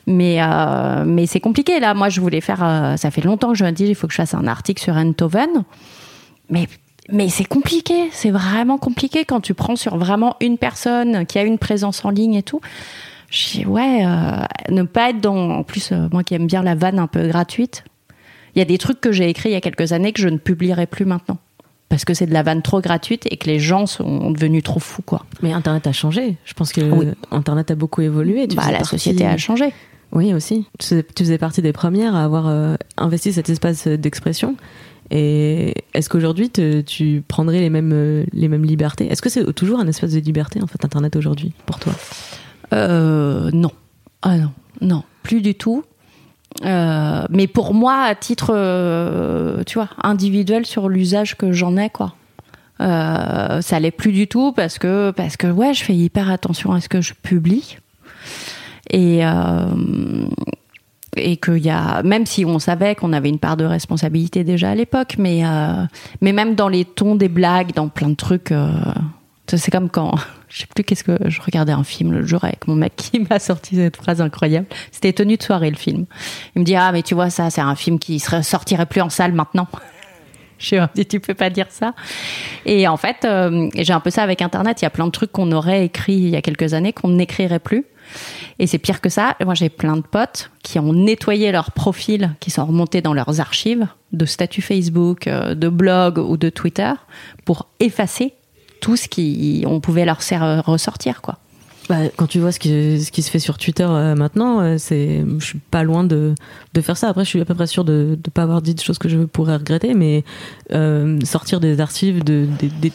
Mais 0.06 0.40
euh, 0.40 1.04
mais 1.04 1.26
c'est 1.26 1.40
compliqué 1.40 1.80
là. 1.80 1.94
Moi 1.94 2.08
je 2.08 2.20
voulais 2.20 2.40
faire, 2.40 2.62
euh, 2.62 2.96
ça 2.96 3.10
fait 3.10 3.22
longtemps 3.22 3.50
que 3.50 3.58
je 3.58 3.64
me 3.64 3.72
dis 3.72 3.86
il 3.86 3.94
faut 3.96 4.06
que 4.06 4.12
je 4.12 4.18
fasse 4.18 4.34
un 4.34 4.46
article 4.46 4.80
sur 4.80 4.94
Enthoven, 4.94 5.64
mais 6.48 6.68
mais 7.12 7.28
c'est 7.28 7.44
compliqué, 7.44 8.08
c'est 8.12 8.30
vraiment 8.30 8.78
compliqué 8.78 9.24
quand 9.24 9.40
tu 9.40 9.54
prends 9.54 9.76
sur 9.76 9.96
vraiment 9.96 10.36
une 10.40 10.58
personne 10.58 11.26
qui 11.26 11.38
a 11.38 11.42
une 11.42 11.58
présence 11.58 12.04
en 12.04 12.10
ligne 12.10 12.34
et 12.34 12.42
tout. 12.42 12.60
Je 13.30 13.50
dis, 13.50 13.66
ouais, 13.66 14.04
ne 14.68 14.82
pas 14.82 15.10
être 15.10 15.20
dans. 15.20 15.50
En 15.50 15.62
plus, 15.62 15.92
moi 16.12 16.24
qui 16.24 16.34
aime 16.34 16.46
bien 16.46 16.62
la 16.62 16.74
vanne 16.74 16.98
un 16.98 17.06
peu 17.06 17.28
gratuite, 17.28 17.84
il 18.54 18.58
y 18.58 18.62
a 18.62 18.64
des 18.64 18.78
trucs 18.78 19.00
que 19.00 19.12
j'ai 19.12 19.28
écrits 19.28 19.50
il 19.50 19.52
y 19.52 19.56
a 19.56 19.60
quelques 19.60 19.92
années 19.92 20.12
que 20.12 20.20
je 20.20 20.28
ne 20.28 20.36
publierai 20.36 20.86
plus 20.86 21.04
maintenant. 21.04 21.38
Parce 21.88 22.04
que 22.04 22.14
c'est 22.14 22.26
de 22.26 22.32
la 22.32 22.44
vanne 22.44 22.62
trop 22.62 22.80
gratuite 22.80 23.26
et 23.30 23.36
que 23.36 23.46
les 23.46 23.58
gens 23.58 23.86
sont 23.86 24.30
devenus 24.30 24.62
trop 24.62 24.78
fous, 24.78 25.02
quoi. 25.02 25.26
Mais 25.42 25.52
Internet 25.52 25.88
a 25.88 25.92
changé. 25.92 26.36
Je 26.44 26.54
pense 26.54 26.72
que 26.72 27.14
Internet 27.32 27.72
a 27.72 27.74
beaucoup 27.74 28.00
évolué. 28.00 28.46
bah, 28.46 28.70
la 28.70 28.84
société 28.84 29.26
a 29.26 29.36
changé. 29.36 29.72
Oui, 30.12 30.32
aussi. 30.34 30.66
Tu 30.78 31.04
faisais 31.18 31.38
partie 31.38 31.62
des 31.62 31.72
premières 31.72 32.14
à 32.14 32.24
avoir 32.24 32.48
euh, 32.48 32.74
investi 32.96 33.32
cet 33.32 33.48
espace 33.48 33.86
d'expression. 33.86 34.56
Et 35.10 35.74
est-ce 35.94 36.08
qu'aujourd'hui, 36.08 36.50
tu 36.50 37.22
prendrais 37.26 37.60
les 37.60 37.70
mêmes, 37.70 37.92
euh, 37.92 38.24
les 38.32 38.48
mêmes 38.48 38.64
libertés? 38.64 39.06
Est-ce 39.10 39.22
que 39.22 39.28
c'est 39.28 39.52
toujours 39.54 39.80
un 39.80 39.86
espace 39.86 40.12
de 40.12 40.20
liberté, 40.20 40.62
en 40.62 40.66
fait, 40.66 40.84
Internet 40.84 41.16
aujourd'hui, 41.16 41.52
pour 41.66 41.78
toi? 41.78 41.92
Euh, 42.72 43.50
Non. 43.52 43.72
Ah 44.22 44.36
non, 44.36 44.52
non, 44.82 45.02
plus 45.22 45.40
du 45.40 45.54
tout. 45.54 45.82
Euh, 46.64 47.24
mais 47.30 47.46
pour 47.46 47.72
moi, 47.72 48.02
à 48.02 48.14
titre, 48.14 48.48
tu 49.64 49.74
vois, 49.74 49.88
individuel 50.02 50.66
sur 50.66 50.88
l'usage 50.88 51.36
que 51.36 51.52
j'en 51.52 51.76
ai, 51.76 51.88
quoi. 51.88 52.14
Euh, 52.80 53.60
ça 53.60 53.78
l'est 53.78 53.90
plus 53.90 54.12
du 54.12 54.26
tout 54.26 54.52
parce 54.52 54.78
que 54.78 55.10
parce 55.10 55.36
que 55.36 55.46
ouais, 55.46 55.74
je 55.74 55.84
fais 55.84 55.94
hyper 55.94 56.30
attention 56.30 56.72
à 56.72 56.80
ce 56.80 56.88
que 56.88 57.02
je 57.02 57.12
publie 57.12 57.76
et 58.88 59.20
et 61.16 61.36
qu'il 61.36 61.58
y 61.58 61.70
a 61.70 62.02
même 62.02 62.26
si 62.26 62.44
on 62.44 62.58
savait 62.58 62.94
qu'on 62.94 63.12
avait 63.12 63.28
une 63.28 63.38
part 63.38 63.56
de 63.56 63.64
responsabilité 63.64 64.44
déjà 64.44 64.70
à 64.70 64.74
l'époque, 64.74 65.16
mais 65.18 65.42
mais 66.20 66.32
même 66.32 66.54
dans 66.54 66.68
les 66.68 66.84
tons 66.84 67.16
des 67.16 67.28
blagues, 67.28 67.72
dans 67.74 67.88
plein 67.88 68.10
de 68.10 68.14
trucs, 68.14 68.52
c'est 69.56 69.70
comme 69.70 69.90
quand 69.90 70.14
je 70.48 70.60
sais 70.60 70.66
plus 70.66 70.84
qu'est-ce 70.84 71.04
que 71.04 71.18
je 71.28 71.40
regardais 71.40 71.72
un 71.72 71.84
film 71.84 72.12
le 72.12 72.26
jour 72.26 72.44
avec 72.44 72.66
mon 72.66 72.74
mec 72.74 72.96
qui 72.96 73.20
m'a 73.20 73.38
sorti 73.38 73.76
cette 73.76 73.96
phrase 73.96 74.20
incroyable. 74.20 74.66
C'était 74.90 75.12
tenu 75.12 75.36
de 75.36 75.42
soirée 75.42 75.70
le 75.70 75.76
film. 75.76 76.06
Il 76.54 76.60
me 76.60 76.64
dit 76.64 76.76
ah 76.76 76.92
mais 76.92 77.02
tu 77.02 77.14
vois 77.14 77.30
ça 77.30 77.50
c'est 77.50 77.60
un 77.60 77.76
film 77.76 77.98
qui 77.98 78.18
serait 78.20 78.42
sortirait 78.42 78.86
plus 78.86 79.00
en 79.00 79.10
salle 79.10 79.32
maintenant. 79.32 79.68
Je 80.58 80.76
dit 80.94 81.06
tu 81.06 81.20
peux 81.20 81.34
pas 81.34 81.48
dire 81.48 81.66
ça. 81.70 81.94
Et 82.66 82.86
en 82.86 82.96
fait 82.96 83.24
euh, 83.24 83.68
j'ai 83.76 83.92
un 83.92 84.00
peu 84.00 84.10
ça 84.10 84.22
avec 84.22 84.42
internet. 84.42 84.82
Il 84.82 84.84
y 84.84 84.86
a 84.86 84.90
plein 84.90 85.06
de 85.06 85.12
trucs 85.12 85.32
qu'on 85.32 85.52
aurait 85.52 85.84
écrit 85.86 86.14
il 86.14 86.30
y 86.30 86.36
a 86.36 86.42
quelques 86.42 86.74
années 86.74 86.92
qu'on 86.92 87.08
n'écrirait 87.08 87.60
plus. 87.60 87.86
Et 88.58 88.66
c'est 88.66 88.78
pire 88.78 89.00
que 89.00 89.08
ça. 89.08 89.36
Moi 89.44 89.54
j'ai 89.54 89.68
plein 89.68 89.96
de 89.96 90.02
potes 90.02 90.50
qui 90.62 90.78
ont 90.78 90.92
nettoyé 90.92 91.52
leurs 91.52 91.72
profils, 91.72 92.34
qui 92.40 92.50
sont 92.50 92.66
remontés 92.66 93.02
dans 93.02 93.14
leurs 93.14 93.40
archives 93.40 93.86
de 94.12 94.24
statut 94.24 94.62
Facebook, 94.62 95.26
euh, 95.26 95.54
de 95.54 95.68
blog 95.68 96.18
ou 96.18 96.36
de 96.36 96.50
Twitter 96.50 96.92
pour 97.44 97.68
effacer 97.78 98.34
tout 98.80 98.96
ce 98.96 99.08
qui 99.08 99.64
on 99.66 99.80
pouvait 99.80 100.04
leur 100.04 100.20
ressortir 100.64 101.20
quoi. 101.22 101.38
Bah, 101.90 102.08
quand 102.14 102.28
tu 102.28 102.38
vois 102.38 102.52
ce 102.52 102.60
qui, 102.60 103.02
ce 103.02 103.10
qui 103.10 103.20
se 103.20 103.28
fait 103.32 103.40
sur 103.40 103.58
Twitter 103.58 103.82
euh, 103.82 104.14
maintenant, 104.14 104.60
euh, 104.60 104.76
c'est, 104.78 105.24
je 105.40 105.44
suis 105.44 105.58
pas 105.58 105.82
loin 105.82 106.04
de, 106.04 106.36
de 106.72 106.80
faire 106.80 106.96
ça. 106.96 107.08
Après, 107.08 107.24
je 107.24 107.30
suis 107.30 107.40
à 107.40 107.44
peu 107.44 107.56
près 107.56 107.66
sûr 107.66 107.84
de 107.84 108.16
ne 108.24 108.30
pas 108.30 108.44
avoir 108.44 108.62
dit 108.62 108.76
des 108.76 108.82
choses 108.84 108.98
que 108.98 109.08
je 109.08 109.18
pourrais 109.18 109.56
regretter, 109.56 109.94
mais 109.94 110.22
euh, 110.70 111.18
sortir 111.24 111.58
des 111.58 111.80
archives, 111.80 112.22
de, 112.22 112.46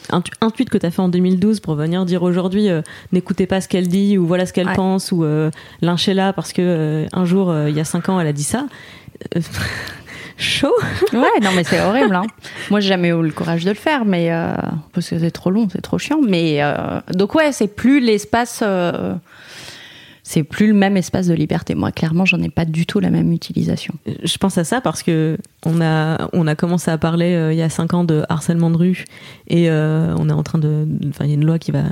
un, 0.08 0.50
tweet 0.50 0.70
que 0.70 0.78
tu 0.78 0.86
as 0.86 0.90
fait 0.90 1.02
en 1.02 1.10
2012 1.10 1.60
pour 1.60 1.74
venir 1.74 2.06
dire 2.06 2.22
aujourd'hui, 2.22 2.68
n'écoutez 3.12 3.46
pas 3.46 3.60
ce 3.60 3.68
qu'elle 3.68 3.88
dit, 3.88 4.16
ou 4.16 4.26
voilà 4.26 4.46
ce 4.46 4.54
qu'elle 4.54 4.72
pense, 4.72 5.12
ou 5.12 5.26
lyncher-la 5.82 6.32
parce 6.32 6.54
que 6.54 7.06
un 7.12 7.24
jour, 7.26 7.54
il 7.68 7.76
y 7.76 7.80
a 7.80 7.84
cinq 7.84 8.08
ans, 8.08 8.18
elle 8.18 8.28
a 8.28 8.32
dit 8.32 8.44
ça 8.44 8.66
chaud. 10.36 10.74
ouais, 11.12 11.40
non, 11.42 11.50
mais 11.54 11.64
c'est 11.64 11.80
horrible. 11.80 12.14
Hein. 12.14 12.26
Moi, 12.70 12.80
j'ai 12.80 12.88
jamais 12.88 13.08
eu 13.08 13.22
le 13.22 13.30
courage 13.30 13.64
de 13.64 13.70
le 13.70 13.76
faire, 13.76 14.04
mais 14.04 14.32
euh, 14.32 14.54
parce 14.92 15.08
que 15.08 15.18
c'est 15.18 15.30
trop 15.30 15.50
long, 15.50 15.68
c'est 15.70 15.80
trop 15.80 15.98
chiant. 15.98 16.20
Mais 16.26 16.62
euh, 16.62 17.00
donc 17.12 17.34
ouais, 17.34 17.52
c'est 17.52 17.68
plus 17.68 18.00
l'espace. 18.00 18.60
Euh, 18.62 19.14
c'est 20.22 20.42
plus 20.42 20.66
le 20.66 20.74
même 20.74 20.96
espace 20.96 21.28
de 21.28 21.34
liberté. 21.34 21.76
Moi, 21.76 21.92
clairement, 21.92 22.24
j'en 22.24 22.42
ai 22.42 22.48
pas 22.48 22.64
du 22.64 22.84
tout 22.84 22.98
la 22.98 23.10
même 23.10 23.30
utilisation. 23.32 23.94
Je 24.24 24.38
pense 24.38 24.58
à 24.58 24.64
ça 24.64 24.80
parce 24.80 25.04
que 25.04 25.38
on 25.64 25.80
a 25.80 26.28
on 26.32 26.48
a 26.48 26.56
commencé 26.56 26.90
à 26.90 26.98
parler 26.98 27.50
il 27.52 27.56
y 27.56 27.62
a 27.62 27.68
cinq 27.68 27.94
ans 27.94 28.02
de 28.02 28.24
harcèlement 28.28 28.70
de 28.70 28.76
rue 28.76 29.04
et 29.46 29.70
on 29.70 30.28
est 30.28 30.32
en 30.32 30.42
train 30.42 30.58
de, 30.58 30.84
enfin, 31.10 31.26
il 31.26 31.28
y 31.28 31.30
a 31.30 31.36
une 31.36 31.44
loi 31.44 31.60
qui 31.60 31.70
va 31.70 31.84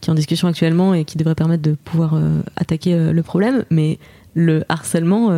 qui 0.00 0.08
est 0.08 0.12
en 0.12 0.14
discussion 0.14 0.48
actuellement 0.48 0.94
et 0.94 1.04
qui 1.04 1.18
devrait 1.18 1.34
permettre 1.34 1.62
de 1.62 1.72
pouvoir 1.72 2.18
attaquer 2.56 2.96
le 2.96 3.22
problème, 3.22 3.66
mais 3.68 3.98
le 4.32 4.64
harcèlement 4.70 5.28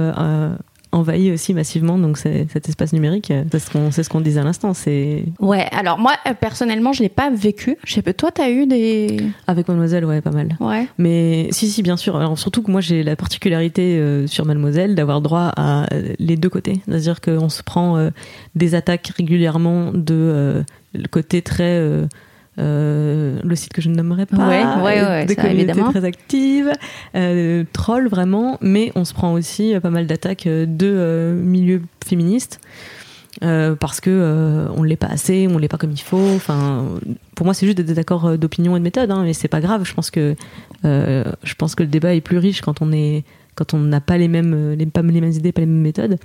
envahit 0.97 1.33
aussi 1.33 1.55
massivement 1.55 1.99
donc 1.99 2.17
cet 2.19 2.69
espace 2.69 2.93
numérique. 2.93 3.33
C'est 3.51 3.59
ce 3.59 3.71
qu'on 3.71 3.91
ce 3.91 4.09
qu'on 4.09 4.21
disait 4.21 4.41
à 4.41 4.45
l'instant. 4.45 4.75
C'est 4.75 5.25
ouais. 5.41 5.67
Alors 5.73 5.99
moi 5.99 6.13
euh, 6.27 6.35
personnellement, 6.35 6.93
je 6.93 7.03
l'ai 7.03 7.09
pas 7.09 7.31
vécu. 7.31 7.77
Je 7.85 7.95
sais 7.95 8.03
pas. 8.03 8.13
Toi, 8.13 8.31
t'as 8.33 8.51
eu 8.51 8.67
des 8.67 9.19
avec 9.47 9.69
Mademoiselle, 9.69 10.05
ouais, 10.05 10.21
pas 10.21 10.31
mal. 10.31 10.57
Ouais. 10.61 10.87
Mais 10.99 11.49
si, 11.51 11.69
si, 11.69 11.83
bien 11.83 11.97
sûr. 11.97 12.17
Alors 12.17 12.39
surtout 12.39 12.63
que 12.63 12.71
moi, 12.71 12.81
j'ai 12.81 13.03
la 13.03 13.17
particularité 13.17 13.99
euh, 13.99 14.27
sur 14.27 14.47
Mademoiselle 14.47 14.95
d'avoir 14.95 15.21
droit 15.21 15.53
à 15.57 15.93
euh, 15.93 16.15
les 16.19 16.37
deux 16.37 16.49
côtés. 16.51 16.81
C'est-à-dire 16.87 17.21
qu'on 17.21 17.49
se 17.49 17.63
prend 17.63 18.11
des 18.55 18.75
attaques 18.75 19.13
régulièrement 19.17 19.93
de 19.93 20.65
le 20.95 21.09
côté 21.09 21.43
très 21.43 21.81
le 22.59 23.55
site 23.55 23.73
que 23.73 23.83
je 23.83 23.89
ne 23.89 23.95
nommerai 23.95 24.27
pas, 24.27 24.49
ouais, 24.49 24.65
ouais, 24.83 25.03
ouais, 25.03 25.25
des 25.27 25.35
ça, 25.35 25.43
communautés 25.43 25.71
évidemment. 25.71 25.91
très 25.91 26.05
actives, 26.05 26.73
euh, 27.15 27.65
troll 27.73 28.09
vraiment, 28.09 28.59
mais 28.61 28.93
on 28.95 29.05
se 29.05 29.13
prend 29.15 29.33
aussi 29.33 29.75
pas 29.83 29.91
mal 29.91 30.07
d'attaques 30.07 30.45
de 30.47 30.67
euh, 30.83 31.35
milieux 31.35 31.83
féministes. 32.05 32.61
Euh, 33.45 33.75
parce 33.75 34.01
que 34.01 34.09
euh, 34.11 34.67
on 34.77 34.83
l'est 34.83 34.97
pas 34.97 35.09
assez, 35.09 35.47
on 35.51 35.59
l'est 35.59 35.69
pas 35.69 35.77
comme 35.77 35.91
il 35.91 36.01
faut. 36.01 36.27
Enfin, 36.37 36.87
pour 37.35 37.45
moi, 37.45 37.53
c'est 37.53 37.67
juste 37.67 37.77
des 37.77 37.85
désaccords 37.85 38.39
d'opinion 38.39 38.77
et 38.77 38.79
de 38.79 38.85
méthode, 38.85 39.11
hein, 39.11 39.25
mais 39.25 39.35
c'est 39.35 39.47
pas 39.49 39.61
grave. 39.61 39.85
Je 39.85 39.93
pense 39.93 40.11
que 40.11 40.35
euh, 40.87 41.25
je 41.43 41.53
pense 41.55 41.75
que 41.75 41.83
le 41.83 41.91
débat 41.91 42.15
est 42.15 42.23
plus 42.23 42.39
riche 42.39 42.63
quand 42.63 42.81
on 42.81 42.93
est 42.93 43.25
quand 43.57 43.75
on 43.75 43.79
n'a 43.79 44.01
pas 44.01 44.19
les 44.19 44.29
mêmes 44.29 44.75
les, 44.75 44.87
pas 44.87 45.03
les 45.03 45.21
mêmes 45.21 45.33
idées, 45.33 45.53
pas 45.53 45.63
les 45.63 45.67
mêmes 45.67 45.83
méthodes. 45.83 46.19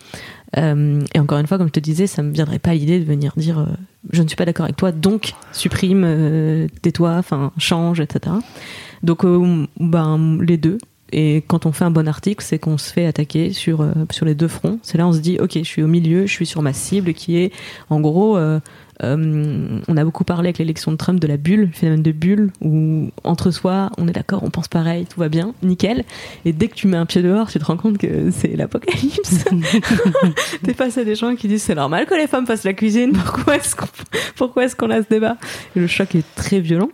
Euh, 0.57 1.01
et 1.13 1.19
encore 1.19 1.39
une 1.39 1.47
fois, 1.47 1.57
comme 1.57 1.67
je 1.67 1.73
te 1.73 1.79
disais, 1.79 2.07
ça 2.07 2.21
me 2.21 2.31
viendrait 2.31 2.59
pas 2.59 2.73
l'idée 2.73 2.99
de 2.99 3.05
venir 3.05 3.33
dire 3.37 3.59
euh, 3.59 3.65
je 4.11 4.21
ne 4.21 4.27
suis 4.27 4.35
pas 4.35 4.45
d'accord 4.45 4.65
avec 4.65 4.77
toi, 4.77 4.91
donc 4.91 5.33
supprime, 5.51 6.03
euh, 6.05 6.67
tais-toi, 6.81 7.21
change, 7.57 7.99
etc. 7.99 8.35
Donc 9.03 9.25
euh, 9.25 9.65
ben 9.79 10.39
les 10.41 10.57
deux. 10.57 10.77
Et 11.13 11.43
quand 11.47 11.65
on 11.65 11.73
fait 11.73 11.83
un 11.83 11.91
bon 11.91 12.07
article, 12.07 12.43
c'est 12.43 12.57
qu'on 12.57 12.77
se 12.77 12.91
fait 12.91 13.05
attaquer 13.05 13.51
sur, 13.51 13.81
euh, 13.81 13.91
sur 14.11 14.25
les 14.25 14.33
deux 14.33 14.47
fronts. 14.47 14.79
C'est 14.81 14.97
là 14.97 15.05
on 15.07 15.11
se 15.11 15.19
dit, 15.19 15.37
ok, 15.39 15.51
je 15.55 15.63
suis 15.63 15.83
au 15.83 15.87
milieu, 15.87 16.25
je 16.25 16.31
suis 16.31 16.45
sur 16.45 16.61
ma 16.61 16.71
cible 16.71 17.13
qui 17.13 17.37
est, 17.37 17.51
en 17.89 17.99
gros, 17.99 18.37
euh, 19.03 19.79
on 19.87 19.97
a 19.97 20.03
beaucoup 20.03 20.23
parlé 20.23 20.47
avec 20.47 20.57
l'élection 20.57 20.91
de 20.91 20.97
Trump 20.97 21.19
de 21.19 21.27
la 21.27 21.37
bulle, 21.37 21.61
le 21.61 21.71
phénomène 21.71 22.03
de 22.03 22.11
bulle, 22.11 22.51
où 22.61 23.09
entre 23.23 23.51
soi, 23.51 23.89
on 23.97 24.07
est 24.07 24.11
d'accord, 24.11 24.43
on 24.43 24.49
pense 24.49 24.67
pareil, 24.67 25.05
tout 25.05 25.19
va 25.19 25.29
bien, 25.29 25.53
nickel. 25.63 26.03
Et 26.45 26.53
dès 26.53 26.67
que 26.67 26.75
tu 26.75 26.87
mets 26.87 26.97
un 26.97 27.05
pied 27.05 27.21
dehors, 27.21 27.49
tu 27.49 27.59
te 27.59 27.65
rends 27.65 27.77
compte 27.77 27.97
que 27.97 28.29
c'est 28.31 28.55
l'apocalypse. 28.55 29.45
T'es 30.63 30.73
face 30.73 30.97
à 30.97 31.03
des 31.03 31.15
gens 31.15 31.35
qui 31.35 31.47
disent 31.47 31.63
c'est 31.63 31.75
normal 31.75 32.05
que 32.05 32.15
les 32.15 32.27
femmes 32.27 32.45
fassent 32.45 32.63
la 32.63 32.73
cuisine, 32.73 33.13
pourquoi 33.13 33.55
est-ce 33.55 33.75
qu'on, 33.75 33.87
pourquoi 34.35 34.65
est-ce 34.65 34.75
qu'on 34.75 34.89
a 34.91 35.01
ce 35.01 35.09
débat? 35.09 35.37
Et 35.75 35.79
le 35.79 35.87
choc 35.87 36.15
est 36.15 36.25
très 36.35 36.59
violent. 36.59 36.89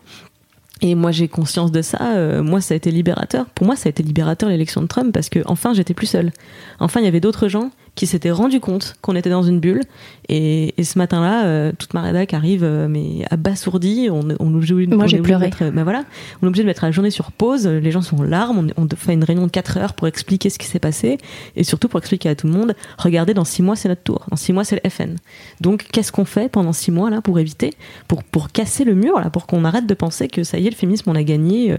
Et 0.81 0.95
moi 0.95 1.11
j'ai 1.11 1.27
conscience 1.27 1.71
de 1.71 1.81
ça. 1.81 2.15
Euh, 2.15 2.43
moi 2.43 2.61
ça 2.61 2.73
a 2.73 2.77
été 2.77 2.91
libérateur. 2.91 3.47
Pour 3.47 3.65
moi 3.65 3.75
ça 3.75 3.87
a 3.87 3.89
été 3.89 4.03
libérateur 4.03 4.49
l'élection 4.49 4.81
de 4.81 4.87
Trump 4.87 5.11
parce 5.11 5.29
que 5.29 5.39
enfin 5.45 5.73
j'étais 5.73 5.93
plus 5.93 6.07
seule. 6.07 6.31
Enfin 6.79 6.99
il 6.99 7.05
y 7.05 7.07
avait 7.07 7.19
d'autres 7.19 7.47
gens 7.47 7.71
qui 7.97 8.07
s'étaient 8.07 8.31
rendus 8.31 8.61
compte 8.61 8.95
qu'on 9.01 9.15
était 9.17 9.29
dans 9.29 9.43
une 9.43 9.59
bulle. 9.59 9.81
Et, 10.29 10.73
et 10.79 10.83
ce 10.85 10.97
matin-là, 10.97 11.45
euh, 11.45 11.71
toute 11.77 11.93
ma 11.93 12.01
rédac 12.01 12.33
arrive 12.33 12.63
euh, 12.63 12.87
mais 12.87 13.25
abasourdie. 13.31 14.07
On, 14.11 14.21
on. 14.39 14.45
Moi, 14.49 14.61
j'ai 14.61 14.75
est 14.77 14.87
obligé 14.93 15.17
de 15.17 15.21
pleuré. 15.21 15.45
mettre- 15.47 15.69
ben 15.71 15.83
voilà, 15.83 16.03
on 16.41 16.45
est 16.45 16.47
obligé 16.47 16.63
de 16.63 16.67
mettre 16.67 16.85
la 16.85 16.91
journée 16.91 17.11
sur 17.11 17.31
pause. 17.31 17.67
Les 17.67 17.91
gens 17.91 18.01
sont 18.01 18.17
en 18.19 18.23
larmes. 18.23 18.69
On, 18.77 18.83
on 18.83 18.87
fait 18.95 19.13
une 19.13 19.23
réunion 19.23 19.45
de 19.45 19.51
4 19.51 19.77
heures 19.77 19.93
pour 19.93 20.07
expliquer 20.07 20.49
ce 20.49 20.57
qui 20.59 20.67
s'est 20.67 20.79
passé 20.79 21.17
et 21.55 21.63
surtout 21.63 21.87
pour 21.87 21.99
expliquer 21.99 22.29
à 22.29 22.35
tout 22.35 22.47
le 22.47 22.53
monde. 22.53 22.75
Regardez, 22.97 23.33
dans 23.33 23.43
6 23.45 23.63
mois 23.63 23.75
c'est 23.75 23.89
notre 23.89 24.03
tour. 24.03 24.25
Dans 24.29 24.37
6 24.37 24.53
mois 24.53 24.63
c'est 24.63 24.79
le 24.83 24.89
FN. 24.89 25.15
Donc 25.61 25.85
qu'est-ce 25.91 26.11
qu'on 26.11 26.25
fait 26.25 26.49
pendant 26.49 26.73
6 26.73 26.91
mois 26.91 27.09
là 27.09 27.21
pour 27.21 27.39
éviter, 27.39 27.73
pour 28.07 28.23
pour 28.23 28.49
casser 28.51 28.83
le 28.83 28.93
mur 28.95 29.19
là, 29.19 29.29
pour 29.29 29.47
qu'on 29.47 29.65
arrête 29.65 29.87
de 29.87 29.93
penser 29.93 30.27
que 30.27 30.43
ça 30.43 30.59
y 30.59 30.67
est 30.67 30.69
le 30.69 30.75
féminisme 30.75 31.09
on 31.09 31.15
a 31.15 31.23
gagné. 31.23 31.71
Euh, 31.71 31.77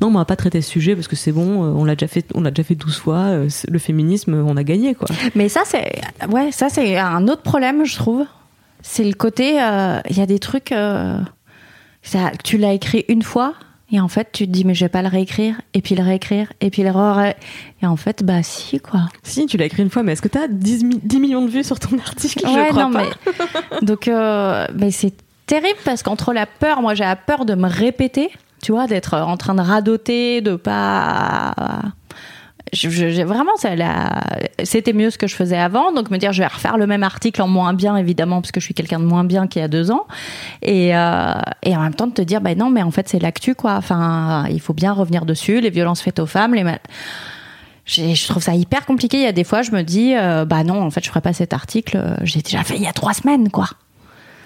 Non, 0.00 0.10
mais 0.10 0.16
on 0.16 0.18
va 0.20 0.24
pas 0.24 0.36
traiter 0.36 0.60
ce 0.62 0.70
sujet 0.70 0.94
parce 0.94 1.08
que 1.08 1.16
c'est 1.16 1.32
bon. 1.32 1.64
euh, 1.64 1.68
On 1.76 1.84
l'a 1.84 1.94
déjà 1.96 2.06
fait, 2.06 2.24
on 2.34 2.40
l'a 2.40 2.50
déjà 2.50 2.62
fait 2.64 2.74
12 2.74 2.96
fois. 2.96 3.30
Le 3.68 3.78
féminisme 3.78 4.34
on 4.34 4.56
a 4.56 4.62
gagné 4.62 4.94
quoi. 4.94 5.08
Mais 5.34 5.48
ça, 5.56 5.62
c'est 5.64 6.00
ouais, 6.28 6.52
ça 6.52 6.68
c'est 6.68 6.98
un 6.98 7.28
autre 7.28 7.42
problème, 7.42 7.84
je 7.84 7.96
trouve. 7.96 8.26
C'est 8.82 9.04
le 9.04 9.14
côté, 9.14 9.60
euh, 9.60 10.00
il 10.10 10.16
y 10.18 10.20
a 10.20 10.26
des 10.26 10.38
trucs, 10.38 10.70
euh, 10.72 11.18
ça, 12.02 12.30
tu 12.44 12.56
l'as 12.58 12.72
écrit 12.72 13.04
une 13.08 13.22
fois 13.22 13.54
et 13.92 14.00
en 14.00 14.08
fait 14.08 14.28
tu 14.32 14.46
te 14.46 14.50
dis 14.52 14.64
mais 14.64 14.74
je 14.74 14.84
vais 14.84 14.88
pas 14.88 15.02
le 15.02 15.08
réécrire 15.08 15.60
et 15.72 15.80
puis 15.80 15.94
le 15.94 16.02
réécrire 16.02 16.52
et 16.60 16.70
puis 16.70 16.82
le 16.82 16.90
ré 16.90 17.36
et 17.82 17.86
en 17.86 17.94
fait 17.96 18.24
bah 18.24 18.42
si 18.42 18.80
quoi. 18.80 19.02
Si 19.22 19.46
tu 19.46 19.56
l'as 19.56 19.64
écrit 19.66 19.82
une 19.82 19.90
fois, 19.90 20.02
mais 20.02 20.12
est-ce 20.12 20.22
que 20.22 20.28
tu 20.28 20.38
as 20.38 20.48
10, 20.48 20.84
mi- 20.84 21.00
10 21.02 21.20
millions 21.20 21.42
de 21.44 21.50
vues 21.50 21.64
sur 21.64 21.78
ton 21.80 21.96
article? 21.98 22.40
Je 22.46 22.52
Ouais, 22.52 22.68
crois 22.68 22.84
non, 22.84 22.90
pas. 22.92 23.02
mais 23.04 23.82
donc 23.82 24.08
euh, 24.08 24.66
mais 24.74 24.90
c'est 24.90 25.14
terrible 25.46 25.78
parce 25.84 26.02
qu'entre 26.02 26.32
la 26.32 26.46
peur, 26.46 26.82
moi 26.82 26.94
j'ai 26.94 27.04
la 27.04 27.16
peur 27.16 27.44
de 27.44 27.54
me 27.54 27.68
répéter, 27.68 28.30
tu 28.62 28.72
vois, 28.72 28.86
d'être 28.88 29.14
en 29.14 29.36
train 29.36 29.54
de 29.54 29.62
radoter, 29.62 30.40
de 30.42 30.56
pas. 30.56 31.54
Je, 32.72 32.90
je- 32.90 33.22
vraiment, 33.22 33.54
ça, 33.56 33.76
la- 33.76 34.22
c'était 34.64 34.92
mieux 34.92 35.10
ce 35.10 35.18
que 35.18 35.26
je 35.28 35.34
faisais 35.36 35.56
avant, 35.56 35.92
donc 35.92 36.10
me 36.10 36.18
dire 36.18 36.32
je 36.32 36.42
vais 36.42 36.46
refaire 36.48 36.76
le 36.78 36.86
même 36.86 37.04
article 37.04 37.40
en 37.40 37.48
moins 37.48 37.72
bien, 37.74 37.96
évidemment, 37.96 38.40
parce 38.42 38.50
que 38.52 38.58
je 38.60 38.64
suis 38.64 38.74
quelqu'un 38.74 38.98
de 38.98 39.04
moins 39.04 39.22
bien 39.24 39.46
qu'il 39.46 39.62
y 39.62 39.64
a 39.64 39.68
deux 39.68 39.90
ans, 39.92 40.06
et, 40.62 40.94
euh, 40.96 41.32
et 41.62 41.76
en 41.76 41.80
même 41.80 41.94
temps 41.94 42.08
de 42.08 42.12
te 42.12 42.22
dire 42.22 42.40
bah 42.40 42.54
non, 42.56 42.68
mais 42.70 42.82
en 42.82 42.90
fait 42.90 43.08
c'est 43.08 43.20
l'actu 43.20 43.54
quoi. 43.54 43.74
Enfin, 43.76 44.46
il 44.50 44.60
faut 44.60 44.74
bien 44.74 44.92
revenir 44.92 45.24
dessus, 45.26 45.60
les 45.60 45.70
violences 45.70 46.00
faites 46.02 46.18
aux 46.18 46.26
femmes, 46.26 46.54
les 46.54 46.64
mal- 46.64 46.80
je 47.86 48.26
trouve 48.28 48.42
ça 48.42 48.52
hyper 48.54 48.84
compliqué. 48.84 49.18
Il 49.18 49.22
y 49.22 49.26
a 49.26 49.32
des 49.32 49.44
fois, 49.44 49.62
je 49.62 49.70
me 49.70 49.82
dis, 49.82 50.14
euh, 50.16 50.44
bah 50.44 50.64
non, 50.64 50.82
en 50.82 50.90
fait, 50.90 51.04
je 51.04 51.08
ferai 51.08 51.20
pas 51.20 51.32
cet 51.32 51.52
article. 51.52 52.16
J'ai 52.24 52.40
déjà 52.42 52.64
fait 52.64 52.74
il 52.74 52.82
y 52.82 52.86
a 52.88 52.92
trois 52.92 53.12
semaines, 53.14 53.48
quoi. 53.48 53.68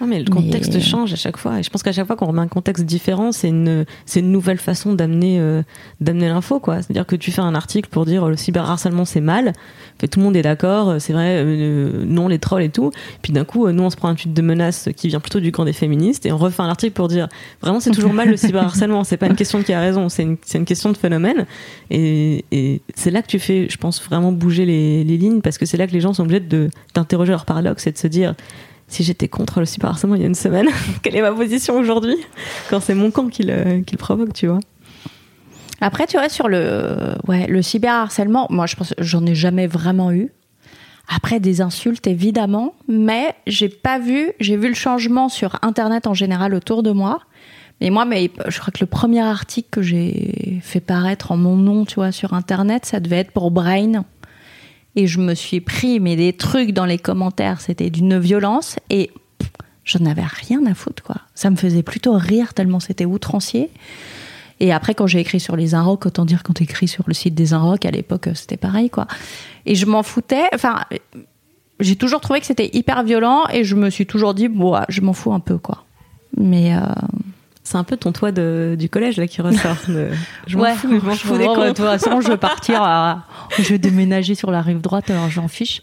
Non, 0.01 0.07
mais 0.07 0.19
le 0.19 0.29
contexte 0.29 0.73
Mais- 0.73 0.81
change 0.81 1.13
à 1.13 1.15
chaque 1.15 1.37
fois. 1.37 1.59
Et 1.59 1.63
je 1.63 1.69
pense 1.69 1.83
qu'à 1.83 1.91
chaque 1.91 2.07
fois 2.07 2.15
qu'on 2.15 2.25
remet 2.25 2.41
un 2.41 2.47
contexte 2.47 2.83
différent, 2.85 3.31
c'est 3.31 3.49
une, 3.49 3.85
c'est 4.07 4.19
une 4.21 4.31
nouvelle 4.31 4.57
façon 4.57 4.93
d'amener, 4.93 5.39
euh, 5.39 5.61
d'amener 5.99 6.27
l'info, 6.27 6.59
quoi. 6.59 6.81
C'est-à-dire 6.81 7.05
que 7.05 7.15
tu 7.15 7.31
fais 7.31 7.41
un 7.41 7.53
article 7.53 7.87
pour 7.89 8.05
dire 8.05 8.23
euh, 8.25 8.29
le 8.31 8.35
cyberharcèlement 8.35 9.05
c'est 9.05 9.21
mal. 9.21 9.53
Fait, 9.99 10.07
tout 10.07 10.19
le 10.19 10.25
monde 10.25 10.35
est 10.35 10.41
d'accord, 10.41 10.89
euh, 10.89 10.99
c'est 10.99 11.13
vrai, 11.13 11.35
euh, 11.45 12.03
non 12.03 12.27
les 12.27 12.39
trolls 12.39 12.63
et 12.63 12.69
tout. 12.69 12.89
Puis 13.21 13.31
d'un 13.31 13.45
coup, 13.45 13.67
euh, 13.67 13.71
nous 13.71 13.83
on 13.83 13.91
se 13.91 13.95
prend 13.95 14.07
un 14.09 14.15
tweet 14.15 14.33
de 14.33 14.41
menace 14.41 14.89
qui 14.97 15.07
vient 15.07 15.19
plutôt 15.19 15.39
du 15.39 15.51
camp 15.51 15.65
des 15.65 15.73
féministes 15.73 16.25
et 16.25 16.31
on 16.31 16.37
refait 16.37 16.63
un 16.63 16.69
article 16.69 16.93
pour 16.93 17.07
dire 17.07 17.27
vraiment 17.61 17.79
c'est 17.79 17.91
toujours 17.91 18.13
mal 18.13 18.27
le 18.29 18.37
cyberharcèlement. 18.37 19.03
C'est 19.03 19.17
pas 19.17 19.27
une 19.27 19.35
question 19.35 19.59
de 19.59 19.63
qui 19.63 19.73
a 19.73 19.79
raison, 19.79 20.09
c'est 20.09 20.23
une, 20.23 20.37
c'est 20.43 20.57
une 20.57 20.65
question 20.65 20.91
de 20.91 20.97
phénomène. 20.97 21.45
Et, 21.91 22.43
et 22.51 22.81
c'est 22.95 23.11
là 23.11 23.21
que 23.21 23.27
tu 23.27 23.37
fais, 23.37 23.67
je 23.69 23.77
pense, 23.77 24.01
vraiment 24.03 24.31
bouger 24.31 24.65
les, 24.65 25.03
les 25.03 25.17
lignes 25.17 25.41
parce 25.41 25.59
que 25.59 25.67
c'est 25.67 25.77
là 25.77 25.85
que 25.85 25.93
les 25.93 26.01
gens 26.01 26.13
sont 26.13 26.23
obligés 26.23 26.39
de, 26.39 26.69
d'interroger 26.95 27.31
leur 27.31 27.45
paradoxe 27.45 27.85
et 27.85 27.91
de 27.91 27.97
se 27.99 28.07
dire 28.07 28.33
si 28.91 29.03
j'étais 29.03 29.27
contre 29.27 29.59
le 29.59 29.65
cyberharcèlement 29.65 30.15
il 30.15 30.21
y 30.21 30.25
a 30.25 30.27
une 30.27 30.35
semaine, 30.35 30.67
quelle 31.01 31.15
est 31.15 31.21
ma 31.21 31.31
position 31.31 31.75
aujourd'hui 31.77 32.17
Quand 32.69 32.79
c'est 32.79 32.93
mon 32.93 33.09
camp 33.09 33.27
qui 33.29 33.43
le, 33.43 33.81
qui 33.81 33.93
le 33.93 33.97
provoque, 33.97 34.33
tu 34.33 34.47
vois? 34.47 34.59
Après, 35.79 36.05
tu 36.05 36.17
vois, 36.17 36.29
sur 36.29 36.47
le, 36.47 37.15
ouais, 37.27 37.47
le 37.47 37.61
cyberharcèlement, 37.63 38.45
moi, 38.51 38.67
je 38.67 38.75
pense, 38.75 38.93
j'en 38.99 39.25
ai 39.25 39.33
jamais 39.33 39.65
vraiment 39.65 40.11
eu. 40.11 40.29
Après, 41.07 41.39
des 41.39 41.61
insultes, 41.61 42.05
évidemment, 42.05 42.75
mais 42.87 43.33
j'ai 43.47 43.67
pas 43.67 43.97
vu, 43.97 44.31
j'ai 44.39 44.57
vu 44.57 44.67
le 44.67 44.75
changement 44.75 45.27
sur 45.27 45.57
Internet 45.63 46.05
en 46.05 46.13
général 46.13 46.53
autour 46.53 46.83
de 46.83 46.91
moi. 46.91 47.21
Mais 47.79 47.89
moi, 47.89 48.05
mais 48.05 48.29
je 48.47 48.59
crois 48.59 48.71
que 48.71 48.79
le 48.81 48.85
premier 48.85 49.21
article 49.21 49.69
que 49.71 49.81
j'ai 49.81 50.59
fait 50.61 50.81
paraître 50.81 51.31
en 51.31 51.37
mon 51.37 51.55
nom, 51.55 51.83
tu 51.85 51.95
vois, 51.95 52.11
sur 52.11 52.33
Internet, 52.33 52.85
ça 52.85 52.99
devait 52.99 53.17
être 53.17 53.31
pour 53.31 53.49
Brain. 53.49 54.05
Et 54.95 55.07
je 55.07 55.19
me 55.19 55.33
suis 55.33 55.61
pris, 55.61 55.99
mais 55.99 56.15
des 56.15 56.33
trucs 56.33 56.71
dans 56.71 56.85
les 56.85 56.97
commentaires, 56.97 57.61
c'était 57.61 57.89
d'une 57.89 58.19
violence. 58.19 58.75
Et 58.89 59.11
pff, 59.37 59.49
j'en 59.85 60.05
avais 60.05 60.23
rien 60.23 60.65
à 60.65 60.73
foutre, 60.73 61.03
quoi. 61.03 61.17
Ça 61.33 61.49
me 61.49 61.55
faisait 61.55 61.83
plutôt 61.83 62.13
rire 62.13 62.53
tellement 62.53 62.79
c'était 62.79 63.05
outrancier. 63.05 63.69
Et 64.59 64.71
après, 64.71 64.93
quand 64.93 65.07
j'ai 65.07 65.19
écrit 65.19 65.39
sur 65.39 65.55
les 65.55 65.73
Inrocks, 65.73 66.05
autant 66.05 66.25
dire 66.25 66.43
quand 66.43 66.53
t'écris 66.53 66.87
sur 66.87 67.05
le 67.07 67.13
site 67.13 67.33
des 67.33 67.53
Inrocks, 67.53 67.85
à 67.85 67.91
l'époque, 67.91 68.29
c'était 68.35 68.57
pareil, 68.57 68.89
quoi. 68.89 69.07
Et 69.65 69.75
je 69.75 69.85
m'en 69.85 70.03
foutais. 70.03 70.43
Enfin, 70.53 70.81
j'ai 71.79 71.95
toujours 71.95 72.21
trouvé 72.21 72.41
que 72.41 72.45
c'était 72.45 72.69
hyper 72.73 73.03
violent 73.03 73.45
et 73.51 73.63
je 73.63 73.75
me 73.75 73.89
suis 73.89 74.05
toujours 74.05 74.33
dit, 74.33 74.49
bon, 74.49 74.79
je 74.89 75.01
m'en 75.01 75.13
fous 75.13 75.33
un 75.33 75.39
peu, 75.39 75.57
quoi. 75.57 75.85
Mais. 76.37 76.75
euh, 76.75 76.79
C'est 77.71 77.77
un 77.77 77.85
peu 77.85 77.95
ton 77.95 78.11
toit 78.11 78.33
de, 78.33 78.75
du 78.77 78.89
collège 78.89 79.15
là 79.15 79.27
qui 79.27 79.41
ressort. 79.41 79.77
de- 79.87 80.09
je 80.47 80.57
m'en 80.57 80.63
ouais, 80.63 80.73
fous, 80.75 80.89
je 80.99 81.05
m'en 81.05 81.15
fous 81.15 81.37
des 81.37 81.45
bon, 81.45 81.55
cons. 81.55 81.61
De 81.61 81.67
toute 81.69 81.77
façon, 81.85 82.19
je 82.19 82.27
vais 82.27 82.35
partir, 82.37 82.81
à- 82.83 83.23
je 83.57 83.63
vais 83.69 83.77
déménager 83.77 84.35
sur 84.35 84.51
la 84.51 84.61
rive 84.61 84.81
droite, 84.81 85.09
alors 85.09 85.29
j'en 85.29 85.47
fiche. 85.47 85.81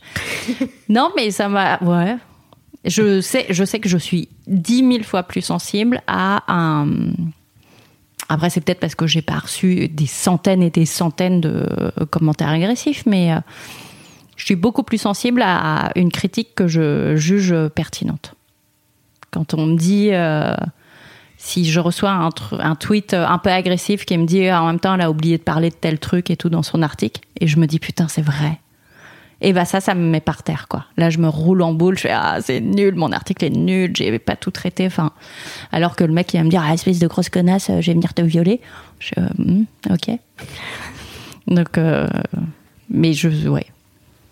Non, 0.90 1.10
mais 1.16 1.30
ça 1.30 1.48
m'a, 1.48 1.78
ouais. 1.78 2.16
Je 2.84 3.22
sais, 3.22 3.46
je 3.48 3.64
sais 3.64 3.80
que 3.80 3.88
je 3.88 3.96
suis 3.96 4.28
dix 4.46 4.82
mille 4.82 5.02
fois 5.02 5.22
plus 5.22 5.40
sensible 5.40 6.02
à 6.06 6.42
un. 6.52 6.88
Après, 8.28 8.50
c'est 8.50 8.60
peut-être 8.60 8.80
parce 8.80 8.94
que 8.94 9.06
j'ai 9.06 9.22
pas 9.22 9.38
reçu 9.38 9.88
des 9.88 10.06
centaines 10.06 10.62
et 10.62 10.68
des 10.68 10.84
centaines 10.84 11.40
de 11.40 11.66
commentaires 12.10 12.50
agressifs, 12.50 13.04
mais 13.06 13.32
euh, 13.32 13.38
je 14.36 14.44
suis 14.44 14.56
beaucoup 14.56 14.82
plus 14.82 14.98
sensible 14.98 15.40
à 15.42 15.90
une 15.96 16.12
critique 16.12 16.54
que 16.54 16.68
je 16.68 17.16
juge 17.16 17.54
pertinente. 17.74 18.34
Quand 19.30 19.54
on 19.54 19.64
me 19.64 19.76
dit. 19.78 20.10
euh, 20.12 20.54
si 21.40 21.64
je 21.64 21.78
reçois 21.78 22.10
un, 22.10 22.30
un 22.58 22.74
tweet 22.74 23.14
un 23.14 23.38
peu 23.38 23.50
agressif 23.50 24.04
qui 24.04 24.18
me 24.18 24.26
dit 24.26 24.48
ah, 24.48 24.62
en 24.62 24.66
même 24.66 24.80
temps 24.80 24.94
elle 24.94 25.00
a 25.00 25.10
oublié 25.10 25.38
de 25.38 25.42
parler 25.42 25.70
de 25.70 25.74
tel 25.74 25.98
truc 25.98 26.30
et 26.30 26.36
tout 26.36 26.48
dans 26.48 26.64
son 26.64 26.82
article 26.82 27.22
et 27.40 27.46
je 27.46 27.58
me 27.58 27.66
dis 27.66 27.78
putain 27.78 28.08
c'est 28.08 28.22
vrai. 28.22 28.58
Et 29.40 29.52
bah 29.52 29.64
ça 29.64 29.80
ça 29.80 29.94
me 29.94 30.04
met 30.04 30.20
par 30.20 30.42
terre 30.42 30.66
quoi. 30.68 30.86
Là 30.96 31.10
je 31.10 31.18
me 31.18 31.28
roule 31.28 31.62
en 31.62 31.72
boule 31.72 31.96
je 31.96 32.02
fais 32.02 32.10
ah 32.10 32.38
c'est 32.42 32.60
nul 32.60 32.96
mon 32.96 33.12
article 33.12 33.44
est 33.44 33.50
nul 33.50 33.92
j'ai 33.96 34.18
pas 34.18 34.34
tout 34.34 34.50
traité 34.50 34.84
enfin. 34.84 35.12
Alors 35.70 35.94
que 35.94 36.02
le 36.02 36.12
mec 36.12 36.34
il 36.34 36.38
va 36.38 36.42
me 36.42 36.50
dire 36.50 36.62
ah 36.66 36.74
espèce 36.74 36.98
de 36.98 37.06
grosse 37.06 37.28
connasse 37.28 37.70
euh, 37.70 37.80
je 37.80 37.86
vais 37.86 37.94
venir 37.94 38.14
te 38.14 38.22
violer. 38.22 38.60
Je 38.98 39.12
euh, 39.18 39.28
Hmm, 39.38 39.64
ok. 39.90 40.10
Donc 41.46 41.78
euh, 41.78 42.08
mais 42.90 43.12
je 43.12 43.48
ouais. 43.48 43.66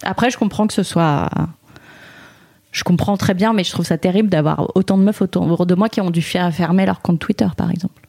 Après 0.02 0.28
je 0.30 0.38
comprends 0.38 0.66
que 0.66 0.74
ce 0.74 0.82
soit 0.82 1.28
je 2.76 2.84
comprends 2.84 3.16
très 3.16 3.32
bien, 3.32 3.54
mais 3.54 3.64
je 3.64 3.70
trouve 3.70 3.86
ça 3.86 3.96
terrible 3.96 4.28
d'avoir 4.28 4.70
autant 4.74 4.98
de 4.98 5.02
meufs 5.02 5.22
autour 5.22 5.64
de 5.64 5.74
moi 5.74 5.88
qui 5.88 6.02
ont 6.02 6.10
dû 6.10 6.20
fermer 6.20 6.84
leur 6.84 7.00
compte 7.00 7.18
Twitter, 7.18 7.48
par 7.56 7.70
exemple. 7.70 8.02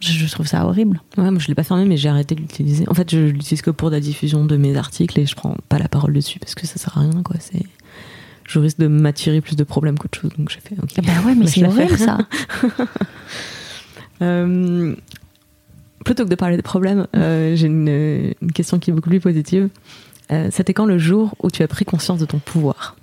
Je, 0.00 0.26
trouve 0.30 0.46
ça 0.46 0.64
horrible. 0.64 1.02
Ouais, 1.18 1.30
moi 1.30 1.38
je 1.38 1.48
l'ai 1.48 1.54
pas 1.54 1.64
fermé, 1.64 1.84
mais 1.84 1.98
j'ai 1.98 2.08
arrêté 2.08 2.34
de 2.34 2.40
l'utiliser. 2.40 2.88
En 2.88 2.94
fait, 2.94 3.10
je 3.10 3.18
l'utilise 3.18 3.60
que 3.60 3.70
pour 3.70 3.90
la 3.90 4.00
diffusion 4.00 4.46
de 4.46 4.56
mes 4.56 4.74
articles 4.78 5.20
et 5.20 5.26
je 5.26 5.34
prends 5.34 5.54
pas 5.68 5.78
la 5.78 5.88
parole 5.88 6.14
dessus 6.14 6.38
parce 6.38 6.54
que 6.54 6.66
ça 6.66 6.78
sert 6.78 6.96
à 6.96 7.02
rien, 7.02 7.22
quoi. 7.22 7.36
C'est, 7.40 7.62
je 8.48 8.58
risque 8.58 8.78
de 8.78 8.86
m'attirer 8.86 9.42
plus 9.42 9.54
de 9.54 9.64
problèmes 9.64 9.98
qu'autre 9.98 10.18
chose, 10.18 10.30
donc 10.38 10.48
j'ai 10.48 10.60
fait. 10.60 10.76
ok. 10.82 11.04
Bah 11.04 11.12
ouais, 11.26 11.34
mais 11.34 11.46
je 11.46 11.50
c'est 11.50 11.66
horrible 11.66 11.98
ça. 11.98 12.18
Euh, 14.22 14.94
plutôt 16.04 16.24
que 16.24 16.28
de 16.28 16.34
parler 16.34 16.56
des 16.56 16.62
problèmes, 16.62 17.06
euh, 17.16 17.56
j'ai 17.56 17.68
une, 17.68 18.34
une 18.42 18.52
question 18.52 18.78
qui 18.78 18.90
est 18.90 18.92
beaucoup 18.92 19.08
plus 19.08 19.18
positive. 19.18 19.70
Euh, 20.30 20.48
C'était 20.50 20.74
quand 20.74 20.84
le 20.84 20.98
jour 20.98 21.34
où 21.42 21.50
tu 21.50 21.62
as 21.62 21.68
pris 21.68 21.86
conscience 21.86 22.18
de 22.18 22.26
ton 22.26 22.38
pouvoir? 22.38 22.96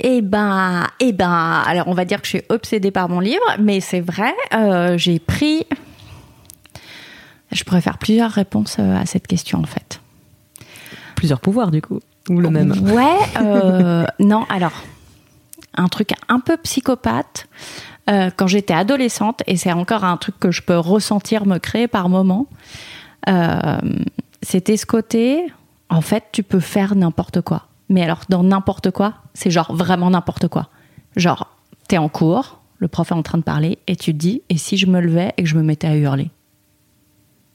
Eh 0.00 0.22
ben, 0.22 0.86
eh 1.00 1.12
ben, 1.12 1.62
alors 1.66 1.88
on 1.88 1.94
va 1.94 2.04
dire 2.04 2.20
que 2.20 2.26
je 2.26 2.36
suis 2.38 2.42
obsédée 2.48 2.90
par 2.90 3.08
mon 3.08 3.20
livre, 3.20 3.44
mais 3.58 3.80
c'est 3.80 4.00
vrai, 4.00 4.32
euh, 4.54 4.96
j'ai 4.96 5.18
pris. 5.18 5.66
Je 7.52 7.64
pourrais 7.64 7.80
faire 7.80 7.98
plusieurs 7.98 8.30
réponses 8.30 8.76
euh, 8.78 8.96
à 8.96 9.06
cette 9.06 9.26
question 9.26 9.58
en 9.58 9.66
fait. 9.66 10.00
Plusieurs 11.14 11.40
pouvoirs, 11.40 11.70
du 11.70 11.82
coup. 11.82 12.00
Ou 12.28 12.40
le 12.40 12.50
même 12.50 12.72
Ouais, 12.92 13.16
euh, 13.40 14.04
non, 14.20 14.44
alors, 14.50 14.84
un 15.74 15.88
truc 15.88 16.10
un 16.28 16.40
peu 16.40 16.56
psychopathe. 16.58 17.48
euh, 18.10 18.30
quand 18.36 18.46
j'étais 18.46 18.74
adolescente, 18.74 19.42
et 19.46 19.56
c'est 19.56 19.72
encore 19.72 20.04
un 20.04 20.16
truc 20.16 20.38
que 20.38 20.50
je 20.50 20.62
peux 20.62 20.78
ressentir 20.78 21.46
me 21.46 21.58
créer 21.58 21.88
par 21.88 22.08
moment, 22.08 22.46
c'était 24.42 24.76
ce 24.76 24.86
côté, 24.86 25.44
en 25.90 26.00
fait, 26.00 26.24
tu 26.32 26.42
peux 26.42 26.60
faire 26.60 26.94
n'importe 26.94 27.42
quoi. 27.42 27.67
Mais 27.88 28.02
alors, 28.02 28.20
dans 28.28 28.42
n'importe 28.42 28.90
quoi, 28.90 29.14
c'est 29.34 29.50
genre 29.50 29.74
vraiment 29.74 30.10
n'importe 30.10 30.48
quoi. 30.48 30.68
Genre, 31.16 31.48
t'es 31.88 31.98
en 31.98 32.08
cours, 32.08 32.60
le 32.78 32.88
prof 32.88 33.10
est 33.10 33.14
en 33.14 33.22
train 33.22 33.38
de 33.38 33.42
parler, 33.42 33.78
et 33.86 33.96
tu 33.96 34.12
te 34.12 34.18
dis, 34.18 34.42
et 34.48 34.58
si 34.58 34.76
je 34.76 34.86
me 34.86 35.00
levais 35.00 35.32
et 35.36 35.42
que 35.42 35.48
je 35.48 35.56
me 35.56 35.62
mettais 35.62 35.88
à 35.88 35.96
hurler? 35.96 36.30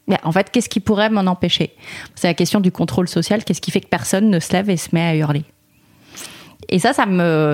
Mais 0.07 0.19
En 0.23 0.31
fait, 0.31 0.49
qu'est-ce 0.51 0.69
qui 0.69 0.79
pourrait 0.79 1.09
m'en 1.09 1.25
empêcher? 1.27 1.73
C'est 2.15 2.27
la 2.27 2.33
question 2.33 2.59
du 2.59 2.71
contrôle 2.71 3.07
social. 3.07 3.43
Qu'est-ce 3.43 3.61
qui 3.61 3.71
fait 3.71 3.81
que 3.81 3.87
personne 3.87 4.29
ne 4.29 4.39
se 4.39 4.51
lève 4.51 4.69
et 4.69 4.77
se 4.77 4.89
met 4.91 5.01
à 5.01 5.15
hurler? 5.15 5.45
Et 6.69 6.79
ça, 6.79 6.93
ça 6.93 7.05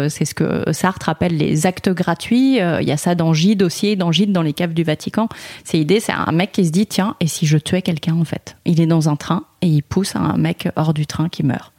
c'est 0.09 0.25
ce 0.25 0.33
que 0.33 0.71
Sartre 0.71 1.09
appelle 1.09 1.35
les 1.35 1.65
actes 1.65 1.89
gratuits. 1.89 2.61
Euh, 2.61 2.81
Il 2.81 2.87
y 2.87 2.91
a 2.91 2.97
ça 2.97 3.15
dans 3.15 3.33
Gide 3.33 3.63
aussi, 3.63 3.97
dans 3.97 4.11
Gide, 4.11 4.31
dans 4.31 4.43
les 4.43 4.53
caves 4.53 4.73
du 4.73 4.83
Vatican. 4.83 5.29
C'est 5.63 5.77
l'idée, 5.77 5.99
c'est 5.99 6.11
un 6.11 6.31
mec 6.31 6.51
qui 6.51 6.65
se 6.65 6.71
dit, 6.71 6.85
tiens, 6.85 7.15
et 7.19 7.27
si 7.27 7.45
je 7.45 7.57
tuais 7.57 7.81
quelqu'un, 7.81 8.15
en 8.15 8.25
fait? 8.25 8.55
Il 8.65 8.79
est 8.79 8.87
dans 8.87 9.09
un 9.09 9.15
train 9.15 9.43
et 9.61 9.67
il 9.67 9.81
pousse 9.81 10.15
un 10.15 10.37
mec 10.37 10.69
hors 10.75 10.93
du 10.93 11.05
train 11.05 11.29
qui 11.29 11.43
meurt. 11.43 11.73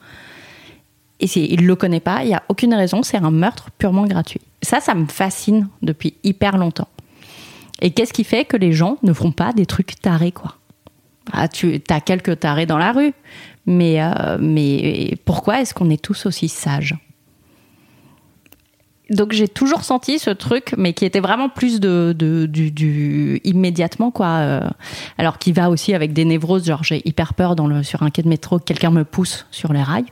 Et 1.21 1.53
il 1.53 1.67
le 1.67 1.77
connaît 1.77 2.01
pas, 2.01 2.25
il 2.25 2.31
y 2.31 2.35
a 2.35 2.43
aucune 2.49 2.75
raison, 2.75 3.03
c'est 3.03 3.19
un 3.19 3.31
meurtre 3.31 3.69
purement 3.77 4.07
gratuit. 4.07 4.41
Ça, 4.63 4.81
ça 4.81 4.95
me 4.95 5.07
fascine 5.07 5.69
depuis 5.83 6.15
hyper 6.25 6.57
longtemps. 6.57 6.89
Et 7.83 7.91
qu'est-ce 7.91 8.13
qui 8.13 8.25
fait 8.25 8.45
que 8.45 8.57
les 8.57 8.73
gens 8.73 8.97
ne 9.03 9.13
font 9.13 9.33
pas 9.33 9.53
des 9.53 9.67
trucs 9.67 10.01
tarés, 10.01 10.33
quoi? 10.33 10.57
Ah, 11.33 11.49
tu 11.49 11.81
as 11.89 12.01
quelques 12.01 12.41
tarés 12.41 12.67
dans 12.67 12.79
la 12.79 12.93
rue, 12.93 13.13
mais, 13.67 14.03
euh, 14.03 14.39
mais 14.41 15.15
pourquoi 15.25 15.61
est-ce 15.61 15.75
qu'on 15.75 15.91
est 15.91 16.03
tous 16.03 16.27
aussi 16.27 16.49
sages? 16.49 16.97
Donc 19.11 19.33
j'ai 19.33 19.49
toujours 19.49 19.83
senti 19.83 20.21
ce 20.21 20.31
truc, 20.31 20.75
mais 20.79 20.93
qui 20.93 21.05
était 21.05 21.21
vraiment 21.21 21.49
plus 21.49 21.81
de, 21.81 22.15
du, 22.17 23.41
immédiatement 23.43 24.13
quoi. 24.13 24.27
euh, 24.27 24.71
alors 25.19 25.39
qui 25.39 25.51
va 25.51 25.69
aussi 25.69 25.95
avec 25.95 26.13
des 26.13 26.25
névroses, 26.25 26.65
genre 26.65 26.85
j'ai 26.85 27.03
hyper 27.05 27.35
peur 27.35 27.57
sur 27.83 28.05
un 28.05 28.11
quai 28.11 28.23
de 28.23 28.29
métro 28.29 28.61
que 28.61 28.65
quelqu'un 28.65 28.91
me 28.91 29.05
pousse 29.05 29.47
sur 29.51 29.73
les 29.73 29.83
rails. 29.83 30.07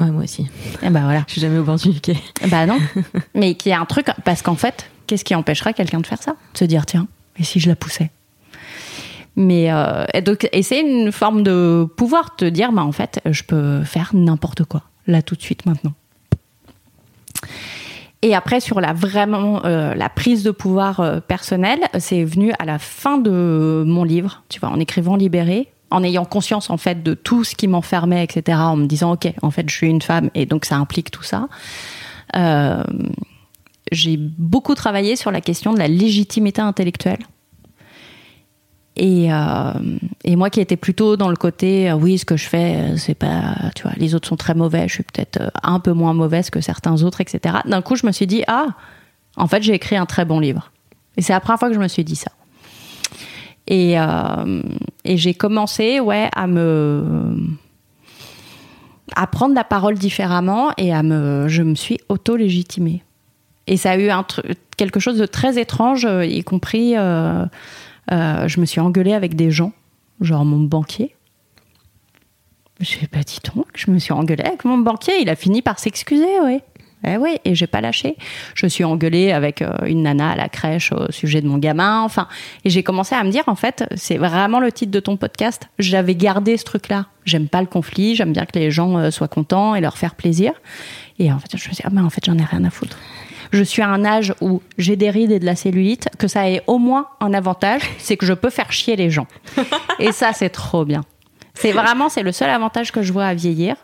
Ouais, 0.00 0.10
moi 0.10 0.24
aussi. 0.24 0.48
Et 0.82 0.90
bah 0.90 1.00
voilà. 1.02 1.24
Je 1.26 1.32
suis 1.32 1.40
jamais 1.40 1.58
au 1.58 1.64
bord 1.64 1.76
du 1.76 2.00
quai. 2.00 2.16
Bah 2.48 2.66
non. 2.66 2.78
mais 3.34 3.54
qui 3.54 3.70
est 3.70 3.74
un 3.74 3.84
truc 3.84 4.06
parce 4.24 4.42
qu'en 4.42 4.54
fait, 4.54 4.90
qu'est-ce 5.06 5.24
qui 5.24 5.34
empêcherait 5.34 5.74
quelqu'un 5.74 6.00
de 6.00 6.06
faire 6.06 6.22
ça? 6.22 6.36
De 6.54 6.58
se 6.58 6.64
dire 6.64 6.86
tiens, 6.86 7.08
et 7.38 7.44
si 7.44 7.60
je 7.60 7.68
la 7.68 7.76
poussais? 7.76 8.10
Mais 9.38 9.70
euh, 9.70 10.04
et 10.14 10.20
donc 10.20 10.48
et 10.50 10.64
c'est 10.64 10.80
une 10.80 11.12
forme 11.12 11.44
de 11.44 11.86
pouvoir 11.96 12.34
te 12.34 12.44
dire 12.44 12.72
bah 12.72 12.82
en 12.82 12.90
fait 12.90 13.20
je 13.24 13.44
peux 13.44 13.84
faire 13.84 14.10
n'importe 14.12 14.64
quoi 14.64 14.82
là 15.06 15.22
tout 15.22 15.36
de 15.36 15.42
suite 15.42 15.64
maintenant 15.64 15.92
et 18.22 18.34
après 18.34 18.58
sur 18.58 18.80
la 18.80 18.92
vraiment 18.92 19.64
euh, 19.64 19.94
la 19.94 20.08
prise 20.08 20.42
de 20.42 20.50
pouvoir 20.50 20.98
euh, 20.98 21.20
personnelle 21.20 21.78
c'est 22.00 22.24
venu 22.24 22.52
à 22.58 22.64
la 22.64 22.80
fin 22.80 23.16
de 23.16 23.84
mon 23.86 24.02
livre 24.02 24.42
tu 24.48 24.58
vois 24.58 24.70
en 24.70 24.80
écrivant 24.80 25.14
libéré 25.14 25.68
en 25.90 26.02
ayant 26.02 26.24
conscience 26.24 26.70
en 26.70 26.76
fait 26.76 27.02
de 27.02 27.14
tout 27.14 27.44
ce 27.44 27.54
qui 27.54 27.68
m'enfermait 27.68 28.24
etc 28.24 28.58
en 28.60 28.76
me 28.76 28.86
disant 28.86 29.12
ok 29.12 29.32
en 29.42 29.50
fait 29.50 29.68
je 29.68 29.74
suis 29.74 29.88
une 29.88 30.02
femme 30.02 30.30
et 30.34 30.46
donc 30.46 30.64
ça 30.64 30.76
implique 30.76 31.10
tout 31.10 31.22
ça 31.22 31.48
Euh, 32.36 32.84
j'ai 33.90 34.18
beaucoup 34.18 34.74
travaillé 34.74 35.16
sur 35.16 35.30
la 35.30 35.40
question 35.40 35.72
de 35.72 35.78
la 35.78 35.88
légitimité 35.88 36.60
intellectuelle 36.60 37.24
et, 38.96 39.32
euh, 39.32 39.72
et 40.24 40.36
moi 40.36 40.50
qui 40.50 40.60
étais 40.60 40.76
plutôt 40.76 41.16
dans 41.16 41.30
le 41.30 41.36
côté, 41.36 41.88
euh, 41.88 41.94
oui, 41.94 42.18
ce 42.18 42.24
que 42.24 42.36
je 42.36 42.48
fais, 42.48 42.96
c'est 42.96 43.14
pas, 43.14 43.54
tu 43.76 43.84
vois, 43.84 43.92
les 43.96 44.14
autres 44.14 44.28
sont 44.28 44.36
très 44.36 44.54
mauvais, 44.54 44.88
je 44.88 44.94
suis 44.94 45.04
peut-être 45.04 45.52
un 45.62 45.78
peu 45.78 45.92
moins 45.92 46.12
mauvaise 46.14 46.50
que 46.50 46.60
certains 46.60 47.02
autres, 47.04 47.20
etc. 47.20 47.58
D'un 47.64 47.80
coup, 47.80 47.94
je 47.94 48.04
me 48.04 48.12
suis 48.12 48.26
dit, 48.26 48.42
ah, 48.48 48.66
en 49.36 49.46
fait, 49.46 49.62
j'ai 49.62 49.72
écrit 49.72 49.96
un 49.96 50.04
très 50.04 50.24
bon 50.24 50.40
livre. 50.40 50.72
Et 51.16 51.22
c'est 51.22 51.32
la 51.32 51.40
première 51.40 51.60
fois 51.60 51.68
que 51.68 51.74
je 51.74 51.80
me 51.80 51.88
suis 51.88 52.04
dit 52.04 52.16
ça. 52.16 52.32
Et, 53.68 54.00
euh, 54.00 54.62
et 55.04 55.18
j'ai 55.18 55.34
commencé, 55.34 56.00
ouais, 56.00 56.28
à 56.34 56.46
me 56.46 57.36
à 59.14 59.26
prendre 59.26 59.54
la 59.54 59.64
parole 59.64 59.96
différemment 59.96 60.70
et 60.76 60.92
à 60.92 61.02
me, 61.02 61.48
je 61.48 61.62
me 61.62 61.74
suis 61.74 61.98
auto-légitimée. 62.08 63.02
Et 63.66 63.76
ça 63.76 63.92
a 63.92 63.98
eu 63.98 64.10
quelque 64.76 65.00
chose 65.00 65.18
de 65.18 65.26
très 65.26 65.58
étrange, 65.58 66.04
euh, 66.04 66.24
y 66.24 66.42
compris, 66.42 66.96
euh, 66.96 67.46
je 68.10 68.60
me 68.60 68.66
suis 68.66 68.80
engueulée 68.80 69.14
avec 69.14 69.34
des 69.34 69.50
gens, 69.50 69.72
genre 70.20 70.44
mon 70.44 70.60
banquier. 70.60 71.14
Je 72.80 73.06
pas 73.06 73.22
dit 73.22 73.40
donc, 73.54 73.66
je 73.74 73.90
me 73.90 73.98
suis 73.98 74.12
engueulée 74.12 74.44
avec 74.44 74.64
mon 74.64 74.78
banquier, 74.78 75.20
il 75.20 75.28
a 75.28 75.36
fini 75.36 75.62
par 75.62 75.78
s'excuser, 75.78 76.40
oui. 76.44 76.60
Eh 77.06 77.16
oui, 77.16 77.38
et 77.44 77.54
j'ai 77.54 77.66
pas 77.66 77.80
lâché. 77.80 78.16
Je 78.54 78.66
suis 78.66 78.84
engueulée 78.84 79.30
avec 79.32 79.62
euh, 79.62 79.72
une 79.86 80.02
nana 80.02 80.30
à 80.30 80.36
la 80.36 80.48
crèche 80.48 80.92
au 80.92 81.10
sujet 81.12 81.40
de 81.40 81.46
mon 81.46 81.58
gamin, 81.58 82.02
enfin. 82.02 82.26
Et 82.64 82.70
j'ai 82.70 82.82
commencé 82.82 83.14
à 83.14 83.22
me 83.22 83.30
dire, 83.30 83.44
en 83.46 83.54
fait, 83.54 83.84
c'est 83.94 84.16
vraiment 84.16 84.58
le 84.58 84.72
titre 84.72 84.90
de 84.90 85.00
ton 85.00 85.16
podcast. 85.16 85.68
J'avais 85.78 86.14
gardé 86.14 86.56
ce 86.56 86.64
truc-là. 86.64 87.06
J'aime 87.24 87.48
pas 87.48 87.60
le 87.60 87.66
conflit, 87.66 88.16
j'aime 88.16 88.32
bien 88.32 88.46
que 88.46 88.58
les 88.58 88.70
gens 88.70 88.98
euh, 88.98 89.10
soient 89.10 89.28
contents 89.28 89.74
et 89.74 89.80
leur 89.80 89.96
faire 89.96 90.14
plaisir. 90.14 90.52
Et 91.18 91.32
en 91.32 91.38
fait, 91.38 91.50
je 91.52 91.56
me 91.56 91.60
suis 91.60 91.70
dit, 91.70 91.82
ah, 91.84 91.90
mais 91.92 92.00
en 92.00 92.10
fait, 92.10 92.24
j'en 92.24 92.36
ai 92.36 92.44
rien 92.44 92.64
à 92.64 92.70
foutre. 92.70 92.96
Je 93.52 93.62
suis 93.62 93.82
à 93.82 93.88
un 93.88 94.04
âge 94.04 94.34
où 94.40 94.60
j'ai 94.76 94.96
des 94.96 95.10
rides 95.10 95.30
et 95.30 95.38
de 95.38 95.46
la 95.46 95.56
cellulite, 95.56 96.08
que 96.18 96.28
ça 96.28 96.50
ait 96.50 96.62
au 96.66 96.78
moins 96.78 97.06
un 97.20 97.32
avantage, 97.32 97.82
c'est 97.98 98.16
que 98.16 98.26
je 98.26 98.34
peux 98.34 98.50
faire 98.50 98.72
chier 98.72 98.96
les 98.96 99.10
gens. 99.10 99.26
Et 99.98 100.12
ça, 100.12 100.32
c'est 100.34 100.50
trop 100.50 100.84
bien. 100.84 101.02
C'est 101.54 101.72
vraiment, 101.72 102.08
c'est 102.08 102.22
le 102.22 102.30
seul 102.30 102.50
avantage 102.50 102.92
que 102.92 103.02
je 103.02 103.12
vois 103.12 103.24
à 103.24 103.34
vieillir. 103.34 103.74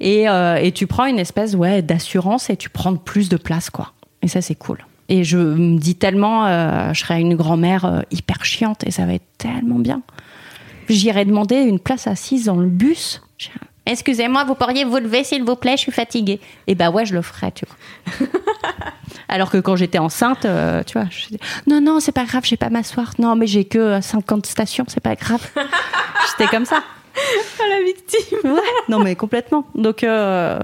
Et, 0.00 0.28
euh, 0.28 0.56
et 0.56 0.72
tu 0.72 0.86
prends 0.86 1.06
une 1.06 1.18
espèce 1.18 1.54
ouais, 1.54 1.82
d'assurance 1.82 2.50
et 2.50 2.56
tu 2.56 2.68
prends 2.68 2.96
plus 2.96 3.28
de 3.28 3.36
place, 3.36 3.70
quoi. 3.70 3.92
Et 4.22 4.28
ça, 4.28 4.40
c'est 4.40 4.54
cool. 4.54 4.78
Et 5.08 5.22
je 5.22 5.36
me 5.36 5.78
dis 5.78 5.96
tellement, 5.96 6.46
euh, 6.46 6.92
je 6.92 7.00
serai 7.00 7.20
une 7.20 7.36
grand-mère 7.36 7.84
euh, 7.84 8.00
hyper 8.10 8.44
chiante 8.44 8.86
et 8.86 8.90
ça 8.90 9.04
va 9.04 9.14
être 9.14 9.28
tellement 9.38 9.78
bien. 9.78 10.02
J'irai 10.88 11.24
demander 11.24 11.56
une 11.56 11.78
place 11.78 12.06
assise 12.06 12.46
dans 12.46 12.56
le 12.56 12.68
bus. 12.68 13.22
Excusez-moi, 13.86 14.44
vous 14.44 14.54
pourriez 14.54 14.84
vous 14.84 14.96
lever, 14.96 15.24
s'il 15.24 15.44
vous 15.44 15.56
plaît, 15.56 15.76
je 15.76 15.82
suis 15.82 15.92
fatiguée. 15.92 16.40
Et 16.66 16.74
bah 16.74 16.90
ouais, 16.90 17.04
je 17.04 17.14
le 17.14 17.20
ferai, 17.20 17.52
tu 17.52 17.66
vois. 17.66 18.28
Alors 19.28 19.50
que 19.50 19.58
quand 19.58 19.76
j'étais 19.76 19.98
enceinte, 19.98 20.44
euh, 20.44 20.82
tu 20.84 20.94
vois, 20.98 21.08
je 21.10 21.28
dis, 21.28 21.38
non, 21.66 21.80
non, 21.80 22.00
c'est 22.00 22.12
pas 22.12 22.24
grave, 22.24 22.44
j'ai 22.44 22.56
pas 22.56 22.70
m'asseoir. 22.70 23.12
Non, 23.18 23.36
mais 23.36 23.46
j'ai 23.46 23.64
que 23.64 23.78
euh, 23.78 24.00
50 24.00 24.46
stations, 24.46 24.84
c'est 24.88 25.02
pas 25.02 25.16
grave. 25.16 25.46
J'étais 26.30 26.48
comme 26.50 26.64
ça. 26.64 26.82
La 27.68 27.84
victime 27.84 28.38
Ouais, 28.52 28.60
non 28.88 28.98
mais 28.98 29.14
complètement. 29.16 29.66
Donc, 29.74 30.02
euh, 30.04 30.58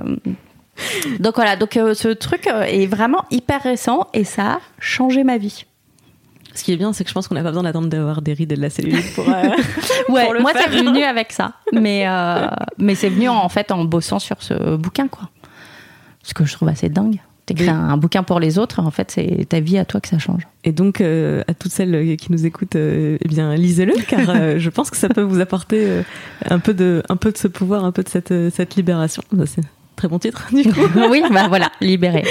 donc 1.18 1.34
voilà, 1.36 1.56
donc 1.56 1.76
euh, 1.76 1.94
ce 1.94 2.08
truc 2.08 2.46
euh, 2.46 2.62
est 2.62 2.86
vraiment 2.86 3.24
hyper 3.30 3.62
récent 3.62 4.08
et 4.14 4.24
ça 4.24 4.52
a 4.54 4.60
changé 4.78 5.24
ma 5.24 5.36
vie. 5.38 5.64
Ce 6.54 6.64
qui 6.64 6.72
est 6.72 6.76
bien, 6.76 6.92
c'est 6.92 7.04
que 7.04 7.10
je 7.10 7.14
pense 7.14 7.28
qu'on 7.28 7.36
n'a 7.36 7.42
pas 7.42 7.50
besoin 7.50 7.62
d'attendre 7.62 7.88
d'avoir 7.88 8.22
des 8.22 8.32
rides 8.32 8.50
et 8.52 8.56
de 8.56 8.60
la 8.60 8.70
cellulite 8.70 9.14
pour. 9.14 9.28
euh, 9.28 9.42
Ouais, 10.08 10.24
pour 10.24 10.34
le 10.34 10.40
moi 10.40 10.50
c'est 10.54 10.68
venu 10.68 11.02
avec 11.04 11.32
ça, 11.32 11.52
mais 11.72 12.08
euh, 12.08 12.48
mais 12.78 12.94
c'est 12.96 13.08
venu 13.08 13.28
en 13.28 13.48
fait 13.48 13.70
en 13.70 13.84
bossant 13.84 14.18
sur 14.18 14.42
ce 14.42 14.76
bouquin 14.76 15.06
quoi. 15.08 15.28
Ce 16.22 16.34
que 16.34 16.44
je 16.44 16.52
trouve 16.52 16.68
assez 16.68 16.88
dingue. 16.88 17.20
T'écris 17.50 17.64
Oui. 17.64 17.70
un, 17.70 17.96
bouquin 17.96 18.22
pour 18.22 18.38
les 18.38 18.58
autres, 18.58 18.78
en 18.80 18.90
fait 18.92 19.10
c'est 19.10 19.46
ta 19.48 19.58
vie 19.60 19.76
à 19.76 19.84
toi 19.84 20.00
que 20.00 20.06
ça 20.08 20.18
change. 20.18 20.42
Et 20.62 20.72
donc, 20.72 21.00
euh, 21.00 21.42
à 21.48 21.54
toutes 21.54 21.72
celles 21.72 22.16
qui 22.16 22.30
nous 22.30 22.46
écoutent, 22.46 22.76
euh, 22.76 23.18
eh 23.20 23.28
bien, 23.28 23.54
lisez-le, 23.56 23.94
car 24.06 24.30
euh, 24.30 24.54
je 24.60 24.70
pense 24.70 24.90
que 24.90 24.96
ça 24.96 25.08
peut 25.08 25.22
vous 25.22 25.40
apporter 25.40 25.84
euh, 25.88 26.02
un, 26.48 26.58
peu 26.60 26.74
de, 26.74 27.02
un 27.08 27.16
peu 27.16 27.32
de 27.32 27.36
ce 27.38 27.48
pouvoir, 27.48 27.84
un 27.84 27.92
peu 27.92 28.02
de 28.04 28.08
cette, 28.08 28.30
euh, 28.30 28.50
cette 28.54 28.76
libération. 28.76 29.22
C'est 29.46 29.62
un 29.62 29.68
très 29.96 30.06
bon 30.08 30.18
titre, 30.18 30.46
du 30.52 30.62
coup. 30.72 30.80
oui, 31.10 31.22
bah 31.32 31.48
voilà, 31.48 31.72
libéré. 31.80 32.24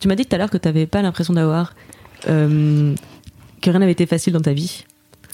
tu 0.00 0.06
m'as 0.08 0.14
dit 0.14 0.26
tout 0.26 0.34
à 0.34 0.38
l'heure 0.38 0.50
que 0.50 0.58
tu 0.58 0.68
n'avais 0.68 0.86
pas 0.86 1.02
l'impression 1.02 1.34
d'avoir. 1.34 1.74
euh, 2.28 2.94
que 3.60 3.70
rien 3.70 3.80
n'avait 3.80 3.92
été 3.92 4.06
facile 4.06 4.32
dans 4.32 4.40
ta 4.40 4.52
vie. 4.52 4.84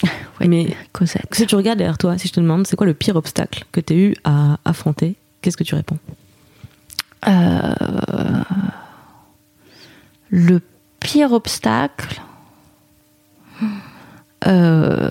Mais 0.41 0.69
Cosette. 0.93 1.27
si 1.33 1.47
tu 1.47 1.55
regardes 1.57 1.79
derrière 1.79 1.99
toi, 1.99 2.17
si 2.19 2.29
je 2.29 2.33
te 2.33 2.41
demande, 2.41 2.67
c'est 2.67 2.77
quoi 2.77 2.87
le 2.87 2.95
pire 2.95 3.17
obstacle 3.17 3.65
que 3.73 3.81
tu 3.81 3.93
as 3.93 3.97
eu 3.97 4.15
à 4.25 4.59
affronter 4.65 5.17
Qu'est-ce 5.43 5.57
que 5.57 5.65
tu 5.65 5.75
réponds? 5.75 5.99
Euh, 7.27 7.73
le 10.31 10.61
pire 11.01 11.33
obstacle. 11.33 12.21
Euh, 14.47 15.11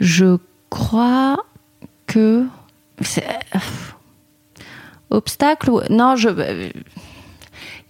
je 0.00 0.36
crois 0.70 1.38
que. 2.06 2.46
c'est- 3.00 3.26
Obstacle 5.10 5.70
ou- 5.70 5.80
Non, 5.90 6.16
je. 6.16 6.28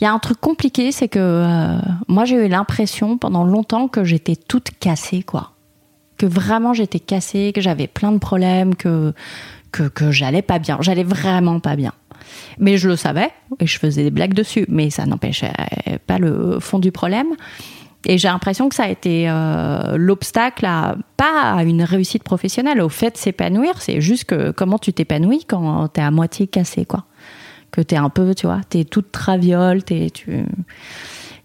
Il 0.01 0.05
y 0.05 0.06
a 0.06 0.12
un 0.12 0.19
truc 0.19 0.40
compliqué, 0.40 0.90
c'est 0.90 1.06
que 1.06 1.19
euh, 1.20 1.78
moi 2.09 2.24
j'ai 2.24 2.35
eu 2.47 2.48
l'impression 2.48 3.16
pendant 3.19 3.44
longtemps 3.44 3.86
que 3.86 4.02
j'étais 4.02 4.35
toute 4.35 4.70
cassée, 4.81 5.23
quoi. 5.23 5.52
Que 6.19 6.27
vraiment 6.27 6.73
j'étais 6.74 6.98
cassée, 6.98 7.52
que 7.55 7.60
j'avais 7.60 7.86
plein 7.86 8.10
de 8.10 8.19
problèmes, 8.19 8.74
que, 8.74 9.14
que 9.70 10.10
j'allais 10.10 10.43
pas 10.43 10.59
bien. 10.59 10.78
J'allais 10.81 11.05
vraiment 11.05 11.60
pas 11.60 11.77
bien. 11.77 11.93
Mais 12.59 12.77
je 12.77 12.89
le 12.89 12.97
savais 12.97 13.31
et 13.61 13.67
je 13.67 13.79
faisais 13.79 14.05
des 14.05 14.11
blagues 14.11 14.35
dessus, 14.35 14.65
mais 14.69 14.91
ça 14.91 15.07
n'empêchait 15.07 15.53
pas 16.07 16.19
le 16.19 16.59
fond 16.61 16.79
du 16.79 16.93
problème. 16.93 17.35
Et 18.07 18.19
j'ai 18.19 18.29
l'impression 18.29 18.69
que 18.69 18.75
ça 18.75 18.85
a 18.85 18.89
été 18.89 19.29
euh, 19.29 19.97
l'obstacle 19.97 20.67
pas 21.17 21.53
à 21.55 21.63
une 21.63 21.83
réussite 21.83 22.25
professionnelle, 22.25 22.81
au 22.81 22.89
fait 22.89 23.13
de 23.13 23.17
s'épanouir. 23.17 23.81
C'est 23.81 24.01
juste 24.01 24.25
que 24.25 24.51
comment 24.51 24.79
tu 24.79 24.93
t'épanouis 24.93 25.45
quand 25.47 25.89
t'es 25.89 26.01
à 26.01 26.11
moitié 26.11 26.47
cassé, 26.47 26.85
quoi. 26.85 27.05
Que 27.71 27.81
t'es 27.81 27.97
un 27.97 28.11
peu, 28.11 28.35
tu 28.35 28.47
vois, 28.47 28.61
t'es 28.69 28.85
toute 28.85 29.13
traviole, 29.13 29.83
t'es 29.83 30.11
tu. 30.11 30.45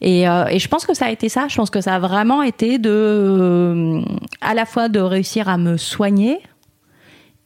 Et, 0.02 0.28
euh, 0.28 0.58
je 0.58 0.68
pense 0.68 0.86
que 0.86 0.94
ça 0.94 1.06
a 1.06 1.12
été 1.12 1.30
ça. 1.30 1.48
Je 1.48 1.56
pense 1.56 1.70
que 1.70 1.80
ça 1.80 1.96
a 1.96 2.00
vraiment 2.00 2.42
été 2.42 2.80
de, 2.80 2.90
euh, 2.92 4.02
à 4.42 4.54
la 4.54 4.66
fois 4.66 4.90
de 4.90 5.00
réussir 5.00 5.48
à 5.48 5.58
me 5.58 5.78
soigner 5.78 6.40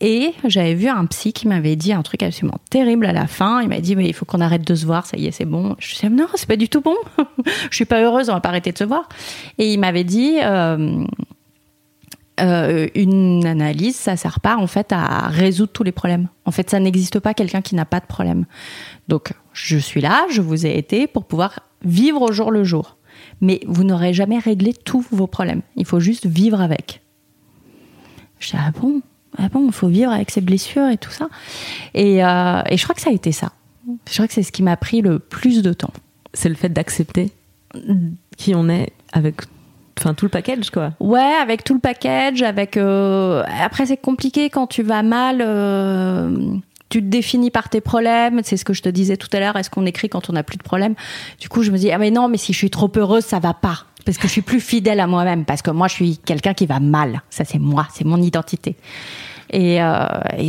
et 0.02 0.34
j'avais 0.46 0.74
vu 0.74 0.88
un 0.88 1.06
psy 1.06 1.32
qui 1.32 1.48
m'avait 1.48 1.76
dit 1.76 1.94
un 1.94 2.02
truc 2.02 2.24
absolument 2.24 2.58
terrible 2.72 3.06
à 3.06 3.14
la 3.14 3.28
fin. 3.28 3.62
Il 3.62 3.70
m'a 3.70 3.80
dit, 3.80 3.96
mais 3.96 4.08
il 4.08 4.14
faut 4.14 4.26
qu'on 4.26 4.42
arrête 4.42 4.66
de 4.66 4.74
se 4.74 4.86
voir, 4.86 5.06
ça 5.06 5.16
y 5.16 5.28
est, 5.28 5.32
c'est 5.32 5.46
bon. 5.46 5.76
Je 5.78 5.94
disais, 5.94 6.10
non, 6.10 6.26
c'est 6.34 6.48
pas 6.48 6.56
du 6.56 6.68
tout 6.68 6.82
bon. 6.82 6.96
je 7.70 7.76
suis 7.76 7.86
pas 7.86 8.02
heureuse, 8.02 8.30
on 8.30 8.34
va 8.34 8.42
pas 8.42 8.50
arrêter 8.50 8.72
de 8.72 8.78
se 8.80 8.84
voir. 8.84 9.08
Et 9.60 9.72
il 9.72 9.80
m'avait 9.80 10.04
dit, 10.04 10.40
euh, 10.42 11.06
euh, 12.40 12.88
une 12.96 13.46
analyse, 13.46 13.96
ça 13.96 14.18
sert 14.18 14.40
pas 14.40 14.58
en 14.58 14.66
fait 14.66 14.92
à 14.92 15.28
résoudre 15.28 15.72
tous 15.72 15.84
les 15.84 15.92
problèmes. 15.92 16.30
En 16.46 16.52
fait, 16.52 16.72
ça 16.72 16.80
n'existe 16.80 17.20
pas 17.20 17.36
quelqu'un 17.36 17.62
qui 17.62 17.76
n'a 17.76 17.86
pas 17.86 18.00
de 18.00 18.08
problème. 18.08 18.46
Donc, 19.08 19.34
je 19.54 19.78
suis 19.78 20.02
là, 20.02 20.26
je 20.32 20.42
vous 20.42 20.66
ai 20.66 20.76
été 20.80 21.06
pour 21.06 21.26
pouvoir 21.26 21.60
vivre 21.86 22.24
au 22.24 22.32
jour 22.32 22.50
le 22.50 22.64
jour. 22.64 22.98
Mais 23.40 23.60
vous 23.68 23.84
n'aurez 23.84 24.14
jamais 24.14 24.40
réglé 24.40 24.74
tous 24.74 25.06
vos 25.12 25.28
problèmes. 25.28 25.62
Il 25.76 25.86
faut 25.86 26.00
juste 26.00 26.26
vivre 26.26 26.60
avec. 26.60 27.02
Je 28.40 28.50
dis, 28.50 28.58
ah 28.58 28.72
bon? 28.72 29.04
Ah 29.38 29.50
bon, 29.50 29.68
il 29.68 29.72
faut 29.72 29.88
vivre 29.88 30.12
avec 30.12 30.32
ses 30.32 30.42
blessures 30.42 30.88
et 30.90 30.98
tout 30.98 31.12
ça. 31.12 31.30
Et, 31.94 32.24
euh, 32.24 32.62
et 32.70 32.78
je 32.78 32.84
crois 32.84 32.96
que 32.96 33.02
ça 33.02 33.10
a 33.10 33.14
été 33.14 33.32
ça. 33.32 33.52
Je 34.08 34.14
crois 34.14 34.28
que 34.28 34.34
c'est 34.34 34.44
ce 34.44 34.52
qui 34.52 34.64
m'a 34.64 34.78
pris 34.78 35.02
le 35.02 35.20
plus 35.20 35.62
de 35.62 35.74
temps. 35.74 35.94
C'est 36.34 36.50
le 36.50 36.56
fait 36.56 36.70
d'accepter 36.70 37.32
qui 38.38 38.56
on 38.56 38.70
est 38.70 38.92
avec 39.14 39.42
enfin 40.00 40.14
tout 40.14 40.26
le 40.26 40.30
package 40.30 40.70
quoi. 40.70 40.94
Ouais, 41.00 41.34
avec 41.42 41.64
tout 41.64 41.74
le 41.74 41.80
package, 41.80 42.42
avec 42.42 42.78
euh, 42.78 43.44
après 43.62 43.86
c'est 43.86 43.98
compliqué 43.98 44.50
quand 44.50 44.68
tu 44.68 44.84
vas 44.84 45.04
mal. 45.04 45.42
Euh, 45.42 46.56
tu 46.92 47.02
te 47.02 47.08
définis 47.08 47.50
par 47.50 47.70
tes 47.70 47.82
problèmes, 47.82 48.42
c'est 48.44 48.58
ce 48.58 48.66
que 48.66 48.74
je 48.74 48.82
te 48.82 48.90
disais 48.90 49.18
tout 49.18 49.30
à 49.32 49.40
l'heure. 49.40 49.56
Est-ce 49.56 49.70
qu'on 49.70 49.86
écrit 49.86 50.10
quand 50.10 50.30
on 50.30 50.34
n'a 50.34 50.44
plus 50.44 50.58
de 50.58 50.64
problèmes? 50.64 50.94
Du 51.40 51.50
coup, 51.50 51.64
je 51.64 51.72
me 51.72 51.78
dis 51.78 51.90
ah 51.90 51.98
mais 51.98 52.12
non, 52.12 52.28
mais 52.28 52.38
si 52.38 52.54
je 52.54 52.58
suis 52.58 52.70
trop 52.70 52.92
heureuse, 52.96 53.24
ça 53.24 53.40
va 53.40 53.54
pas 53.54 53.86
parce 54.06 54.18
que 54.18 54.28
je 54.28 54.32
suis 54.32 54.42
plus 54.42 54.60
fidèle 54.60 55.00
à 55.00 55.08
moi-même, 55.08 55.46
parce 55.46 55.62
que 55.62 55.72
moi 55.72 55.88
je 55.88 55.94
suis 55.94 56.18
quelqu'un 56.18 56.54
qui 56.54 56.66
va 56.66 56.80
mal. 56.80 57.22
Ça 57.30 57.46
c'est 57.46 57.60
moi, 57.60 57.88
c'est 57.94 58.04
mon 58.06 58.22
identité. 58.22 58.76
Et, 59.54 59.82
euh, 59.82 60.06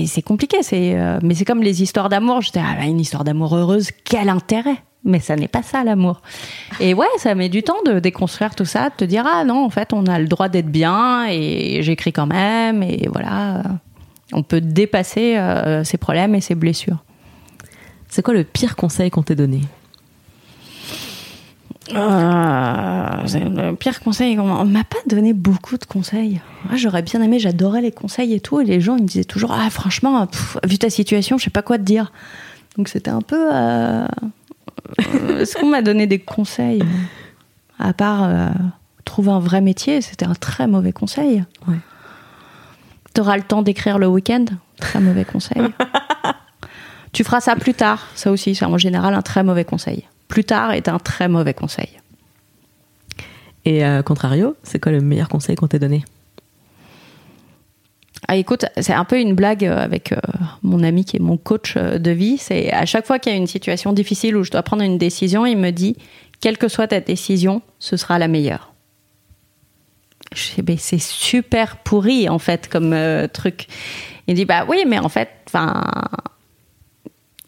c'est 0.07 0.23
compliqué, 0.23 0.63
c'est 0.63 0.95
euh, 0.95 1.19
mais 1.23 1.35
c'est 1.35 1.45
comme 1.45 1.63
les 1.63 1.83
histoires 1.83 2.09
d'amour. 2.09 2.41
J'étais 2.41 2.61
ah, 2.61 2.77
bah, 2.79 2.87
une 2.87 3.01
histoire 3.01 3.25
d'amour 3.25 3.55
heureuse, 3.57 3.91
quel 4.05 4.29
intérêt? 4.29 4.77
Mais 5.05 5.19
ça 5.19 5.35
n'est 5.35 5.49
pas 5.49 5.63
ça 5.63 5.83
l'amour. 5.83 6.23
Et 6.79 6.95
ouais, 6.95 7.07
ça 7.19 7.35
met 7.35 7.49
du 7.49 7.65
temps 7.65 7.83
de 7.85 7.99
déconstruire 7.99 8.55
tout 8.55 8.65
ça, 8.65 8.89
de 8.89 8.95
te 8.97 9.05
dire 9.05 9.25
ah 9.27 9.45
non, 9.45 9.65
en 9.65 9.71
fait, 9.71 9.93
on 9.93 10.07
a 10.07 10.19
le 10.19 10.29
droit 10.29 10.49
d'être 10.49 10.71
bien 10.71 11.27
et 11.29 11.83
j'écris 11.83 12.13
quand 12.13 12.27
même 12.27 12.83
et 12.83 13.09
voilà, 13.13 13.63
on 14.33 14.43
peut 14.43 14.61
dépasser 14.61 15.37
euh, 15.37 15.85
ses 15.85 15.99
problèmes 15.99 16.35
et 16.35 16.41
ses 16.41 16.55
blessures. 16.55 17.03
C'est 18.09 18.23
quoi 18.23 18.35
le 18.35 18.45
pire 18.45 18.77
conseil 18.77 19.11
qu'on 19.11 19.23
t'ait 19.23 19.35
donné? 19.35 19.63
Euh, 21.91 21.95
le 21.95 23.75
pire 23.75 24.01
conseil, 24.01 24.39
on 24.39 24.65
m'a 24.65 24.85
pas 24.85 24.99
donné 25.07 25.33
beaucoup 25.33 25.77
de 25.77 25.85
conseils. 25.85 26.41
Moi, 26.67 26.77
j'aurais 26.77 27.03
bien 27.03 27.21
aimé, 27.23 27.39
j'adorais 27.39 27.81
les 27.81 27.91
conseils 27.91 28.35
et 28.35 28.41
tout, 28.41 28.61
et 28.61 28.65
les 28.65 28.81
gens 28.81 28.97
ils 28.97 29.03
me 29.03 29.09
disaient 29.09 29.25
toujours 29.25 29.53
ah 29.53 29.69
franchement, 29.69 30.27
vu 30.65 30.79
ta 30.79 30.91
situation, 30.91 31.39
je 31.39 31.45
sais 31.45 31.51
pas 31.51 31.63
quoi 31.63 31.79
te 31.79 31.83
dire. 31.83 32.13
Donc 32.77 32.89
c'était 32.89 33.11
un 33.11 33.21
peu. 33.21 33.51
Euh, 33.53 34.07
est-ce 35.41 35.57
qu'on 35.57 35.67
m'a 35.67 35.83
donné 35.83 36.07
des 36.07 36.19
conseils 36.19 36.83
À 37.79 37.93
part 37.93 38.25
euh, 38.25 38.49
trouver 39.05 39.31
un 39.31 39.41
vrai 39.41 39.61
métier, 39.61 40.01
c'était 40.01 40.27
un 40.27 40.35
très 40.35 40.67
mauvais 40.67 40.93
conseil. 40.93 41.45
Ouais. 41.67 41.77
T'auras 43.15 43.37
le 43.37 43.43
temps 43.43 43.63
d'écrire 43.63 43.99
le 43.99 44.07
week-end, 44.07 44.45
très 44.79 45.01
mauvais 45.01 45.25
conseil. 45.25 45.63
tu 47.13 47.25
feras 47.25 47.41
ça 47.41 47.57
plus 47.57 47.75
tard, 47.75 48.07
ça 48.15 48.31
aussi, 48.31 48.55
c'est 48.55 48.65
en 48.65 48.79
général 48.79 49.15
un 49.15 49.23
très 49.23 49.43
mauvais 49.43 49.65
conseil 49.65 50.07
plus 50.33 50.45
tard 50.45 50.73
est 50.73 50.89
un 50.89 50.99
très 50.99 51.29
mauvais 51.29 51.53
conseil. 51.53 51.91
Et 53.67 53.85
euh, 53.85 54.01
contrario, 54.01 54.57
c'est 54.63 54.81
quoi 54.81 54.91
le 54.91 55.03
meilleur 55.03 55.29
conseil 55.29 55.57
qu'on 55.57 55.69
t'ait 55.69 55.79
donné? 55.79 56.07
Ah, 58.29 58.37
écoute, 58.37 58.65
c'est 58.81 58.95
un 58.95 59.05
peu 59.05 59.21
une 59.21 59.35
blague 59.35 59.67
euh, 59.67 59.77
avec 59.77 60.13
euh, 60.13 60.17
mon 60.63 60.83
ami 60.83 61.05
qui 61.05 61.19
est 61.19 61.21
mon 61.21 61.37
coach 61.37 61.77
de 61.77 62.11
vie. 62.11 62.39
C'est 62.39 62.73
à 62.73 62.87
chaque 62.87 63.07
fois 63.07 63.19
qu'il 63.19 63.31
y 63.31 63.35
a 63.35 63.39
une 63.39 63.47
situation 63.47 63.93
difficile 63.93 64.39
où 64.39 64.43
je 64.43 64.51
dois 64.51 64.63
prendre 64.63 64.83
une 64.83 64.97
décision, 64.97 65.45
il 65.45 65.59
me 65.59 65.71
dit 65.71 65.97
quelle 66.41 66.57
que 66.57 66.69
soit 66.69 66.87
ta 66.87 67.01
décision, 67.01 67.61
ce 67.79 67.99
sera 67.99 68.19
la 68.19 68.27
meilleure. 68.27 68.72
C'est 70.35 71.01
super 71.01 71.77
pourri 71.79 72.29
en 72.29 72.39
fait 72.39 72.69
comme 72.69 72.97
truc. 73.33 73.67
Il 74.27 74.35
dit 74.35 74.45
bah 74.45 74.65
oui, 74.69 74.85
mais 74.87 74.99
en 74.99 75.09
fait, 75.09 75.29
enfin, 75.49 75.85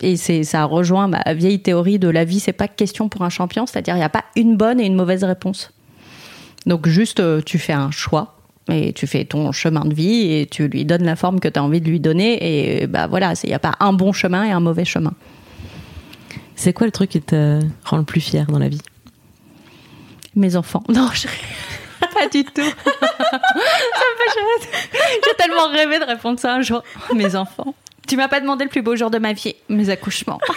et 0.00 0.16
c'est 0.16 0.44
ça 0.44 0.64
rejoint 0.64 1.08
ma 1.08 1.22
vieille 1.34 1.60
théorie 1.60 1.98
de 1.98 2.08
la 2.08 2.24
vie, 2.24 2.40
c'est 2.40 2.52
pas 2.52 2.68
question 2.68 3.08
pour 3.08 3.22
un 3.22 3.30
champion, 3.30 3.66
c'est-à-dire 3.66 3.94
il 3.94 3.98
n'y 3.98 4.04
a 4.04 4.10
pas 4.10 4.24
une 4.36 4.56
bonne 4.56 4.80
et 4.80 4.86
une 4.86 4.96
mauvaise 4.96 5.24
réponse. 5.24 5.72
Donc 6.66 6.88
juste 6.88 7.20
euh, 7.20 7.40
tu 7.44 7.58
fais 7.58 7.72
un 7.72 7.90
choix 7.90 8.36
et 8.68 8.92
tu 8.92 9.06
fais 9.06 9.24
ton 9.24 9.52
chemin 9.52 9.84
de 9.84 9.94
vie 9.94 10.32
et 10.32 10.46
tu 10.46 10.68
lui 10.68 10.84
donnes 10.84 11.04
la 11.04 11.16
forme 11.16 11.38
que 11.38 11.48
tu 11.48 11.58
as 11.58 11.62
envie 11.62 11.80
de 11.80 11.88
lui 11.88 12.00
donner 12.00 12.80
et 12.80 12.86
bah 12.86 13.06
voilà, 13.06 13.34
il 13.44 13.48
n'y 13.48 13.54
a 13.54 13.58
pas 13.58 13.74
un 13.80 13.92
bon 13.92 14.12
chemin 14.12 14.44
et 14.44 14.50
un 14.50 14.60
mauvais 14.60 14.84
chemin. 14.84 15.12
C'est 16.56 16.72
quoi 16.72 16.86
le 16.86 16.92
truc 16.92 17.10
qui 17.10 17.20
te 17.20 17.60
rend 17.84 17.98
le 17.98 18.04
plus 18.04 18.20
fier 18.20 18.46
dans 18.46 18.58
la 18.58 18.68
vie? 18.68 18.80
Mes 20.34 20.56
enfants. 20.56 20.82
Non, 20.88 21.08
je... 21.12 21.28
pas 22.06 22.28
du 22.28 22.44
tout. 22.44 22.62
J'ai 25.24 25.34
tellement 25.36 25.68
rêvé 25.68 25.98
de 25.98 26.04
répondre 26.04 26.38
ça 26.38 26.54
un 26.54 26.62
jour. 26.62 26.82
Mes 27.12 27.36
enfants. 27.36 27.74
Tu 28.06 28.16
m'as 28.16 28.28
pas 28.28 28.40
demandé 28.40 28.64
le 28.64 28.70
plus 28.70 28.82
beau 28.82 28.96
jour 28.96 29.10
de 29.10 29.18
ma 29.18 29.32
vie, 29.32 29.54
mes 29.68 29.90
accouchements. 29.90 30.40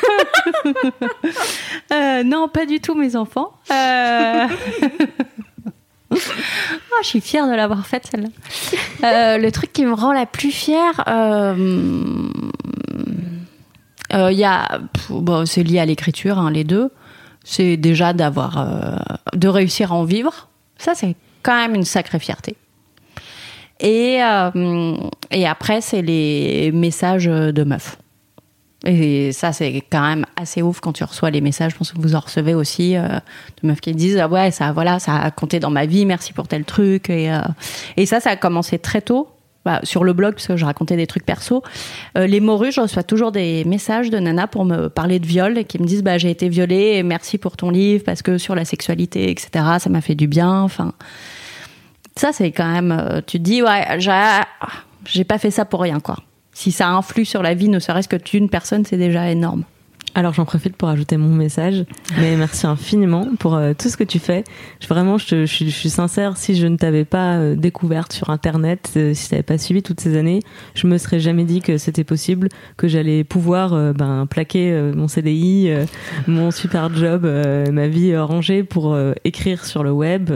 Euh, 1.94 2.24
non, 2.24 2.50
pas 2.50 2.66
du 2.66 2.82
tout 2.82 2.96
mes 2.96 3.16
enfants. 3.16 3.54
Euh... 3.72 4.48
oh, 6.12 6.16
je 7.02 7.08
suis 7.08 7.22
fière 7.22 7.48
de 7.48 7.54
l'avoir 7.54 7.88
faite 7.88 8.08
celle-là. 8.12 8.28
Euh, 9.04 9.38
le 9.38 9.52
truc 9.52 9.72
qui 9.72 9.86
me 9.86 9.94
rend 9.94 10.12
la 10.12 10.26
plus 10.26 10.52
fière, 10.52 11.04
il 11.08 11.14
euh, 14.14 14.32
y 14.32 14.44
a, 14.44 14.80
bon, 15.10 15.46
c'est 15.46 15.64
lié 15.64 15.80
à 15.80 15.86
l'écriture, 15.86 16.38
hein, 16.38 16.52
les 16.52 16.66
deux. 16.66 16.92
C'est 17.46 17.78
déjà 17.78 18.12
d'avoir, 18.12 18.68
de 19.34 19.48
réussir 19.48 19.94
à 19.94 19.96
en 19.96 20.04
vivre. 20.04 20.50
Ça, 20.78 20.94
c'est 20.94 21.16
quand 21.44 21.56
même 21.56 21.76
une 21.76 21.86
sacrée 21.86 22.20
fierté. 22.20 22.56
Et, 23.80 24.20
euh, 24.24 24.98
et 25.32 25.48
après, 25.48 25.82
c'est 25.82 26.02
les 26.02 26.72
messages 26.72 27.26
de 27.26 27.64
meufs. 27.64 27.98
Et 28.86 29.32
ça, 29.32 29.54
c'est 29.54 29.84
quand 29.90 30.02
même 30.02 30.26
assez 30.36 30.62
ouf 30.62 30.80
quand 30.80 30.94
tu 30.94 31.04
reçois 31.04 31.32
les 31.32 31.42
messages. 31.42 31.72
Je 31.72 31.78
pense 31.78 31.92
que 31.92 32.00
vous 32.00 32.16
en 32.16 32.20
recevez 32.20 32.54
aussi 32.54 32.96
euh, 32.96 33.08
de 33.62 33.68
meufs 33.68 33.82
qui 33.82 33.94
disent 33.94 34.18
ah 34.18 34.28
ouais 34.28 34.52
ça 34.52 34.72
voilà 34.72 35.00
ça 35.00 35.18
a 35.18 35.32
compté 35.32 35.60
dans 35.60 35.72
ma 35.72 35.86
vie, 35.86 36.06
merci 36.06 36.32
pour 36.32 36.48
tel 36.48 36.64
truc. 36.64 37.10
Et, 37.10 37.32
euh, 37.32 37.40
et 37.98 38.06
ça, 38.06 38.20
ça 38.20 38.32
a 38.32 38.36
commencé 38.36 38.78
très 38.78 39.02
tôt. 39.02 39.30
Bah, 39.68 39.82
sur 39.84 40.06
le 40.06 40.14
blog, 40.14 40.36
parce 40.36 40.48
que 40.48 40.56
je 40.56 40.64
racontais 40.64 40.96
des 40.96 41.08
trucs 41.08 41.26
perso, 41.26 41.62
les 42.16 42.40
morues, 42.40 42.72
je 42.72 42.80
reçois 42.80 43.04
toujours 43.04 43.34
des 43.34 43.66
messages 43.66 44.10
de 44.10 44.18
nana 44.18 44.48
pour 44.48 44.64
me 44.64 44.88
parler 44.88 45.20
de 45.20 45.26
viol 45.26 45.66
qui 45.66 45.78
me 45.78 45.86
disent 45.86 46.04
bah, 46.04 46.18
j'ai 46.18 46.30
été 46.30 46.48
violée 46.48 47.04
merci 47.04 47.38
pour 47.38 47.58
ton 47.58 47.70
livre 47.70 48.04
parce 48.06 48.22
que 48.22 48.38
sur 48.38 48.56
la 48.56 48.64
sexualité, 48.64 49.30
etc., 49.30 49.50
ça 49.80 49.90
m'a 49.90 50.00
fait 50.00 50.16
du 50.16 50.28
bien. 50.28 50.62
Enfin, 50.62 50.94
ça, 52.16 52.32
c'est 52.32 52.52
quand 52.52 52.72
même. 52.72 52.92
Euh, 52.92 53.22
tu 53.26 53.38
te 53.38 53.44
dis, 53.44 53.62
ouais, 53.62 54.00
j'ai 55.06 55.24
pas 55.24 55.38
fait 55.38 55.52
ça 55.52 55.66
pour 55.66 55.82
rien, 55.82 56.00
quoi. 56.00 56.18
Si 56.54 56.72
ça 56.72 56.90
influe 56.90 57.26
sur 57.26 57.44
la 57.44 57.54
vie, 57.54 57.70
ne 57.70 57.80
serait-ce 57.80 58.08
que 58.08 58.16
d'une 58.16 58.50
personne, 58.50 58.86
c'est 58.86 58.98
déjà 58.98 59.30
énorme. 59.30 59.64
Alors 60.18 60.34
j'en 60.34 60.46
profite 60.46 60.76
pour 60.76 60.90
ajouter 60.90 61.16
mon 61.16 61.30
message, 61.30 61.86
mais 62.20 62.36
merci 62.38 62.66
infiniment 62.66 63.28
pour 63.38 63.54
euh, 63.54 63.74
tout 63.78 63.88
ce 63.88 63.96
que 63.96 64.04
tu 64.04 64.18
fais. 64.18 64.44
vraiment, 64.90 65.20
je, 65.20 65.46
je, 65.46 65.70
suis 65.70 65.92
sincère, 65.92 66.38
si 66.38 66.56
je 66.56 66.66
ne 66.66 66.76
t'avais 66.76 67.06
pas 67.06 67.36
euh, 67.36 67.56
découverte 67.56 68.14
sur 68.14 68.32
Internet, 68.32 68.94
euh, 68.98 69.14
si 69.14 69.28
tu 69.28 69.36
n'avais 69.36 69.44
pas 69.44 69.60
suivi 69.60 69.84
toutes 69.84 70.00
ces 70.00 70.18
années, 70.18 70.40
je 70.74 70.88
me 70.88 70.98
serais 70.98 71.20
jamais 71.20 71.44
dit 71.44 71.62
que 71.62 71.78
c'était 71.78 72.04
possible, 72.04 72.50
que 72.78 72.88
j'allais 72.88 73.24
pouvoir 73.24 73.94
ben, 73.94 74.26
plaquer 74.26 74.92
mon 74.96 75.08
CDI, 75.08 75.70
mon 76.26 76.50
super 76.50 76.92
job, 76.96 77.30
ma 77.72 77.88
vie 77.88 78.18
rangée 78.18 78.64
pour 78.64 78.98
écrire 79.24 79.66
sur 79.66 79.84
le 79.84 79.92
web. 79.92 80.32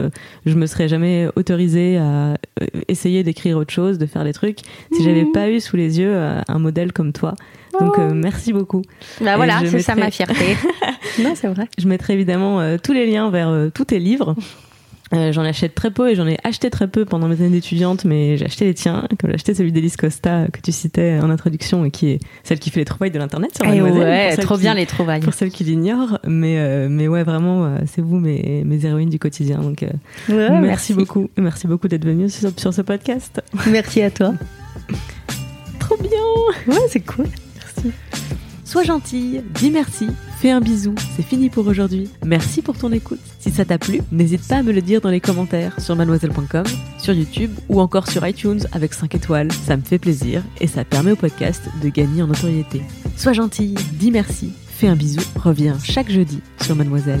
Je 0.46 0.54
me 0.54 0.66
serais 0.66 0.86
jamais 0.86 1.28
autorisée 1.34 1.98
à 1.98 2.36
essayer 2.86 3.24
d'écrire 3.24 3.56
autre 3.58 3.72
chose, 3.72 3.98
de 3.98 4.06
faire 4.06 4.22
des 4.22 4.32
trucs, 4.32 4.60
si 4.92 5.02
j'avais 5.02 5.24
mmh. 5.24 5.32
pas 5.32 5.50
eu 5.50 5.58
sous 5.58 5.76
les 5.76 5.98
yeux 5.98 6.16
un 6.16 6.58
modèle 6.58 6.92
comme 6.92 7.12
toi. 7.12 7.34
Donc 7.80 7.98
euh, 7.98 8.12
merci 8.14 8.52
beaucoup. 8.52 8.82
Bah 9.20 9.36
voilà, 9.36 9.60
c'est 9.66 9.80
ça 9.80 9.94
ma 9.94 10.10
fierté. 10.10 10.56
non, 11.22 11.34
c'est 11.34 11.48
vrai. 11.48 11.68
Je 11.78 11.88
mettrai 11.88 12.12
évidemment 12.14 12.60
euh, 12.60 12.76
tous 12.82 12.92
les 12.92 13.06
liens 13.10 13.30
vers 13.30 13.48
euh, 13.48 13.70
tous 13.72 13.86
tes 13.86 13.98
livres. 13.98 14.34
J'en 15.14 15.42
achète 15.42 15.74
très 15.74 15.90
peu 15.90 16.10
et 16.10 16.14
j'en 16.14 16.26
ai 16.26 16.38
acheté 16.42 16.70
très 16.70 16.88
peu 16.88 17.04
pendant 17.04 17.28
mes 17.28 17.34
années 17.42 17.50
d'étudiante, 17.50 18.06
mais 18.06 18.38
j'ai 18.38 18.46
acheté 18.46 18.64
les 18.64 18.72
tiens, 18.72 19.06
comme 19.20 19.28
j'ai 19.28 19.34
acheté 19.34 19.52
celui 19.52 19.70
d'Elise 19.70 19.96
Costa 19.98 20.46
que 20.50 20.58
tu 20.62 20.72
citais 20.72 21.18
en 21.22 21.28
introduction 21.28 21.84
et 21.84 21.90
qui 21.90 22.12
est 22.12 22.20
celle 22.44 22.58
qui 22.58 22.70
fait 22.70 22.78
les 22.80 22.86
trouvailles 22.86 23.10
de 23.10 23.18
l'internet 23.18 23.54
sur 23.54 23.66
Mademoiselle. 23.66 23.94
pour 23.98 24.04
ouais, 24.08 24.36
trop 24.38 24.54
qui- 24.54 24.62
bien 24.62 24.72
les 24.72 24.86
trouvailles. 24.86 25.20
Pour 25.20 25.34
celles 25.34 25.50
qui 25.50 25.64
l'ignorent, 25.64 26.18
mais 26.26 26.88
mais 26.88 27.08
ouais 27.08 27.24
vraiment, 27.24 27.74
c'est 27.84 28.00
vous 28.00 28.18
mes 28.20 28.62
mes 28.64 28.86
héroïnes 28.86 29.10
du 29.10 29.18
quotidien. 29.18 29.58
Donc 29.60 29.84
Ouais, 30.30 30.60
merci, 30.60 30.94
beaucoup, 30.94 31.28
merci 31.36 31.66
beaucoup 31.66 31.88
d'être 31.88 32.06
venu 32.06 32.30
sur, 32.30 32.48
sur 32.56 32.72
ce 32.72 32.80
podcast. 32.80 33.42
Merci 33.68 34.00
à 34.00 34.10
toi. 34.10 34.32
Trop 35.78 35.96
bien. 35.98 36.74
Ouais, 36.74 36.80
c'est 36.88 37.00
cool. 37.04 37.26
Sois 38.64 38.84
gentille, 38.84 39.42
dis 39.60 39.70
merci, 39.70 40.06
fais 40.38 40.50
un 40.50 40.60
bisou, 40.60 40.94
c'est 41.14 41.22
fini 41.22 41.50
pour 41.50 41.66
aujourd'hui. 41.66 42.08
Merci 42.24 42.62
pour 42.62 42.78
ton 42.78 42.90
écoute. 42.90 43.20
Si 43.38 43.50
ça 43.50 43.66
t'a 43.66 43.76
plu, 43.76 44.00
n'hésite 44.10 44.48
pas 44.48 44.56
à 44.56 44.62
me 44.62 44.72
le 44.72 44.80
dire 44.80 45.02
dans 45.02 45.10
les 45.10 45.20
commentaires 45.20 45.78
sur 45.78 45.94
mademoiselle.com, 45.94 46.64
sur 46.98 47.12
YouTube 47.12 47.50
ou 47.68 47.80
encore 47.80 48.08
sur 48.08 48.26
iTunes 48.26 48.60
avec 48.72 48.94
5 48.94 49.14
étoiles. 49.14 49.52
Ça 49.52 49.76
me 49.76 49.82
fait 49.82 49.98
plaisir 49.98 50.42
et 50.60 50.68
ça 50.68 50.84
permet 50.84 51.12
au 51.12 51.16
podcast 51.16 51.62
de 51.82 51.88
gagner 51.90 52.22
en 52.22 52.28
notoriété. 52.28 52.80
Sois 53.16 53.34
gentille, 53.34 53.74
dis 53.92 54.10
merci, 54.10 54.52
fais 54.68 54.88
un 54.88 54.96
bisou, 54.96 55.20
reviens 55.36 55.76
chaque 55.82 56.10
jeudi 56.10 56.40
sur 56.62 56.74
Mademoiselle. 56.74 57.20